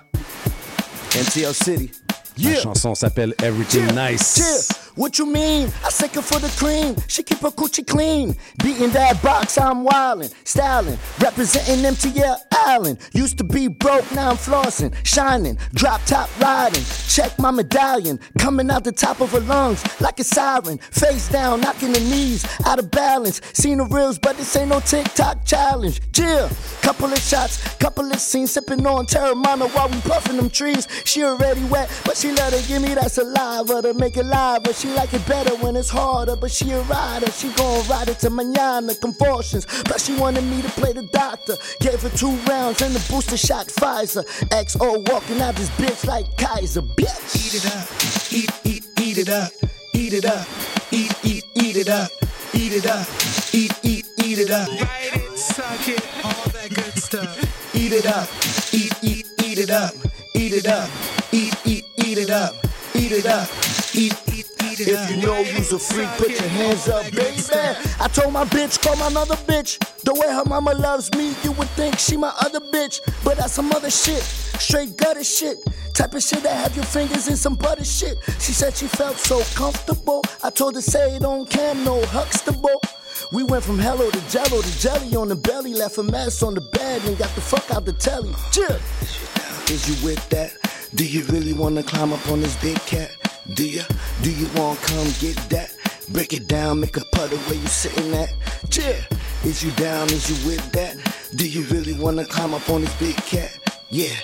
MTL 1.12 1.54
City. 1.54 1.92
La 2.38 2.56
chanson 2.56 2.96
s'appelle 2.96 3.34
Everything 3.44 3.86
Nice. 3.94 4.38
Yeah. 4.40 4.87
What 4.98 5.20
you 5.20 5.28
mean? 5.28 5.72
I 5.86 5.90
sick 5.90 6.16
her 6.16 6.24
for 6.24 6.40
the 6.40 6.50
cream. 6.58 6.96
She 7.08 7.22
keep 7.22 7.38
her 7.42 7.52
coochie 7.52 7.86
clean. 7.86 8.36
Beating 8.64 8.90
that 8.90 9.22
box, 9.22 9.56
I'm 9.60 9.86
wildin', 9.86 10.34
styling, 10.44 10.98
representing 11.20 11.86
MTL 11.86 12.36
Island. 12.52 12.98
Used 13.14 13.38
to 13.38 13.44
be 13.44 13.68
broke, 13.68 14.12
now 14.12 14.32
I'm 14.32 14.38
flossing, 14.38 14.92
shining, 15.06 15.60
drop 15.76 16.04
top 16.06 16.30
riding. 16.42 16.84
Check 17.08 17.38
my 17.38 17.52
medallion, 17.52 18.20
coming 18.40 18.72
out 18.72 18.84
the 18.84 18.92
top 18.92 19.22
of 19.22 19.32
her 19.34 19.40
lungs 19.42 19.84
like 20.02 20.20
a 20.20 20.24
siren. 20.24 20.80
Face 20.80 21.30
down, 21.30 21.62
knocking 21.62 21.94
the 21.94 22.00
knees 22.00 22.44
out 22.66 22.80
of 22.80 22.90
balance. 22.90 23.40
Seen 23.54 23.78
the 23.78 23.86
reels, 23.86 24.18
but 24.18 24.36
this 24.38 24.56
ain't 24.56 24.70
no 24.70 24.80
TikTok 24.80 25.46
challenge. 25.46 26.02
Chill, 26.12 26.50
couple 26.82 27.14
of 27.14 27.20
shots, 27.20 27.76
couple 27.76 28.12
of 28.12 28.20
scenes, 28.20 28.52
sipping 28.52 28.86
on 28.88 29.06
Terramana 29.06 29.72
while 29.76 29.90
we 29.90 30.02
puffing 30.02 30.38
them 30.38 30.50
trees. 30.50 30.88
She 31.06 31.24
already 31.24 31.64
wet, 31.66 31.88
but 32.04 32.18
she 32.18 32.32
let 32.32 32.52
her 32.52 32.68
give 32.68 32.82
me 32.82 32.96
that 32.96 33.12
saliva 33.12 33.84
to 33.84 33.94
make 33.94 34.18
it 34.18 34.26
live. 34.26 34.64
But 34.64 34.76
she 34.76 34.87
like 34.96 35.14
it 35.14 35.26
better 35.28 35.56
when 35.58 35.76
it's 35.76 35.90
harder. 35.90 36.36
But 36.36 36.52
she 36.52 36.72
a 36.72 36.82
rider, 36.84 37.32
she 37.32 37.50
gon' 37.54 37.88
ride 37.88 38.10
it 38.10 38.20
to 38.20 38.30
manana 38.30 38.96
convulsions. 38.96 39.66
Plus 39.66 40.06
she 40.06 40.16
wanted 40.16 40.44
me 40.44 40.62
to 40.62 40.70
play 40.70 40.94
the 40.94 41.04
doctor. 41.04 41.56
Gave 41.80 42.02
her 42.02 42.10
two 42.10 42.36
rounds 42.50 42.82
and 42.82 42.94
the 42.94 43.04
booster 43.12 43.38
shot 43.38 43.68
Pfizer. 43.68 44.24
XO 44.50 45.10
walking 45.12 45.42
out 45.42 45.56
this 45.56 45.70
bitch 45.72 46.06
like 46.06 46.26
Kaiser, 46.38 46.82
bitch. 46.82 47.36
Eat 47.36 47.54
it 47.56 47.66
up, 47.76 47.88
eat, 48.34 48.52
eat, 48.64 48.88
eat 49.00 49.18
it 49.18 49.30
up, 49.30 49.52
eat 49.94 50.14
it 50.14 50.26
up, 50.26 50.48
eat, 50.92 51.14
eat, 51.24 51.46
eat 51.56 51.78
it 51.78 51.90
up, 51.90 52.12
eat 52.54 52.74
it 52.74 52.86
up, 52.86 53.08
eat, 53.54 53.74
eat, 53.84 54.06
eat 54.24 54.40
it 54.40 54.52
up. 54.52 54.68
Write 54.68 55.14
it, 55.14 55.38
suck 55.38 55.88
it, 55.88 56.04
all 56.24 56.50
that 56.52 56.70
good 56.74 56.98
stuff. 56.98 57.76
Eat 57.76 57.94
it 57.94 58.06
up, 58.06 58.28
eat, 58.74 58.94
eat, 59.02 59.28
eat 59.44 59.58
it 59.60 59.70
up, 59.70 59.94
eat 60.36 60.54
it 60.54 60.68
up, 60.68 60.90
eat, 61.32 61.56
eat, 61.66 61.86
eat 61.98 62.18
it 62.18 62.30
up, 62.30 62.56
eat 62.96 63.12
it 63.12 63.26
up, 63.26 63.48
eat, 63.94 64.27
If 64.80 65.10
you 65.10 65.18
know 65.18 65.40
you's 65.40 65.72
a 65.74 65.80
freak, 65.80 66.08
put 66.18 66.30
your 66.30 66.50
hands 66.50 66.88
up, 66.88 67.04
baby. 67.12 67.42
I 68.00 68.08
told 68.08 68.34
my 68.34 68.46
bitch, 68.46 68.82
call 68.82 68.96
my 68.98 69.08
another 69.08 69.36
bitch. 69.36 69.80
The 70.02 70.14
way 70.14 70.28
her 70.28 70.46
mama 70.46 70.74
loves 70.74 71.12
me, 71.14 71.36
you 71.44 71.52
would 71.54 71.70
think 71.70 71.98
she 71.98 72.16
my 72.16 72.34
other 72.40 72.60
bitch. 72.60 73.00
But 73.24 73.38
that's 73.38 73.54
some 73.54 73.72
other 73.72 73.90
shit, 73.90 74.22
straight 74.22 74.96
gutter 74.98 75.24
shit. 75.24 75.58
Type 75.94 76.14
of 76.14 76.22
shit 76.22 76.44
that 76.44 76.56
have 76.56 76.76
your 76.76 76.86
fingers 76.86 77.28
in 77.28 77.36
some 77.36 77.56
butter 77.56 77.84
shit. 77.84 78.18
She 78.40 78.52
said 78.52 78.76
she 78.76 78.86
felt 78.86 79.18
so 79.18 79.42
comfortable. 79.56 80.24
I 80.44 80.52
told 80.52 80.76
her, 80.76 80.82
say 80.82 81.16
it 81.16 81.26
on 81.26 81.48
cam, 81.48 81.84
no 81.84 82.06
Huxtable. 82.06 82.82
We 83.32 83.44
went 83.44 83.64
from 83.64 83.80
hello 83.80 84.12
to 84.12 84.30
jello 84.30 84.62
to 84.62 84.80
jelly 84.80 85.16
on 85.16 85.28
the 85.28 85.36
belly, 85.36 85.74
left 85.74 85.98
a 85.98 86.04
mess 86.04 86.44
on 86.44 86.54
the 86.54 86.62
bed, 86.62 87.04
and 87.06 87.18
got 87.18 87.34
the 87.34 87.42
fuck 87.42 87.70
out 87.72 87.86
the 87.86 87.94
telly. 87.94 88.34
Chill. 88.52 88.78
Is 89.74 89.90
you 89.90 90.06
with 90.06 90.30
that? 90.30 90.54
Do 90.94 91.06
you 91.06 91.24
really 91.26 91.54
wanna 91.54 91.84
climb 91.84 92.14
up 92.14 92.26
on 92.30 92.42
this 92.42 92.56
big 92.62 92.78
cat? 92.82 93.27
Do 93.54 93.66
ya? 93.66 93.84
Do 94.24 94.32
you 94.32 94.48
wanna 94.56 94.80
come 94.82 95.08
get 95.20 95.38
that? 95.50 95.74
Break 96.10 96.34
it 96.34 96.48
down, 96.48 96.82
make 96.82 96.98
a 96.98 97.06
puddle 97.14 97.38
where 97.40 97.56
you 97.56 97.68
sitting 97.68 98.14
at. 98.14 98.34
Chill. 98.70 98.96
Is 99.44 99.64
you 99.64 99.72
down? 99.72 100.08
Is 100.08 100.30
you 100.30 100.48
with 100.48 100.72
that? 100.74 100.98
Do 101.36 101.48
you 101.48 101.64
really 101.66 101.94
wanna 101.94 102.26
climb 102.26 102.54
up 102.54 102.70
on 102.70 102.82
this 102.82 102.94
big 103.00 103.16
cat? 103.16 103.58
Yeah. 103.90 104.16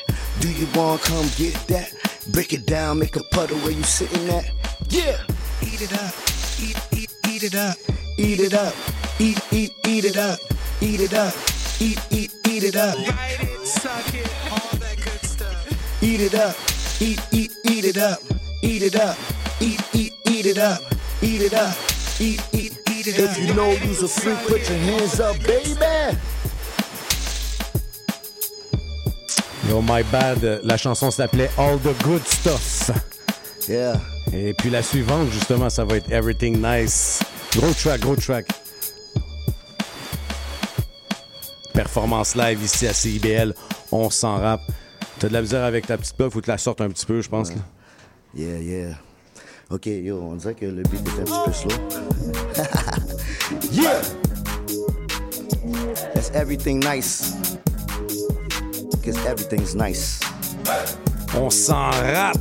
Do 0.41 0.51
you 0.51 0.67
wanna 0.75 0.99
come 0.99 1.25
get 1.37 1.53
that? 1.67 1.93
Break 2.33 2.51
it 2.53 2.65
down, 2.65 2.99
make 2.99 3.15
a 3.15 3.23
puddle 3.31 3.57
where 3.59 3.71
you 3.71 3.83
sitting 3.83 4.29
at. 4.29 4.51
Yeah. 4.89 5.17
Eat 5.61 5.81
it 5.81 5.93
up. 5.93 6.13
Eat, 6.59 6.77
eat, 6.91 7.15
eat 7.27 7.43
it 7.43 7.55
up. 7.55 7.77
Eat 8.17 8.39
it 8.39 8.53
up. 8.53 8.73
Eat, 9.19 9.39
eat, 9.51 9.71
eat 9.85 10.05
it 10.05 10.17
up. 10.17 10.39
Eat 10.81 10.99
it 10.99 11.13
up. 11.13 11.33
Eat, 11.79 11.99
eat, 12.11 12.33
eat 12.47 12.63
it 12.63 12.75
up. 12.75 12.95
Write 12.97 13.39
it, 13.39 13.65
suck 13.65 14.13
it, 14.13 14.29
all 14.51 14.77
that 14.79 14.97
good 14.97 15.25
stuff. 15.25 16.03
Eat 16.03 16.19
it 16.19 16.35
up. 16.35 16.55
Eat, 16.99 17.21
eat, 17.31 17.51
eat 17.65 17.85
it 17.85 17.97
up. 17.97 18.19
Eat 18.64 18.81
it 18.81 18.95
up. 18.95 19.18
Eat, 19.60 19.81
eat, 19.94 20.14
eat 20.26 20.45
it 20.45 20.57
up. 20.57 20.80
Eat 21.22 21.41
it 21.41 21.53
up. 21.53 21.76
Eat, 22.19 22.41
eat, 22.53 22.72
eat 22.90 23.07
it 23.07 23.19
up. 23.19 23.31
If 23.31 23.38
you 23.38 23.53
know 23.53 23.72
you's 23.72 24.02
a 24.02 24.07
freak, 24.07 24.38
put 24.48 24.61
your 24.69 24.80
hands 24.80 25.19
up, 25.19 25.35
baby. 25.45 26.18
Yo, 29.68 29.81
my 29.81 30.02
bad. 30.03 30.61
La 30.64 30.77
chanson 30.77 31.11
s'appelait 31.11 31.52
All 31.57 31.77
the 31.80 31.94
Good 32.03 32.26
Stuff. 32.26 32.91
Yeah. 33.68 33.99
Et 34.31 34.53
puis 34.53 34.69
la 34.69 34.81
suivante, 34.81 35.30
justement, 35.30 35.69
ça 35.69 35.84
va 35.84 35.98
être 35.98 36.10
Everything 36.10 36.61
Nice. 36.61 37.19
Gros 37.57 37.73
track, 37.73 37.99
gros 37.99 38.15
track. 38.15 38.48
Performance 41.73 42.35
live 42.35 42.64
ici 42.64 42.88
à 42.88 42.94
CIBL. 42.94 43.53
On 43.91 44.10
s'en 44.10 44.38
rappe. 44.38 44.61
T'as 45.19 45.27
de 45.27 45.34
la 45.34 45.41
misère 45.41 45.65
avec 45.65 45.85
ta 45.85 45.98
petite 45.98 46.15
puff, 46.15 46.31
faut 46.31 46.40
que 46.40 46.45
tu 46.45 46.52
la 46.52 46.57
sortes 46.57 46.80
un 46.80 46.90
petit 46.90 47.06
peu, 47.06 47.22
je 47.22 47.30
pense. 47.30 47.49
là? 47.49 47.56
Yeah, 48.35 48.57
yeah. 48.57 48.95
Ok, 49.69 49.85
yo, 49.85 50.19
on 50.19 50.38
dirait 50.38 50.55
que 50.55 50.65
le 50.65 50.81
beat 50.84 51.07
est 51.07 51.22
un 51.22 51.23
petit 51.23 51.43
peu 51.45 51.53
slow. 51.53 51.77
yeah! 53.72 54.01
That's 56.15 56.31
everything 56.31 56.80
nice. 56.80 57.35
Because 58.91 59.23
everything's 59.27 59.76
nice. 59.76 60.19
On 61.35 61.51
s'en 61.51 61.91
rappe. 61.91 62.38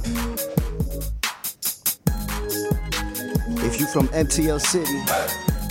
If 3.65 3.79
you 3.79 3.87
from 3.87 4.09
MTL 4.09 4.61
City, 4.61 4.99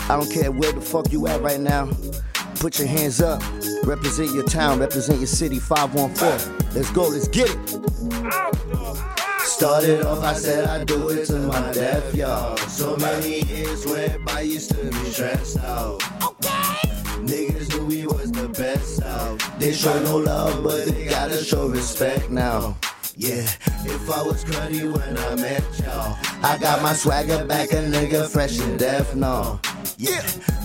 I 0.07 0.17
don't 0.17 0.29
care 0.31 0.51
where 0.51 0.71
the 0.71 0.81
fuck 0.81 1.11
you 1.11 1.25
at 1.27 1.41
right 1.41 1.59
now. 1.59 1.89
Put 2.59 2.77
your 2.77 2.87
hands 2.87 3.21
up. 3.21 3.41
Represent 3.85 4.31
your 4.33 4.43
town, 4.43 4.79
represent 4.79 5.17
your 5.17 5.27
city, 5.27 5.57
514. 5.57 6.75
Let's 6.75 6.91
go, 6.91 7.07
let's 7.07 7.27
get 7.27 7.49
it. 7.49 9.20
Started 9.61 10.01
off, 10.07 10.23
I 10.23 10.33
said 10.33 10.67
I'd 10.67 10.87
do 10.87 11.09
it 11.09 11.27
to 11.27 11.37
my 11.37 11.71
death, 11.71 12.15
y'all. 12.15 12.57
So 12.57 12.97
many 12.97 13.43
years 13.43 13.85
went 13.85 14.25
by, 14.25 14.41
used 14.41 14.71
to 14.71 14.89
be 14.89 15.11
stressed 15.11 15.59
out. 15.59 15.99
Niggas 17.29 17.69
knew 17.69 17.85
we 17.85 18.07
was 18.07 18.31
the 18.31 18.49
best 18.49 19.03
out. 19.03 19.39
They 19.59 19.71
show 19.71 20.01
no 20.01 20.17
love, 20.17 20.63
but 20.63 20.85
they 20.85 21.05
gotta 21.05 21.43
show 21.43 21.67
respect 21.67 22.31
now. 22.31 22.75
Yeah, 23.15 23.45
if 23.85 24.09
I 24.09 24.23
was 24.23 24.43
cruddy 24.43 24.91
when 24.91 25.15
I 25.15 25.35
met 25.35 25.63
y'all, 25.77 26.17
I 26.41 26.57
got 26.57 26.81
my 26.81 26.93
swagger 26.93 27.45
back, 27.45 27.71
a 27.71 27.83
nigga 27.83 28.27
fresh 28.27 28.57
and 28.59 28.79
deaf, 28.79 29.13
no. 29.13 29.59
Yeah, 29.99 30.21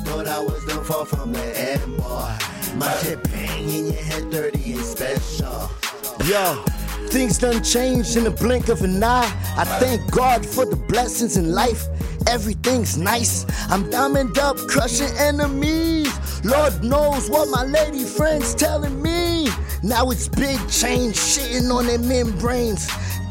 thought 0.07 0.27
I 0.27 0.39
was 0.39 0.65
the 0.65 0.83
fall 0.83 1.05
from 1.05 1.35
the 1.35 1.45
end, 1.61 1.99
boy. 1.99 2.35
My 2.77 2.91
shit 3.03 3.23
bang 3.25 3.69
in 3.69 3.87
your 3.93 4.03
head, 4.05 4.33
30 4.33 4.73
and 4.73 4.83
special. 4.83 5.71
Yo, 6.25 6.65
things 7.17 7.39
done 7.39 7.65
changed 7.65 8.15
in 8.19 8.25
the 8.25 8.31
blink 8.31 8.69
of 8.69 8.83
an 8.83 9.03
eye. 9.03 9.33
I 9.57 9.65
thank 9.81 10.11
God 10.11 10.45
for 10.45 10.67
the 10.67 10.77
blessings 10.77 11.39
in 11.39 11.51
life. 11.51 11.87
Everything's 12.27 12.99
nice. 12.99 13.47
I'm 13.71 13.89
diamond 13.89 14.37
up, 14.37 14.59
crushing 14.69 15.17
enemies. 15.17 16.13
Lord 16.45 16.85
knows 16.85 17.31
what 17.31 17.49
my 17.49 17.65
lady 17.65 18.05
friends 18.05 18.55
telling 18.55 19.01
me. 19.01 19.49
Now 19.83 20.11
it's 20.11 20.29
big 20.29 20.59
change, 20.69 21.17
shitting 21.17 21.75
on 21.75 21.87
their 21.87 21.99
membranes. 21.99 22.87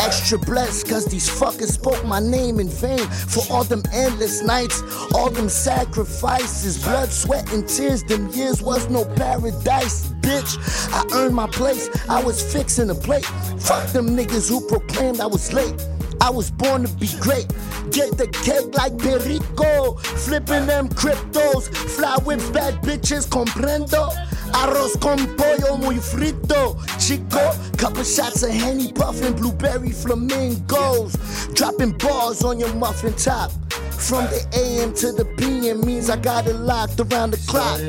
Extra 0.05 0.37
blessed, 0.37 0.87
cause 0.87 1.05
these 1.05 1.27
fuckers 1.27 1.71
spoke 1.71 2.05
my 2.05 2.19
name 2.19 2.59
in 2.59 2.69
vain. 2.69 2.99
For 2.99 3.41
all 3.51 3.63
them 3.63 3.81
endless 3.91 4.43
nights, 4.43 4.83
all 5.15 5.31
them 5.31 5.49
sacrifices, 5.49 6.77
blood, 6.83 7.11
sweat, 7.11 7.51
and 7.51 7.67
tears. 7.67 8.03
Them 8.03 8.29
years 8.29 8.61
was 8.61 8.87
no 8.87 9.03
paradise, 9.15 10.11
bitch. 10.21 10.59
I 10.93 11.03
earned 11.17 11.33
my 11.33 11.47
place, 11.47 11.89
I 12.07 12.23
was 12.23 12.39
fixing 12.53 12.91
a 12.91 12.95
plate. 12.95 13.25
Fuck 13.57 13.87
them 13.93 14.09
niggas 14.09 14.47
who 14.47 14.61
proclaimed 14.67 15.21
I 15.21 15.25
was 15.25 15.51
late. 15.51 15.83
I 16.21 16.29
was 16.29 16.51
born 16.51 16.83
to 16.83 16.93
be 16.97 17.09
great. 17.19 17.47
Get 17.91 18.15
the 18.15 18.27
cake 18.27 18.75
like 18.75 18.97
Perico. 18.99 19.95
Flipping 19.95 20.67
them 20.67 20.87
cryptos. 20.89 21.67
Fly 21.75 22.15
whips, 22.25 22.49
bad 22.51 22.75
bitches, 22.83 23.27
comprendo. 23.27 24.13
Arroz 24.55 24.97
con 24.99 25.17
pollo 25.35 25.77
muy 25.77 25.97
frito. 25.97 26.77
Chico, 26.97 27.39
couple 27.77 28.03
shots 28.03 28.43
of 28.43 28.49
Henny 28.51 28.91
puffin', 28.91 29.33
blueberry 29.33 29.91
flamingos. 29.91 31.13
Dropping 31.53 31.91
bars 31.97 32.43
on 32.43 32.59
your 32.59 32.73
muffin 32.75 33.13
top. 33.13 33.51
From 33.91 34.25
the 34.25 34.45
AM 34.53 34.93
to 34.95 35.11
the 35.11 35.25
PM 35.37 35.85
means 35.85 36.09
I 36.09 36.17
got 36.17 36.47
it 36.47 36.55
locked 36.55 36.99
around 36.99 37.31
the 37.31 37.37
clock. 37.47 37.79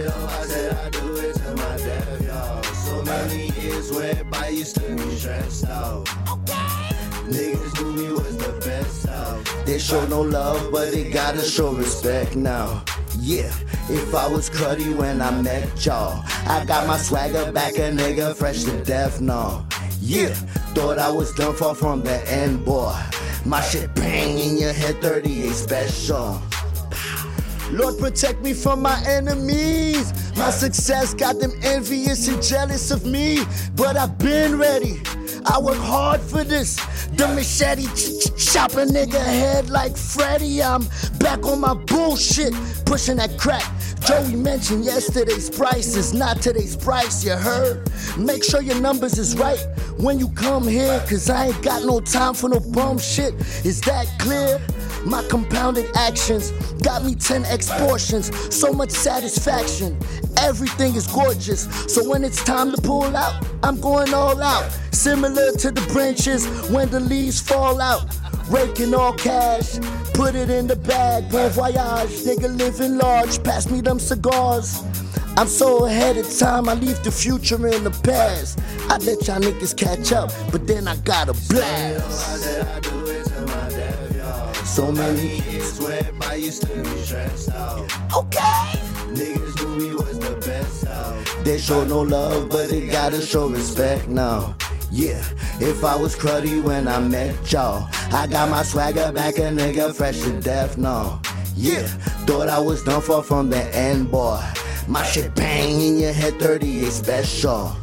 So 2.75 3.03
many 3.03 3.51
years 3.61 3.93
went 3.93 4.31
by, 4.31 4.49
used 4.49 4.77
to 4.77 4.97
be 4.97 5.17
stressed 5.17 5.67
out. 5.67 6.05
Niggas 7.27 7.83
knew 7.83 7.93
me 7.93 8.13
was 8.13 8.37
the 8.39 8.53
best 8.65 9.09
out. 9.09 9.45
They 9.67 9.79
show 9.79 10.05
no 10.07 10.23
love, 10.23 10.71
but 10.73 10.93
they 10.93 11.11
gotta 11.11 11.43
show 11.43 11.73
respect 11.73 12.37
now. 12.37 12.83
Yeah, 13.27 13.53
if 13.89 14.15
I 14.15 14.29
was 14.29 14.49
cruddy 14.49 14.95
when 14.95 15.21
I 15.21 15.33
met 15.43 15.85
y'all, 15.85 16.23
I 16.47 16.65
got 16.65 16.87
my 16.87 16.97
swagger 16.97 17.51
back, 17.51 17.75
a 17.75 17.91
nigga 17.91 18.37
fresh 18.37 18.63
to 18.63 18.85
death 18.85 19.21
now. 19.21 19.67
Yeah, 20.01 20.29
thought 20.77 21.01
I 21.01 21.11
was 21.11 21.35
done 21.35 21.57
for 21.57 21.75
from 21.75 22.05
the 22.05 22.23
end, 22.31 22.65
boy. 22.65 22.95
My 23.45 23.61
shit 23.63 23.93
bang 23.97 24.39
in 24.39 24.57
your 24.57 24.73
head, 24.73 25.03
38 25.03 25.51
special. 25.51 26.41
Lord, 27.73 27.99
protect 27.99 28.43
me 28.43 28.53
from 28.53 28.81
my 28.81 29.03
enemies. 29.09 30.13
My 30.37 30.51
success 30.51 31.13
got 31.13 31.41
them 31.41 31.51
envious 31.65 32.29
and 32.29 32.41
jealous 32.41 32.93
of 32.93 33.05
me, 33.05 33.41
but 33.75 33.97
I've 33.97 34.17
been 34.19 34.57
ready. 34.57 35.01
I 35.49 35.59
work 35.61 35.77
hard 35.79 36.21
for 36.21 36.45
this. 36.45 36.77
The 37.15 37.29
machete 37.29 37.87
ch- 37.95 38.19
ch- 38.37 38.53
chop 38.53 38.73
a 38.73 38.85
nigga 38.85 39.23
head 39.23 39.71
like 39.71 39.97
Freddy. 39.97 40.63
I'm 40.63 40.87
back 41.19 41.45
on 41.47 41.61
my 41.61 41.75
bullshit, 41.75 42.53
pushing 42.85 43.17
that 43.19 43.39
crack. 43.39 43.65
Joey 44.01 44.37
mentioned 44.37 44.85
yesterday's 44.85 45.49
price 45.51 45.97
is 45.97 46.13
not 46.13 46.43
today's 46.43 46.77
price, 46.77 47.25
you 47.25 47.33
heard? 47.33 47.91
Make 48.19 48.45
sure 48.45 48.61
your 48.61 48.81
numbers 48.81 49.19
is 49.19 49.37
right 49.37 49.59
when 49.99 50.19
you 50.19 50.29
come 50.31 50.67
here, 50.67 50.99
cause 51.09 51.31
I 51.31 51.47
ain't 51.47 51.63
got 51.63 51.85
no 51.85 52.01
time 52.01 52.35
for 52.35 52.49
no 52.49 52.61
bum 52.61 52.99
shit. 52.99 53.35
Is 53.65 53.81
that 53.83 54.07
clear? 54.19 54.61
My 55.05 55.23
compounded 55.29 55.87
actions 55.95 56.51
got 56.83 57.05
me 57.05 57.15
10x 57.15 57.71
portions, 57.79 58.31
so 58.55 58.73
much 58.73 58.91
satisfaction. 58.91 59.97
Everything 60.39 60.95
is 60.95 61.07
gorgeous, 61.07 61.69
so 61.93 62.09
when 62.09 62.25
it's 62.25 62.43
time 62.43 62.73
to 62.73 62.81
pull 62.83 63.17
out, 63.17 63.45
I'm 63.63 63.81
going 63.81 64.13
all 64.15 64.41
out. 64.43 64.71
Similar 64.93 65.53
to 65.53 65.71
the 65.71 65.81
branches 65.93 66.47
when 66.71 66.91
the 66.91 67.01
leaves 67.01 67.41
fall 67.41 67.81
out. 67.81 68.05
Raking 68.49 68.95
all 68.95 69.13
cash, 69.13 69.79
put 70.15 70.35
it 70.35 70.51
in 70.51 70.67
the 70.67 70.77
bag. 70.77 71.31
Bon 71.31 71.51
voyage, 71.51 72.25
nigga 72.25 72.57
living 72.57 72.99
large, 72.99 73.43
pass 73.43 73.71
me 73.71 73.81
them 73.81 73.99
cigars. 73.99 74.83
I'm 75.37 75.49
so 75.49 75.85
ahead 75.85 76.17
of 76.17 76.39
time, 76.39 76.69
I 76.69 76.75
leave 76.75 77.03
the 77.03 77.11
future 77.11 77.67
in 77.67 77.85
the 77.85 77.91
past. 77.91 78.59
I 78.89 78.97
let 78.99 79.27
y'all 79.27 79.41
niggas 79.41 79.77
catch 79.77 80.13
up, 80.13 80.33
but 80.51 80.67
then 80.67 80.89
I 80.89 80.97
got 80.97 81.29
a 81.29 81.35
blast. 81.49 83.06
So 84.67 84.93
many 84.93 85.41
years 85.51 85.81
went 85.81 86.19
by, 86.19 86.35
you 86.35 86.51
still 86.51 86.83
be 86.83 87.01
stressed 87.03 87.51
out. 87.51 87.81
Okay. 88.15 88.41
Niggas 89.15 89.77
knew 89.77 89.91
we 89.91 89.95
was 89.95 90.19
the 90.19 90.37
best 90.45 90.87
out. 90.87 91.45
They 91.45 91.59
show 91.59 91.85
no 91.85 92.03
love, 92.03 92.51
but 92.51 92.69
they 92.69 92.87
gotta 92.87 93.23
show 93.23 93.49
respect 93.49 94.09
now. 94.09 94.55
Yeah, 94.91 95.23
if 95.61 95.85
I 95.85 95.97
was 95.97 96.15
cruddy 96.15 96.63
when 96.63 96.89
I 96.89 96.99
met 96.99 97.51
y'all, 97.51 97.89
I 98.13 98.27
got 98.27 98.51
my 98.51 98.65
swagger 98.65 99.13
back, 99.13 99.39
a 99.39 99.43
nigga 99.43 99.95
fresh 99.95 100.21
to 100.21 100.41
death 100.41 100.77
now. 100.77 101.23
Yeah, 101.55 101.87
thought 102.27 102.49
I 102.49 102.59
was 102.59 102.83
done 102.83 103.01
for 103.01 103.23
from 103.23 103.49
the 103.49 103.65
end, 103.75 104.11
boy. 104.11 104.43
My 104.89 105.03
shit 105.05 105.35
bang 105.35 105.81
in 105.81 105.99
your 105.99 106.13
head, 106.13 106.39
38 106.39 106.91
special. 106.91 107.77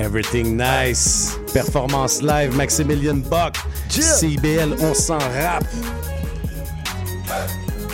Everything 0.00 0.56
nice. 0.56 1.36
Performance 1.52 2.22
live, 2.22 2.56
Maximilian 2.56 3.20
Buck. 3.20 3.54
CBL, 3.90 4.72
on 4.80 4.94
s'en 4.94 5.18
rap. 5.18 5.62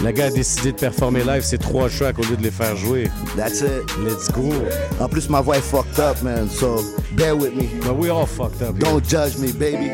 Le 0.01 0.13
gars 0.13 0.27
a 0.27 0.31
décidé 0.31 0.71
de 0.71 0.77
performer 0.77 1.25
live 1.25 1.43
ses 1.43 1.59
trois 1.59 1.89
tracks 1.89 2.17
au 2.21 2.23
lieu 2.23 2.37
de 2.37 2.43
les 2.45 2.53
faire 2.53 2.77
jouer. 2.77 3.11
That's 3.37 3.61
it. 3.61 3.83
Let's 4.05 4.31
go. 4.31 4.53
En 5.01 5.09
plus, 5.09 5.29
ma 5.29 5.41
voix 5.41 5.57
est 5.57 5.61
fucked 5.61 5.99
up, 5.99 6.23
man, 6.23 6.49
so 6.49 6.81
bear 7.17 7.35
with 7.35 7.55
me. 7.57 7.69
But 7.83 7.97
we 7.97 8.09
all 8.09 8.27
fucked 8.27 8.63
up. 8.63 8.79
Don't 8.79 9.05
judge 9.05 9.37
me, 9.39 9.51
baby. 9.53 9.91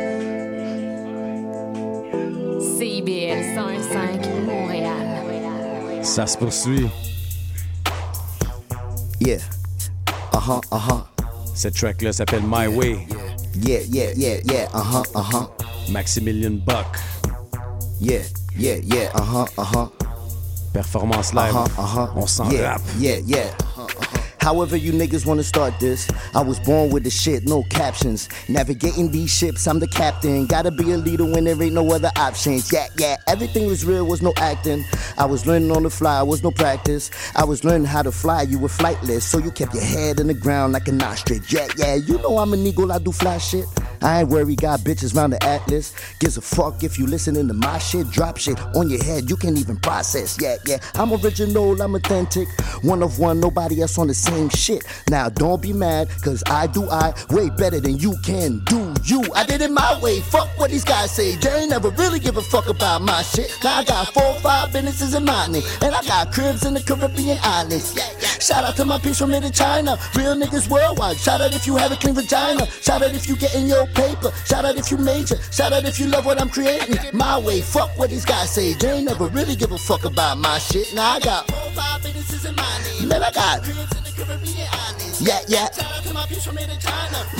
CIBL 2.79 3.55
105 3.55 4.29
Montréal. 4.45 6.05
Ça 6.05 6.27
se 6.27 6.37
poursuit. 6.37 6.91
Yeah. 9.19 9.39
Uh-huh, 10.35 10.61
uh-huh. 10.71 11.12
Cette 11.55 11.75
track-là 11.75 12.13
s'appelle 12.13 12.43
My 12.45 12.67
Way. 12.67 13.07
Yeah, 13.55 13.81
yeah, 13.89 14.13
yeah, 14.17 14.39
yeah. 14.45 14.69
Uh-huh, 14.75 15.03
uh-huh. 15.15 15.47
Maximilian 15.91 16.59
Buck. 16.65 16.99
Yeah, 18.01 18.23
yeah, 18.57 18.77
yeah. 18.83 19.11
Uh-huh, 19.15 19.47
uh-huh. 19.59 19.89
Performance 20.73 21.35
live. 21.35 21.55
Uh-huh, 21.55 21.83
uh-huh. 21.83 22.09
On 22.17 22.27
s'en 22.27 22.51
yeah, 22.51 22.73
rap. 22.73 22.81
Yeah, 22.99 23.17
yeah. 23.27 23.51
However, 24.43 24.77
you 24.77 24.93
niggas 24.93 25.25
wanna 25.25 25.45
start 25.45 25.79
this, 25.79 26.09
I 26.35 26.43
was 26.43 26.59
born 26.59 26.91
with 26.91 27.05
the 27.05 27.11
shit, 27.11 27.45
no 27.45 27.63
captions. 27.63 28.29
Navigating 28.49 29.13
these 29.13 29.31
ships, 29.31 29.69
I'm 29.69 29.79
the 29.79 29.87
captain. 29.87 30.47
Gotta 30.47 30.73
be 30.73 30.91
a 30.91 30.97
leader 30.97 31.25
when 31.25 31.45
there 31.45 31.63
ain't 31.63 31.75
no 31.75 31.89
other 31.93 32.11
options. 32.17 32.73
Yeah, 32.73 32.89
yeah, 32.99 33.19
everything 33.29 33.69
was 33.69 33.85
real, 33.85 34.05
was 34.05 34.21
no 34.21 34.33
acting. 34.39 34.85
I 35.17 35.27
was 35.27 35.47
learning 35.47 35.71
on 35.71 35.85
the 35.85 35.91
fly, 35.91 36.21
was 36.23 36.43
no 36.43 36.51
practice. 36.51 37.09
I 37.37 37.45
was 37.45 37.63
learning 37.63 37.87
how 37.87 38.03
to 38.03 38.11
fly, 38.11 38.43
you 38.43 38.59
were 38.59 38.67
flightless, 38.67 39.23
so 39.23 39.39
you 39.39 39.53
kept 39.53 39.75
your 39.75 39.85
head 39.85 40.19
in 40.19 40.27
the 40.27 40.35
ground 40.35 40.73
like 40.73 40.89
an 40.89 41.01
ostrich. 41.01 41.53
Yeah, 41.53 41.69
yeah, 41.77 41.95
you 41.95 42.19
know 42.19 42.39
I'm 42.39 42.53
an 42.53 42.67
eagle, 42.67 42.91
I 42.91 42.99
do 42.99 43.13
fly 43.13 43.39
shit. 43.39 43.67
I 44.03 44.21
ain't 44.21 44.29
worried, 44.29 44.61
got 44.61 44.81
bitches 44.81 45.15
round 45.15 45.33
the 45.33 45.43
atlas. 45.45 45.95
Gives 46.19 46.37
a 46.37 46.41
fuck 46.41 46.83
if 46.83 46.99
you 46.99 47.07
listening 47.07 47.49
to 47.49 47.55
my 47.55 47.79
shit. 47.79 48.11
Drop 48.11 48.37
shit 48.37 48.61
on 48.75 48.91
your 48.91 49.03
head, 49.03 49.31
you 49.31 49.37
can't 49.37 49.59
even 49.59 49.77
process. 49.77 50.37
Yeah, 50.41 50.57
yeah, 50.67 50.79
I'm 50.95 51.13
original, 51.13 51.81
I'm 51.81 51.95
authentic. 51.95 52.49
One 52.83 53.03
of 53.03 53.19
one, 53.19 53.41
nobody 53.41 53.81
else 53.83 53.99
on 53.99 54.09
the 54.09 54.15
same 54.15 54.49
shit. 54.49 54.85
Now 55.09 55.29
don't 55.29 55.63
be 55.63 55.73
mad, 55.73 56.09
cause 56.23 56.43
I 56.47 56.67
do 56.67 56.89
I 56.91 57.15
way 57.31 57.51
better 57.51 57.81
than 57.81 57.99
you 57.99 58.15
can 58.25 58.61
do 58.67 58.95
you. 59.05 59.23
I 59.35 59.45
did 59.45 59.61
it 59.61 59.71
my 59.71 59.99
way, 60.01 60.21
fuck 60.21 60.49
what 60.59 60.71
these 60.71 60.85
guys 60.85 61.11
say. 61.11 61.37
They 61.37 61.61
ain't 61.61 61.71
never 61.71 61.91
really 61.91 62.19
give 62.19 62.37
a 62.37 62.43
fuck 62.43 62.69
about 62.69 63.03
my 63.03 63.23
shit. 63.23 63.57
Now 63.63 63.79
I 63.79 63.85
got 63.85 64.13
four, 64.13 64.35
five 64.41 64.73
businesses 64.73 65.15
in 65.15 65.25
my 65.25 65.47
name, 65.47 65.63
and 65.81 65.95
I 65.95 66.03
got 66.03 66.33
cribs 66.33 66.65
in 66.65 66.75
the 66.75 66.81
Caribbean 66.81 67.39
islands. 67.43 67.95
Yeah, 67.97 68.09
yeah. 68.21 68.29
Shout 68.43 68.65
out 68.65 68.77
to 68.77 68.85
my 68.85 68.99
peeps 68.99 69.19
from 69.19 69.31
mid 69.31 69.43
China, 69.55 69.99
real 70.17 70.35
niggas 70.35 70.69
worldwide. 70.69 71.17
Shout 71.17 71.41
out 71.41 71.55
if 71.55 71.67
you 71.67 71.77
have 71.77 71.93
a 71.93 71.97
clean 71.97 72.15
vagina. 72.15 72.67
Shout 72.81 73.03
out 73.03 73.15
if 73.15 73.29
you 73.29 73.37
getting 73.37 73.67
your 73.67 73.87
paper. 73.95 74.33
Shout 74.45 74.65
out 74.65 74.77
if 74.77 74.91
you 74.91 74.99
major. 74.99 75.37
Shout 75.51 75.73
out 75.73 75.85
if 75.85 75.99
you 75.99 76.07
love 76.07 76.25
what 76.25 76.41
I'm 76.41 76.49
creating. 76.49 76.97
My 77.13 77.39
way, 77.39 77.61
fuck 77.61 77.97
what 77.99 78.11
these 78.11 78.25
guys 78.25 78.51
say. 78.51 78.75
They 78.75 78.93
ain't 78.93 79.05
never 79.07 79.27
really 79.29 79.57
give 79.57 79.73
a 79.73 79.79
fuck 79.79 80.05
about 80.05 80.39
my 80.39 80.59
shit. 80.59 80.95
Now 80.95 81.13
I 81.13 81.21
got 81.21 81.51
four, 81.51 81.71
five 81.73 82.03
businesses 82.03 82.45
in 82.45 82.55
my 82.57 82.81
name. 82.85 83.09
Man, 83.09 83.23
I 83.23 83.31
got 83.33 83.63
yeah, 85.23 85.41
yeah. 85.49 85.69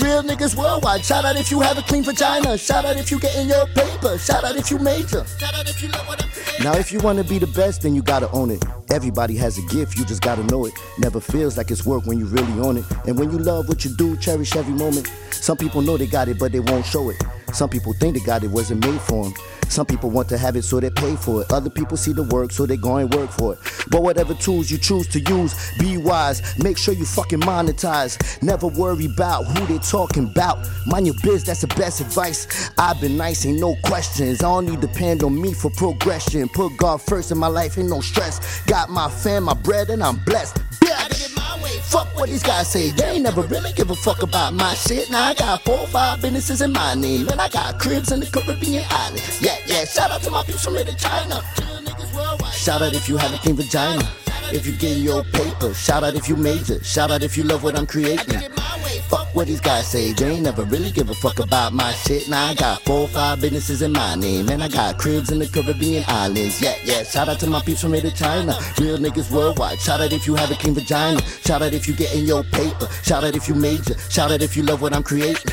Real 0.01 0.23
niggas 0.23 0.55
worldwide. 0.55 1.03
Shout 1.03 1.25
out 1.25 1.35
if 1.35 1.51
you 1.51 1.59
have 1.61 1.77
a 1.77 1.81
clean 1.81 2.03
vagina. 2.03 2.57
Shout 2.57 2.85
out 2.85 2.97
if 2.97 3.11
you 3.11 3.19
get 3.19 3.35
in 3.35 3.47
your 3.47 3.65
paper. 3.67 4.17
Shout 4.17 4.43
out 4.43 4.55
if 4.55 4.71
you 4.71 4.79
major. 4.79 5.25
Shout 5.37 5.53
out 5.53 5.69
if 5.69 5.81
you 5.81 5.89
love 5.89 6.07
what 6.07 6.25
Now, 6.63 6.73
if 6.75 6.91
you 6.91 6.99
want 6.99 7.17
to 7.19 7.23
be 7.23 7.39
the 7.39 7.47
best, 7.47 7.81
then 7.81 7.95
you 7.95 8.01
gotta 8.01 8.29
own 8.31 8.51
it. 8.51 8.63
Everybody 8.91 9.35
has 9.37 9.57
a 9.57 9.61
gift, 9.73 9.97
you 9.97 10.05
just 10.05 10.21
gotta 10.21 10.43
know 10.45 10.65
it. 10.65 10.73
Never 10.97 11.19
feels 11.19 11.57
like 11.57 11.71
it's 11.71 11.85
work 11.85 12.05
when 12.05 12.19
you 12.19 12.25
really 12.25 12.53
own 12.59 12.77
it. 12.77 12.85
And 13.07 13.17
when 13.17 13.31
you 13.31 13.37
love 13.37 13.67
what 13.67 13.83
you 13.83 13.95
do, 13.95 14.15
cherish 14.17 14.55
every 14.55 14.73
moment. 14.73 15.11
Some 15.31 15.57
people 15.57 15.81
know 15.81 15.97
they 15.97 16.07
got 16.07 16.27
it, 16.27 16.39
but 16.39 16.51
they 16.51 16.59
won't 16.59 16.85
show 16.85 17.09
it. 17.09 17.17
Some 17.53 17.69
people 17.69 17.93
think 17.93 18.17
they 18.17 18.25
got 18.25 18.43
it, 18.43 18.47
wasn't 18.47 18.85
made 18.85 18.99
for 19.01 19.25
them. 19.25 19.33
Some 19.69 19.85
people 19.85 20.09
want 20.09 20.29
to 20.29 20.37
have 20.37 20.55
it, 20.55 20.63
so 20.63 20.79
they 20.79 20.89
pay 20.89 21.15
for 21.15 21.41
it. 21.41 21.51
Other 21.51 21.69
people 21.69 21.97
see 21.97 22.13
the 22.13 22.23
work, 22.23 22.51
so 22.51 22.65
they 22.65 22.77
go 22.77 22.97
and 22.97 23.11
work 23.13 23.31
for 23.31 23.53
it. 23.53 23.59
But 23.89 24.03
whatever 24.03 24.33
tools 24.35 24.69
you 24.69 24.77
choose 24.77 25.07
to 25.09 25.19
use, 25.19 25.55
be 25.79 25.97
wise. 25.97 26.41
Make 26.63 26.77
sure 26.77 26.93
you 26.93 27.05
fucking 27.05 27.41
monetize. 27.41 28.41
Never 28.43 28.67
worry 28.67 29.05
about 29.05 29.43
who 29.45 29.65
they 29.65 29.79
talking 29.79 30.25
about. 30.25 30.67
Mind 30.85 31.07
your 31.07 31.15
biz, 31.23 31.43
that's 31.43 31.61
the 31.61 31.67
best 31.67 32.01
advice. 32.01 32.71
I've 32.77 32.99
been 33.01 33.17
nice, 33.17 33.45
ain't 33.45 33.59
no 33.59 33.75
questions. 33.83 34.43
I 34.43 34.49
only 34.49 34.77
depend 34.77 35.23
on 35.23 35.39
me 35.39 35.53
for 35.53 35.71
progression. 35.71 36.49
Put 36.49 36.77
God 36.77 37.01
first 37.01 37.31
in 37.31 37.37
my 37.37 37.47
life, 37.47 37.77
ain't 37.77 37.89
no 37.89 38.01
stress. 38.01 38.61
Got 38.65 38.89
my 38.89 39.09
fam, 39.09 39.43
my 39.43 39.53
bread, 39.53 39.89
and 39.89 40.03
I'm 40.03 40.23
blessed. 40.23 40.59
Fuck 41.93 42.17
what 42.17 42.27
these 42.27 42.41
guys 42.41 42.71
say. 42.71 42.89
They 42.89 43.05
ain't 43.05 43.23
never 43.23 43.43
really 43.43 43.71
give 43.73 43.91
a 43.91 43.95
fuck 43.95 44.23
about 44.23 44.55
my 44.55 44.73
shit. 44.73 45.11
Now 45.11 45.25
I 45.25 45.35
got 45.35 45.61
four, 45.61 45.85
five 45.85 46.23
businesses 46.23 46.61
in 46.61 46.73
my 46.73 46.95
name. 46.95 47.29
And 47.29 47.39
I 47.39 47.47
got 47.49 47.79
cribs 47.79 48.11
in 48.11 48.19
the 48.19 48.25
Caribbean 48.25 48.83
islands. 48.89 49.39
Yeah, 49.39 49.57
yeah. 49.67 49.85
Shout 49.85 50.09
out 50.09 50.23
to 50.23 50.31
my 50.31 50.41
people 50.41 50.59
from 50.59 50.73
Little 50.73 50.95
China. 50.95 51.43
Shout 52.51 52.81
out 52.81 52.95
if 52.95 53.07
you 53.07 53.17
have 53.17 53.31
a 53.31 53.37
clean 53.37 53.57
vagina. 53.57 54.01
If 54.51 54.65
you 54.65 54.73
get 54.73 54.97
your 54.97 55.23
paper. 55.23 55.71
Shout 55.75 56.03
out 56.03 56.15
if 56.15 56.27
you 56.27 56.35
major. 56.35 56.83
Shout 56.83 57.11
out 57.11 57.21
if 57.21 57.37
you 57.37 57.43
love 57.43 57.63
what 57.63 57.77
I'm 57.77 57.85
creating. 57.85 58.41
Fuck 59.13 59.35
what 59.35 59.45
these 59.45 59.61
guys 59.61 59.85
say. 59.85 60.11
They 60.11 60.31
ain't 60.31 60.41
never 60.41 60.63
really 60.63 60.89
give 60.89 61.07
a 61.11 61.13
fuck 61.13 61.37
about 61.37 61.71
my 61.71 61.91
shit. 61.91 62.27
Now 62.29 62.47
I 62.47 62.55
got 62.55 62.81
four, 62.81 63.07
five 63.07 63.41
businesses 63.41 63.83
in 63.83 63.91
my 63.91 64.15
name. 64.15 64.49
And 64.49 64.63
I 64.63 64.67
got 64.67 64.97
cribs 64.97 65.29
in 65.29 65.37
the 65.37 65.45
Caribbean 65.45 66.03
islands. 66.07 66.59
Yeah, 66.59 66.73
yeah. 66.83 67.03
Shout 67.03 67.29
out 67.29 67.39
to 67.41 67.47
my 67.47 67.61
peeps 67.61 67.81
from 67.81 67.93
here 67.93 68.01
to 68.01 68.09
China. 68.09 68.57
Real 68.79 68.97
niggas 68.97 69.29
worldwide. 69.29 69.79
Shout 69.79 70.01
out 70.01 70.11
if 70.11 70.25
you 70.25 70.33
have 70.33 70.49
a 70.49 70.55
clean 70.55 70.73
vagina. 70.73 71.21
Shout 71.45 71.61
out 71.61 71.73
if 71.73 71.87
you 71.87 71.93
getting 71.93 72.25
your 72.25 72.43
paper. 72.43 72.87
Shout 73.03 73.23
out 73.23 73.35
if 73.35 73.47
you 73.47 73.53
major. 73.53 73.95
Shout 74.09 74.31
out 74.31 74.41
if 74.41 74.57
you 74.57 74.63
love 74.63 74.81
what 74.81 74.95
I'm 74.95 75.03
creating. 75.03 75.51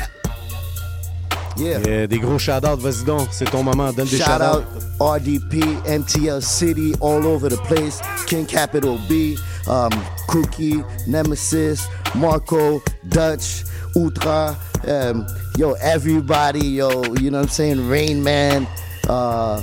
Yeah. 1.57 1.79
Yeah, 1.85 2.07
des 2.07 2.19
gros 2.19 2.39
shout-outs, 2.39 2.77
vas-y 2.77 3.03
donc, 3.05 3.27
c'est 3.31 3.49
ton 3.49 3.63
moment, 3.63 3.91
donne 3.91 4.07
des 4.07 4.17
Shout 4.17 4.23
shout-outs. 4.25 4.63
out 4.99 5.19
RDP, 5.19 5.63
MTL 5.85 6.41
City, 6.41 6.93
all 7.01 7.25
over 7.25 7.49
the 7.49 7.57
place. 7.67 7.99
King 8.27 8.45
Capital 8.45 8.97
B, 9.09 9.37
um, 9.67 9.89
Cookie, 10.27 10.83
Nemesis, 11.07 11.87
Marco, 12.15 12.81
Dutch, 13.09 13.63
Ultra, 13.95 14.55
um, 14.87 15.25
yo, 15.57 15.73
everybody, 15.81 16.65
yo, 16.65 17.03
you 17.15 17.29
know 17.31 17.39
what 17.39 17.47
I'm 17.47 17.49
saying? 17.49 17.87
Rain 17.89 18.23
Man, 18.23 18.65
uh, 19.09 19.61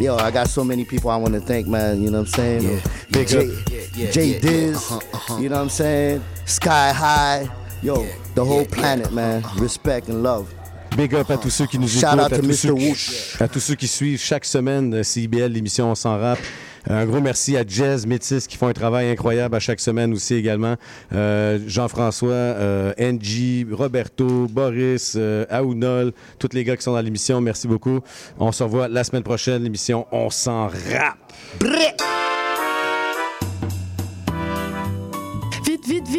yo, 0.00 0.16
I 0.16 0.30
got 0.30 0.48
so 0.48 0.64
many 0.64 0.84
people 0.84 1.10
I 1.10 1.16
want 1.16 1.34
to 1.34 1.40
thank, 1.40 1.66
man, 1.66 2.02
you 2.02 2.10
know 2.10 2.20
what 2.20 2.28
I'm 2.28 2.34
saying? 2.34 2.62
Yeah. 2.62 2.80
Big 3.10 3.28
J, 3.28 3.38
up. 3.38 3.66
J 3.66 3.88
Yeah, 3.94 4.10
yeah, 4.14 4.22
yeah, 4.22 4.38
Diz, 4.40 4.76
uh-huh, 4.76 4.96
uh-huh. 5.12 5.36
you 5.40 5.48
know 5.48 5.56
what 5.56 5.62
I'm 5.62 5.68
saying? 5.68 6.24
Sky 6.46 6.92
High, 6.92 7.48
yo, 7.82 8.06
the 8.34 8.44
whole 8.44 8.64
planet, 8.64 9.12
man. 9.12 9.44
Respect 9.58 10.08
and 10.08 10.22
love. 10.22 10.53
Big 10.96 11.14
up 11.14 11.30
à 11.30 11.36
tous 11.36 11.50
ceux 11.50 11.66
qui 11.66 11.78
nous 11.78 11.88
écoutent, 11.88 12.14
out 12.14 12.32
à 12.32 12.36
to 12.36 12.42
tous, 12.42 12.52
ceux 12.52 12.74
qui, 12.74 13.42
à 13.42 13.48
tous 13.48 13.60
ceux 13.60 13.74
qui 13.74 13.88
suivent 13.88 14.20
chaque 14.20 14.44
semaine 14.44 14.94
euh, 14.94 15.02
CIBL, 15.02 15.52
l'émission 15.52 15.90
On 15.90 15.94
s'en 15.94 16.18
rappe. 16.18 16.38
Un 16.88 17.06
gros 17.06 17.20
merci 17.20 17.56
à 17.56 17.64
Jazz, 17.66 18.06
Métis 18.06 18.46
qui 18.46 18.56
font 18.56 18.68
un 18.68 18.72
travail 18.74 19.10
incroyable 19.10 19.56
à 19.56 19.60
chaque 19.60 19.80
semaine 19.80 20.12
aussi 20.12 20.34
également. 20.34 20.76
Euh, 21.14 21.58
Jean-François, 21.66 22.32
euh, 22.32 22.92
Angie, 23.00 23.66
Roberto, 23.70 24.46
Boris, 24.50 25.14
euh, 25.16 25.46
Aounol, 25.50 26.12
tous 26.38 26.50
les 26.52 26.62
gars 26.62 26.76
qui 26.76 26.82
sont 26.82 26.92
dans 26.92 27.00
l'émission, 27.00 27.40
merci 27.40 27.66
beaucoup. 27.66 28.00
On 28.38 28.52
se 28.52 28.62
revoit 28.62 28.88
la 28.88 29.02
semaine 29.02 29.22
prochaine, 29.22 29.62
l'émission 29.62 30.06
On 30.12 30.28
s'en 30.28 30.66
rappe. 30.66 31.32
Vite, 31.62 32.04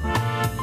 Thank 0.00 0.52
you. 0.52 0.57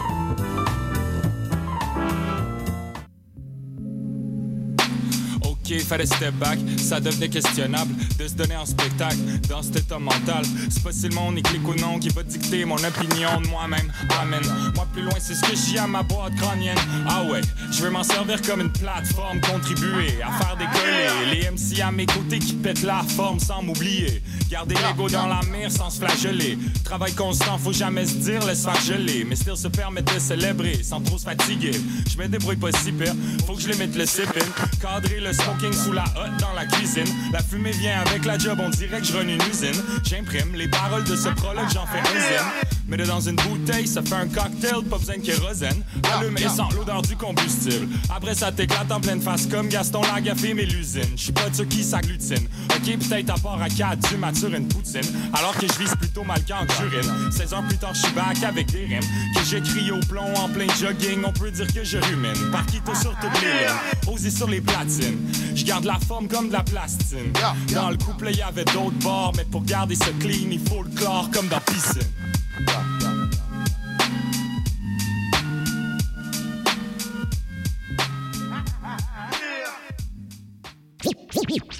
Fallait 5.86 6.06
step 6.06 6.34
back, 6.36 6.60
ça 6.78 7.00
devenait 7.00 7.30
questionnable 7.30 7.94
de 8.20 8.28
se 8.28 8.34
donner 8.34 8.56
en 8.56 8.66
spectacle 8.66 9.18
dans 9.50 9.62
cet 9.62 9.78
état 9.78 10.00
mental. 10.00 10.44
C'est 10.70 10.84
pas 10.84 10.92
si 10.92 11.08
le 11.08 11.16
monde 11.16 11.42
clique 11.44 11.68
ou 11.68 11.76
non 11.76 12.00
qui 12.00 12.10
va 12.10 12.24
dicter 12.24 12.66
mon 12.66 12.78
opinion 12.78 13.42
de 13.42 13.48
moi-même. 13.48 13.92
Amen. 14.22 14.42
Moi, 14.76 14.88
plus 14.94 15.04
loin, 15.04 15.14
c'est 15.20 15.36
ce 15.36 15.42
que 15.42 15.56
j'ai 15.56 15.78
à 15.78 15.88
ma 15.88 16.04
boîte 16.04 16.36
crânienne. 16.36 16.78
Ah 17.08 17.24
ouais, 17.24 17.42
je 17.72 17.84
veux 17.84 17.90
m'en 17.90 18.04
servir 18.04 18.42
comme 18.42 18.62
une 18.62 18.72
plateforme, 18.72 19.40
contribuer 19.42 20.22
à 20.24 20.32
faire 20.32 20.58
décoller 20.58 21.36
les 21.36 21.50
MC 21.52 21.82
à 21.82 21.92
mes 21.92 22.06
côtés 22.06 22.40
qui 22.40 22.54
pètent 22.54 22.84
la 22.84 23.04
forme 23.04 23.40
sans 23.40 23.62
m'oublier. 23.62 24.24
Garder 24.50 24.76
l'ego 24.76 25.10
dans 25.10 25.28
la 25.28 25.42
mire 25.52 25.72
sans 25.72 25.90
se 25.90 26.00
flageller. 26.00 26.58
Travail 26.84 27.14
constant, 27.14 27.58
faut 27.58 27.74
jamais 27.74 28.06
se 28.06 28.16
dire 28.16 28.46
laisse 28.46 28.64
faire 28.64 28.80
geler. 28.82 29.26
Mais 29.26 29.36
still 29.36 29.58
se 29.58 29.68
permettre 29.68 30.14
de 30.14 30.20
célébrer 30.20 30.82
sans 30.84 31.02
trop 31.02 31.18
se 31.18 31.26
fatiguer. 31.26 31.72
Je 32.10 32.18
me 32.18 32.28
débrouille 32.28 32.56
pas 32.56 32.72
si 32.72 32.92
pire, 32.92 33.14
faut 33.46 33.54
que 33.54 33.62
je 33.62 33.68
les 33.68 33.78
mette 33.78 33.96
le 33.96 34.06
sipin. 34.06 34.46
Cadrer 34.82 35.20
le 35.20 35.34
smoking 35.34 35.75
sous 35.76 35.92
la 35.92 36.04
hotte 36.04 36.38
dans 36.40 36.54
la 36.54 36.66
cuisine. 36.66 37.08
La 37.32 37.40
fumée 37.40 37.72
vient 37.72 38.02
avec 38.02 38.26
la 38.26 38.38
job, 38.38 38.60
on 38.62 38.70
dirait 38.70 39.00
que 39.00 39.06
je 39.06 39.14
run 39.14 39.28
une 39.28 39.42
usine. 39.52 39.82
J'imprime 40.04 40.56
les 40.56 40.68
paroles 40.68 41.04
de 41.04 41.16
ce 41.16 41.30
prologue, 41.30 41.70
j'en 41.74 41.86
fais 41.86 42.00
un 42.00 42.85
Mais 42.88 42.98
dans 42.98 43.20
une 43.20 43.36
bouteille, 43.36 43.88
ça 43.88 44.02
fait 44.02 44.16
un 44.16 44.28
cocktail, 44.28 44.84
pas 44.90 44.98
besoin 44.98 45.18
de 45.18 45.22
kérosène. 45.22 45.84
Allume 46.14 46.38
et 46.38 46.42
sent 46.42 46.76
l'odeur 46.76 47.02
du 47.02 47.16
combustible. 47.16 47.88
Après 48.16 48.36
ça 48.36 48.52
t'éclate 48.52 48.92
en 48.92 49.02
pleine 49.02 49.22
face 49.22 49.48
comme 49.48 49.70
Gaston 49.70 50.02
Lagafé, 50.02 50.54
mais 50.54 50.66
l'usine. 50.66 51.04
Je 51.16 51.24
suis 51.24 51.32
pas 51.32 51.50
de 51.50 51.64
qui 51.64 51.84
s'agglutinent. 51.84 52.48
Ok, 52.70 52.98
peut-être 52.98 53.30
à 53.32 53.38
part 53.38 53.62
à 53.62 53.70
4, 53.70 54.08
tu 54.08 54.18
matures 54.18 54.54
une 54.54 54.68
poutine. 54.68 55.02
Alors 55.34 55.56
que 55.58 55.68
je 55.68 55.80
vise 55.80 55.96
plutôt 55.96 56.24
mal 56.24 56.42
qu'en 56.48 56.66
urine. 56.84 57.32
16 57.32 57.54
ans 57.54 57.64
plus 57.68 57.78
tard, 57.78 57.94
je 57.96 58.02
suis 58.02 58.14
back 58.14 58.44
avec 58.44 58.72
des 58.72 58.86
rimes. 58.86 59.00
Que 59.34 59.44
j'écris 59.44 59.92
au 59.92 60.00
plomb 60.02 60.34
en 60.36 60.50
plein 60.50 60.68
jogging, 60.80 61.24
on 61.26 61.34
peut 61.34 61.52
dire 61.52 61.72
que 61.74 61.84
je 61.84 61.98
rumine. 61.98 62.52
Parquito 62.52 62.94
sur 62.94 63.16
toutes 63.20 63.42
les 63.42 63.48
lignes, 63.48 64.04
posé 64.04 64.30
sur 64.30 64.48
les 64.48 64.62
platines. 64.62 65.18
Je 65.56 65.64
garde 65.64 65.86
la 65.86 65.98
forme 66.08 66.28
comme 66.28 66.50
de 66.50 66.54
la 66.54 66.64
plastine. 66.64 67.34
Dans 67.74 67.90
le 67.90 67.98
couple, 67.98 68.28
il 68.30 68.38
y 68.38 68.42
avait 68.42 68.66
d'autres 68.66 69.00
bords, 69.02 69.34
mais 69.36 69.46
pour 69.46 69.64
garder 69.64 69.96
ce 69.96 70.10
clean, 70.20 70.52
il 70.52 70.60
faut 70.60 70.84
le 70.84 70.90
chlore 70.90 71.30
comme 71.34 71.48
dans 71.48 71.60
piscine. 71.62 72.02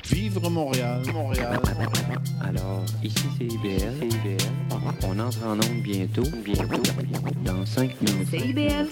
Vivre 0.10 0.50
Montréal, 0.50 1.02
Montréal. 1.14 1.60
Alors, 2.42 2.84
ici 3.04 3.26
c'est 3.38 3.46
IBL. 3.46 3.94
On 5.04 5.20
entre 5.20 5.46
en 5.46 5.54
onde 5.54 5.82
bientôt. 5.82 6.24
Bientôt. 6.44 6.82
Dans 7.44 7.66
5 7.66 8.02
minutes. 8.02 8.30
CIBL 8.30 8.88